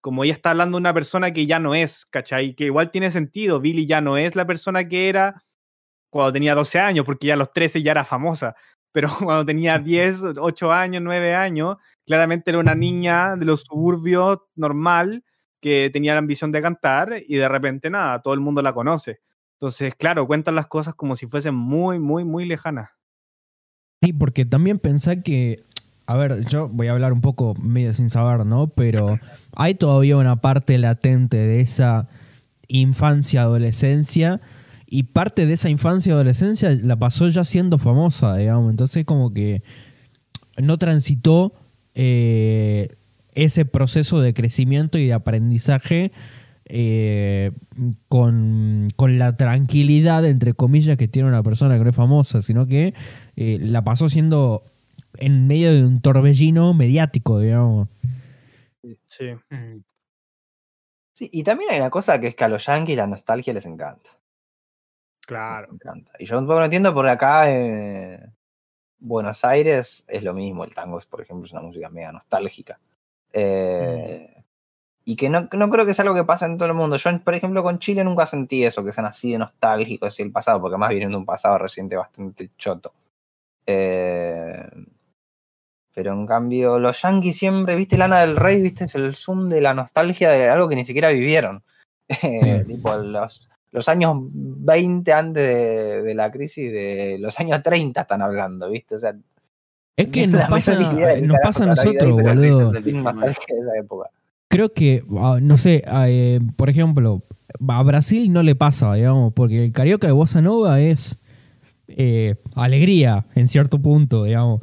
Como 0.00 0.24
ella 0.24 0.32
está 0.32 0.50
hablando 0.50 0.76
de 0.76 0.80
una 0.80 0.94
persona 0.94 1.32
que 1.32 1.46
ya 1.46 1.58
no 1.58 1.74
es, 1.74 2.06
¿cachai? 2.06 2.54
Que 2.54 2.64
igual 2.64 2.90
tiene 2.90 3.10
sentido. 3.10 3.60
Billy 3.60 3.86
ya 3.86 4.00
no 4.00 4.16
es 4.16 4.36
la 4.36 4.46
persona 4.46 4.88
que 4.88 5.08
era 5.08 5.44
cuando 6.10 6.32
tenía 6.32 6.54
12 6.54 6.78
años, 6.78 7.04
porque 7.04 7.26
ya 7.28 7.34
a 7.34 7.36
los 7.36 7.52
13 7.52 7.82
ya 7.82 7.92
era 7.92 8.04
famosa. 8.04 8.56
Pero 8.98 9.10
cuando 9.22 9.46
tenía 9.46 9.78
10, 9.78 10.22
8 10.40 10.72
años, 10.72 11.00
9 11.04 11.32
años, 11.32 11.76
claramente 12.04 12.50
era 12.50 12.58
una 12.58 12.74
niña 12.74 13.36
de 13.36 13.44
los 13.44 13.60
suburbios 13.60 14.40
normal 14.56 15.22
que 15.60 15.88
tenía 15.92 16.14
la 16.14 16.18
ambición 16.18 16.50
de 16.50 16.60
cantar 16.60 17.14
y 17.24 17.36
de 17.36 17.48
repente 17.48 17.90
nada, 17.90 18.20
todo 18.22 18.34
el 18.34 18.40
mundo 18.40 18.60
la 18.60 18.72
conoce. 18.72 19.20
Entonces, 19.52 19.94
claro, 19.94 20.26
cuentan 20.26 20.56
las 20.56 20.66
cosas 20.66 20.96
como 20.96 21.14
si 21.14 21.28
fuesen 21.28 21.54
muy, 21.54 22.00
muy, 22.00 22.24
muy 22.24 22.44
lejanas. 22.44 22.90
Sí, 24.02 24.12
porque 24.12 24.44
también 24.44 24.80
pensá 24.80 25.22
que, 25.22 25.60
a 26.06 26.16
ver, 26.16 26.44
yo 26.46 26.68
voy 26.68 26.88
a 26.88 26.92
hablar 26.92 27.12
un 27.12 27.20
poco 27.20 27.54
medio 27.54 27.94
sin 27.94 28.10
saber, 28.10 28.44
¿no? 28.46 28.66
Pero 28.66 29.20
hay 29.54 29.76
todavía 29.76 30.16
una 30.16 30.40
parte 30.40 30.76
latente 30.76 31.36
de 31.36 31.60
esa 31.60 32.08
infancia, 32.66 33.42
adolescencia, 33.42 34.40
y 34.90 35.02
parte 35.02 35.44
de 35.44 35.52
esa 35.52 35.68
infancia, 35.68 36.14
adolescencia 36.14 36.70
la 36.70 36.96
pasó 36.96 37.28
ya 37.28 37.44
siendo 37.44 37.78
famosa, 37.78 38.36
digamos. 38.36 38.70
Entonces 38.70 39.04
como 39.04 39.32
que 39.34 39.62
no 40.56 40.78
transitó 40.78 41.52
eh, 41.94 42.88
ese 43.34 43.66
proceso 43.66 44.20
de 44.20 44.32
crecimiento 44.32 44.96
y 44.98 45.06
de 45.06 45.12
aprendizaje 45.12 46.10
eh, 46.64 47.52
con, 48.08 48.88
con 48.96 49.18
la 49.18 49.36
tranquilidad, 49.36 50.24
entre 50.24 50.54
comillas, 50.54 50.96
que 50.96 51.06
tiene 51.06 51.28
una 51.28 51.42
persona 51.42 51.76
que 51.76 51.84
no 51.84 51.90
es 51.90 51.96
famosa, 51.96 52.40
sino 52.40 52.66
que 52.66 52.94
eh, 53.36 53.58
la 53.60 53.84
pasó 53.84 54.08
siendo 54.08 54.62
en 55.18 55.46
medio 55.46 55.72
de 55.72 55.84
un 55.84 56.00
torbellino 56.00 56.72
mediático, 56.72 57.40
digamos. 57.40 57.88
Sí. 59.04 59.26
Sí, 61.12 61.28
y 61.32 61.42
también 61.42 61.70
hay 61.72 61.80
una 61.80 61.90
cosa 61.90 62.20
que 62.20 62.28
es 62.28 62.34
que 62.34 62.44
a 62.44 62.48
los 62.48 62.64
yankees 62.64 62.96
la 62.96 63.06
nostalgia 63.06 63.52
les 63.52 63.66
encanta. 63.66 64.17
Claro. 65.28 65.68
Encanta. 65.70 66.12
Y 66.18 66.24
yo 66.24 66.38
un 66.38 66.46
poco 66.46 66.58
no 66.58 66.64
entiendo 66.64 66.94
porque 66.94 67.10
acá 67.10 67.50
en 67.50 68.34
Buenos 68.98 69.44
Aires 69.44 70.02
es 70.08 70.22
lo 70.22 70.32
mismo. 70.32 70.64
El 70.64 70.72
tango, 70.72 70.98
es, 70.98 71.04
por 71.04 71.20
ejemplo, 71.20 71.44
es 71.44 71.52
una 71.52 71.60
música 71.60 71.90
mega 71.90 72.10
nostálgica. 72.12 72.80
Eh, 73.30 74.42
Y 75.04 75.16
que 75.16 75.28
no, 75.28 75.46
no 75.52 75.68
creo 75.68 75.84
que 75.84 75.92
sea 75.92 76.04
algo 76.04 76.14
que 76.14 76.24
pasa 76.24 76.46
en 76.46 76.56
todo 76.56 76.68
el 76.68 76.74
mundo. 76.74 76.96
Yo, 76.96 77.10
por 77.20 77.34
ejemplo, 77.34 77.62
con 77.62 77.78
Chile 77.78 78.04
nunca 78.04 78.26
sentí 78.26 78.64
eso, 78.64 78.82
que 78.82 78.94
sean 78.94 79.06
así 79.06 79.32
de 79.32 79.38
nostálgicos 79.38 80.18
y 80.18 80.22
el 80.22 80.32
pasado, 80.32 80.62
porque 80.62 80.78
más 80.78 80.88
vienen 80.90 81.10
de 81.10 81.16
un 81.18 81.26
pasado 81.26 81.58
reciente 81.58 81.94
bastante 81.96 82.50
choto. 82.56 82.94
Eh, 83.66 84.66
pero 85.94 86.12
en 86.14 86.26
cambio, 86.26 86.78
los 86.78 87.02
yankees 87.02 87.36
siempre, 87.36 87.76
viste, 87.76 87.98
Lana 87.98 88.20
del 88.20 88.36
Rey, 88.36 88.62
viste, 88.62 88.84
es 88.84 88.94
el 88.94 89.14
zoom 89.14 89.50
de 89.50 89.60
la 89.60 89.74
nostalgia 89.74 90.30
de 90.30 90.48
algo 90.48 90.68
que 90.70 90.76
ni 90.76 90.86
siquiera 90.86 91.10
vivieron. 91.10 91.62
Eh, 92.22 92.64
tipo, 92.66 92.96
los, 92.96 93.50
los 93.70 93.88
años 93.88 94.16
20 94.20 95.12
antes 95.12 95.46
de, 95.46 96.02
de 96.02 96.14
la 96.14 96.30
crisis, 96.30 96.72
de 96.72 97.16
los 97.20 97.38
años 97.40 97.62
30 97.62 98.00
están 98.00 98.22
hablando, 98.22 98.70
viste. 98.70 98.94
O 98.96 98.98
sea, 98.98 99.14
Es 99.96 100.08
que 100.08 100.26
no 100.26 100.38
nos 100.38 100.48
pasa, 100.48 100.74
nos 100.74 101.60
a 101.60 101.66
nosotros, 101.66 102.10
boludo. 102.12 102.72
del 102.72 102.82
tienen 102.82 103.02
19. 103.02 103.12
nostalgia 103.14 103.54
de 103.54 103.60
esa 103.60 103.78
época. 103.78 104.10
Creo 104.48 104.72
que, 104.72 105.02
ah, 105.18 105.38
no 105.42 105.58
sé, 105.58 105.84
eh, 105.86 106.40
por 106.56 106.70
ejemplo, 106.70 107.22
a 107.68 107.82
Brasil 107.82 108.32
no 108.32 108.42
le 108.42 108.54
pasa, 108.54 108.94
digamos, 108.94 109.32
porque 109.34 109.64
el 109.64 109.72
carioca 109.72 110.06
de 110.06 110.12
Bossa 110.12 110.40
Nova 110.40 110.80
es 110.80 111.18
eh, 111.88 112.36
alegría 112.54 113.24
en 113.34 113.48
cierto 113.48 113.78
punto, 113.80 114.24
digamos. 114.24 114.60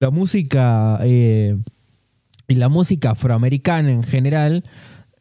La 0.00 0.10
música 0.10 0.98
eh, 1.02 1.56
y 2.46 2.54
la 2.54 2.68
música 2.68 3.10
afroamericana 3.10 3.90
en 3.90 4.02
general, 4.02 4.64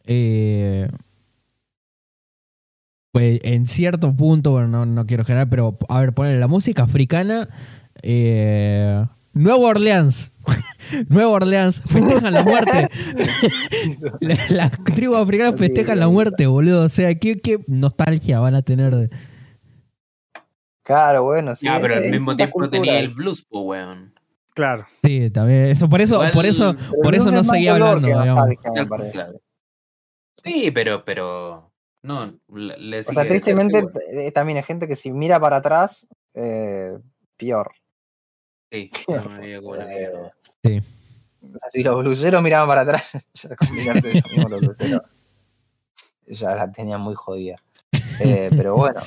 eh, 0.06 0.88
pues 3.18 3.39
en 3.44 3.65
cierto 3.65 4.15
punto, 4.15 4.52
bueno, 4.52 4.68
no, 4.68 4.85
no 4.85 5.06
quiero 5.06 5.23
generar, 5.26 5.49
pero 5.49 5.77
a 5.89 5.99
ver, 5.99 6.14
poner 6.14 6.39
la 6.39 6.48
música 6.48 6.84
africana, 6.84 7.48
eh, 8.03 9.06
Nueva 9.34 9.57
Orleans. 9.69 10.31
Nueva 11.10 11.30
Orleans 11.31 11.81
festejan 11.85 12.34
la 12.34 12.44
muerte. 12.44 12.89
Las 14.19 14.49
la 14.52 14.69
tribus 14.69 15.18
africanas 15.18 15.56
festejan 15.57 15.99
la 15.99 16.07
muerte, 16.07 16.48
boludo. 16.48 16.85
O 16.85 16.89
sea, 16.89 17.14
¿qué, 17.15 17.39
qué 17.39 17.60
nostalgia 17.68 18.39
van 18.39 18.56
a 18.56 18.61
tener. 18.61 18.95
de- 18.95 19.10
Claro, 20.84 21.23
bueno, 21.23 21.56
sí. 21.56 21.65
Ya, 21.65 21.80
pero 21.81 21.98
es- 21.98 22.06
al 22.06 22.11
mismo 22.11 22.35
tiempo 22.35 22.53
cultura. 22.60 22.81
tenía 22.81 22.99
el 22.99 23.10
blues, 23.14 23.44
po, 23.44 23.61
weón. 23.61 24.14
Claro. 24.56 24.88
Sí, 25.03 25.30
también. 25.30 25.65
Eso, 25.65 25.88
por 25.89 26.02
eso, 26.02 26.15
Igual- 26.15 26.31
por 26.31 26.45
eso, 26.45 26.76
por 27.03 27.14
eso 27.14 27.30
no 27.31 27.44
seguía 27.44 27.73
hablando, 27.73 28.07
digamos. 28.07 28.48
nostalgia. 28.76 29.30
Sí, 30.44 30.72
pero, 30.72 31.03
pero. 31.03 31.66
No, 32.07 32.39
le, 32.53 32.77
le 32.77 32.99
O 33.01 33.03
sea, 33.03 33.27
tristemente 33.27 33.84
eh, 34.13 34.31
también 34.31 34.57
hay 34.57 34.63
gente 34.63 34.88
que 34.88 34.95
si 34.95 35.11
mira 35.11 35.41
para 35.41 35.57
atrás, 35.57 36.07
eh, 36.34 36.97
peor. 37.35 37.73
Sí, 38.71 38.89
no 39.09 39.29
me 39.29 39.39
mierda. 39.39 40.34
Sí. 40.63 40.81
Si 41.69 41.84
los 41.84 41.99
bluseros 41.99 42.41
miraban 42.41 42.69
para 42.69 42.81
atrás, 42.81 43.11
ya 43.34 43.93
los 44.47 44.59
bluseros. 44.61 45.01
Ya 46.27 46.55
la 46.55 46.71
tenían 46.71 47.01
muy 47.01 47.13
jodida. 47.13 47.57
Eh, 48.21 48.51
pero 48.55 48.77
bueno, 48.77 49.01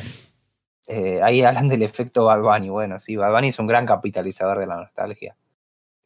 eh, 0.86 1.22
ahí 1.22 1.43
hablan 1.43 1.70
del 1.70 1.82
efecto 1.82 2.27
Bad 2.27 2.43
Bunny. 2.43 2.68
Bueno, 2.68 2.98
sí, 2.98 3.16
Bad 3.16 3.32
Bunny 3.32 3.48
es 3.48 3.59
un 3.59 3.66
gran 3.66 3.86
capitalizador 3.86 4.59
de 4.59 4.66
la 4.66 4.77
nostalgia. 4.77 5.35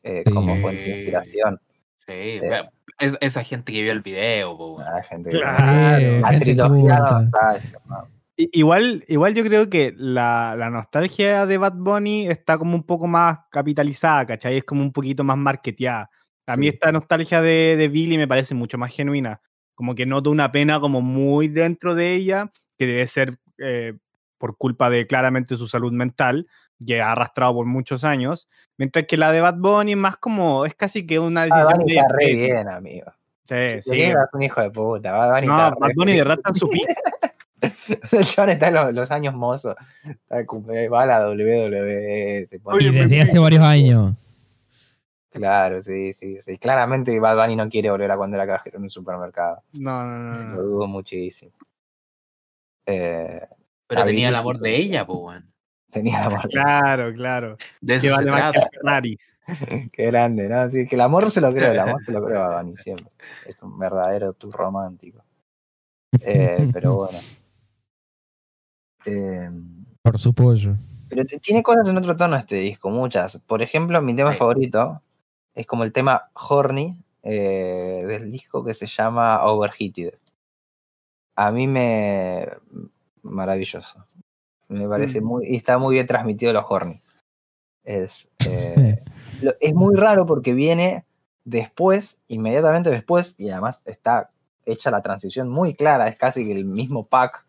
eh, 0.04 0.22
Sí. 0.24 0.32
Como 0.32 0.60
fuente 0.60 0.80
de 0.82 0.90
inspiración. 0.90 1.60
Sí, 2.06 2.40
es- 2.98 3.16
esa 3.20 3.44
gente 3.44 3.72
que 3.72 3.82
vio 3.82 3.92
el 3.92 4.00
video, 4.00 4.56
po. 4.56 4.76
La 4.78 5.02
gente 5.02 5.30
que- 5.30 5.38
Claro. 5.38 5.98
Sí, 6.00 6.20
la 6.20 6.28
gente 6.28 6.44
Igual, 8.36 9.04
igual 9.06 9.32
yo 9.34 9.44
creo 9.44 9.70
que 9.70 9.94
la, 9.96 10.56
la 10.58 10.68
nostalgia 10.68 11.46
de 11.46 11.56
Bad 11.56 11.74
Bunny 11.76 12.26
está 12.28 12.58
como 12.58 12.74
un 12.74 12.82
poco 12.82 13.06
más 13.06 13.38
capitalizada, 13.50 14.26
¿cachai? 14.26 14.56
Es 14.56 14.64
como 14.64 14.82
un 14.82 14.92
poquito 14.92 15.22
más 15.22 15.36
marketeada. 15.36 16.10
A 16.48 16.56
mí 16.56 16.66
Sí. 16.66 16.74
esta 16.74 16.90
nostalgia 16.90 17.40
de, 17.40 17.76
de 17.76 17.88
Billy 17.88 18.18
me 18.18 18.26
parece 18.26 18.56
mucho 18.56 18.76
más 18.76 18.92
genuina. 18.92 19.40
Como 19.76 19.94
que 19.94 20.04
noto 20.04 20.30
una 20.32 20.50
pena 20.50 20.80
como 20.80 21.00
muy 21.00 21.46
dentro 21.46 21.94
de 21.94 22.12
ella, 22.14 22.50
que 22.76 22.86
debe 22.86 23.06
ser 23.06 23.38
eh, 23.58 23.94
por 24.36 24.56
culpa 24.58 24.90
de 24.90 25.06
claramente 25.06 25.56
su 25.56 25.68
salud 25.68 25.92
mental, 25.92 26.48
que 26.86 27.00
ha 27.00 27.12
arrastrado 27.12 27.54
por 27.54 27.66
muchos 27.66 28.04
años. 28.04 28.48
Mientras 28.76 29.06
que 29.06 29.16
la 29.16 29.30
de 29.32 29.40
Bad 29.40 29.56
Bunny 29.58 29.92
es 29.92 29.98
más 29.98 30.16
como, 30.16 30.64
es 30.66 30.74
casi 30.74 31.06
que 31.06 31.18
una 31.18 31.46
Bad 31.46 31.56
decisión 31.56 31.78
Bunny 31.80 31.92
de 31.92 31.98
está 32.00 32.12
re 32.12 32.32
bien, 32.32 32.68
amigo. 32.68 33.12
Sí, 33.44 33.54
sí. 33.82 34.02
es 34.02 34.16
un 34.32 34.42
hijo 34.42 34.60
de 34.60 34.70
puta. 34.70 35.12
Bad 35.12 35.34
Bunny 35.34 35.46
No, 35.46 35.64
está 35.68 35.74
Bad 35.78 35.90
Bunny 35.94 36.12
de 36.12 36.18
verdad 36.18 36.36
está 36.38 36.50
en 36.50 36.54
su 36.56 36.68
pico. 36.68 36.86
El 38.12 38.24
chabón 38.26 38.50
está 38.50 38.68
en 38.68 38.74
los, 38.74 38.94
los 38.94 39.10
años 39.10 39.34
mozos. 39.34 39.74
Va 40.30 41.02
a 41.02 41.06
la 41.06 41.28
WWE. 41.28 42.46
Se 42.46 42.58
pone- 42.60 42.84
Y 42.84 42.90
desde 42.90 43.22
hace 43.22 43.38
varios 43.38 43.62
años. 43.62 44.14
Claro, 45.30 45.82
sí, 45.82 46.12
sí, 46.12 46.38
sí. 46.40 46.58
Claramente 46.58 47.18
Bad 47.18 47.36
Bunny 47.36 47.56
no 47.56 47.68
quiere 47.68 47.90
volver 47.90 48.10
a 48.10 48.16
cuando 48.16 48.36
era 48.36 48.46
cajero 48.46 48.76
en 48.78 48.84
un 48.84 48.90
supermercado. 48.90 49.62
No, 49.72 50.04
no, 50.04 50.44
no, 50.44 50.56
Lo 50.56 50.62
dudo 50.62 50.86
muchísimo. 50.86 51.52
Eh, 52.86 53.40
Pero 53.86 54.04
tenía 54.04 54.28
el 54.28 54.34
amor 54.36 54.58
de 54.58 54.76
ella, 54.76 55.06
po, 55.06 55.14
weón. 55.26 55.50
Tenía 55.94 56.28
la. 56.28 56.40
Claro, 56.50 57.12
claro. 57.14 57.56
De 57.80 57.94
Que 58.00 58.06
eso 58.08 58.08
se 58.08 58.12
vale 58.24 58.30
más 58.30 58.52
que 58.52 58.58
trata. 58.60 58.70
Ferrari. 58.72 59.18
Qué 59.92 60.06
grande, 60.06 60.48
¿no? 60.48 60.56
Así 60.60 60.86
que 60.86 60.94
el 60.96 61.00
amor 61.02 61.30
se 61.30 61.40
lo 61.40 61.52
creo, 61.52 61.72
el 61.72 61.78
amor 61.78 62.04
se 62.04 62.12
lo 62.12 62.24
creo 62.24 62.42
a 62.44 62.48
Dani 62.56 62.76
siempre. 62.82 63.06
Es 63.46 63.62
un 63.62 63.78
verdadero 63.78 64.32
tú 64.34 64.50
romántico. 64.50 65.22
Eh, 66.20 66.68
pero 66.72 66.94
bueno. 66.96 67.18
Eh, 69.06 69.50
Por 70.02 70.18
su 70.18 70.32
pollo. 70.34 70.76
pero 71.08 71.24
tiene 71.24 71.62
cosas 71.62 71.88
en 71.88 71.96
otro 71.96 72.16
tono 72.16 72.36
este 72.36 72.56
disco, 72.56 72.90
muchas. 72.90 73.38
Por 73.38 73.62
ejemplo, 73.62 74.00
mi 74.00 74.14
tema 74.16 74.32
Sí. 74.32 74.38
favorito 74.38 75.02
es 75.54 75.66
como 75.66 75.84
el 75.84 75.92
tema 75.92 76.30
Horny 76.34 76.98
eh, 77.22 78.04
del 78.06 78.30
disco 78.30 78.64
que 78.64 78.74
se 78.74 78.86
llama 78.86 79.44
Overheated. 79.44 80.14
A 81.36 81.50
mí 81.50 81.66
me. 81.66 82.46
maravilloso. 83.22 84.06
Me 84.74 84.88
parece 84.88 85.20
Mm. 85.20 85.24
muy. 85.24 85.46
Y 85.46 85.56
está 85.56 85.78
muy 85.78 85.94
bien 85.94 86.06
transmitido 86.06 86.52
los 86.52 86.64
Horny. 86.68 87.00
Es. 87.84 88.28
eh, 88.48 88.98
lo- 89.40 89.54
es 89.60 89.74
muy 89.74 89.94
raro 89.96 90.26
porque 90.26 90.52
viene 90.54 91.04
después, 91.44 92.18
inmediatamente 92.28 92.90
después, 92.90 93.34
y 93.38 93.50
además 93.50 93.82
está 93.84 94.30
hecha 94.66 94.90
la 94.90 95.02
transición 95.02 95.48
muy 95.50 95.74
clara, 95.74 96.08
es 96.08 96.16
casi 96.16 96.46
que 96.46 96.52
el 96.52 96.64
mismo 96.64 97.06
pack 97.06 97.44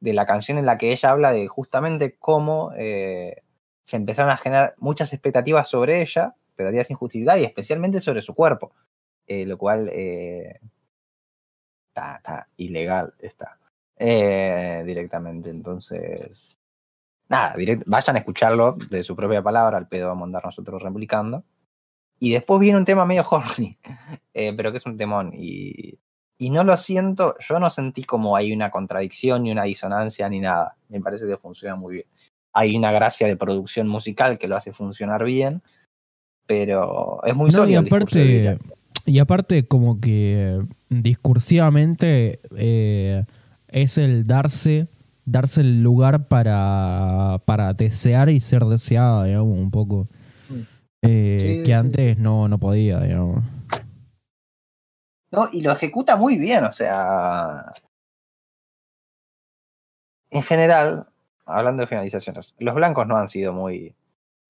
de 0.00 0.12
la 0.12 0.26
canción 0.26 0.58
en 0.58 0.66
la 0.66 0.76
que 0.78 0.92
ella 0.92 1.10
habla 1.10 1.32
de 1.32 1.48
justamente 1.48 2.16
cómo 2.18 2.72
eh, 2.76 3.42
se 3.84 3.96
empezaron 3.96 4.30
a 4.30 4.36
generar 4.36 4.74
muchas 4.78 5.12
expectativas 5.12 5.68
sobre 5.68 6.02
ella, 6.02 6.34
expectativas 6.48 6.86
sin 6.86 6.96
justificar, 6.96 7.38
y 7.38 7.44
especialmente 7.44 8.00
sobre 8.00 8.20
su 8.20 8.34
cuerpo, 8.34 8.72
eh, 9.26 9.46
lo 9.46 9.56
cual 9.56 9.88
está, 11.94 12.48
ilegal, 12.56 13.14
está 13.18 13.58
directamente. 13.98 15.50
Entonces, 15.50 16.56
nada, 17.30 17.54
direct- 17.54 17.84
vayan 17.86 18.16
a 18.16 18.18
escucharlo 18.18 18.76
de 18.90 19.02
su 19.02 19.16
propia 19.16 19.40
palabra, 19.42 19.78
al 19.78 19.88
pedo 19.88 20.08
vamos 20.08 20.24
a 20.24 20.26
andar 20.26 20.44
nosotros 20.44 20.82
replicando. 20.82 21.42
Y 22.18 22.32
después 22.32 22.60
viene 22.60 22.76
un 22.78 22.84
tema 22.84 23.06
medio 23.06 23.24
horny, 23.30 23.78
eh, 24.34 24.52
pero 24.54 24.70
que 24.72 24.76
es 24.78 24.84
un 24.86 24.98
temón. 24.98 25.32
Y, 25.34 25.98
y 26.38 26.50
no 26.50 26.64
lo 26.64 26.76
siento, 26.76 27.34
yo 27.40 27.58
no 27.58 27.70
sentí 27.70 28.04
como 28.04 28.36
hay 28.36 28.52
una 28.52 28.70
contradicción, 28.70 29.44
ni 29.44 29.52
una 29.52 29.64
disonancia, 29.64 30.28
ni 30.28 30.40
nada. 30.40 30.76
Me 30.90 31.00
parece 31.00 31.26
que 31.26 31.38
funciona 31.38 31.76
muy 31.76 31.94
bien. 31.94 32.06
Hay 32.52 32.76
una 32.76 32.90
gracia 32.92 33.26
de 33.26 33.36
producción 33.36 33.86
musical 33.88 34.38
que 34.38 34.48
lo 34.48 34.56
hace 34.56 34.72
funcionar 34.72 35.24
bien, 35.24 35.62
pero 36.46 37.22
es 37.24 37.34
muy 37.34 37.50
No, 37.50 37.58
y 37.66 37.74
sólido. 37.74 37.80
aparte, 37.80 38.58
y 39.06 39.18
aparte 39.18 39.66
como 39.66 40.00
que 40.00 40.60
discursivamente 40.88 42.40
eh, 42.56 43.24
es 43.68 43.98
el 43.98 44.26
darse, 44.26 44.88
darse 45.24 45.60
el 45.60 45.82
lugar 45.82 46.26
para, 46.28 47.40
para 47.44 47.72
desear 47.72 48.28
y 48.30 48.40
ser 48.40 48.64
deseada, 48.64 49.24
digamos, 49.24 49.58
un 49.58 49.70
poco. 49.70 50.06
Mm. 50.48 50.60
Eh, 51.02 51.38
Sí, 51.40 51.58
que 51.58 51.66
sí. 51.66 51.72
antes 51.72 52.18
no, 52.18 52.48
no 52.48 52.58
podía, 52.58 53.00
digamos. 53.00 53.42
No, 55.32 55.48
y 55.52 55.60
lo 55.62 55.70
ejecuta 55.72 56.16
muy 56.16 56.36
bien, 56.38 56.64
o 56.64 56.72
sea. 56.72 57.72
En 60.30 60.42
general, 60.42 61.06
hablando 61.46 61.82
de 61.82 61.86
generalizaciones, 61.86 62.54
los 62.58 62.74
blancos 62.74 63.06
no 63.06 63.16
han 63.16 63.28
sido 63.28 63.52
muy 63.52 63.94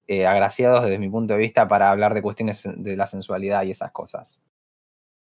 eh, 0.07 0.27
agraciados 0.27 0.83
desde 0.83 0.99
mi 0.99 1.09
punto 1.09 1.33
de 1.33 1.39
vista 1.39 1.67
para 1.67 1.89
hablar 1.91 2.13
de 2.13 2.21
cuestiones 2.21 2.67
de 2.75 2.95
la 2.95 3.07
sensualidad 3.07 3.63
y 3.63 3.71
esas 3.71 3.91
cosas. 3.91 4.41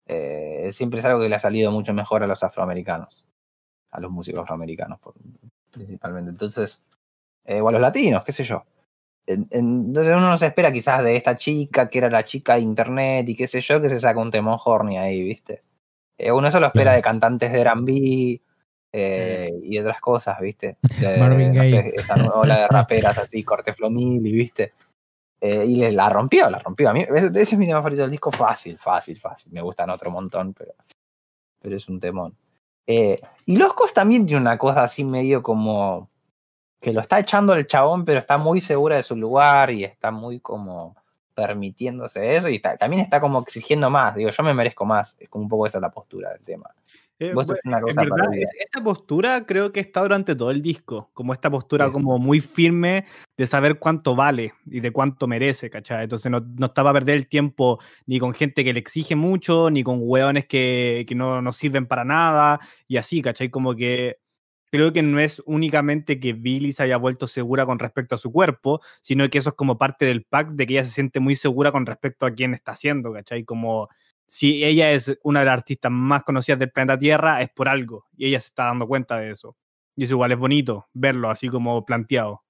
Eh, 0.07 0.71
siempre 0.73 0.99
es 1.01 1.05
algo 1.05 1.21
que 1.21 1.29
le 1.29 1.35
ha 1.35 1.41
salido 1.41 1.71
mucho 1.71 1.93
mejor 1.93 2.23
a 2.23 2.27
los 2.27 2.43
afroamericanos, 2.43 3.27
a 3.91 4.01
los 4.01 4.11
músicos 4.11 4.43
afroamericanos 4.43 4.99
por- 5.01 5.15
principalmente. 5.71 6.31
Entonces, 6.31 6.87
eh, 7.45 7.61
o 7.61 7.69
a 7.69 7.73
los 7.73 7.81
latinos, 7.81 8.25
qué 8.25 8.33
sé 8.33 8.45
yo. 8.45 8.65
En- 9.27 9.47
en- 9.51 9.87
Entonces 9.89 10.15
uno 10.17 10.31
no 10.31 10.39
se 10.39 10.47
espera 10.47 10.73
quizás 10.73 11.03
de 11.05 11.17
esta 11.17 11.37
chica, 11.37 11.89
que 11.89 11.99
era 11.99 12.11
la 12.11 12.25
chica 12.25 12.55
de 12.55 12.61
internet 12.61 13.29
y 13.29 13.37
qué 13.37 13.47
sé 13.47 13.61
yo, 13.61 13.81
que 13.81 13.89
se 13.89 14.01
saca 14.01 14.21
un 14.21 14.31
temón 14.31 14.59
horny 14.65 14.99
ahí, 14.99 15.23
¿viste? 15.23 15.63
Eh, 16.19 16.33
uno 16.33 16.49
eso 16.49 16.59
lo 16.61 16.67
espera 16.69 16.95
de 16.95 17.03
cantantes 17.03 17.53
de 17.53 17.61
R&B 17.61 18.41
eh, 18.93 19.51
y 19.63 19.79
otras 19.79 20.01
cosas, 20.01 20.41
¿viste? 20.41 20.79
De, 21.01 21.19
Marvin 21.19 21.53
no 21.55 21.63
sé, 21.63 21.71
Gaye. 21.83 21.93
esa 21.97 22.17
nueva 22.17 22.37
ola 22.41 22.59
de 22.59 22.69
raperas 22.69 23.19
así, 23.19 23.43
Corte 23.43 23.73
Flomili, 23.75 24.33
¿viste? 24.33 24.73
Eh, 25.41 25.65
y 25.67 25.77
le- 25.77 25.93
la 25.93 26.09
rompió, 26.09 26.49
la 26.51 26.59
rompió. 26.59 26.89
A 26.91 26.93
mí, 26.95 27.03
ese, 27.03 27.27
ese 27.27 27.41
es 27.43 27.59
mi 27.59 27.67
tema 27.67 27.79
favorito 27.79 28.03
del 28.03 28.11
disco, 28.11 28.31
fácil, 28.33 28.77
fácil, 28.79 29.17
fácil. 29.19 29.53
Me 29.53 29.61
gustan 29.61 29.91
otro 29.91 30.11
montón, 30.11 30.53
pero, 30.55 30.73
pero 31.61 31.77
es 31.77 31.89
un 31.89 32.01
temón. 32.01 32.35
Eh, 32.91 33.21
y 33.45 33.57
Loscos 33.59 33.93
también 33.93 34.25
tiene 34.25 34.41
una 34.41 34.57
cosa 34.57 34.83
así 34.83 35.05
medio 35.05 35.43
como 35.43 36.09
que 36.81 36.95
lo 36.95 37.03
está 37.03 37.19
echando 37.19 37.53
el 37.55 37.67
chabón, 37.67 38.07
pero 38.07 38.19
está 38.19 38.39
muy 38.39 38.63
segura 38.63 38.97
de 38.97 39.03
su 39.03 39.15
lugar 39.15 39.71
y 39.71 39.85
está 39.85 40.11
muy 40.11 40.41
como 40.41 40.97
permitiéndose 41.35 42.35
eso 42.35 42.49
y 42.49 42.61
también 42.61 43.03
está 43.03 43.21
como 43.21 43.41
exigiendo 43.41 43.91
más. 43.91 44.15
Digo, 44.15 44.31
yo 44.31 44.43
me 44.43 44.55
merezco 44.55 44.87
más. 44.87 45.17
Es 45.21 45.29
como 45.29 45.45
un 45.45 45.51
poco 45.51 45.67
esa 45.67 45.81
la 45.81 45.91
postura 45.91 46.33
del 46.33 46.41
tema. 46.41 46.75
Eh, 47.21 47.33
bueno, 47.35 47.53
es 47.55 47.97
en 47.97 48.09
verdad, 48.09 48.33
es- 48.35 48.53
esa 48.73 48.83
postura 48.85 49.45
creo 49.45 49.73
que 49.73 49.81
está 49.81 50.03
durante 50.03 50.37
todo 50.37 50.53
el 50.53 50.63
disco, 50.63 51.11
como 51.15 51.33
esta 51.33 51.51
postura 51.51 51.87
Sí. 51.87 51.93
como 51.93 52.19
muy 52.19 52.39
firme 52.39 53.07
de 53.37 53.47
saber 53.49 53.79
cuánto 53.81 54.15
vale 54.15 54.53
y 54.67 54.79
de 54.81 54.93
cuánto 54.93 55.27
merece, 55.27 55.69
¿cachai? 55.69 56.05
Entonces 56.05 56.31
no, 56.31 56.41
no 56.41 56.67
estaba 56.67 56.91
a 56.91 56.93
perder 56.93 57.17
el 57.17 57.29
tiempo 57.29 57.81
ni 58.07 58.21
con 58.21 58.35
gente 58.35 58.63
que 58.63 58.73
le 58.73 58.79
exige 58.79 59.17
mucho, 59.17 59.69
ni 59.71 59.83
con 59.83 59.99
hueones 60.01 60.47
que, 60.47 61.05
que 61.09 61.15
no, 61.17 61.43
no 61.43 61.53
sirven 61.53 61.87
para 61.87 62.05
nada, 62.05 62.61
y 62.87 62.99
así, 62.99 63.21
¿cachai? 63.21 63.51
Como 63.51 63.75
que 63.75 64.19
creo 64.71 64.93
que 64.93 65.03
no 65.03 65.19
es 65.19 65.43
únicamente 65.47 66.21
que 66.21 66.35
Billy 66.35 66.73
se 66.73 66.83
haya 66.85 66.99
vuelto 66.99 67.27
segura 67.27 67.65
con 67.67 67.79
respecto 67.79 68.15
a 68.15 68.19
su 68.19 68.31
cuerpo, 68.31 68.81
sino 69.01 69.29
que 69.31 69.39
eso 69.39 69.49
es 69.51 69.57
como 69.57 69.79
parte 69.79 70.05
del 70.05 70.25
pack 70.25 70.51
de 70.51 70.67
que 70.67 70.75
ella 70.75 70.85
se 70.85 70.93
siente 70.93 71.21
muy 71.21 71.35
segura 71.37 71.73
con 71.73 71.87
respecto 71.87 72.27
a 72.27 72.31
quién 72.33 72.55
está 72.55 72.73
haciendo, 72.73 73.13
¿cachai? 73.13 73.45
Como 73.45 73.89
si 74.29 74.63
ella 74.65 74.93
es 74.93 75.19
una 75.25 75.41
de 75.41 75.47
las 75.47 75.55
artistas 75.55 75.91
más 75.91 76.23
conocidas 76.23 76.59
del 76.61 76.71
planeta 76.71 76.99
Tierra, 76.99 77.43
es 77.43 77.49
por 77.51 77.69
algo, 77.69 78.07
y 78.17 78.27
ella 78.29 78.39
se 78.41 78.49
está 78.49 78.67
dando 78.67 78.87
cuenta 78.87 79.19
de 79.19 79.31
eso. 79.33 79.57
Y 79.97 80.05
eso 80.05 80.13
igual 80.15 80.31
es 80.33 80.39
bonito, 80.39 80.87
verlo 80.93 81.29
así 81.31 81.49
como 81.49 81.85
planteado. 81.85 82.45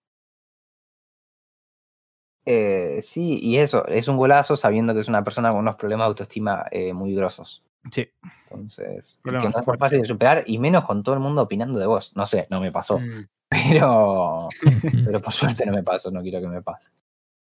Eh, 2.45 3.01
sí, 3.03 3.39
y 3.43 3.59
eso, 3.59 3.87
es 3.89 4.09
un 4.09 4.17
golazo 4.17 4.57
sabiendo 4.57 4.95
que 4.95 5.01
es 5.01 5.09
una 5.09 5.23
persona 5.23 5.51
con 5.51 5.59
unos 5.59 5.77
problemas 5.77 6.07
de 6.07 6.09
autoestima 6.09 6.65
eh, 6.71 6.93
muy 6.95 7.15
grosos. 7.15 7.63
Sí. 7.93 8.09
Entonces, 8.45 9.19
que 9.23 9.31
no 9.33 9.39
es 9.39 9.65
fuertes. 9.65 9.79
fácil 9.79 9.99
de 10.01 10.05
superar 10.07 10.45
y 10.47 10.59
menos 10.59 10.85
con 10.85 11.03
todo 11.03 11.15
el 11.15 11.21
mundo 11.21 11.43
opinando 11.43 11.79
de 11.79 11.87
vos. 11.87 12.13
No 12.17 12.27
sé, 12.27 12.47
no 12.51 12.61
me 12.61 12.73
pasó, 12.73 12.99
Mm. 12.99 13.27
pero, 13.51 14.49
pero 15.05 15.21
por 15.23 15.33
suerte 15.33 15.65
no 15.67 15.73
me 15.73 15.83
pasó, 15.83 16.11
no 16.11 16.21
quiero 16.23 16.41
que 16.41 16.49
me 16.49 16.63
pase. 16.63 16.91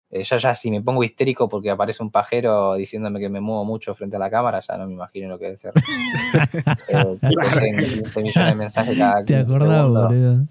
Eh, 0.09 0.23
ya, 0.23 0.37
ya, 0.37 0.55
si 0.55 0.71
me 0.71 0.81
pongo 0.83 1.03
histérico 1.03 1.49
porque 1.49 1.71
aparece 1.71 2.03
un 2.03 2.11
pajero 2.11 2.75
diciéndome 2.75 3.19
que 3.19 3.29
me 3.29 3.41
muevo 3.41 3.65
mucho 3.65 3.93
frente 3.93 4.17
a 4.17 4.21
la 4.21 4.31
cámara, 4.31 4.61
ya 4.61 4.77
no 4.77 4.87
me 4.87 4.93
imagino 4.93 5.29
lo 5.29 5.39
que 5.39 5.47
debe 5.47 5.59
ser. 5.59 5.73
eh, 6.89 7.19
que 7.21 7.29
te 7.29 7.61
lleguen 7.61 7.77
15 7.77 8.23
millones 8.23 8.51
de 8.51 8.55
mensajes 8.55 8.99
cada 8.99 9.25
¿Te 9.25 9.35
15 9.35 9.41
acordás, 9.41 9.89
boludo? 9.89 10.47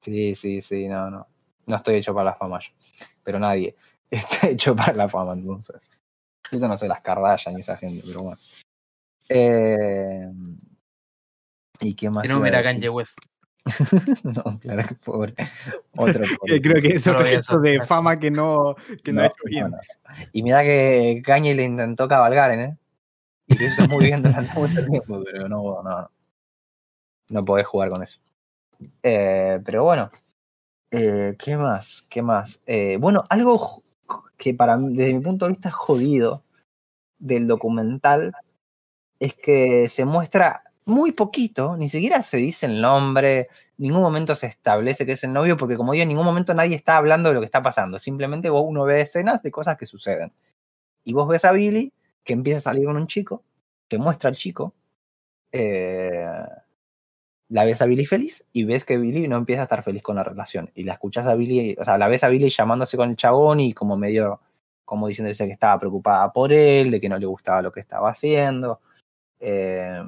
Sí, 0.00 0.34
sí, 0.34 0.60
sí, 0.60 0.88
no, 0.88 1.10
no. 1.10 1.26
No 1.66 1.76
estoy 1.76 1.96
hecho 1.96 2.14
para 2.14 2.30
la 2.30 2.34
fama 2.34 2.58
yo. 2.60 2.70
Pero 3.22 3.38
nadie 3.38 3.74
está 4.10 4.48
hecho 4.48 4.74
para 4.74 4.92
la 4.92 5.08
fama, 5.08 5.32
entonces. 5.32 5.80
Yo 6.52 6.66
no 6.66 6.76
sé 6.76 6.88
las 6.88 7.00
Kardashian 7.00 7.56
y 7.56 7.60
esa 7.60 7.76
gente, 7.76 8.02
pero 8.06 8.22
bueno. 8.22 8.38
Eh, 9.28 10.28
¿Y 11.80 11.94
qué 11.94 12.10
más? 12.10 12.22
Que 12.22 12.28
no 12.28 12.38
iba 12.38 12.40
a 12.40 12.44
mira 12.44 12.58
decir? 12.58 12.74
Kanye 12.74 12.88
West. 12.88 13.18
no, 14.24 14.58
claro 14.58 14.82
que 14.88 14.94
pobre. 14.94 15.34
Otro 15.96 16.24
pobre. 16.40 16.60
Creo 16.60 16.82
que 16.82 16.88
eso 16.96 17.18
es 17.20 17.62
de 17.62 17.80
fama 17.84 18.18
que 18.18 18.30
no, 18.30 18.74
que 19.04 19.12
no, 19.12 19.22
ha 19.22 19.26
hecho 19.26 19.42
bien. 19.44 19.70
no, 19.70 19.76
no. 19.76 19.78
Y 20.32 20.42
mira 20.42 20.62
que 20.62 21.22
Kanye 21.24 21.54
le 21.54 21.64
intentó 21.64 22.08
cabalgar, 22.08 22.50
¿eh? 22.52 22.76
Y 23.46 23.58
lo 23.58 23.66
hizo 23.66 23.88
muy 23.88 24.06
bien 24.06 24.22
durante 24.22 24.54
mucho 24.54 24.86
tiempo, 24.86 25.22
pero 25.24 25.48
no, 25.48 25.82
no, 25.82 26.10
no 27.28 27.44
podés 27.44 27.66
jugar 27.66 27.90
con 27.90 28.02
eso. 28.02 28.20
Eh, 29.02 29.60
pero 29.64 29.84
bueno, 29.84 30.10
eh, 30.90 31.36
¿qué 31.38 31.56
más? 31.56 32.06
¿Qué 32.08 32.22
más? 32.22 32.62
Eh, 32.66 32.96
bueno, 32.98 33.24
algo 33.28 33.82
que 34.36 34.54
para 34.54 34.76
mí, 34.76 34.96
desde 34.96 35.14
mi 35.14 35.20
punto 35.20 35.46
de 35.46 35.52
vista, 35.52 35.68
es 35.68 35.74
jodido 35.74 36.44
del 37.18 37.46
documental 37.46 38.32
es 39.20 39.34
que 39.34 39.88
se 39.88 40.04
muestra 40.04 40.64
muy 40.84 41.12
poquito, 41.12 41.76
ni 41.76 41.88
siquiera 41.88 42.22
se 42.22 42.38
dice 42.38 42.66
el 42.66 42.80
nombre, 42.80 43.40
en 43.40 43.46
ningún 43.78 44.02
momento 44.02 44.34
se 44.34 44.46
establece 44.46 45.06
que 45.06 45.12
es 45.12 45.24
el 45.24 45.32
novio, 45.32 45.56
porque 45.56 45.76
como 45.76 45.92
digo, 45.92 46.02
en 46.02 46.08
ningún 46.08 46.24
momento 46.24 46.54
nadie 46.54 46.76
está 46.76 46.96
hablando 46.96 47.28
de 47.28 47.34
lo 47.34 47.40
que 47.40 47.46
está 47.46 47.62
pasando, 47.62 47.98
simplemente 47.98 48.50
vos 48.50 48.64
uno 48.66 48.84
ve 48.84 49.02
escenas 49.02 49.42
de 49.42 49.50
cosas 49.50 49.76
que 49.76 49.86
suceden. 49.86 50.32
Y 51.04 51.12
vos 51.12 51.28
ves 51.28 51.44
a 51.44 51.52
Billy 51.52 51.92
que 52.24 52.32
empieza 52.34 52.58
a 52.58 52.72
salir 52.72 52.86
con 52.86 52.96
un 52.96 53.06
chico, 53.06 53.44
te 53.88 53.98
muestra 53.98 54.28
al 54.28 54.36
chico, 54.36 54.74
eh, 55.52 56.26
la 57.48 57.64
ves 57.64 57.82
a 57.82 57.86
Billy 57.86 58.06
feliz 58.06 58.46
y 58.52 58.64
ves 58.64 58.84
que 58.84 58.96
Billy 58.96 59.26
no 59.28 59.36
empieza 59.36 59.62
a 59.62 59.64
estar 59.64 59.82
feliz 59.82 60.02
con 60.02 60.16
la 60.16 60.24
relación. 60.24 60.70
Y 60.74 60.84
la 60.84 60.94
escuchas 60.94 61.26
a 61.26 61.34
Billy, 61.34 61.76
o 61.78 61.84
sea, 61.84 61.98
la 61.98 62.08
ves 62.08 62.24
a 62.24 62.28
Billy 62.28 62.48
llamándose 62.48 62.96
con 62.96 63.10
el 63.10 63.16
chabón 63.16 63.60
y 63.60 63.72
como 63.74 63.96
medio, 63.96 64.40
como 64.84 65.08
diciéndose 65.08 65.46
que 65.46 65.52
estaba 65.52 65.78
preocupada 65.78 66.32
por 66.32 66.52
él, 66.52 66.90
de 66.92 67.00
que 67.00 67.08
no 67.08 67.18
le 67.18 67.26
gustaba 67.26 67.62
lo 67.62 67.72
que 67.72 67.80
estaba 67.80 68.10
haciendo. 68.10 68.80
Eh, 69.40 70.02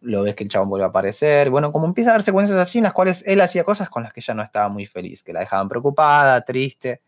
lo 0.00 0.22
ves 0.22 0.34
que 0.34 0.44
el 0.44 0.50
chabón 0.50 0.68
vuelve 0.70 0.84
a 0.84 0.88
aparecer. 0.88 1.50
Bueno, 1.50 1.72
como 1.72 1.86
empieza 1.86 2.10
a 2.10 2.14
haber 2.14 2.22
secuencias 2.22 2.58
así 2.58 2.78
en 2.78 2.84
las 2.84 2.92
cuales 2.92 3.24
él 3.26 3.40
hacía 3.40 3.64
cosas 3.64 3.90
con 3.90 4.02
las 4.02 4.12
que 4.12 4.20
ella 4.20 4.34
no 4.34 4.42
estaba 4.42 4.68
muy 4.68 4.86
feliz, 4.86 5.22
que 5.22 5.32
la 5.32 5.40
dejaban 5.40 5.68
preocupada, 5.68 6.40
triste. 6.42 7.02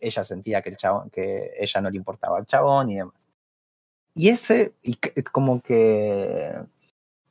Ella 0.00 0.22
sentía 0.24 0.62
que 0.62 0.70
el 0.70 0.76
chabón, 0.76 1.10
que 1.10 1.52
ella 1.58 1.80
no 1.80 1.90
le 1.90 1.96
importaba 1.96 2.38
al 2.38 2.46
chabón 2.46 2.90
y 2.90 2.96
demás. 2.98 3.14
Y 4.14 4.28
ese, 4.30 4.74
y 4.82 4.94
que- 4.94 5.22
como 5.24 5.60
que 5.60 6.52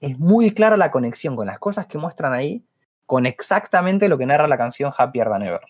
es 0.02 0.20
muy 0.20 0.52
clara 0.52 0.78
la 0.78 0.92
conexión 0.92 1.36
con 1.36 1.48
las 1.48 1.60
cosas 1.60 1.86
que 1.88 1.98
muestran 1.98 2.34
ahí, 2.34 2.64
con 3.06 3.26
exactamente 3.26 4.10
lo 4.10 4.18
que 4.18 4.26
narra 4.26 4.48
la 4.48 4.58
canción 4.58 4.92
Happier 4.98 5.30
Than 5.30 5.44
Ever. 5.44 5.62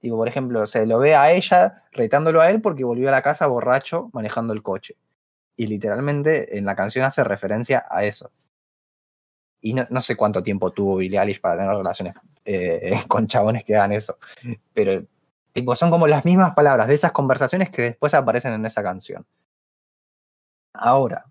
Digo, 0.00 0.16
por 0.16 0.28
ejemplo, 0.28 0.66
se 0.66 0.84
lo 0.86 0.98
ve 0.98 1.14
a 1.14 1.30
ella 1.32 1.84
retándolo 1.92 2.40
a 2.40 2.50
él 2.50 2.60
porque 2.60 2.84
volvió 2.84 3.08
a 3.08 3.12
la 3.12 3.22
casa 3.22 3.46
borracho 3.46 4.10
manejando 4.12 4.52
el 4.52 4.62
coche. 4.62 4.96
Y 5.62 5.68
literalmente 5.68 6.58
en 6.58 6.64
la 6.64 6.74
canción 6.74 7.04
hace 7.04 7.22
referencia 7.22 7.86
a 7.88 8.02
eso. 8.02 8.32
Y 9.60 9.74
no, 9.74 9.86
no 9.90 10.00
sé 10.00 10.16
cuánto 10.16 10.42
tiempo 10.42 10.72
tuvo 10.72 10.96
Billie 10.96 11.20
Eilish 11.20 11.40
para 11.40 11.56
tener 11.56 11.70
relaciones 11.70 12.14
eh, 12.44 12.96
con 13.06 13.28
chabones 13.28 13.62
que 13.62 13.76
hagan 13.76 13.92
eso. 13.92 14.18
Pero 14.74 15.04
tipo, 15.52 15.76
son 15.76 15.90
como 15.90 16.08
las 16.08 16.24
mismas 16.24 16.52
palabras 16.56 16.88
de 16.88 16.94
esas 16.94 17.12
conversaciones 17.12 17.70
que 17.70 17.82
después 17.82 18.12
aparecen 18.12 18.54
en 18.54 18.66
esa 18.66 18.82
canción. 18.82 19.24
Ahora, 20.72 21.26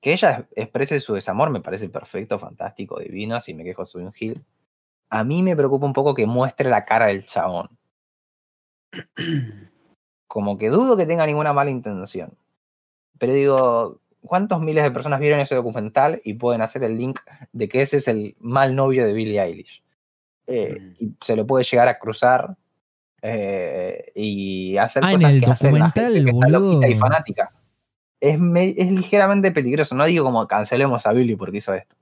que 0.00 0.14
ella 0.14 0.48
exprese 0.56 0.98
su 0.98 1.14
desamor 1.14 1.50
me 1.50 1.60
parece 1.60 1.88
perfecto, 1.88 2.40
fantástico, 2.40 2.98
divino. 2.98 3.40
Si 3.40 3.54
me 3.54 3.62
quejo, 3.62 3.84
soy 3.84 4.02
un 4.02 4.12
gil. 4.12 4.44
A 5.10 5.22
mí 5.22 5.44
me 5.44 5.54
preocupa 5.54 5.86
un 5.86 5.92
poco 5.92 6.12
que 6.12 6.26
muestre 6.26 6.68
la 6.68 6.84
cara 6.84 7.06
del 7.06 7.24
chabón. 7.24 7.68
Como 10.26 10.58
que 10.58 10.70
dudo 10.70 10.96
que 10.96 11.06
tenga 11.06 11.24
ninguna 11.24 11.52
mala 11.52 11.70
intención. 11.70 12.36
Pero 13.20 13.34
digo, 13.34 14.00
¿cuántos 14.22 14.60
miles 14.60 14.82
de 14.82 14.90
personas 14.90 15.20
vieron 15.20 15.38
ese 15.38 15.54
documental 15.54 16.20
y 16.24 16.34
pueden 16.34 16.62
hacer 16.62 16.82
el 16.82 16.96
link 16.98 17.20
de 17.52 17.68
que 17.68 17.82
ese 17.82 17.98
es 17.98 18.08
el 18.08 18.34
mal 18.40 18.74
novio 18.74 19.06
de 19.06 19.12
Billie 19.12 19.40
Eilish? 19.40 19.84
Eh, 20.48 20.76
Mm. 20.80 20.94
y 21.04 21.12
se 21.20 21.36
lo 21.36 21.46
puede 21.46 21.62
llegar 21.64 21.86
a 21.86 21.98
cruzar 21.98 22.56
eh, 23.22 24.10
y 24.14 24.76
hacer 24.78 25.04
Ah, 25.04 25.10
en 25.12 25.16
cosas 25.18 25.30
el 25.32 25.40
que 25.44 25.50
hacen 25.50 25.66
la 25.66 25.78
documental, 25.78 26.04
gente 26.14 26.24
que 26.24 26.30
está 26.30 26.48
loquita 26.48 26.88
y 26.88 26.94
fanática. 26.96 27.52
Es, 28.18 28.38
me- 28.40 28.70
es 28.70 28.90
ligeramente 28.90 29.52
peligroso. 29.52 29.94
No 29.94 30.06
digo 30.06 30.24
como 30.24 30.46
cancelemos 30.48 31.06
a 31.06 31.12
Billy 31.12 31.36
porque 31.36 31.58
hizo 31.58 31.74
esto. 31.74 31.94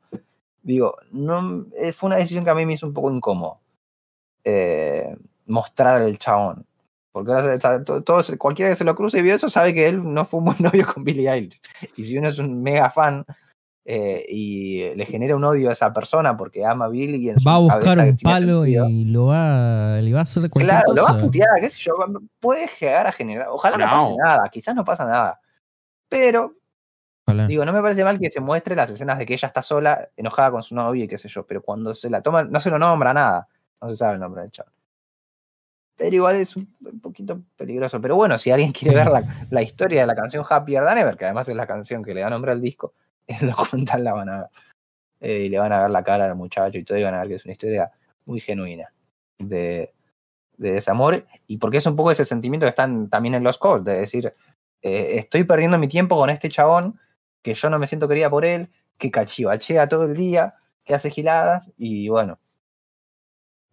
Digo, 0.63 0.97
no, 1.13 1.67
eh, 1.77 1.93
fue 1.93 2.07
una 2.09 2.17
decisión 2.17 2.45
que 2.45 2.51
a 2.51 2.55
mí 2.55 2.65
me 2.65 2.75
hizo 2.75 2.87
un 2.87 2.95
poco 2.95 3.11
incómodo. 3.13 3.61
eh, 4.45 5.15
mostrar 5.47 5.97
al 6.01 6.17
chabón. 6.19 6.65
Porque 7.13 7.59
todos, 8.05 8.33
cualquiera 8.39 8.71
que 8.71 8.77
se 8.77 8.85
lo 8.85 8.95
cruce 8.95 9.19
y 9.19 9.23
vio 9.23 9.35
eso 9.35 9.49
sabe 9.49 9.73
que 9.73 9.89
él 9.89 10.03
no 10.05 10.25
fue 10.25 10.39
un 10.39 10.47
buen 10.47 10.59
novio 10.61 10.87
con 10.87 11.05
Billie 11.05 11.31
Eilish. 11.31 11.61
Y 11.97 12.05
si 12.05 12.19
uno 12.19 12.29
es 12.29 12.39
un 12.39 12.63
mega 12.63 12.91
fan 12.91 13.25
eh, 13.91 14.25
y 14.29 14.95
le 14.95 15.07
genera 15.07 15.35
un 15.35 15.45
odio 15.45 15.71
a 15.71 15.73
esa 15.73 15.93
persona 15.95 16.37
porque 16.37 16.65
ama 16.65 16.85
a 16.85 16.89
Billie 16.89 17.17
y 17.17 17.31
en 17.31 17.41
su 17.41 17.49
Va 17.49 17.55
a 17.55 17.59
buscar 17.59 17.99
un 17.99 18.17
palo 18.19 18.65
sentido, 18.65 18.87
y 18.87 19.05
lo 19.07 19.27
va, 19.27 19.99
le 20.03 20.13
va 20.13 20.21
a 20.21 20.23
hacer 20.25 20.51
cualquier 20.51 20.83
Claro, 20.83 20.95
lo 20.95 21.03
va 21.05 21.11
a 21.11 21.19
putear, 21.19 21.49
qué 21.59 21.71
sé 21.71 21.79
yo, 21.79 21.95
puede 22.39 22.69
llegar 22.79 23.07
a 23.07 23.13
generar, 23.13 23.49
ojalá 23.49 23.79
no, 23.79 23.89
pase 23.89 24.17
nada, 24.23 24.49
quizás 24.51 24.75
no 24.75 24.85
pasa 24.85 25.07
nada. 25.07 25.41
Pero, 26.11 26.55
Ojalá. 27.25 27.47
digo, 27.47 27.65
no 27.65 27.73
me 27.73 27.81
parece 27.81 28.05
mal 28.05 28.19
que 28.19 28.31
se 28.31 28.41
muestre 28.41 28.77
las 28.77 28.91
escenas 28.91 29.17
de 29.17 29.25
que 29.25 29.33
ella 29.33 29.49
está 29.49 29.63
sola, 29.63 30.11
enojada 30.17 30.51
con 30.51 30.63
su 30.63 30.75
novio 30.75 31.05
y 31.05 31.09
qué 31.09 31.17
sé 31.17 31.29
yo, 31.29 31.47
pero 31.47 31.63
cuando 31.63 31.95
se 31.95 32.11
la 32.11 32.21
toma, 32.21 32.45
no 32.45 32.61
se 32.61 32.69
lo 32.69 32.79
nombra 32.79 33.15
nada, 33.15 33.49
no 33.81 33.89
se 33.89 33.97
sabe 33.97 34.15
el 34.15 34.21
nombre 34.21 34.43
del 34.43 34.51
chaval. 34.51 34.73
Pero 35.99 36.15
igual 36.15 36.37
es 36.37 36.57
un 36.57 36.69
poquito 37.03 37.43
peligroso. 37.57 38.01
Pero 38.01 38.15
bueno, 38.15 38.39
si 38.39 38.53
alguien 38.53 38.71
quiere 38.71 38.97
ver 38.97 39.09
la, 39.09 39.23
la 39.51 39.63
historia 39.63 40.03
de 40.03 40.07
la 40.07 40.15
canción 40.15 40.45
Happier 40.49 40.85
Than 40.85 40.99
Ever, 40.99 41.17
que 41.17 41.25
además 41.25 41.49
es 41.49 41.57
la 41.57 41.67
canción 41.67 42.05
que 42.05 42.15
le 42.15 42.21
da 42.21 42.31
nombre 42.31 42.53
al 42.53 42.63
disco, 42.63 42.95
en 43.27 43.37
el 43.41 43.51
documental 43.51 44.05
la 44.05 44.13
van 44.15 44.29
a 44.29 44.39
ver. 44.39 44.49
Eh, 45.21 45.45
y 45.47 45.49
le 45.49 45.59
van 45.59 45.73
a 45.73 45.83
ver 45.83 45.91
la 45.91 46.05
cara 46.05 46.27
al 46.27 46.37
muchacho 46.37 46.79
y 46.79 46.85
todo, 46.85 46.97
y 46.97 47.03
van 47.03 47.15
a 47.15 47.19
ver 47.19 47.29
que 47.29 47.35
es 47.35 47.45
una 47.45 47.53
historia 47.53 47.91
muy 48.25 48.39
genuina 48.41 48.93
de, 49.39 49.93
de 50.57 50.73
desamor. 50.73 51.27
Y 51.49 51.59
porque 51.59 51.79
es 51.79 51.87
un 51.87 51.97
poco 51.97 52.13
ese 52.13 52.25
sentimiento 52.25 52.67
que 52.67 52.71
están 52.71 53.11
también 53.11 53.35
en 53.35 53.43
los 53.43 53.59
calls, 53.59 53.85
de 53.85 53.99
decir, 53.99 54.33
eh, 54.83 55.19
estoy 55.19 55.43
perdiendo 55.43 55.79
mi 55.79 55.89
tiempo 55.89 56.17
con 56.17 56.31
este 56.31 56.49
chabón, 56.49 57.01
que 57.43 57.55
yo 57.55 57.71
no 57.71 57.81
me 57.81 57.89
siento 57.89 58.07
querida 58.07 58.31
por 58.31 58.45
él, 58.45 58.71
que 58.97 59.11
cachivachea 59.11 59.89
todo 59.89 60.05
el 60.05 60.15
día, 60.15 60.55
que 60.85 60.95
hace 60.95 61.11
giladas, 61.11 61.73
y 61.77 62.09
bueno. 62.09 62.39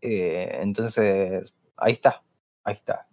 Eh, 0.02 0.60
entonces, 0.62 1.54
ahí 1.78 1.94
está, 1.94 2.22
ahí 2.64 2.76
está. 2.76 3.08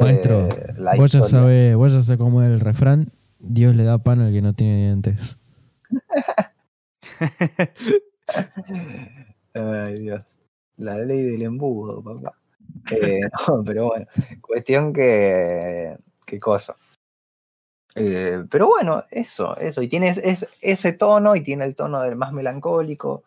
Maestro, 0.00 0.48
Eh, 0.48 0.74
Vos 0.96 1.10
ya 1.10 1.22
sabés, 1.22 1.74
vos 1.76 1.92
ya 1.92 2.02
sabés 2.02 2.18
cómo 2.20 2.42
es 2.42 2.48
el 2.50 2.60
refrán. 2.60 3.08
Dios 3.40 3.74
le 3.74 3.84
da 3.84 3.98
pan 3.98 4.20
al 4.20 4.32
que 4.32 4.42
no 4.42 4.54
tiene 4.54 4.76
dientes. 4.86 5.36
Ay, 9.54 9.94
Dios. 10.00 10.22
La 10.76 10.98
ley 10.98 11.22
del 11.22 11.42
embudo, 11.42 12.02
papá. 12.02 12.34
Eh, 12.90 13.20
no, 13.48 13.64
pero 13.64 13.86
bueno, 13.88 14.06
cuestión 14.40 14.92
que. 14.92 15.96
¿Qué 16.24 16.38
cosa? 16.38 16.76
Eh, 17.94 18.44
pero 18.50 18.68
bueno, 18.68 19.04
eso, 19.10 19.56
eso. 19.56 19.82
Y 19.82 19.88
tiene 19.88 20.08
es- 20.08 20.18
es- 20.18 20.48
ese 20.60 20.92
tono 20.92 21.34
y 21.34 21.40
tiene 21.42 21.64
el 21.64 21.74
tono 21.74 22.02
del 22.02 22.16
más 22.16 22.32
melancólico. 22.32 23.24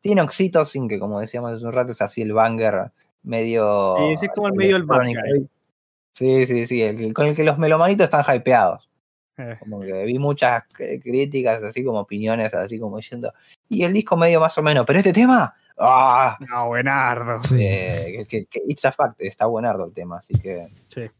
Tiene 0.00 0.22
Oxytocin, 0.22 0.88
que 0.88 0.98
como 0.98 1.20
decíamos 1.20 1.52
hace 1.52 1.64
un 1.66 1.72
rato, 1.72 1.92
es 1.92 2.00
así 2.00 2.22
el 2.22 2.32
banger 2.32 2.92
medio. 3.24 3.96
Sí, 3.98 4.12
ese 4.12 4.26
es 4.26 4.32
como 4.32 4.48
el 4.48 4.54
medio 4.54 4.78
del. 4.78 5.48
Sí, 6.12 6.46
sí, 6.46 6.66
sí. 6.66 6.80
el- 6.82 7.12
con 7.12 7.26
el 7.26 7.34
que 7.34 7.42
los 7.44 7.58
melomanitos 7.58 8.04
están 8.04 8.24
hypeados. 8.36 8.88
Eh, 9.36 9.56
Como 9.58 9.80
que 9.80 10.04
vi 10.04 10.16
muchas 10.20 10.62
eh, 10.78 11.00
críticas, 11.02 11.60
así 11.64 11.84
como 11.84 11.98
opiniones, 11.98 12.54
así 12.54 12.78
como 12.78 12.98
diciendo. 12.98 13.32
Y 13.68 13.82
el 13.82 13.92
disco 13.92 14.16
medio 14.16 14.38
más 14.38 14.56
o 14.58 14.62
menos, 14.62 14.86
pero 14.86 15.00
este 15.00 15.12
tema. 15.12 15.52
¡Ah! 15.76 16.36
No, 16.48 16.68
buenardo. 16.68 17.42
Sí. 17.42 17.56
Eh, 17.58 18.26
que, 18.28 18.46
que 18.46 18.62
it's 18.68 18.84
a 18.84 18.92
fact, 18.92 19.20
está 19.20 19.46
buenardo 19.46 19.84
el 19.86 19.92
tema, 19.92 20.18
así 20.18 20.34
que 20.38 20.68
Sí. 20.86 21.10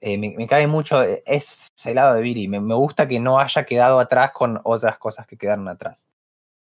eh, 0.00 0.16
me, 0.16 0.34
me 0.38 0.46
cae 0.46 0.66
mucho 0.66 1.02
ese 1.02 1.68
lado 1.92 2.14
de 2.14 2.22
Billy. 2.22 2.48
Me, 2.48 2.60
me 2.60 2.74
gusta 2.74 3.06
que 3.06 3.20
no 3.20 3.38
haya 3.38 3.64
quedado 3.66 4.00
atrás 4.00 4.30
con 4.32 4.58
otras 4.64 4.96
cosas 4.96 5.26
que 5.26 5.36
quedaron 5.36 5.68
atrás. 5.68 6.08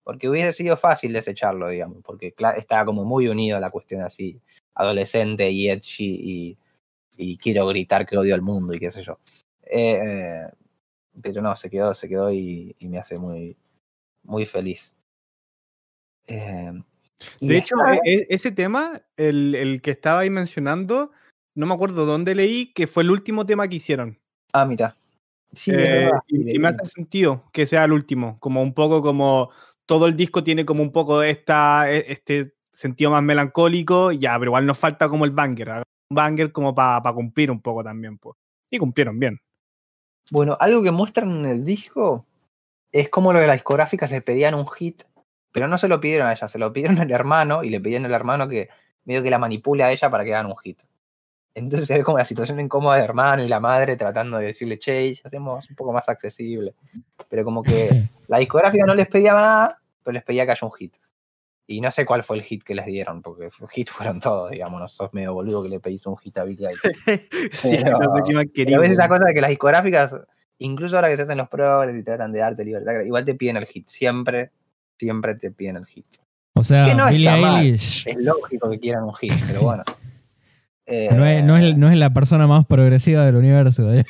Porque 0.07 0.29
hubiese 0.29 0.53
sido 0.53 0.77
fácil 0.77 1.13
desecharlo, 1.13 1.69
digamos, 1.69 1.99
porque 2.05 2.33
estaba 2.57 2.85
como 2.85 3.05
muy 3.05 3.27
unido 3.27 3.57
a 3.57 3.61
la 3.61 3.71
cuestión 3.73 4.03
así, 4.03 4.41
adolescente 4.73 5.51
y 5.51 5.69
edgy 5.69 5.83
y, 5.99 6.59
y 7.17 7.37
quiero 7.39 7.67
gritar 7.67 8.07
que 8.07 8.17
odio 8.17 8.33
al 8.37 8.41
mundo 8.41 8.73
y 8.73 8.79
qué 8.79 8.89
sé 8.93 9.03
yo. 9.03 9.19
Eh, 9.65 10.01
eh, 10.01 10.47
pero 11.21 11.43
no, 11.43 11.57
se 11.57 11.69
quedó, 11.69 11.93
se 11.93 12.09
quedó 12.09 12.31
y, 12.31 12.77
y 12.79 12.87
me 12.87 12.99
hace 12.99 13.19
muy, 13.19 13.57
muy 14.23 14.47
feliz. 14.47 14.95
Eh, 16.29 16.71
De 17.41 17.57
hecho, 17.57 17.75
e- 18.05 18.09
e- 18.09 18.27
ese 18.29 18.53
tema, 18.53 19.03
el, 19.17 19.57
el 19.57 19.83
que 19.83 19.91
estaba 19.91 20.21
ahí 20.21 20.31
mencionando, 20.31 21.11
no 21.57 21.67
me 21.67 21.75
acuerdo 21.75 22.07
dónde 22.07 22.37
leí 22.37 22.73
que 22.75 22.87
fue 22.87 23.03
el 23.03 23.11
último 23.11 23.45
tema 23.45 23.67
que 23.67 23.75
hicieron. 23.75 24.21
Ah, 24.53 24.65
mira. 24.67 24.95
Sí, 25.53 25.73
Eh, 25.75 26.11
y, 26.29 26.55
y 26.55 26.59
me 26.61 26.69
hace 26.69 26.87
sentido 26.87 27.51
que 27.53 27.67
sea 27.67 27.83
el 27.83 27.93
último, 27.93 28.39
como 28.39 28.63
un 28.63 28.73
poco 28.73 29.03
como 29.03 29.51
todo 29.87 30.07
el 30.07 30.17
disco 30.17 30.45
tiene 30.45 30.67
como 30.67 30.83
un 30.83 30.93
poco 30.93 31.23
esta, 31.23 31.91
e- 31.91 32.13
este 32.13 32.55
sentido 32.73 33.11
más 33.11 33.23
melancólico, 33.23 34.13
ya, 34.13 34.39
pero 34.39 34.51
igual 34.51 34.67
nos 34.67 34.79
falta 34.79 35.09
como 35.09 35.25
el 35.25 35.31
banger, 35.31 35.71
haga 35.71 35.83
un 36.11 36.15
banger 36.15 36.53
como 36.53 36.75
para 36.75 37.13
cumplir 37.13 37.51
un 37.51 37.61
poco 37.61 37.83
también, 37.83 38.19
pues. 38.19 38.37
Y 38.71 38.79
cumplieron 38.79 39.19
bien. 39.19 39.41
Bueno, 40.31 40.57
algo 40.61 40.83
que 40.83 40.91
muestran 40.91 41.31
en 41.31 41.47
el 41.47 41.65
disco 41.65 42.27
es 42.93 43.09
como 43.09 43.33
lo 43.33 43.39
de 43.39 43.47
las 43.47 43.57
discográficas 43.57 44.11
le 44.11 44.21
pedían 44.21 44.55
un 44.55 44.67
hit, 44.69 45.03
pero 45.53 45.69
no 45.69 45.79
se 45.79 45.89
lo 45.89 46.01
pidieron 46.01 46.27
a 46.27 46.33
ella, 46.33 46.49
se 46.49 46.59
lo 46.59 46.73
pidieron 46.73 46.99
al 46.99 47.11
hermano 47.11 47.63
y 47.63 47.71
le 47.71 47.81
pedían 47.81 48.05
al 48.05 48.13
hermano 48.13 48.49
que 48.49 48.69
medio 49.05 49.23
que 49.23 49.31
la 49.31 49.39
manipule 49.39 49.85
a 49.85 49.93
ella 49.93 50.11
para 50.11 50.25
que 50.25 50.35
hagan 50.35 50.47
un 50.47 50.57
hit. 50.57 50.83
Entonces 51.57 51.89
se 51.89 51.95
ve 51.95 52.05
como 52.05 52.19
la 52.19 52.25
situación 52.27 52.61
incómoda 52.61 52.97
del 52.97 53.05
hermano 53.05 53.43
y 53.43 53.49
la 53.49 53.61
madre 53.61 53.97
tratando 53.97 54.37
de 54.37 54.47
decirle, 54.49 54.79
che, 54.79 55.07
¿y 55.07 55.15
si 55.15 55.23
hacemos 55.25 55.69
un 55.71 55.75
poco 55.75 55.91
más 55.91 56.07
accesible. 56.07 56.75
Pero 57.31 57.45
como 57.45 57.63
que 57.63 57.89
la 58.29 58.39
discográfica 58.39 58.85
no 58.85 58.95
les 58.95 59.09
pedía 59.09 59.33
nada, 59.33 59.81
pero 60.05 60.13
les 60.13 60.23
pedía 60.23 60.45
que 60.45 60.51
haya 60.53 60.67
un 60.67 60.73
hit. 60.75 60.95
Y 61.67 61.81
no 61.81 61.91
sé 61.91 62.05
cuál 62.05 62.23
fue 62.23 62.37
el 62.37 62.43
hit 62.43 62.63
que 62.63 62.75
les 62.75 62.85
dieron, 62.85 63.23
porque 63.23 63.49
hit 63.71 63.89
fueron 63.89 64.21
todos, 64.21 64.51
digamos, 64.51 64.79
no 64.79 64.87
sos 64.87 65.15
medio 65.15 65.33
boludo 65.33 65.63
que 65.63 65.71
le 65.71 65.81
pedís 65.81 66.07
un 66.07 66.19
hit 66.19 66.37
a 66.37 66.45
Billie 66.45 66.69
sí, 67.51 67.79
Pero- 67.83 67.99
no 68.01 68.17
sé 68.17 68.23
qué 68.27 68.35
más 68.35 68.45
Pero 68.45 68.53
quería, 68.55 68.77
a 68.77 68.81
veces 68.81 68.99
esa 68.99 69.09
cosa 69.09 69.25
de 69.27 69.33
que 69.33 69.41
las 69.41 69.51
discográficas, 69.51 70.21
incluso 70.59 70.97
ahora 70.97 71.09
que 71.09 71.17
se 71.17 71.23
hacen 71.23 71.39
los 71.39 71.49
progres 71.49 71.97
y 71.97 72.03
tratan 72.03 72.33
de 72.33 72.41
darte 72.41 72.67
libertad, 72.67 73.01
igual 73.01 73.25
te 73.25 73.35
piden 73.35 73.57
el 73.57 73.65
hit. 73.65 73.89
Siempre, 73.89 74.51
siempre 74.99 75.35
te 75.37 75.51
piden 75.53 75.77
el 75.79 75.87
hit. 75.87 76.07
O 76.55 76.63
sea, 76.63 76.85
Que 76.85 76.95
no 76.95 77.09
Billie 77.09 77.31
está 77.31 77.41
mal. 77.41 77.67
Es 77.67 78.17
lógico 78.19 78.69
que 78.69 78.79
quieran 78.79 79.05
un 79.05 79.15
hit, 79.15 79.33
pero 79.49 79.63
bueno. 79.63 79.83
Eh, 80.87 81.09
no 81.13 81.27
es, 81.27 81.43
no, 81.45 81.57
es, 81.57 81.77
no 81.77 81.89
es 81.89 81.97
la 81.99 82.11
persona 82.11 82.47
más 82.47 82.65
progresiva 82.67 83.25
del 83.25 83.37
universo. 83.37 83.93
¿eh? 83.93 84.05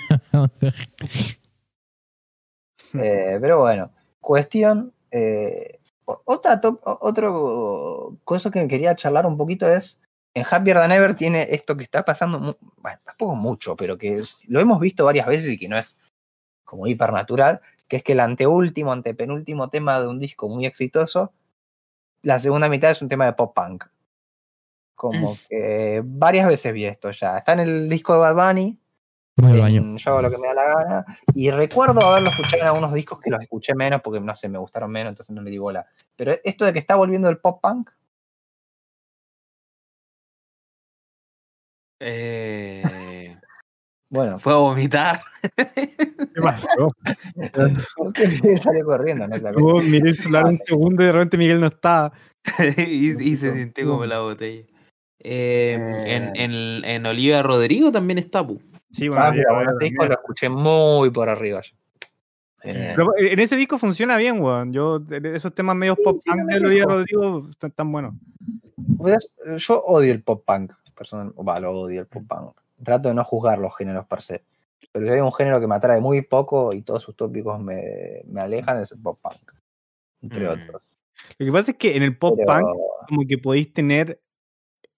eh, 2.94 3.38
pero 3.40 3.60
bueno, 3.60 3.90
cuestión. 4.20 4.92
eh, 5.10 5.78
otra 6.04 6.60
top- 6.60 6.80
otro 6.84 8.16
cosa 8.24 8.50
que 8.50 8.68
quería 8.68 8.94
charlar 8.94 9.26
un 9.26 9.36
poquito 9.36 9.68
es. 9.70 10.00
En 10.34 10.44
Happier 10.48 10.76
Than 10.76 10.92
Ever 10.92 11.14
tiene 11.14 11.46
esto 11.50 11.78
que 11.78 11.82
está 11.82 12.04
pasando, 12.04 12.58
bueno, 12.76 12.98
tampoco 13.04 13.34
mucho, 13.36 13.74
pero 13.74 13.96
que 13.96 14.22
lo 14.48 14.60
hemos 14.60 14.78
visto 14.80 15.02
varias 15.06 15.26
veces 15.26 15.48
y 15.48 15.56
que 15.56 15.66
no 15.66 15.78
es 15.78 15.96
como 16.62 16.86
hipernatural, 16.86 17.62
que 17.88 17.96
es 17.96 18.02
que 18.02 18.12
el 18.12 18.20
anteúltimo, 18.20 18.92
antepenúltimo 18.92 19.70
tema 19.70 19.98
de 19.98 20.08
un 20.08 20.18
disco 20.18 20.46
muy 20.50 20.66
exitoso, 20.66 21.32
la 22.20 22.38
segunda 22.38 22.68
mitad 22.68 22.90
es 22.90 23.00
un 23.00 23.08
tema 23.08 23.24
de 23.24 23.32
pop 23.32 23.54
punk. 23.56 23.84
Como 24.96 25.36
que 25.48 26.02
varias 26.04 26.48
veces 26.48 26.72
vi 26.72 26.86
esto 26.86 27.12
ya. 27.12 27.38
Está 27.38 27.52
en 27.52 27.60
el 27.60 27.88
disco 27.88 28.14
de 28.14 28.18
Bad 28.18 28.34
Bunny, 28.34 28.80
en 29.38 29.98
Yo 29.98 30.10
hago 30.10 30.22
lo 30.22 30.30
que 30.30 30.38
me 30.38 30.48
da 30.48 30.54
la 30.54 30.64
gana. 30.64 31.04
Y 31.34 31.50
recuerdo 31.50 32.00
haberlo 32.00 32.30
escuchado 32.30 32.62
en 32.62 32.68
algunos 32.68 32.94
discos 32.94 33.20
que 33.20 33.30
los 33.30 33.42
escuché 33.42 33.74
menos 33.74 34.00
porque 34.02 34.20
no 34.20 34.34
sé, 34.34 34.48
me 34.48 34.58
gustaron 34.58 34.90
menos, 34.90 35.10
entonces 35.10 35.34
no 35.34 35.42
le 35.42 35.50
di 35.50 35.58
bola. 35.58 35.86
Pero 36.16 36.34
esto 36.42 36.64
de 36.64 36.72
que 36.72 36.78
está 36.78 36.96
volviendo 36.96 37.28
el 37.28 37.38
pop 37.38 37.60
punk, 37.62 37.90
Eh, 41.98 43.34
bueno, 44.10 44.38
fue 44.38 44.52
a 44.52 44.56
vomitar. 44.56 45.18
¿Qué 45.56 46.42
pasó? 46.42 46.92
Miguel 47.34 48.60
salió 48.60 48.84
corriendo, 48.84 49.26
¿no? 49.26 49.80
Miré 49.80 50.10
el 50.10 50.14
celular 50.14 50.44
un 50.44 50.58
segundo 50.58 51.02
y 51.02 51.06
de 51.06 51.12
repente 51.12 51.38
Miguel 51.38 51.60
no 51.60 51.68
estaba. 51.68 52.12
y, 52.76 53.32
y 53.32 53.36
se 53.38 53.54
sintió 53.54 53.88
como 53.88 54.04
la 54.04 54.20
botella. 54.20 54.66
Eh, 55.20 55.72
en, 56.06 56.32
en, 56.36 56.84
en 56.84 57.06
Olivia 57.06 57.42
Rodrigo 57.42 57.90
también 57.90 58.18
está, 58.18 58.46
pu. 58.46 58.60
Sí, 58.92 59.06
Ah, 59.12 59.30
bueno, 59.30 59.32
mira, 59.32 59.70
ese 59.72 59.84
disco 59.84 60.06
lo 60.06 60.14
escuché 60.14 60.48
muy 60.48 61.10
por 61.10 61.28
arriba. 61.28 61.60
Eh, 62.62 62.92
Pero 62.96 63.12
en 63.18 63.38
ese 63.38 63.56
disco 63.56 63.78
funciona 63.78 64.16
bien, 64.16 64.40
weón. 64.40 64.72
Yo, 64.72 65.00
esos 65.34 65.54
temas 65.54 65.76
medio 65.76 65.96
pop 65.96 66.18
sí, 66.20 66.30
punk 66.30 66.42
me 66.44 66.58
de 66.58 66.66
Olivia. 66.66 66.84
Rodrigo 66.84 67.46
están 67.50 67.70
tan 67.72 67.92
buenos. 67.92 68.14
Verás, 68.76 69.28
Yo 69.58 69.80
odio 69.82 70.12
el 70.12 70.22
pop 70.22 70.44
punk, 70.44 70.72
personal, 70.96 71.32
va, 71.46 71.60
lo 71.60 71.72
odio 71.72 72.00
el 72.00 72.06
pop 72.06 72.24
punk. 72.26 72.56
Trato 72.82 73.08
de 73.08 73.14
no 73.14 73.24
juzgar 73.24 73.58
los 73.58 73.76
géneros 73.76 74.06
per 74.06 74.22
se. 74.22 74.42
Pero 74.92 75.06
si 75.06 75.12
hay 75.12 75.20
un 75.20 75.32
género 75.32 75.60
que 75.60 75.66
me 75.66 75.74
atrae 75.74 76.00
muy 76.00 76.22
poco 76.22 76.72
y 76.72 76.82
todos 76.82 77.02
sus 77.02 77.14
tópicos 77.16 77.60
me, 77.60 78.22
me 78.26 78.40
alejan, 78.40 78.80
es 78.82 78.92
el 78.92 78.98
pop 79.00 79.18
punk. 79.20 79.52
Entre 80.22 80.44
Mm. 80.46 80.50
otros. 80.50 80.82
Lo 81.38 81.46
que 81.46 81.52
pasa 81.52 81.70
es 81.72 81.76
que 81.76 81.96
en 81.96 82.02
el 82.02 82.16
pop 82.16 82.34
Pero- 82.38 82.52
punk, 82.52 82.78
como 83.08 83.26
que 83.26 83.38
podéis 83.38 83.72
tener 83.72 84.20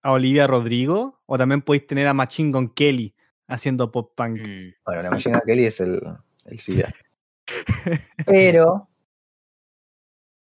a 0.02 0.12
Olivia 0.12 0.46
Rodrigo 0.46 1.20
o 1.26 1.38
también 1.38 1.62
podéis 1.62 1.86
tener 1.86 2.06
a 2.06 2.14
Machine 2.14 2.52
Gun 2.52 2.68
Kelly 2.70 3.14
haciendo 3.46 3.90
pop 3.90 4.12
punk. 4.14 4.40
Mm. 4.40 4.74
Bueno, 4.84 5.02
la 5.02 5.10
Machine 5.10 5.34
Gun 5.34 5.46
Kelly 5.46 5.64
es 5.64 5.80
el, 5.80 6.00
el 6.44 6.58
SIDA. 6.58 6.92
Pero 8.26 8.88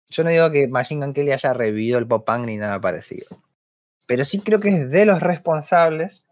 yo 0.08 0.24
no 0.24 0.30
digo 0.30 0.50
que 0.50 0.68
Machine 0.68 1.04
Gun 1.04 1.14
Kelly 1.14 1.32
haya 1.32 1.52
revivido 1.52 1.98
el 1.98 2.06
pop 2.06 2.26
punk 2.26 2.46
ni 2.46 2.56
nada 2.56 2.80
parecido. 2.80 3.26
Pero 4.06 4.24
sí 4.24 4.40
creo 4.40 4.60
que 4.60 4.70
es 4.70 4.90
de 4.90 5.06
los 5.06 5.20
responsables 5.20 6.26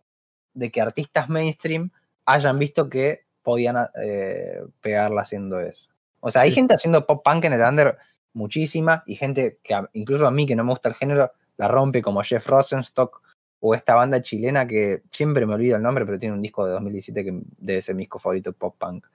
de 0.55 0.70
que 0.70 0.80
artistas 0.80 1.28
mainstream 1.28 1.90
hayan 2.24 2.59
visto 2.59 2.88
que 2.88 3.26
podían 3.43 3.76
eh, 4.02 4.62
pegarla 4.80 5.22
haciendo 5.22 5.60
eso. 5.60 5.88
O 6.20 6.30
sea, 6.30 6.43
hay 6.43 6.51
gente 6.51 6.74
haciendo 6.74 7.06
pop 7.06 7.22
punk 7.24 7.44
en 7.44 7.52
el 7.52 7.60
under 7.60 7.98
muchísima 8.32 9.05
y 9.06 9.14
gente 9.14 9.59
que 9.62 9.74
incluso 9.93 10.26
a 10.26 10.30
mí 10.30 10.47
que 10.47 10.56
no 10.56 10.64
me 10.64 10.72
gusta 10.72 10.88
el 10.88 10.94
género 10.94 11.32
la 11.58 11.68
rompe 11.68 12.02
como 12.02 12.22
Jeff 12.22 12.46
Rosenstock 12.46 13.22
o 13.60 13.74
esta 13.74 13.94
banda 13.94 14.20
chilena 14.22 14.66
que 14.66 15.02
siempre 15.10 15.46
me 15.46 15.54
olvido 15.54 15.76
el 15.76 15.82
nombre 15.82 16.04
pero 16.06 16.18
tiene 16.18 16.34
un 16.34 16.42
disco 16.42 16.64
de 16.66 16.72
2017 16.72 17.24
que 17.24 17.40
debe 17.58 17.80
ser 17.82 17.94
mi 17.94 18.02
disco 18.02 18.18
favorito 18.18 18.52
pop 18.52 18.76
punk. 18.78 19.06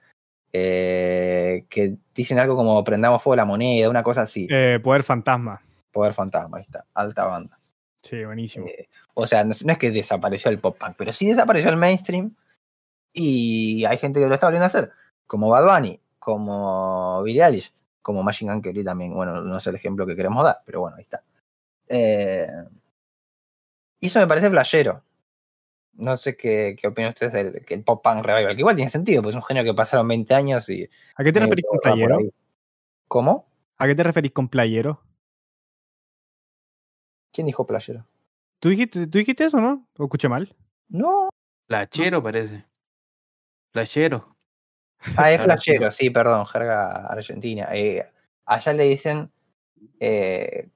Eh, 0.54 1.64
que 1.70 1.96
dicen 2.14 2.38
algo 2.38 2.54
como 2.56 2.84
prendamos 2.84 3.22
fuego 3.22 3.36
la 3.36 3.44
moneda, 3.46 3.88
una 3.88 4.02
cosa 4.02 4.22
así. 4.22 4.46
Eh, 4.50 4.78
Poder 4.82 5.02
Fantasma. 5.02 5.60
Poder 5.90 6.12
Fantasma, 6.12 6.58
ahí 6.58 6.64
está, 6.64 6.84
alta 6.94 7.24
banda. 7.26 7.58
Sí, 8.02 8.22
buenísimo. 8.24 8.66
Eh, 8.66 8.88
o 9.14 9.26
sea, 9.26 9.44
no, 9.44 9.52
es- 9.52 9.64
no 9.64 9.72
es 9.72 9.78
que 9.78 9.90
desapareció 9.90 10.50
el 10.50 10.58
pop 10.58 10.76
punk, 10.78 10.94
pero 10.98 11.12
sí 11.12 11.26
desapareció 11.26 11.70
el 11.70 11.76
mainstream 11.76 12.34
y 13.12 13.84
hay 13.84 13.96
gente 13.98 14.20
que 14.20 14.26
lo 14.26 14.34
está 14.34 14.46
volviendo 14.46 14.64
a 14.64 14.68
hacer, 14.68 14.90
como 15.26 15.48
Bad 15.48 15.74
Bunny, 15.74 16.00
como 16.18 17.22
Billie 17.22 17.44
Eilish, 17.44 17.72
como 18.02 18.22
Machine 18.22 18.52
Gun 18.52 18.62
Kelly 18.62 18.84
también. 18.84 19.14
Bueno, 19.14 19.40
no 19.42 19.56
es 19.56 19.66
el 19.66 19.74
ejemplo 19.74 20.06
que 20.06 20.16
queremos 20.16 20.44
dar, 20.44 20.60
pero 20.66 20.80
bueno, 20.80 20.96
ahí 20.96 21.02
está. 21.04 21.22
Eh, 21.94 22.48
y 24.00 24.06
eso 24.06 24.18
me 24.18 24.26
parece 24.26 24.48
flashero. 24.48 25.04
No 25.92 26.16
sé 26.16 26.36
qué, 26.36 26.74
qué 26.80 26.88
opinan 26.88 27.10
ustedes 27.10 27.32
del 27.32 27.64
que 27.66 27.74
el 27.74 27.84
pop 27.84 28.02
punk 28.02 28.24
revival, 28.24 28.54
que 28.54 28.60
igual 28.60 28.74
tiene 28.74 28.90
sentido, 28.90 29.22
pues 29.22 29.34
es 29.34 29.36
un 29.36 29.44
género 29.44 29.66
que 29.66 29.76
pasaron 29.76 30.08
20 30.08 30.34
años 30.34 30.68
y... 30.70 30.88
¿A 31.14 31.22
qué 31.22 31.32
te 31.32 31.40
referís 31.40 31.66
con 31.68 31.78
playero? 31.78 32.18
¿Cómo? 33.08 33.46
¿A 33.76 33.86
qué 33.86 33.94
te 33.94 34.02
referís 34.02 34.32
con 34.32 34.48
playero? 34.48 35.02
¿Quién 37.30 37.46
dijo 37.46 37.66
playero? 37.66 38.06
¿Tú 38.58 38.70
dijiste, 38.70 39.06
¿Tú 39.06 39.18
dijiste 39.18 39.44
eso, 39.44 39.60
no? 39.60 39.86
¿O 39.98 40.04
escuché 40.04 40.28
mal? 40.28 40.56
No. 40.88 41.28
Flachero 41.68 42.22
parece. 42.22 42.64
Flachero. 43.72 44.36
Ah, 45.16 45.30
es 45.32 45.42
flashero, 45.42 45.90
sí, 45.90 46.10
perdón, 46.10 46.46
jerga 46.46 47.06
argentina. 47.06 47.68
Eh, 47.72 48.08
allá 48.46 48.72
le 48.72 48.84
dicen 48.84 49.30
eh, 50.00 50.68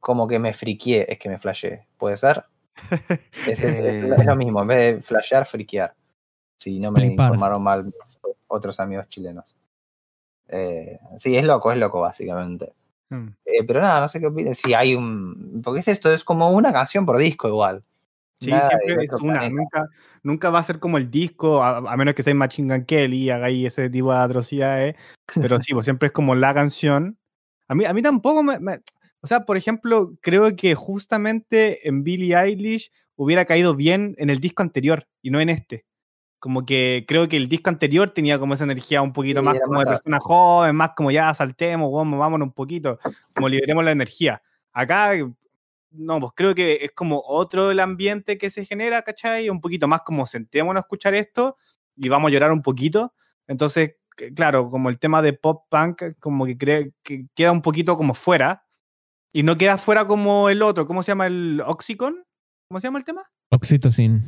como 0.00 0.26
que 0.26 0.38
me 0.38 0.52
friqué, 0.54 1.06
es 1.08 1.18
que 1.18 1.28
me 1.28 1.38
flasheé. 1.38 1.86
¿Puede 1.96 2.16
ser? 2.16 2.44
Es, 3.46 3.60
es- 3.60 3.62
es 3.62 4.26
lo- 4.26 4.36
mismo, 4.36 4.62
en 4.62 4.68
vez 4.68 4.96
de 4.96 5.02
flashear, 5.02 5.46
friquear. 5.46 5.94
Si 6.58 6.78
no 6.80 6.90
me 6.90 7.00
Flipar. 7.00 7.26
informaron 7.28 7.62
mal 7.62 7.84
mis 7.84 8.18
otros 8.48 8.80
amigos 8.80 9.08
chilenos. 9.08 9.56
Eh, 10.48 10.98
sí, 11.18 11.36
es 11.36 11.44
loco, 11.44 11.72
es 11.72 11.78
loco, 11.78 12.00
básicamente. 12.00 12.72
Mm. 13.10 13.28
Eh, 13.44 13.64
pero 13.66 13.80
nada, 13.80 14.00
no 14.00 14.08
sé 14.08 14.20
qué 14.20 14.26
opinan. 14.26 14.54
Sí, 14.54 14.74
hay 14.74 14.94
un. 14.94 15.60
Porque 15.64 15.80
es 15.80 15.88
esto, 15.88 16.12
es 16.12 16.24
como 16.24 16.50
una 16.50 16.72
canción 16.72 17.06
por 17.06 17.18
disco 17.18 17.48
igual. 17.48 17.82
Sí, 18.40 18.50
Nada 18.50 18.68
siempre 18.68 19.04
es 19.04 19.10
una. 19.22 19.40
planeta. 19.40 19.50
Nunca, 19.54 19.88
nunca 20.22 20.50
va 20.50 20.58
a 20.60 20.64
ser 20.64 20.78
como 20.78 20.96
el 20.98 21.10
disco, 21.10 21.62
a, 21.62 21.78
a 21.78 21.96
menos 21.96 22.14
que 22.14 22.22
sea 22.22 22.34
Machine 22.34 22.74
Gun 22.74 22.84
Kelly 22.86 23.24
y 23.24 23.30
hagáis 23.30 23.66
ese 23.66 23.90
tipo 23.90 24.12
de 24.12 24.18
atrocidades. 24.18 24.96
Pero 25.34 25.60
sí, 25.62 25.72
pues 25.74 25.84
siempre 25.84 26.06
es 26.08 26.12
como 26.12 26.34
la 26.34 26.52
canción. 26.54 27.18
A 27.68 27.74
mí, 27.74 27.84
a 27.84 27.92
mí 27.92 28.02
tampoco 28.02 28.42
me, 28.42 28.58
me- 28.58 28.80
O 29.22 29.26
sea, 29.26 29.44
por 29.44 29.56
ejemplo, 29.56 30.14
creo 30.20 30.56
que 30.56 30.74
justamente 30.74 31.86
en 31.88 32.04
Billie 32.04 32.34
Eilish 32.36 32.90
hubiera 33.16 33.44
caído 33.44 33.74
bien 33.74 34.14
en 34.18 34.30
el 34.30 34.38
disco 34.40 34.62
anterior 34.62 35.06
y 35.20 35.30
no 35.30 35.40
en 35.40 35.50
este. 35.50 35.84
Como 36.38 36.64
que 36.64 37.04
creo 37.06 37.28
que 37.28 37.36
el 37.36 37.48
disco 37.48 37.68
anterior 37.68 38.10
tenía 38.10 38.38
como 38.38 38.54
esa 38.54 38.64
energía 38.64 39.02
un 39.02 39.12
poquito 39.12 39.40
Sí, 39.40 39.44
más 39.44 39.60
como 39.60 39.80
de 39.80 39.86
persona 39.86 40.18
joven, 40.20 40.74
más 40.74 40.92
como 40.96 41.10
ya 41.10 41.34
saltemos, 41.34 41.92
vamos, 41.92 42.18
vámonos 42.18 42.46
un 42.48 42.54
poquito, 42.54 42.98
como 43.34 43.48
liberemos 43.48 43.84
la 43.84 43.92
energía. 43.92 44.42
Acá 44.72 45.12
no, 45.90 46.20
pues 46.20 46.32
creo 46.34 46.54
que 46.54 46.84
es 46.84 46.92
como 46.92 47.22
otro 47.26 47.70
el 47.70 47.80
ambiente 47.80 48.38
que 48.38 48.48
se 48.48 48.64
genera, 48.64 49.02
¿cachai? 49.02 49.50
Un 49.50 49.60
poquito 49.60 49.86
más 49.88 50.02
como 50.02 50.24
sentémonos 50.24 50.80
a 50.80 50.84
escuchar 50.84 51.14
esto 51.14 51.56
y 51.96 52.08
vamos 52.08 52.30
a 52.30 52.32
llorar 52.32 52.52
un 52.52 52.62
poquito. 52.62 53.12
Entonces, 53.46 53.96
claro, 54.34 54.70
como 54.70 54.88
el 54.88 54.98
tema 54.98 55.20
de 55.20 55.34
pop 55.34 55.64
punk, 55.68 56.02
como 56.20 56.46
que, 56.46 56.56
cree, 56.56 56.92
que 57.02 57.26
queda 57.34 57.52
un 57.52 57.62
poquito 57.62 57.96
como 57.96 58.14
fuera 58.14 58.64
y 59.32 59.42
no 59.42 59.56
queda 59.56 59.78
fuera 59.78 60.06
como 60.06 60.48
el 60.48 60.62
otro. 60.62 60.86
¿Cómo 60.86 61.02
se 61.02 61.12
llama 61.12 61.26
el 61.26 61.62
Oxycon? 61.64 62.24
¿Cómo 62.68 62.80
se 62.80 62.86
llama 62.86 62.98
el 62.98 63.04
tema? 63.04 63.22
Oxytocin. 63.50 64.22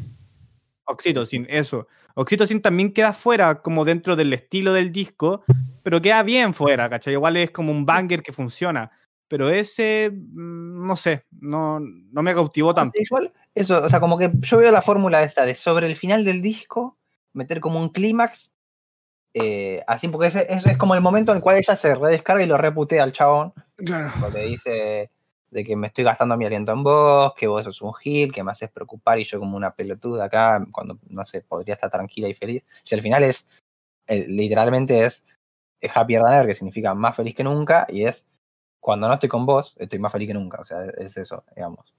Oxytocin, 0.85 1.47
eso. 1.49 1.87
Oxytocin 2.15 2.61
también 2.61 2.93
queda 2.93 3.13
fuera 3.13 3.63
como 3.63 3.85
dentro 3.85 4.17
del 4.17 4.33
estilo 4.33 4.73
del 4.73 4.93
disco, 4.93 5.45
pero 5.83 6.03
queda 6.03 6.23
bien 6.23 6.55
fuera, 6.55 6.91
¿cachai? 6.91 7.15
Igual 7.15 7.37
es 7.37 7.51
como 7.51 7.71
un 7.71 7.87
banger 7.87 8.23
que 8.23 8.33
funciona. 8.33 8.91
Pero 9.29 9.49
ese, 9.49 10.11
mm, 10.13 10.87
no 10.87 10.97
sé, 10.97 11.25
no, 11.31 11.81
no 11.81 12.23
me 12.23 12.35
cautivó 12.35 12.75
tanto. 12.75 12.99
Igual, 13.01 13.33
eso, 13.55 13.83
o 13.83 13.89
sea, 13.89 13.99
como 13.99 14.19
que 14.19 14.31
yo 14.41 14.59
veo 14.59 14.71
la 14.71 14.83
fórmula 14.83 15.23
esta 15.23 15.47
de 15.47 15.55
sobre 15.55 15.87
el 15.87 15.97
final 15.97 16.25
del 16.25 16.43
disco, 16.43 16.99
meter 17.33 17.61
como 17.61 17.81
un 17.81 17.89
clímax, 17.89 18.53
eh, 19.35 19.83
así, 19.87 20.09
porque 20.09 20.29
ese, 20.29 20.47
ese 20.53 20.73
es 20.73 20.77
como 20.77 20.95
el 20.95 21.01
momento 21.01 21.33
en 21.33 21.37
el 21.37 21.43
cual 21.43 21.57
ella 21.57 21.77
se 21.77 21.95
redescarga 21.95 22.45
y 22.45 22.47
lo 22.47 22.59
reputea 22.59 23.03
al 23.03 23.13
chabón, 23.13 23.55
Claro. 23.85 24.11
le 24.33 24.47
dice 24.47 25.11
de 25.51 25.65
que 25.65 25.77
me 25.77 25.89
estoy 25.89 26.05
gastando 26.05 26.37
mi 26.37 26.47
aliento 26.47 26.73
en 26.73 26.83
vos, 26.83 27.35
que 27.35 27.47
vos 27.47 27.65
sos 27.65 27.83
un 27.83 27.93
gil, 27.95 28.33
que 28.33 28.43
me 28.43 28.53
haces 28.53 28.71
preocupar 28.71 29.19
y 29.19 29.25
yo 29.25 29.39
como 29.39 29.57
una 29.57 29.75
pelotuda 29.75 30.25
acá, 30.25 30.65
cuando, 30.73 30.99
no 31.09 31.25
sé, 31.27 31.43
podría 31.43 31.75
estar 31.75 31.91
tranquila 31.91 32.29
y 32.29 32.35
feliz. 32.35 32.65
Si 32.83 32.95
al 32.95 33.03
final 33.03 33.23
es, 33.23 33.49
literalmente 34.09 35.05
es, 35.05 35.27
es 35.81 35.95
happier 35.95 36.23
than 36.23 36.47
que 36.47 36.55
significa 36.55 36.95
más 36.95 37.15
feliz 37.15 37.35
que 37.35 37.45
nunca, 37.45 37.87
y 37.91 38.07
es 38.07 38.27
cuando 38.81 39.09
no 39.09 39.15
estoy 39.15 39.29
con 39.29 39.45
vos, 39.45 39.75
estoy 39.79 39.99
más 39.99 40.13
feliz 40.13 40.29
que 40.29 40.35
nunca, 40.35 40.61
o 40.61 40.65
sea, 40.65 40.85
es 40.87 41.17
eso, 41.19 41.45
digamos. 41.55 41.95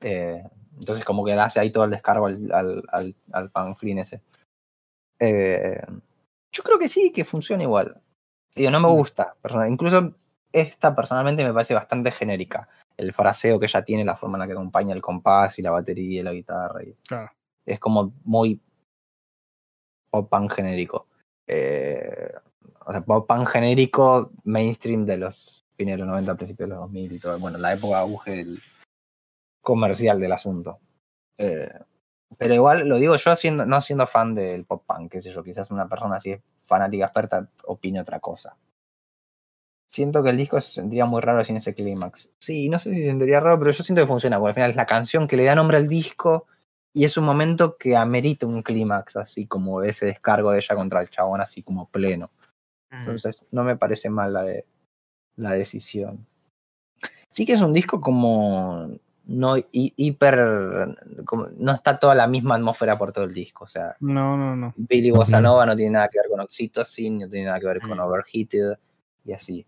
Eh, 0.00 0.42
entonces 0.76 1.04
como 1.04 1.24
que 1.24 1.34
le 1.34 1.40
hace 1.40 1.60
ahí 1.60 1.70
todo 1.70 1.84
el 1.84 1.90
descargo 1.90 2.26
al, 2.26 2.50
al, 2.52 2.82
al, 2.90 3.16
al 3.32 3.50
panflín 3.50 4.00
ese. 4.00 4.22
Eh, 5.20 5.80
yo 6.52 6.62
creo 6.64 6.78
que 6.78 6.88
sí, 6.88 7.12
que 7.12 7.24
funciona 7.24 7.62
igual. 7.62 8.00
Digo, 8.54 8.70
no 8.72 8.80
me 8.80 8.88
gusta. 8.88 9.36
Incluso 9.68 10.14
esta 10.52 10.94
personalmente 10.94 11.44
me 11.44 11.52
parece 11.52 11.74
bastante 11.74 12.10
genérica. 12.10 12.68
El 12.96 13.12
fraseo 13.12 13.58
que 13.60 13.66
ella 13.66 13.84
tiene, 13.84 14.04
la 14.04 14.16
forma 14.16 14.36
en 14.36 14.40
la 14.40 14.46
que 14.46 14.52
acompaña 14.54 14.94
el 14.94 15.02
compás 15.02 15.58
y 15.58 15.62
la 15.62 15.70
batería 15.70 16.20
y 16.20 16.24
la 16.24 16.32
guitarra. 16.32 16.82
y- 16.82 16.94
Claro. 17.06 17.30
es 17.66 17.78
como 17.78 18.12
muy 18.24 18.60
pop 20.10 20.28
punk 20.30 20.52
genérico. 20.54 21.06
Eh, 21.46 22.32
o 22.86 22.92
sea, 22.92 23.00
pop 23.02 23.26
punk 23.28 23.48
genérico 23.48 24.30
mainstream 24.44 25.04
de 25.04 25.18
los 25.18 25.66
fines 25.76 25.94
de 25.94 25.98
los 25.98 26.08
90, 26.08 26.34
principios 26.34 26.68
de 26.68 26.74
los 26.74 26.80
2000 26.84 27.12
y 27.12 27.18
todo. 27.18 27.38
Bueno, 27.38 27.58
la 27.58 27.74
época 27.74 27.98
auge 28.00 28.30
del 28.36 28.60
comercial 29.62 30.18
del 30.20 30.32
asunto. 30.32 30.78
Eh, 31.36 31.70
Pero 32.36 32.54
igual 32.54 32.86
lo 32.88 32.96
digo 32.96 33.16
yo 33.16 33.36
siendo, 33.36 33.64
no 33.64 33.80
siendo 33.80 34.06
fan 34.06 34.34
del 34.34 34.64
pop 34.66 34.84
punk, 34.86 35.12
qué 35.12 35.22
sé 35.22 35.30
yo, 35.32 35.42
quizás 35.42 35.70
una 35.70 35.88
persona 35.88 36.16
así 36.16 36.36
fanática 36.56 37.04
experta 37.06 37.48
opine 37.64 38.00
otra 38.00 38.20
cosa. 38.20 38.54
Siento 39.90 40.22
que 40.22 40.28
el 40.30 40.36
disco 40.36 40.60
se 40.60 40.68
sentiría 40.70 41.06
muy 41.06 41.20
raro 41.22 41.42
sin 41.44 41.56
ese 41.56 41.74
clímax. 41.74 42.30
Sí, 42.38 42.68
no 42.68 42.78
sé 42.78 42.90
si 42.92 43.00
se 43.00 43.06
sentiría 43.06 43.40
raro, 43.40 43.58
pero 43.58 43.70
yo 43.70 43.82
siento 43.82 44.02
que 44.02 44.06
funciona, 44.06 44.38
porque 44.38 44.50
al 44.50 44.54
final 44.54 44.70
es 44.70 44.76
la 44.76 44.84
canción 44.86 45.26
que 45.26 45.36
le 45.38 45.44
da 45.44 45.54
nombre 45.54 45.78
al 45.78 45.88
disco 45.88 46.46
y 46.92 47.04
es 47.04 47.16
un 47.16 47.24
momento 47.24 47.76
que 47.78 47.96
amerita 47.96 48.46
un 48.46 48.62
clímax, 48.62 49.16
así 49.16 49.46
como 49.46 49.82
ese 49.82 50.04
descargo 50.04 50.50
de 50.52 50.58
ella 50.58 50.74
contra 50.76 51.00
el 51.00 51.08
chabón, 51.08 51.40
así 51.40 51.62
como 51.62 51.88
pleno. 51.88 52.30
Entonces, 52.90 53.46
no 53.50 53.64
me 53.64 53.76
parece 53.76 54.10
mal 54.10 54.32
la, 54.34 54.42
de, 54.42 54.66
la 55.36 55.52
decisión. 55.52 56.26
Sí 57.30 57.46
que 57.46 57.54
es 57.54 57.60
un 57.62 57.72
disco 57.72 57.98
como 58.00 58.90
no 59.24 59.56
hi- 59.56 59.94
hiper 59.96 60.96
como- 61.24 61.46
no 61.56 61.72
está 61.72 61.98
toda 61.98 62.14
la 62.14 62.26
misma 62.26 62.56
atmósfera 62.56 62.98
por 62.98 63.12
todo 63.12 63.24
el 63.24 63.32
disco, 63.32 63.64
o 63.64 63.68
sea, 63.68 63.96
No, 64.00 64.36
no, 64.36 64.54
no. 64.54 64.74
Billy 64.76 65.10
Bossa 65.10 65.38
Nova 65.42 65.64
no 65.66 65.76
tiene 65.76 65.92
nada 65.92 66.08
que 66.08 66.18
ver 66.18 66.28
con 66.28 66.40
Oxytocin, 66.40 67.18
no 67.20 67.28
tiene 67.28 67.46
nada 67.46 67.58
que 67.60 67.66
ver 67.66 67.80
con 67.80 67.96
Mm. 67.96 68.00
Overheated 68.00 68.78
y 69.24 69.32
así. 69.32 69.64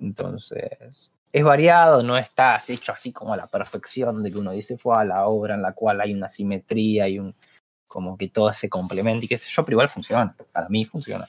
Entonces, 0.00 1.10
es 1.32 1.44
variado, 1.44 2.02
no 2.02 2.16
está 2.16 2.58
hecho 2.68 2.92
así 2.92 3.12
como 3.12 3.32
a 3.32 3.36
la 3.36 3.46
perfección 3.46 4.22
de 4.22 4.30
que 4.30 4.38
uno 4.38 4.52
dice 4.52 4.78
fue 4.78 4.96
a 4.96 5.04
la 5.04 5.26
obra 5.26 5.54
en 5.54 5.62
la 5.62 5.72
cual 5.72 6.00
hay 6.00 6.14
una 6.14 6.28
simetría 6.28 7.08
y 7.08 7.18
un 7.18 7.34
como 7.86 8.16
que 8.16 8.28
todo 8.28 8.52
se 8.52 8.68
complementa 8.68 9.24
y 9.24 9.28
qué 9.28 9.38
sé 9.38 9.48
yo, 9.48 9.64
pero 9.64 9.74
igual 9.76 9.88
funciona, 9.88 10.34
para 10.52 10.68
mí 10.68 10.84
funciona. 10.84 11.26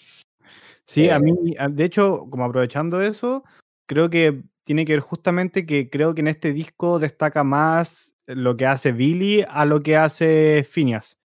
Sí, 0.84 1.10
a 1.10 1.18
Eh, 1.18 1.20
mí, 1.20 1.56
a- 1.60 1.68
de 1.68 1.84
hecho, 1.86 2.28
como 2.30 2.46
aprovechando 2.46 3.02
eso, 3.02 3.44
creo 3.88 4.10
que 4.10 4.44
tiene 4.64 4.86
que 4.86 4.94
ver 4.94 5.00
justamente 5.00 5.66
que 5.66 5.90
creo 5.90 6.16
que 6.16 6.22
en 6.22 6.28
este 6.28 6.54
disco 6.54 6.98
destaca 6.98 7.44
más 7.44 8.16
lo 8.26 8.58
que 8.58 8.66
hace 8.66 8.92
Billy 8.92 9.46
a 9.48 9.66
lo 9.66 9.80
que 9.80 9.96
hace 9.98 10.64
Phineas. 10.68 11.18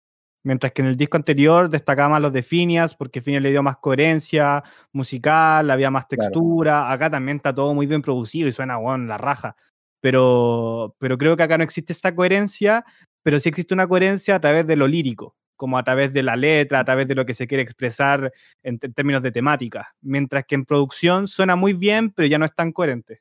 Mientras 0.48 0.72
que 0.72 0.80
en 0.80 0.88
el 0.88 0.96
disco 0.96 1.18
anterior 1.18 1.68
destacaba 1.68 2.08
más 2.08 2.22
los 2.22 2.32
de 2.32 2.42
Phineas 2.42 2.94
porque 2.94 3.20
Phineas 3.20 3.42
le 3.42 3.50
dio 3.50 3.62
más 3.62 3.76
coherencia 3.76 4.64
musical, 4.92 5.70
había 5.70 5.90
más 5.90 6.06
Claro. 6.06 6.22
textura. 6.22 6.90
Acá 6.90 7.10
también 7.10 7.36
está 7.36 7.54
todo 7.54 7.74
muy 7.74 7.84
bien 7.84 8.00
producido 8.00 8.48
y 8.48 8.52
suena 8.52 8.78
bueno, 8.78 9.04
la 9.04 9.18
raja. 9.18 9.56
Pero, 10.00 10.96
pero 10.96 11.18
creo 11.18 11.36
que 11.36 11.42
acá 11.42 11.58
no 11.58 11.64
existe 11.64 11.92
esta 11.92 12.14
coherencia, 12.14 12.82
pero 13.22 13.38
sí 13.40 13.50
existe 13.50 13.74
una 13.74 13.86
coherencia 13.86 14.36
a 14.36 14.40
través 14.40 14.66
de 14.66 14.76
lo 14.76 14.88
lírico, 14.88 15.36
como 15.54 15.76
a 15.76 15.84
través 15.84 16.14
de 16.14 16.22
la 16.22 16.34
letra, 16.34 16.80
a 16.80 16.84
través 16.86 17.06
de 17.06 17.14
lo 17.14 17.26
que 17.26 17.34
se 17.34 17.46
quiere 17.46 17.62
expresar 17.62 18.32
en 18.62 18.78
términos 18.78 19.22
de 19.22 19.32
temática. 19.32 19.94
Mientras 20.00 20.46
que 20.46 20.54
en 20.54 20.64
producción 20.64 21.28
suena 21.28 21.56
muy 21.56 21.74
bien, 21.74 22.10
pero 22.10 22.26
ya 22.26 22.38
no 22.38 22.46
es 22.46 22.54
tan 22.54 22.72
coherente. 22.72 23.20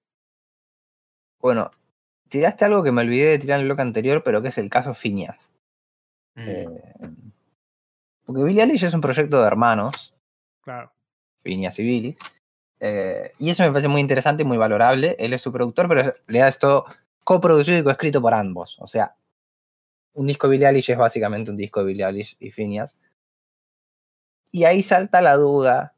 Bueno, 1.41 1.71
tiraste 2.29 2.63
algo 2.63 2.83
que 2.83 2.93
me 2.93 3.01
olvidé 3.01 3.31
de 3.31 3.39
tirar 3.39 3.57
en 3.59 3.63
el 3.63 3.67
bloque 3.67 3.81
anterior, 3.81 4.23
pero 4.23 4.41
que 4.41 4.47
es 4.47 4.57
el 4.57 4.69
caso 4.69 4.93
Phineas. 4.93 5.51
Mm. 6.37 6.47
Eh, 6.47 6.67
porque 8.25 8.43
Billie 8.43 8.61
Eilish 8.63 8.83
es 8.83 8.93
un 8.93 9.01
proyecto 9.01 9.41
de 9.41 9.47
hermanos, 9.47 10.13
Claro. 10.61 10.91
Phineas 11.43 11.77
y 11.79 11.83
Billy. 11.83 12.17
eh, 12.79 13.31
y 13.39 13.49
eso 13.49 13.63
me 13.63 13.71
parece 13.71 13.87
muy 13.87 14.01
interesante 14.01 14.43
y 14.43 14.45
muy 14.45 14.57
valorable. 14.57 15.15
Él 15.17 15.33
es 15.33 15.41
su 15.41 15.51
productor, 15.51 15.87
pero 15.87 16.13
le 16.27 16.39
da 16.39 16.47
esto 16.47 16.85
coproducido 17.23 17.77
y 17.79 17.83
coescrito 17.83 18.21
por 18.21 18.33
ambos. 18.33 18.77
O 18.79 18.87
sea, 18.87 19.15
un 20.13 20.27
disco 20.27 20.47
de 20.47 20.51
Billie 20.51 20.67
Eilish 20.67 20.91
es 20.91 20.97
básicamente 20.97 21.49
un 21.51 21.57
disco 21.57 21.79
de 21.79 21.87
Billie 21.87 22.05
Eilish 22.05 22.35
y 22.39 22.51
Phineas. 22.51 22.97
Y 24.51 24.63
ahí 24.65 24.83
salta 24.83 25.21
la 25.21 25.35
duda, 25.35 25.95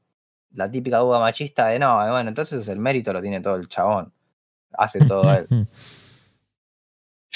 la 0.53 0.69
típica 0.71 0.97
duda 0.99 1.19
machista 1.19 1.67
de 1.67 1.79
no, 1.79 1.95
bueno, 1.95 2.29
entonces 2.29 2.67
el 2.67 2.79
mérito 2.79 3.11
lo 3.13 3.21
tiene 3.21 3.41
todo 3.41 3.55
el 3.55 3.67
chabón. 3.67 4.13
Hace 4.73 4.99
todo 5.05 5.33
él. 5.35 5.47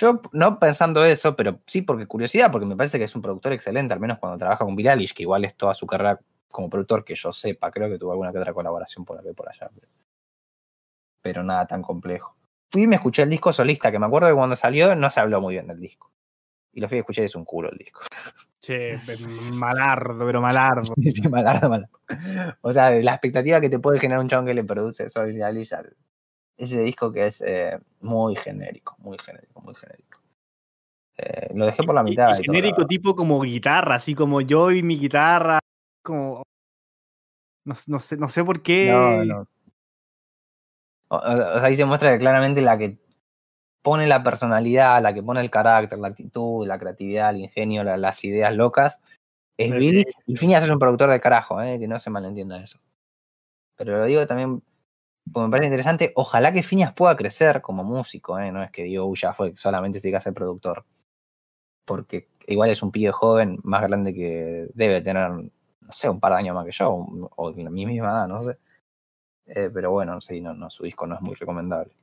Yo 0.04 0.22
no 0.34 0.60
pensando 0.60 1.06
eso, 1.06 1.34
pero 1.34 1.62
sí 1.66 1.82
porque 1.82 2.06
curiosidad, 2.08 2.52
porque 2.52 2.66
me 2.66 2.76
parece 2.76 2.98
que 2.98 3.06
es 3.06 3.16
un 3.16 3.22
productor 3.22 3.54
excelente, 3.54 3.94
al 3.94 4.02
menos 4.02 4.20
cuando 4.20 4.38
trabaja 4.38 4.66
con 4.66 4.78
Eilish, 4.78 5.14
que 5.14 5.24
igual 5.24 5.46
es 5.46 5.56
toda 5.56 5.74
su 5.74 5.88
carrera 5.88 6.20
como 6.52 6.70
productor 6.70 7.06
que 7.06 7.16
yo 7.16 7.32
sepa, 7.32 7.72
creo 7.72 7.88
que 7.88 7.98
tuvo 7.98 8.12
alguna 8.12 8.34
que 8.34 8.38
otra 8.38 8.54
colaboración 8.54 9.06
por 9.06 9.18
y 9.26 9.34
por 9.34 9.48
allá. 9.48 9.70
Pero, 9.74 9.88
pero 11.22 11.42
nada 11.42 11.66
tan 11.66 11.82
complejo. 11.82 12.36
Fui 12.70 12.84
y 12.84 12.88
me 12.88 12.98
escuché 12.98 13.22
el 13.22 13.30
disco 13.30 13.54
solista, 13.54 13.94
que 13.94 13.98
me 14.00 14.06
acuerdo 14.06 14.28
que 14.28 14.34
cuando 14.34 14.58
salió 14.58 14.94
no 14.94 15.10
se 15.10 15.22
habló 15.22 15.40
muy 15.40 15.54
bien 15.54 15.68
del 15.68 15.80
disco. 15.80 16.12
Y 16.74 16.82
lo 16.82 16.90
fui 16.90 16.98
a 16.98 17.02
escuchar 17.02 17.24
y 17.24 17.28
es 17.28 17.36
un 17.36 17.46
culo 17.46 17.70
el 17.72 17.78
disco. 17.78 18.02
Che, 18.60 18.98
malardo, 19.54 20.26
pero 20.26 20.42
malardo. 20.42 20.94
Sí, 21.02 21.12
sí, 21.14 21.30
malardo, 21.30 21.70
malardo. 21.70 22.00
O 22.62 22.74
sea, 22.74 22.92
la 22.92 23.14
expectativa 23.14 23.62
que 23.62 23.70
te 23.70 23.80
puede 23.80 24.00
generar 24.00 24.22
un 24.22 24.28
chabón 24.28 24.48
que 24.48 24.54
le 24.54 24.66
produce 24.66 25.08
Billie 25.26 25.46
Eilish, 25.46 25.74
al- 25.74 25.96
ese 26.64 26.82
disco 26.82 27.12
que 27.12 27.28
es 27.28 27.42
eh, 27.42 27.80
muy 28.02 28.36
genérico, 28.36 28.96
muy 29.00 29.18
genérico, 29.18 29.62
muy 29.62 29.76
genérico. 29.76 30.20
Eh, 31.18 31.52
lo 31.54 31.66
dejé 31.66 31.84
por 31.84 31.96
la 31.96 32.04
mitad. 32.04 32.38
y 32.38 32.42
y 32.42 32.44
genérico 32.44 32.88
tipo 32.88 33.16
como 33.16 33.40
guitarra, 33.42 33.96
así 33.96 34.16
como 34.16 34.42
yo 34.42 34.72
y 34.72 34.82
mi 34.84 34.98
guitarra. 34.98 35.60
Como. 36.04 36.44
No, 37.66 37.76
no 37.88 38.00
sé, 38.00 38.18
no 38.18 38.28
sé 38.28 38.44
por 38.44 38.62
qué. 38.62 38.90
No, 38.92 39.24
no. 39.24 39.48
O, 41.10 41.20
sea, 41.60 41.64
ahí 41.66 41.76
se 41.76 41.86
muestra 41.86 42.12
que 42.12 42.18
claramente 42.18 42.62
la 42.62 42.78
que 42.78 42.98
pone 43.84 44.08
la 44.08 44.24
personalidad, 44.24 45.02
la 45.02 45.14
que 45.14 45.22
pone 45.22 45.42
el 45.42 45.52
carácter, 45.52 46.00
la 46.00 46.08
actitud, 46.08 46.66
la 46.66 46.80
creatividad, 46.80 47.30
el 47.30 47.42
ingenio, 47.42 47.84
la- 47.84 47.98
las 47.98 48.24
ideas 48.24 48.56
locas, 48.56 49.00
es 49.58 49.72
Billy. 49.72 50.04
Y 50.26 50.38
Phineas 50.38 50.64
es 50.64 50.70
un 50.70 50.80
productor 50.80 51.10
del 51.10 51.22
carajo, 51.22 51.62
eh, 51.62 51.78
que 51.80 51.88
no 51.88 52.00
se 52.00 52.10
malentienda 52.10 52.62
eso. 52.62 52.80
Pero 53.76 53.98
lo 53.98 54.06
digo 54.06 54.26
también 54.26 54.64
me 55.26 55.50
parece 55.50 55.68
interesante. 55.68 56.12
Ojalá 56.16 56.52
que 56.54 56.64
Phineas 56.64 56.94
pueda 56.94 57.16
crecer 57.16 57.62
como 57.62 57.84
músico, 57.84 58.40
eh, 58.40 58.52
no 58.52 58.64
es 58.64 58.72
que 58.72 58.84
digo, 58.84 59.06
"Uy, 59.06 59.18
ya 59.20 59.34
fue, 59.34 59.56
solamente 59.56 60.00
se 60.00 60.04
dedica 60.08 60.18
a 60.20 60.22
ser 60.22 60.34
productor. 60.34 60.86
Porque 61.86 62.30
igual 62.48 62.70
es 62.70 62.82
un 62.84 62.92
pibe 62.92 63.12
joven, 63.12 63.60
más 63.64 63.82
grande 63.84 64.14
que 64.14 64.68
debe 64.74 65.02
tener, 65.02 65.30
no 65.32 65.92
sé, 65.92 66.10
un 66.10 66.20
par 66.20 66.34
de 66.34 66.40
años 66.40 66.56
más 66.56 66.66
que 66.66 66.72
yo, 66.72 66.90
o, 66.92 67.30
o 67.36 67.54
mi 67.54 67.86
misma 67.86 68.10
edad, 68.10 68.28
no 68.28 68.42
sé. 68.42 68.58
Eh, 69.48 69.70
pero 69.74 69.92
bueno, 69.92 70.22
sí, 70.22 70.42
no, 70.42 70.54
no, 70.54 70.70
su 70.70 70.84
disco 70.84 71.06
no 71.08 71.16
es 71.16 71.22
muy 71.22 71.36
recomendable. 71.36 71.94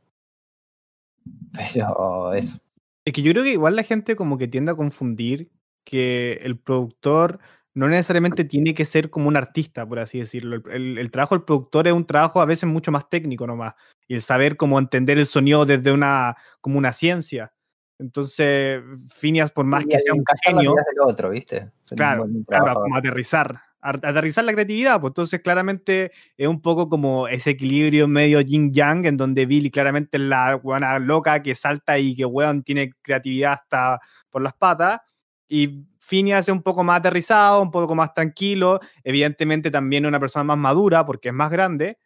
Pero 1.52 2.32
eso. 2.34 2.58
Es 3.04 3.12
que 3.12 3.22
yo 3.22 3.32
creo 3.32 3.44
que 3.44 3.52
igual 3.52 3.76
la 3.76 3.82
gente 3.82 4.16
como 4.16 4.38
que 4.38 4.48
tiende 4.48 4.72
a 4.72 4.76
confundir 4.76 5.50
que 5.84 6.34
el 6.42 6.58
productor 6.58 7.40
no 7.74 7.88
necesariamente 7.88 8.44
tiene 8.44 8.74
que 8.74 8.84
ser 8.84 9.10
como 9.10 9.28
un 9.28 9.36
artista, 9.36 9.86
por 9.86 9.98
así 10.00 10.18
decirlo. 10.18 10.56
El, 10.56 10.70
el- 10.72 10.98
el 10.98 11.10
trabajo 11.10 11.34
del 11.36 11.44
productor 11.44 11.86
es 11.86 11.92
un 11.92 12.06
trabajo 12.06 12.40
a 12.40 12.44
veces 12.46 12.68
mucho 12.68 12.90
más 12.90 13.08
técnico 13.08 13.46
nomás. 13.46 13.74
Y 14.08 14.14
el 14.14 14.22
saber 14.22 14.56
cómo 14.56 14.78
entender 14.78 15.18
el 15.18 15.26
sonido 15.26 15.64
desde 15.64 15.92
una, 15.92 16.36
como 16.60 16.78
una 16.78 16.92
ciencia. 16.92 17.52
Entonces, 17.98 18.82
Phineas, 19.14 19.52
por 19.52 19.66
más 19.66 19.84
Y 19.84 19.88
que 19.88 19.98
sea 19.98 20.14
un 20.14 20.24
genio, 20.42 20.72
del 20.74 21.00
otro, 21.06 21.30
¿viste? 21.30 21.70
Claro, 21.94 22.26
claro, 22.48 22.74
como 22.80 22.96
aterrizar, 22.96 23.60
ar- 23.80 24.00
aterrizar 24.02 24.42
la 24.44 24.52
creatividad, 24.52 25.00
pues 25.00 25.10
entonces 25.10 25.40
claramente 25.40 26.10
es 26.36 26.48
un 26.48 26.62
poco 26.62 26.88
como 26.88 27.28
ese 27.28 27.50
equilibrio 27.50 28.08
medio 28.08 28.40
yin 28.40 28.72
yang, 28.72 29.04
en 29.04 29.16
donde 29.18 29.44
Billy 29.46 29.70
claramente 29.70 30.16
es 30.16 30.22
la 30.22 30.54
buena 30.56 30.98
loca 30.98 31.42
que 31.42 31.54
salta 31.54 31.98
y 31.98 32.16
que 32.16 32.24
weón 32.24 32.62
tiene 32.62 32.92
creatividad 33.02 33.52
hasta 33.52 34.00
por 34.30 34.40
las 34.42 34.54
patas, 34.54 35.00
y 35.48 35.84
Phineas 36.00 36.48
es 36.48 36.52
un 36.52 36.62
poco 36.62 36.82
más 36.82 36.98
aterrizado, 36.98 37.62
un 37.62 37.70
poco 37.70 37.94
más 37.94 38.14
tranquilo, 38.14 38.80
evidentemente 39.04 39.70
también 39.70 40.06
una 40.06 40.20
persona 40.20 40.44
más 40.44 40.58
madura 40.58 41.06
porque 41.06 41.28
es 41.28 41.34
más 41.34 41.50
grande, 41.50 41.98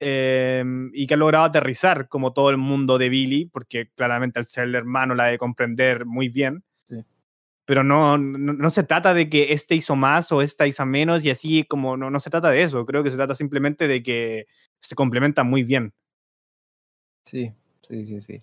eh, 0.00 0.64
y 0.92 1.06
que 1.06 1.14
ha 1.14 1.16
logrado 1.16 1.44
aterrizar 1.44 2.08
como 2.08 2.32
todo 2.32 2.50
el 2.50 2.56
mundo 2.56 2.98
de 2.98 3.08
Billy, 3.08 3.46
porque 3.46 3.90
claramente 3.94 4.38
al 4.38 4.46
ser 4.46 4.64
el 4.64 4.74
hermano 4.74 5.14
la 5.14 5.26
de 5.26 5.38
comprender 5.38 6.06
muy 6.06 6.28
bien 6.28 6.64
pero 7.64 7.84
no, 7.84 8.18
no, 8.18 8.52
no 8.52 8.70
se 8.70 8.82
trata 8.82 9.14
de 9.14 9.28
que 9.28 9.52
este 9.52 9.74
hizo 9.74 9.96
más 9.96 10.32
o 10.32 10.42
esta 10.42 10.66
hizo 10.66 10.84
menos 10.84 11.24
y 11.24 11.30
así 11.30 11.64
como 11.64 11.96
no, 11.96 12.10
no 12.10 12.20
se 12.20 12.30
trata 12.30 12.50
de 12.50 12.62
eso, 12.62 12.84
creo 12.84 13.02
que 13.02 13.10
se 13.10 13.16
trata 13.16 13.34
simplemente 13.34 13.88
de 13.88 14.02
que 14.02 14.46
se 14.80 14.94
complementan 14.94 15.48
muy 15.48 15.62
bien. 15.62 15.92
Sí, 17.24 17.52
sí, 17.86 18.04
sí, 18.04 18.20
sí. 18.20 18.42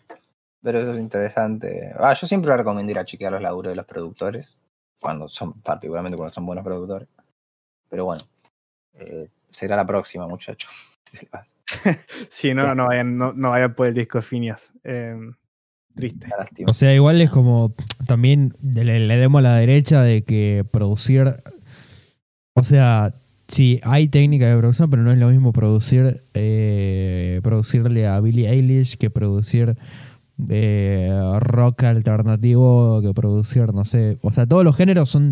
Pero 0.62 0.80
eso 0.80 0.94
es 0.94 1.00
interesante. 1.00 1.94
Ah, 1.98 2.14
yo 2.14 2.28
siempre 2.28 2.56
recomiendo 2.56 2.92
ir 2.92 3.00
a 3.00 3.06
chequear 3.06 3.32
los 3.32 3.42
laburos 3.42 3.72
de 3.72 3.76
los 3.76 3.86
productores, 3.86 4.58
cuando 5.00 5.28
son, 5.28 5.54
particularmente 5.62 6.18
cuando 6.18 6.34
son 6.34 6.46
buenos 6.46 6.64
productores. 6.64 7.08
Pero 7.90 8.06
bueno, 8.06 8.24
eh, 8.94 9.30
será 9.50 9.76
la 9.76 9.86
próxima, 9.86 10.28
muchachos. 10.28 10.72
Sí, 12.30 12.54
no, 12.54 12.76
no 12.76 12.88
vayan, 12.88 13.18
no, 13.18 13.34
no 13.34 13.50
vayan 13.50 13.74
por 13.74 13.88
el 13.88 13.94
disco 13.94 14.18
de 14.20 14.22
Phineas. 14.22 14.74
eh, 14.84 15.16
triste. 15.96 16.28
O 16.68 16.74
sea, 16.74 16.94
igual 16.94 17.22
es 17.22 17.30
como 17.30 17.74
también 18.06 18.54
le, 18.62 19.00
le 19.00 19.18
demos 19.18 19.40
a 19.40 19.44
la 19.44 19.56
derecha 19.56 20.02
de 20.02 20.24
que 20.24 20.66
producir. 20.72 21.36
O 22.54 22.64
sea, 22.64 23.14
sí, 23.48 23.80
hay 23.84 24.08
técnica 24.08 24.48
de 24.48 24.58
producción, 24.58 24.90
pero 24.90 25.04
no 25.04 25.12
es 25.12 25.18
lo 25.18 25.28
mismo 25.30 25.52
producir 25.52 26.22
eh, 26.34 27.40
producirle 27.44 28.08
a 28.08 28.20
Billie 28.20 28.50
Eilish 28.50 28.98
que 28.98 29.10
producir 29.10 29.78
rock 31.40 31.84
alternativo, 31.84 33.02
que 33.02 33.14
producir, 33.14 33.74
no 33.74 33.86
sé. 33.86 34.18
O 34.22 34.32
sea, 34.32 34.46
todos 34.48 34.64
los 34.64 34.76
géneros 34.76 35.10
son, 35.10 35.32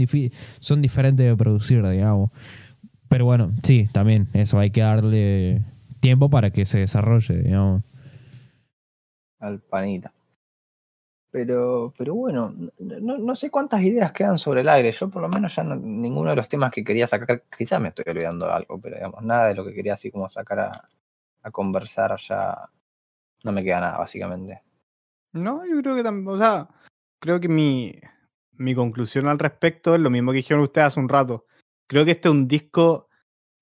son 0.60 0.82
diferentes 0.82 1.26
de 1.28 1.36
producir, 1.38 1.88
digamos. 1.88 2.32
Pero 3.10 3.26
bueno, 3.26 3.52
sí, 3.64 3.88
también 3.92 4.28
eso, 4.34 4.60
hay 4.60 4.72
que 4.72 4.82
darle 4.82 5.64
tiempo 6.02 6.30
para 6.30 6.52
que 6.52 6.66
se 6.66 6.80
desarrolle, 6.80 7.38
digamos. 7.44 7.84
Al 9.40 9.60
panita. 9.62 10.14
Pero, 11.32 11.94
pero 11.98 12.16
bueno, 12.16 12.54
no, 12.80 13.18
no 13.18 13.36
sé 13.36 13.52
cuántas 13.52 13.82
ideas 13.82 14.12
quedan 14.14 14.38
sobre 14.40 14.62
el 14.62 14.70
aire. 14.70 14.92
Yo 14.92 15.10
por 15.10 15.22
lo 15.22 15.28
menos 15.30 15.56
ya 15.56 15.64
no- 15.64 15.76
ninguno 15.76 16.30
de 16.32 16.36
los 16.38 16.50
temas 16.50 16.72
que 16.72 16.84
quería 16.84 17.06
sacar, 17.08 17.44
quizás 17.58 17.82
me 17.82 17.90
estoy 17.90 18.06
olvidando 18.08 18.46
de 18.48 18.54
algo, 18.54 18.80
pero 18.80 18.96
digamos, 18.96 19.24
nada 19.24 19.48
de 19.50 19.56
lo 19.56 19.66
que 19.66 19.74
quería 19.74 19.94
así 19.94 20.10
como 20.12 20.30
sacar 20.30 20.60
a, 20.60 20.90
a 21.44 21.52
conversar 21.52 22.16
ya 22.18 22.70
no 23.44 23.52
me 23.54 23.64
queda 23.64 23.82
nada, 23.82 23.98
básicamente. 24.00 24.62
No, 25.38 25.66
yo 25.66 25.82
creo 25.82 25.96
que 25.96 26.04
también, 26.04 26.28
o 26.28 26.38
sea, 26.38 26.68
creo 27.20 27.40
que 27.40 27.48
mi, 27.48 28.00
mi 28.54 28.76
conclusión 28.76 29.28
al 29.28 29.40
respecto 29.40 29.96
es 29.96 30.02
lo 30.02 30.10
mismo 30.10 30.32
que 30.32 30.38
dijeron 30.38 30.64
ustedes 30.64 30.88
hace 30.88 31.00
un 31.00 31.10
rato. 31.10 31.46
Creo 31.88 32.06
que 32.06 32.12
este 32.12 32.28
es 32.28 32.34
un 32.34 32.48
disco 32.48 33.10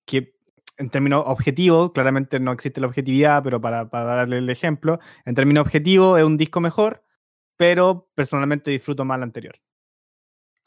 que, 0.04 0.34
en 0.76 0.90
términos 0.90 1.24
objetivos, 1.26 1.92
claramente 1.92 2.40
no 2.40 2.52
existe 2.52 2.80
la 2.80 2.88
objetividad, 2.88 3.42
pero 3.42 3.60
para, 3.60 3.88
para 3.88 4.04
darle 4.04 4.38
el 4.38 4.50
ejemplo, 4.50 4.98
en 5.24 5.34
términos 5.34 5.62
objetivos 5.62 6.18
es 6.18 6.24
un 6.24 6.36
disco 6.36 6.60
mejor, 6.60 7.04
pero 7.56 8.08
personalmente 8.14 8.70
disfruto 8.70 9.04
más 9.04 9.16
el 9.16 9.22
anterior. 9.22 9.56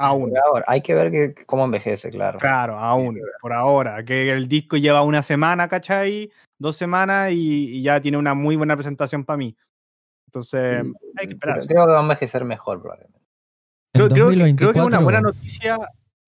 Aún. 0.02 0.30
Por 0.30 0.40
ahora, 0.40 0.66
hay 0.68 0.82
que 0.82 0.94
ver 0.94 1.12
que, 1.12 1.46
cómo 1.46 1.66
envejece, 1.66 2.10
claro. 2.10 2.40
Claro, 2.40 2.80
aún, 2.80 3.20
por 3.42 3.52
ahora. 3.52 4.06
Que 4.06 4.32
el 4.32 4.48
disco 4.48 4.78
lleva 4.78 5.02
una 5.02 5.24
semana, 5.24 5.68
¿cachai? 5.68 6.32
Dos 6.58 6.78
semanas 6.78 7.32
y, 7.34 7.78
y 7.78 7.84
ya 7.84 8.00
tiene 8.00 8.18
una 8.18 8.34
muy 8.34 8.56
buena 8.56 8.78
presentación 8.78 9.26
para 9.26 9.36
mí. 9.36 9.58
Entonces, 10.30 10.84
Sí, 10.84 10.94
hay 11.18 11.28
que 11.28 11.34
esperar. 11.34 11.66
creo 11.66 11.86
que 11.88 11.92
va 11.92 12.00
a 12.00 12.04
envejecer 12.04 12.46
mejor, 12.46 12.82
probablemente. 12.82 13.20
En 13.94 14.08
Creo, 14.08 14.10
creo 14.10 14.30
que, 14.30 14.56
creo 14.56 14.74
que 14.74 14.80
es 14.80 14.86
una 14.86 14.98
2024 14.98 15.04
buena 15.04 15.22
noticia 15.22 15.78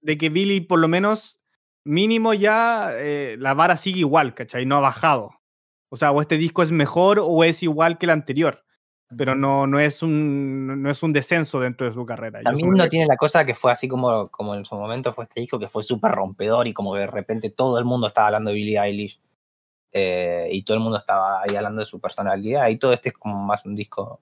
de 0.01 0.17
que 0.17 0.29
Billy, 0.29 0.61
por 0.61 0.79
lo 0.79 0.87
menos, 0.87 1.39
mínimo 1.85 2.33
ya 2.33 2.93
eh, 2.95 3.35
la 3.39 3.53
vara 3.53 3.77
sigue 3.77 3.99
igual, 3.99 4.33
¿cachai? 4.33 4.65
No 4.65 4.77
ha 4.77 4.79
bajado. 4.79 5.31
O 5.89 5.97
sea, 5.97 6.11
o 6.11 6.19
este 6.19 6.39
disco 6.39 6.63
es 6.63 6.71
mejor 6.71 7.19
o 7.21 7.43
es 7.43 7.61
igual 7.61 7.99
que 7.99 8.07
el 8.07 8.11
anterior. 8.11 8.63
Pero 9.15 9.35
no, 9.35 9.67
no, 9.67 9.79
es, 9.79 10.01
un, 10.01 10.81
no 10.81 10.89
es 10.89 11.03
un 11.03 11.13
descenso 11.13 11.59
dentro 11.59 11.85
de 11.85 11.93
su 11.93 12.05
carrera. 12.05 12.41
También 12.41 12.71
no 12.71 12.89
tiene 12.89 13.05
la 13.05 13.17
cosa 13.17 13.45
que 13.45 13.53
fue 13.53 13.71
así 13.71 13.87
como, 13.87 14.29
como 14.29 14.55
en 14.55 14.65
su 14.65 14.75
momento 14.75 15.13
fue 15.13 15.25
este 15.25 15.41
disco, 15.41 15.59
que 15.59 15.67
fue 15.67 15.83
súper 15.83 16.11
rompedor 16.13 16.65
y 16.67 16.73
como 16.73 16.93
que 16.93 17.01
de 17.01 17.07
repente 17.07 17.49
todo 17.51 17.77
el 17.77 17.85
mundo 17.85 18.07
estaba 18.07 18.27
hablando 18.27 18.49
de 18.49 18.55
Billie 18.55 18.79
Eilish 18.79 19.19
eh, 19.91 20.47
y 20.51 20.63
todo 20.63 20.77
el 20.77 20.83
mundo 20.83 20.97
estaba 20.97 21.41
ahí 21.41 21.55
hablando 21.55 21.79
de 21.79 21.85
su 21.85 21.99
personalidad 21.99 22.67
y 22.69 22.77
todo 22.77 22.93
este 22.93 23.09
es 23.09 23.15
como 23.15 23.35
más 23.43 23.65
un 23.65 23.75
disco 23.75 24.21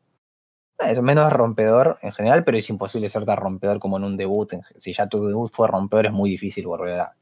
eh, 0.80 0.91
es 0.91 1.02
menos 1.02 1.32
rompedor 1.32 2.00
en 2.02 2.12
general, 2.12 2.44
pero 2.44 2.58
es 2.58 2.70
imposible 2.70 3.10
ser 3.10 3.26
tan 3.26 3.38
rompedor 3.38 3.80
como 3.80 3.98
en 3.98 4.06
un 4.06 4.18
debut. 4.18 4.54
Si 4.78 4.94
ya 4.94 5.08
tu 5.08 5.26
debut 5.26 5.52
fue 5.52 5.68
rompedor 5.68 6.08
es 6.08 6.14
muy 6.14 6.30
difícil 6.30 6.66
volver 6.68 7.00
a, 7.02 7.16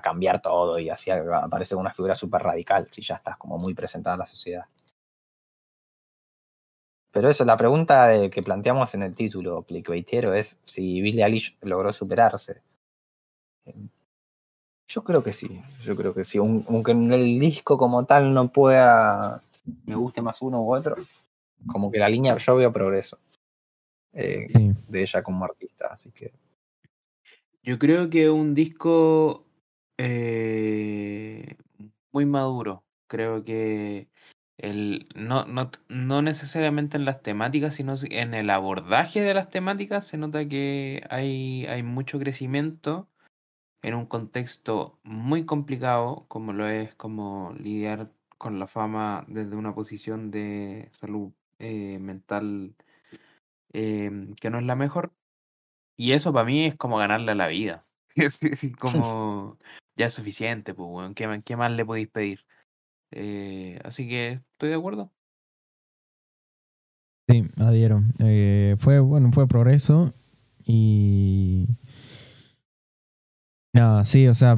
cambiar 0.00 0.40
todo 0.40 0.78
y 0.78 0.88
así 0.90 1.10
aparece 1.10 1.74
una 1.74 1.92
figura 1.92 2.14
súper 2.14 2.42
radical 2.42 2.88
si 2.90 3.02
ya 3.02 3.16
estás 3.16 3.36
como 3.36 3.58
muy 3.58 3.74
presentada 3.74 4.14
en 4.14 4.20
la 4.20 4.26
sociedad. 4.26 4.64
Pero 7.12 7.30
eso, 7.30 7.44
la 7.44 7.56
pregunta 7.56 8.08
de- 8.08 8.28
que 8.30 8.42
planteamos 8.42 8.94
en 8.94 9.02
el 9.02 9.14
título 9.14 9.62
clickbaitero 9.62 10.34
es 10.34 10.60
si 10.64 11.00
Billie 11.00 11.24
Eilish 11.24 11.56
logró 11.60 11.92
superarse. 11.92 12.62
Yo 14.86 15.02
creo 15.02 15.22
que 15.22 15.32
sí, 15.32 15.60
yo 15.82 15.96
creo 15.96 16.14
que 16.14 16.24
sí. 16.24 16.38
Un- 16.38 16.64
Aunque 16.68 16.92
en 16.92 17.12
el 17.12 17.38
disco 17.38 17.78
como 17.78 18.04
tal 18.04 18.34
no 18.34 18.48
pueda, 18.48 19.42
me 19.86 19.94
guste 19.94 20.20
más 20.22 20.42
uno 20.42 20.60
u 20.62 20.74
otro, 20.74 20.96
como 21.66 21.90
que 21.90 21.98
la 21.98 22.08
línea, 22.08 22.36
yo 22.36 22.56
veo 22.56 22.72
progreso 22.72 23.18
eh, 24.12 24.48
Sí. 24.54 24.72
de 24.88 25.02
ella 25.02 25.22
como 25.22 25.44
artista, 25.44 25.88
así 25.90 26.10
que 26.10 26.32
Yo 27.62 27.78
creo 27.78 28.10
que 28.10 28.28
un 28.28 28.54
disco 28.54 29.46
eh, 29.96 31.56
muy 32.12 32.26
maduro. 32.26 32.84
Creo 33.06 33.42
que 33.44 34.08
el, 34.58 35.08
no, 35.14 35.46
no, 35.46 35.70
no 35.88 36.20
necesariamente 36.22 36.96
en 36.98 37.04
las 37.06 37.22
temáticas, 37.22 37.74
sino 37.74 37.96
si- 37.96 38.08
en 38.10 38.34
el 38.34 38.50
abordaje 38.50 39.20
de 39.22 39.32
las 39.34 39.48
temáticas 39.50 40.06
se 40.06 40.18
nota 40.18 40.46
que 40.46 41.02
hay, 41.10 41.64
hay 41.66 41.82
mucho 41.82 42.18
crecimiento 42.18 43.08
en 43.84 43.94
un 43.94 44.06
contexto 44.06 44.98
muy 45.02 45.44
complicado, 45.44 46.24
como 46.28 46.54
lo 46.54 46.66
es 46.66 46.94
como 46.94 47.52
lidiar 47.60 48.10
con 48.38 48.58
la 48.58 48.66
fama 48.66 49.26
desde 49.28 49.56
una 49.56 49.74
posición 49.74 50.30
de 50.30 50.88
salud 50.92 51.32
eh, 51.58 51.98
mental 51.98 52.74
em, 53.74 54.34
que 54.36 54.48
no 54.48 54.58
es 54.58 54.64
la 54.64 54.74
mejor. 54.74 55.12
Y 55.98 56.12
eso 56.12 56.32
para 56.32 56.46
mí 56.46 56.64
es 56.64 56.76
como 56.76 56.96
ganarle 56.96 57.32
a 57.32 57.34
la 57.36 57.48
vida. 57.48 57.82
Es 58.16 58.38
así 58.42 58.72
como 58.72 59.58
ya 59.96 60.06
es 60.06 60.14
suficiente, 60.14 60.72
pues, 60.72 60.88
weón. 60.88 61.14
¿Qué, 61.14 61.42
qué 61.44 61.56
más 61.56 61.72
le 61.72 61.84
podéis 61.84 62.08
pedir? 62.08 62.46
Eh, 63.10 63.80
así 63.84 64.08
que 64.08 64.40
estoy 64.52 64.70
de 64.70 64.76
acuerdo. 64.76 65.12
Sí, 67.28 67.42
adhiero. 67.60 68.02
Eh, 68.20 68.76
fue, 68.78 69.00
bueno, 69.00 69.30
fue 69.32 69.46
progreso 69.46 70.14
y... 70.64 71.66
Nada, 73.74 74.04
sí, 74.04 74.28
o 74.28 74.34
sea, 74.34 74.56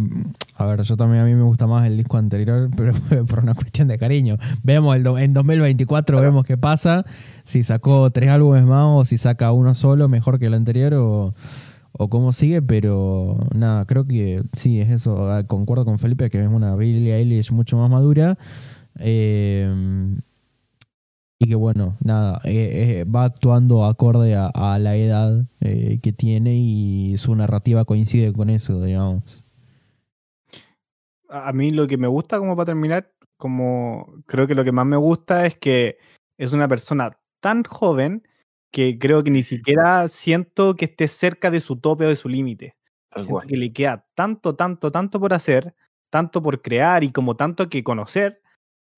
a 0.56 0.66
ver, 0.66 0.82
yo 0.82 0.97
también 0.97 1.22
a 1.22 1.24
mí 1.26 1.34
me 1.34 1.43
gusta 1.43 1.66
más 1.66 1.86
el 1.86 1.97
disco 1.97 2.18
anterior, 2.18 2.68
pero 2.76 2.93
por 3.28 3.40
una 3.40 3.55
cuestión 3.55 3.88
de 3.88 3.98
cariño. 3.98 4.36
Vemos 4.62 4.94
el 4.94 5.02
do- 5.02 5.18
en 5.18 5.32
2024, 5.32 6.18
Claro. 6.18 6.30
vemos 6.30 6.47
qué 6.47 6.59
pasa, 6.59 7.05
si 7.43 7.62
sacó 7.62 8.10
tres 8.10 8.30
álbumes 8.30 8.64
más 8.64 8.84
o 8.88 9.05
si 9.06 9.16
saca 9.16 9.52
uno 9.52 9.74
solo 9.74 10.09
mejor 10.09 10.38
que 10.38 10.47
el 10.47 10.55
anterior 10.55 10.93
o, 10.94 11.34
o 11.93 12.09
cómo 12.10 12.32
sigue, 12.32 12.60
pero 12.60 13.38
nada, 13.55 13.86
creo 13.86 14.06
que 14.06 14.43
sí, 14.52 14.80
es 14.80 14.90
eso. 14.90 15.30
Ah, 15.32 15.44
Concuerdo 15.44 15.86
con 15.86 15.98
Felipe 15.98 16.28
que 16.28 16.43
es 16.43 16.48
una 16.48 16.76
Billie 16.76 17.14
Eilish 17.16 17.52
mucho 17.52 17.78
más 17.78 17.88
madura. 17.90 18.36
Eh, 18.98 20.14
y 21.38 21.48
que 21.48 21.54
bueno, 21.54 21.96
nada, 22.02 22.40
eh, 22.44 23.00
eh, 23.00 23.04
va 23.04 23.24
actuando 23.24 23.84
acorde 23.84 24.34
a, 24.34 24.46
a 24.46 24.78
la 24.78 24.96
edad 24.96 25.44
eh, 25.60 25.98
que 26.02 26.12
tiene 26.12 26.54
y 26.56 27.16
su 27.18 27.34
narrativa 27.34 27.84
coincide 27.84 28.32
con 28.32 28.48
eso, 28.48 28.82
digamos. 28.82 29.44
A 31.28 31.52
mí 31.52 31.72
lo 31.72 31.86
que 31.86 31.98
me 31.98 32.06
gusta, 32.06 32.38
como 32.38 32.56
para 32.56 32.66
terminar, 32.66 33.12
como 33.36 34.14
creo 34.26 34.46
que 34.46 34.54
lo 34.54 34.64
que 34.64 34.72
más 34.72 34.86
me 34.86 34.96
gusta 34.96 35.44
es 35.44 35.56
que 35.56 35.98
es 36.38 36.52
una 36.52 36.68
persona 36.68 37.18
tan 37.40 37.64
joven 37.64 38.26
que 38.72 38.98
creo 38.98 39.22
que 39.22 39.30
ni 39.30 39.42
siquiera 39.42 40.08
siento 40.08 40.74
que 40.74 40.86
esté 40.86 41.08
cerca 41.08 41.50
de 41.50 41.60
su 41.60 41.76
tope 41.76 42.06
o 42.06 42.08
de 42.08 42.16
su 42.16 42.28
límite. 42.28 42.76
que 43.46 43.56
le 43.56 43.72
queda 43.72 44.06
tanto, 44.14 44.54
tanto, 44.54 44.90
tanto 44.90 45.20
por 45.20 45.32
hacer, 45.34 45.74
tanto 46.10 46.42
por 46.42 46.62
crear 46.62 47.04
y 47.04 47.12
como 47.12 47.36
tanto 47.36 47.68
que 47.68 47.84
conocer, 47.84 48.40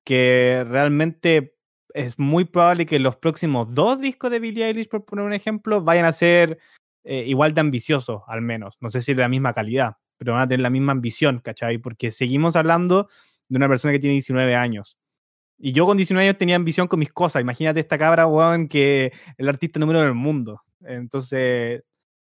que 0.04 0.64
realmente 0.68 1.57
es 1.94 2.18
muy 2.18 2.44
probable 2.44 2.86
que 2.86 2.98
los 2.98 3.16
próximos 3.16 3.72
dos 3.74 4.00
discos 4.00 4.30
de 4.30 4.40
Billie 4.40 4.66
Eilish, 4.66 4.88
por 4.88 5.04
poner 5.04 5.24
un 5.24 5.32
ejemplo, 5.32 5.82
vayan 5.82 6.04
a 6.04 6.12
ser 6.12 6.58
eh, 7.04 7.24
igual 7.26 7.54
de 7.54 7.60
ambiciosos, 7.60 8.22
al 8.26 8.42
menos. 8.42 8.76
No 8.80 8.90
sé 8.90 9.02
si 9.02 9.14
de 9.14 9.22
la 9.22 9.28
misma 9.28 9.52
calidad, 9.52 9.96
pero 10.16 10.32
van 10.34 10.42
a 10.42 10.48
tener 10.48 10.60
la 10.60 10.70
misma 10.70 10.92
ambición, 10.92 11.40
¿cachai? 11.40 11.78
Porque 11.78 12.10
seguimos 12.10 12.56
hablando 12.56 13.08
de 13.48 13.56
una 13.56 13.68
persona 13.68 13.92
que 13.92 13.98
tiene 13.98 14.14
19 14.14 14.54
años. 14.54 14.98
Y 15.58 15.72
yo 15.72 15.86
con 15.86 15.96
19 15.96 16.28
años 16.28 16.38
tenía 16.38 16.56
ambición 16.56 16.86
con 16.86 17.00
mis 17.00 17.12
cosas. 17.12 17.42
Imagínate 17.42 17.80
esta 17.80 17.98
cabra, 17.98 18.26
weón, 18.26 18.68
que 18.68 19.12
el 19.36 19.48
artista 19.48 19.80
número 19.80 20.00
del 20.02 20.14
mundo. 20.14 20.62
Entonces, 20.82 21.82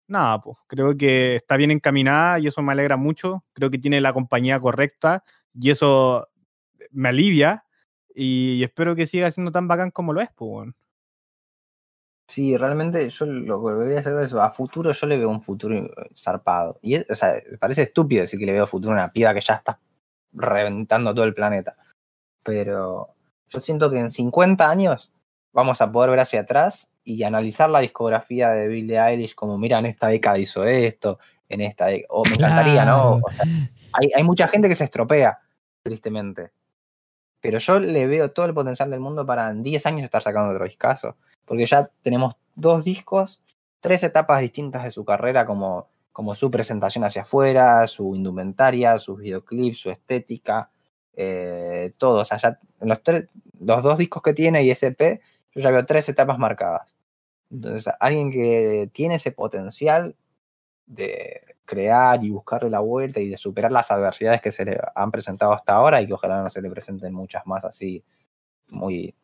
nada, 0.08 0.40
pues 0.40 0.58
creo 0.66 0.96
que 0.96 1.36
está 1.36 1.56
bien 1.56 1.70
encaminada 1.70 2.38
y 2.38 2.48
eso 2.48 2.62
me 2.62 2.72
alegra 2.72 2.96
mucho. 2.96 3.44
Creo 3.54 3.70
que 3.70 3.78
tiene 3.78 4.00
la 4.00 4.12
compañía 4.12 4.60
correcta 4.60 5.24
y 5.54 5.70
eso 5.70 6.28
me 6.90 7.08
alivia. 7.10 7.64
Y 8.14 8.62
espero 8.62 8.94
que 8.94 9.06
siga 9.06 9.30
siendo 9.30 9.50
tan 9.50 9.66
bacán 9.66 9.90
como 9.90 10.12
lo 10.12 10.20
es, 10.20 10.30
pues. 10.34 10.70
Sí, 12.28 12.56
realmente 12.56 13.10
yo 13.10 13.26
lo 13.26 13.58
que 13.58 13.74
voy 13.74 13.96
a 13.96 14.00
hacer 14.00 14.16
es 14.18 14.28
eso. 14.28 14.40
A 14.40 14.50
futuro 14.50 14.92
yo 14.92 15.06
le 15.06 15.18
veo 15.18 15.28
un 15.28 15.42
futuro 15.42 15.76
eh, 15.76 15.90
zarpado. 16.16 16.78
Y 16.80 16.94
es, 16.94 17.06
o 17.10 17.14
sea, 17.14 17.34
parece 17.60 17.82
estúpido 17.82 18.22
decir 18.22 18.38
que 18.38 18.46
le 18.46 18.52
veo 18.52 18.66
futuro 18.66 18.92
a 18.92 18.94
una 18.94 19.12
piba 19.12 19.34
que 19.34 19.40
ya 19.40 19.54
está 19.54 19.78
reventando 20.32 21.14
todo 21.14 21.24
el 21.24 21.34
planeta. 21.34 21.76
Pero 22.42 23.14
yo 23.48 23.60
siento 23.60 23.90
que 23.90 23.98
en 23.98 24.10
50 24.10 24.70
años 24.70 25.12
vamos 25.52 25.80
a 25.80 25.92
poder 25.92 26.10
ver 26.10 26.20
hacia 26.20 26.40
atrás 26.40 26.88
y 27.04 27.22
analizar 27.24 27.68
la 27.68 27.80
discografía 27.80 28.50
de 28.50 28.68
Billie 28.68 28.98
Eilish 28.98 29.34
como, 29.34 29.58
mira, 29.58 29.78
en 29.78 29.86
esta 29.86 30.08
década 30.08 30.38
hizo 30.38 30.64
esto, 30.64 31.18
en 31.48 31.60
esta 31.60 31.86
década... 31.86 32.08
O 32.10 32.24
me 32.24 32.34
encantaría, 32.36 32.84
¿no? 32.86 33.16
O 33.16 33.30
sea, 33.30 33.44
hay, 33.92 34.10
hay 34.14 34.22
mucha 34.22 34.48
gente 34.48 34.68
que 34.68 34.74
se 34.74 34.84
estropea, 34.84 35.38
tristemente. 35.82 36.52
Pero 37.44 37.58
yo 37.58 37.78
le 37.78 38.06
veo 38.06 38.30
todo 38.30 38.46
el 38.46 38.54
potencial 38.54 38.90
del 38.90 39.00
mundo 39.00 39.26
para 39.26 39.50
en 39.50 39.62
10 39.62 39.84
años 39.84 40.04
estar 40.04 40.22
sacando 40.22 40.50
otro 40.50 40.64
discazo 40.64 41.14
porque 41.44 41.66
ya 41.66 41.90
tenemos 42.02 42.36
dos 42.54 42.84
discos, 42.84 43.42
tres 43.80 44.02
etapas 44.02 44.40
distintas 44.40 44.84
de 44.84 44.90
su 44.90 45.04
carrera, 45.04 45.44
como, 45.46 45.88
como 46.10 46.34
su 46.34 46.50
presentación 46.50 47.04
hacia 47.04 47.22
afuera, 47.22 47.86
su 47.86 48.14
indumentaria, 48.16 48.98
sus 48.98 49.18
videoclips, 49.18 49.78
su 49.78 49.90
estética, 49.90 50.70
eh, 51.14 51.92
todo. 51.98 52.20
O 52.20 52.24
sea, 52.24 52.38
ya 52.38 52.58
los, 52.80 53.00
los 53.60 53.82
dos 53.82 53.98
discos 53.98 54.22
que 54.22 54.32
tiene 54.32 54.62
y 54.62 54.70
SP, 54.72 55.20
yo 55.54 55.60
ya 55.60 55.70
veo 55.70 55.84
tres 55.84 56.08
etapas 56.08 56.38
marcadas. 56.38 56.94
Entonces, 57.50 57.92
alguien 58.00 58.32
que 58.32 58.88
tiene 58.92 59.16
ese 59.16 59.32
potencial 59.32 60.16
de 60.86 61.53
crear 61.64 62.22
y 62.24 62.30
buscarle 62.30 62.70
la 62.70 62.80
vuelta 62.80 63.20
y 63.20 63.28
de 63.28 63.36
superar 63.36 63.72
las 63.72 63.90
adversidades 63.90 64.42
que 64.42 64.52
se 64.52 64.64
le 64.64 64.78
han 64.94 65.10
presentado 65.10 65.52
hasta 65.52 65.74
ahora 65.74 66.00
y 66.02 66.06
que 66.06 66.14
ojalá 66.14 66.42
no 66.42 66.50
se 66.50 66.62
le 66.62 66.70
presenten 66.70 67.14
muchas 67.14 67.46
más 67.46 67.64
así 67.64 68.04
muy 68.68 69.14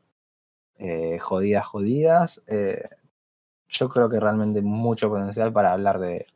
eh, 0.79 1.19
jodidas, 1.19 1.67
jodidas. 1.67 2.43
eh, 2.47 2.83
yo 3.69 3.89
creo 3.89 4.09
que 4.09 4.19
realmente 4.19 4.62
mucho 4.62 5.09
potencial 5.09 5.53
para 5.53 5.73
hablar 5.73 6.01
de, 6.01 6.27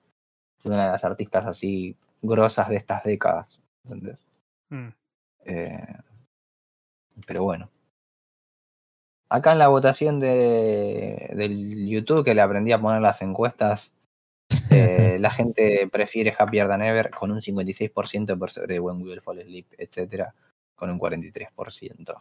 de 0.63 0.71
una 0.71 0.87
de 0.87 0.93
las 0.93 1.05
artistas 1.05 1.47
así 1.47 1.97
grosas 2.23 2.69
de 2.69 2.77
estas 2.77 3.03
décadas. 3.05 3.61
¿entendés? 3.85 4.27
Mm. 4.71 4.89
Eh, 5.47 5.97
pero 7.27 7.43
bueno. 7.45 7.71
Acá 9.29 9.53
en 9.53 9.59
la 9.59 9.69
votación 9.69 10.21
de, 10.21 11.33
del 11.35 11.89
YouTube, 11.89 12.25
que 12.25 12.35
le 12.35 12.41
aprendí 12.41 12.73
a 12.73 12.81
poner 12.81 13.01
las 13.01 13.21
encuestas, 13.23 13.93
eh, 14.71 15.17
la 15.21 15.31
gente 15.31 15.89
prefiere 15.91 16.35
Happier 16.37 16.69
Than 16.69 16.83
Ever 16.83 17.11
con 17.11 17.31
un 17.31 17.41
56% 17.41 18.39
por 18.39 18.51
sobre 18.51 18.81
When 18.81 18.99
We 19.03 19.11
Will 19.11 19.21
Fall 19.21 19.41
Asleep, 19.41 19.67
etcétera, 19.79 20.35
con 20.75 20.91
un 20.91 20.99
43%. 20.99 21.49
Está 21.91 22.17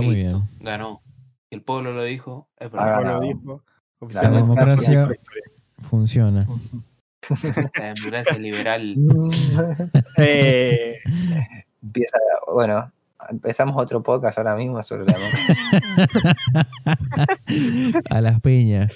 muy 0.00 0.16
Listo, 0.16 0.38
bien. 0.38 0.48
Ganó. 0.60 1.02
El 1.50 1.62
pueblo 1.62 1.92
lo 1.92 2.02
dijo. 2.04 2.48
Como 2.58 2.70
verdad. 2.70 3.02
lo 3.04 3.20
dijo, 3.20 3.62
La 4.12 4.30
democracia-. 4.30 5.08
Funciona. 5.80 6.46
La 7.78 7.94
democracia 7.94 8.38
liberal. 8.38 8.94
Eh, 10.18 10.98
Empieza, 11.82 12.16
bueno, 12.54 12.92
empezamos 13.28 13.76
otro 13.76 14.02
podcast 14.02 14.38
ahora 14.38 14.54
mismo 14.54 14.80
sobre 14.82 15.04
la 15.04 15.18
democracia. 15.18 16.66
A 18.10 18.20
las 18.20 18.40
peñas. 18.40 18.92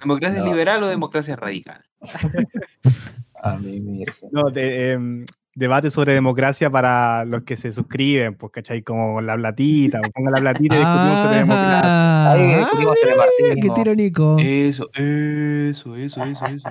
¿Democracia 0.00 0.40
No. 0.40 0.46
liberal 0.46 0.82
o 0.84 0.88
democracia 0.88 1.36
radical? 1.36 1.84
A 3.42 3.56
mi 3.56 3.80
virgen. 3.80 4.28
no, 4.32 4.50
de- 4.50 4.92
em, 4.92 5.24
debate 5.54 5.90
sobre 5.90 6.12
democracia 6.14 6.70
para 6.70 7.24
los 7.24 7.42
que 7.42 7.56
se 7.56 7.72
suscriben, 7.72 8.34
pues, 8.34 8.52
¿cachai? 8.52 8.82
Como 8.82 9.20
la 9.20 9.34
platita, 9.36 10.00
pongan 10.14 10.32
la 10.34 10.40
platita 10.40 10.74
y 10.74 10.78
discutimos 10.78 11.22
sobre 11.24 11.38
democracia. 11.38 11.80
Ah, 11.84 12.32
Ahí 12.32 12.54
discutimos 12.54 12.98
sobre 13.00 13.12
mira, 13.12 13.16
marxismo. 13.16 13.62
qué 13.74 13.82
tirónico. 13.82 14.36
Eso, 14.38 14.90
eso, 14.94 15.96
eso, 15.96 16.22
eso, 16.24 16.46
eso. 16.46 16.68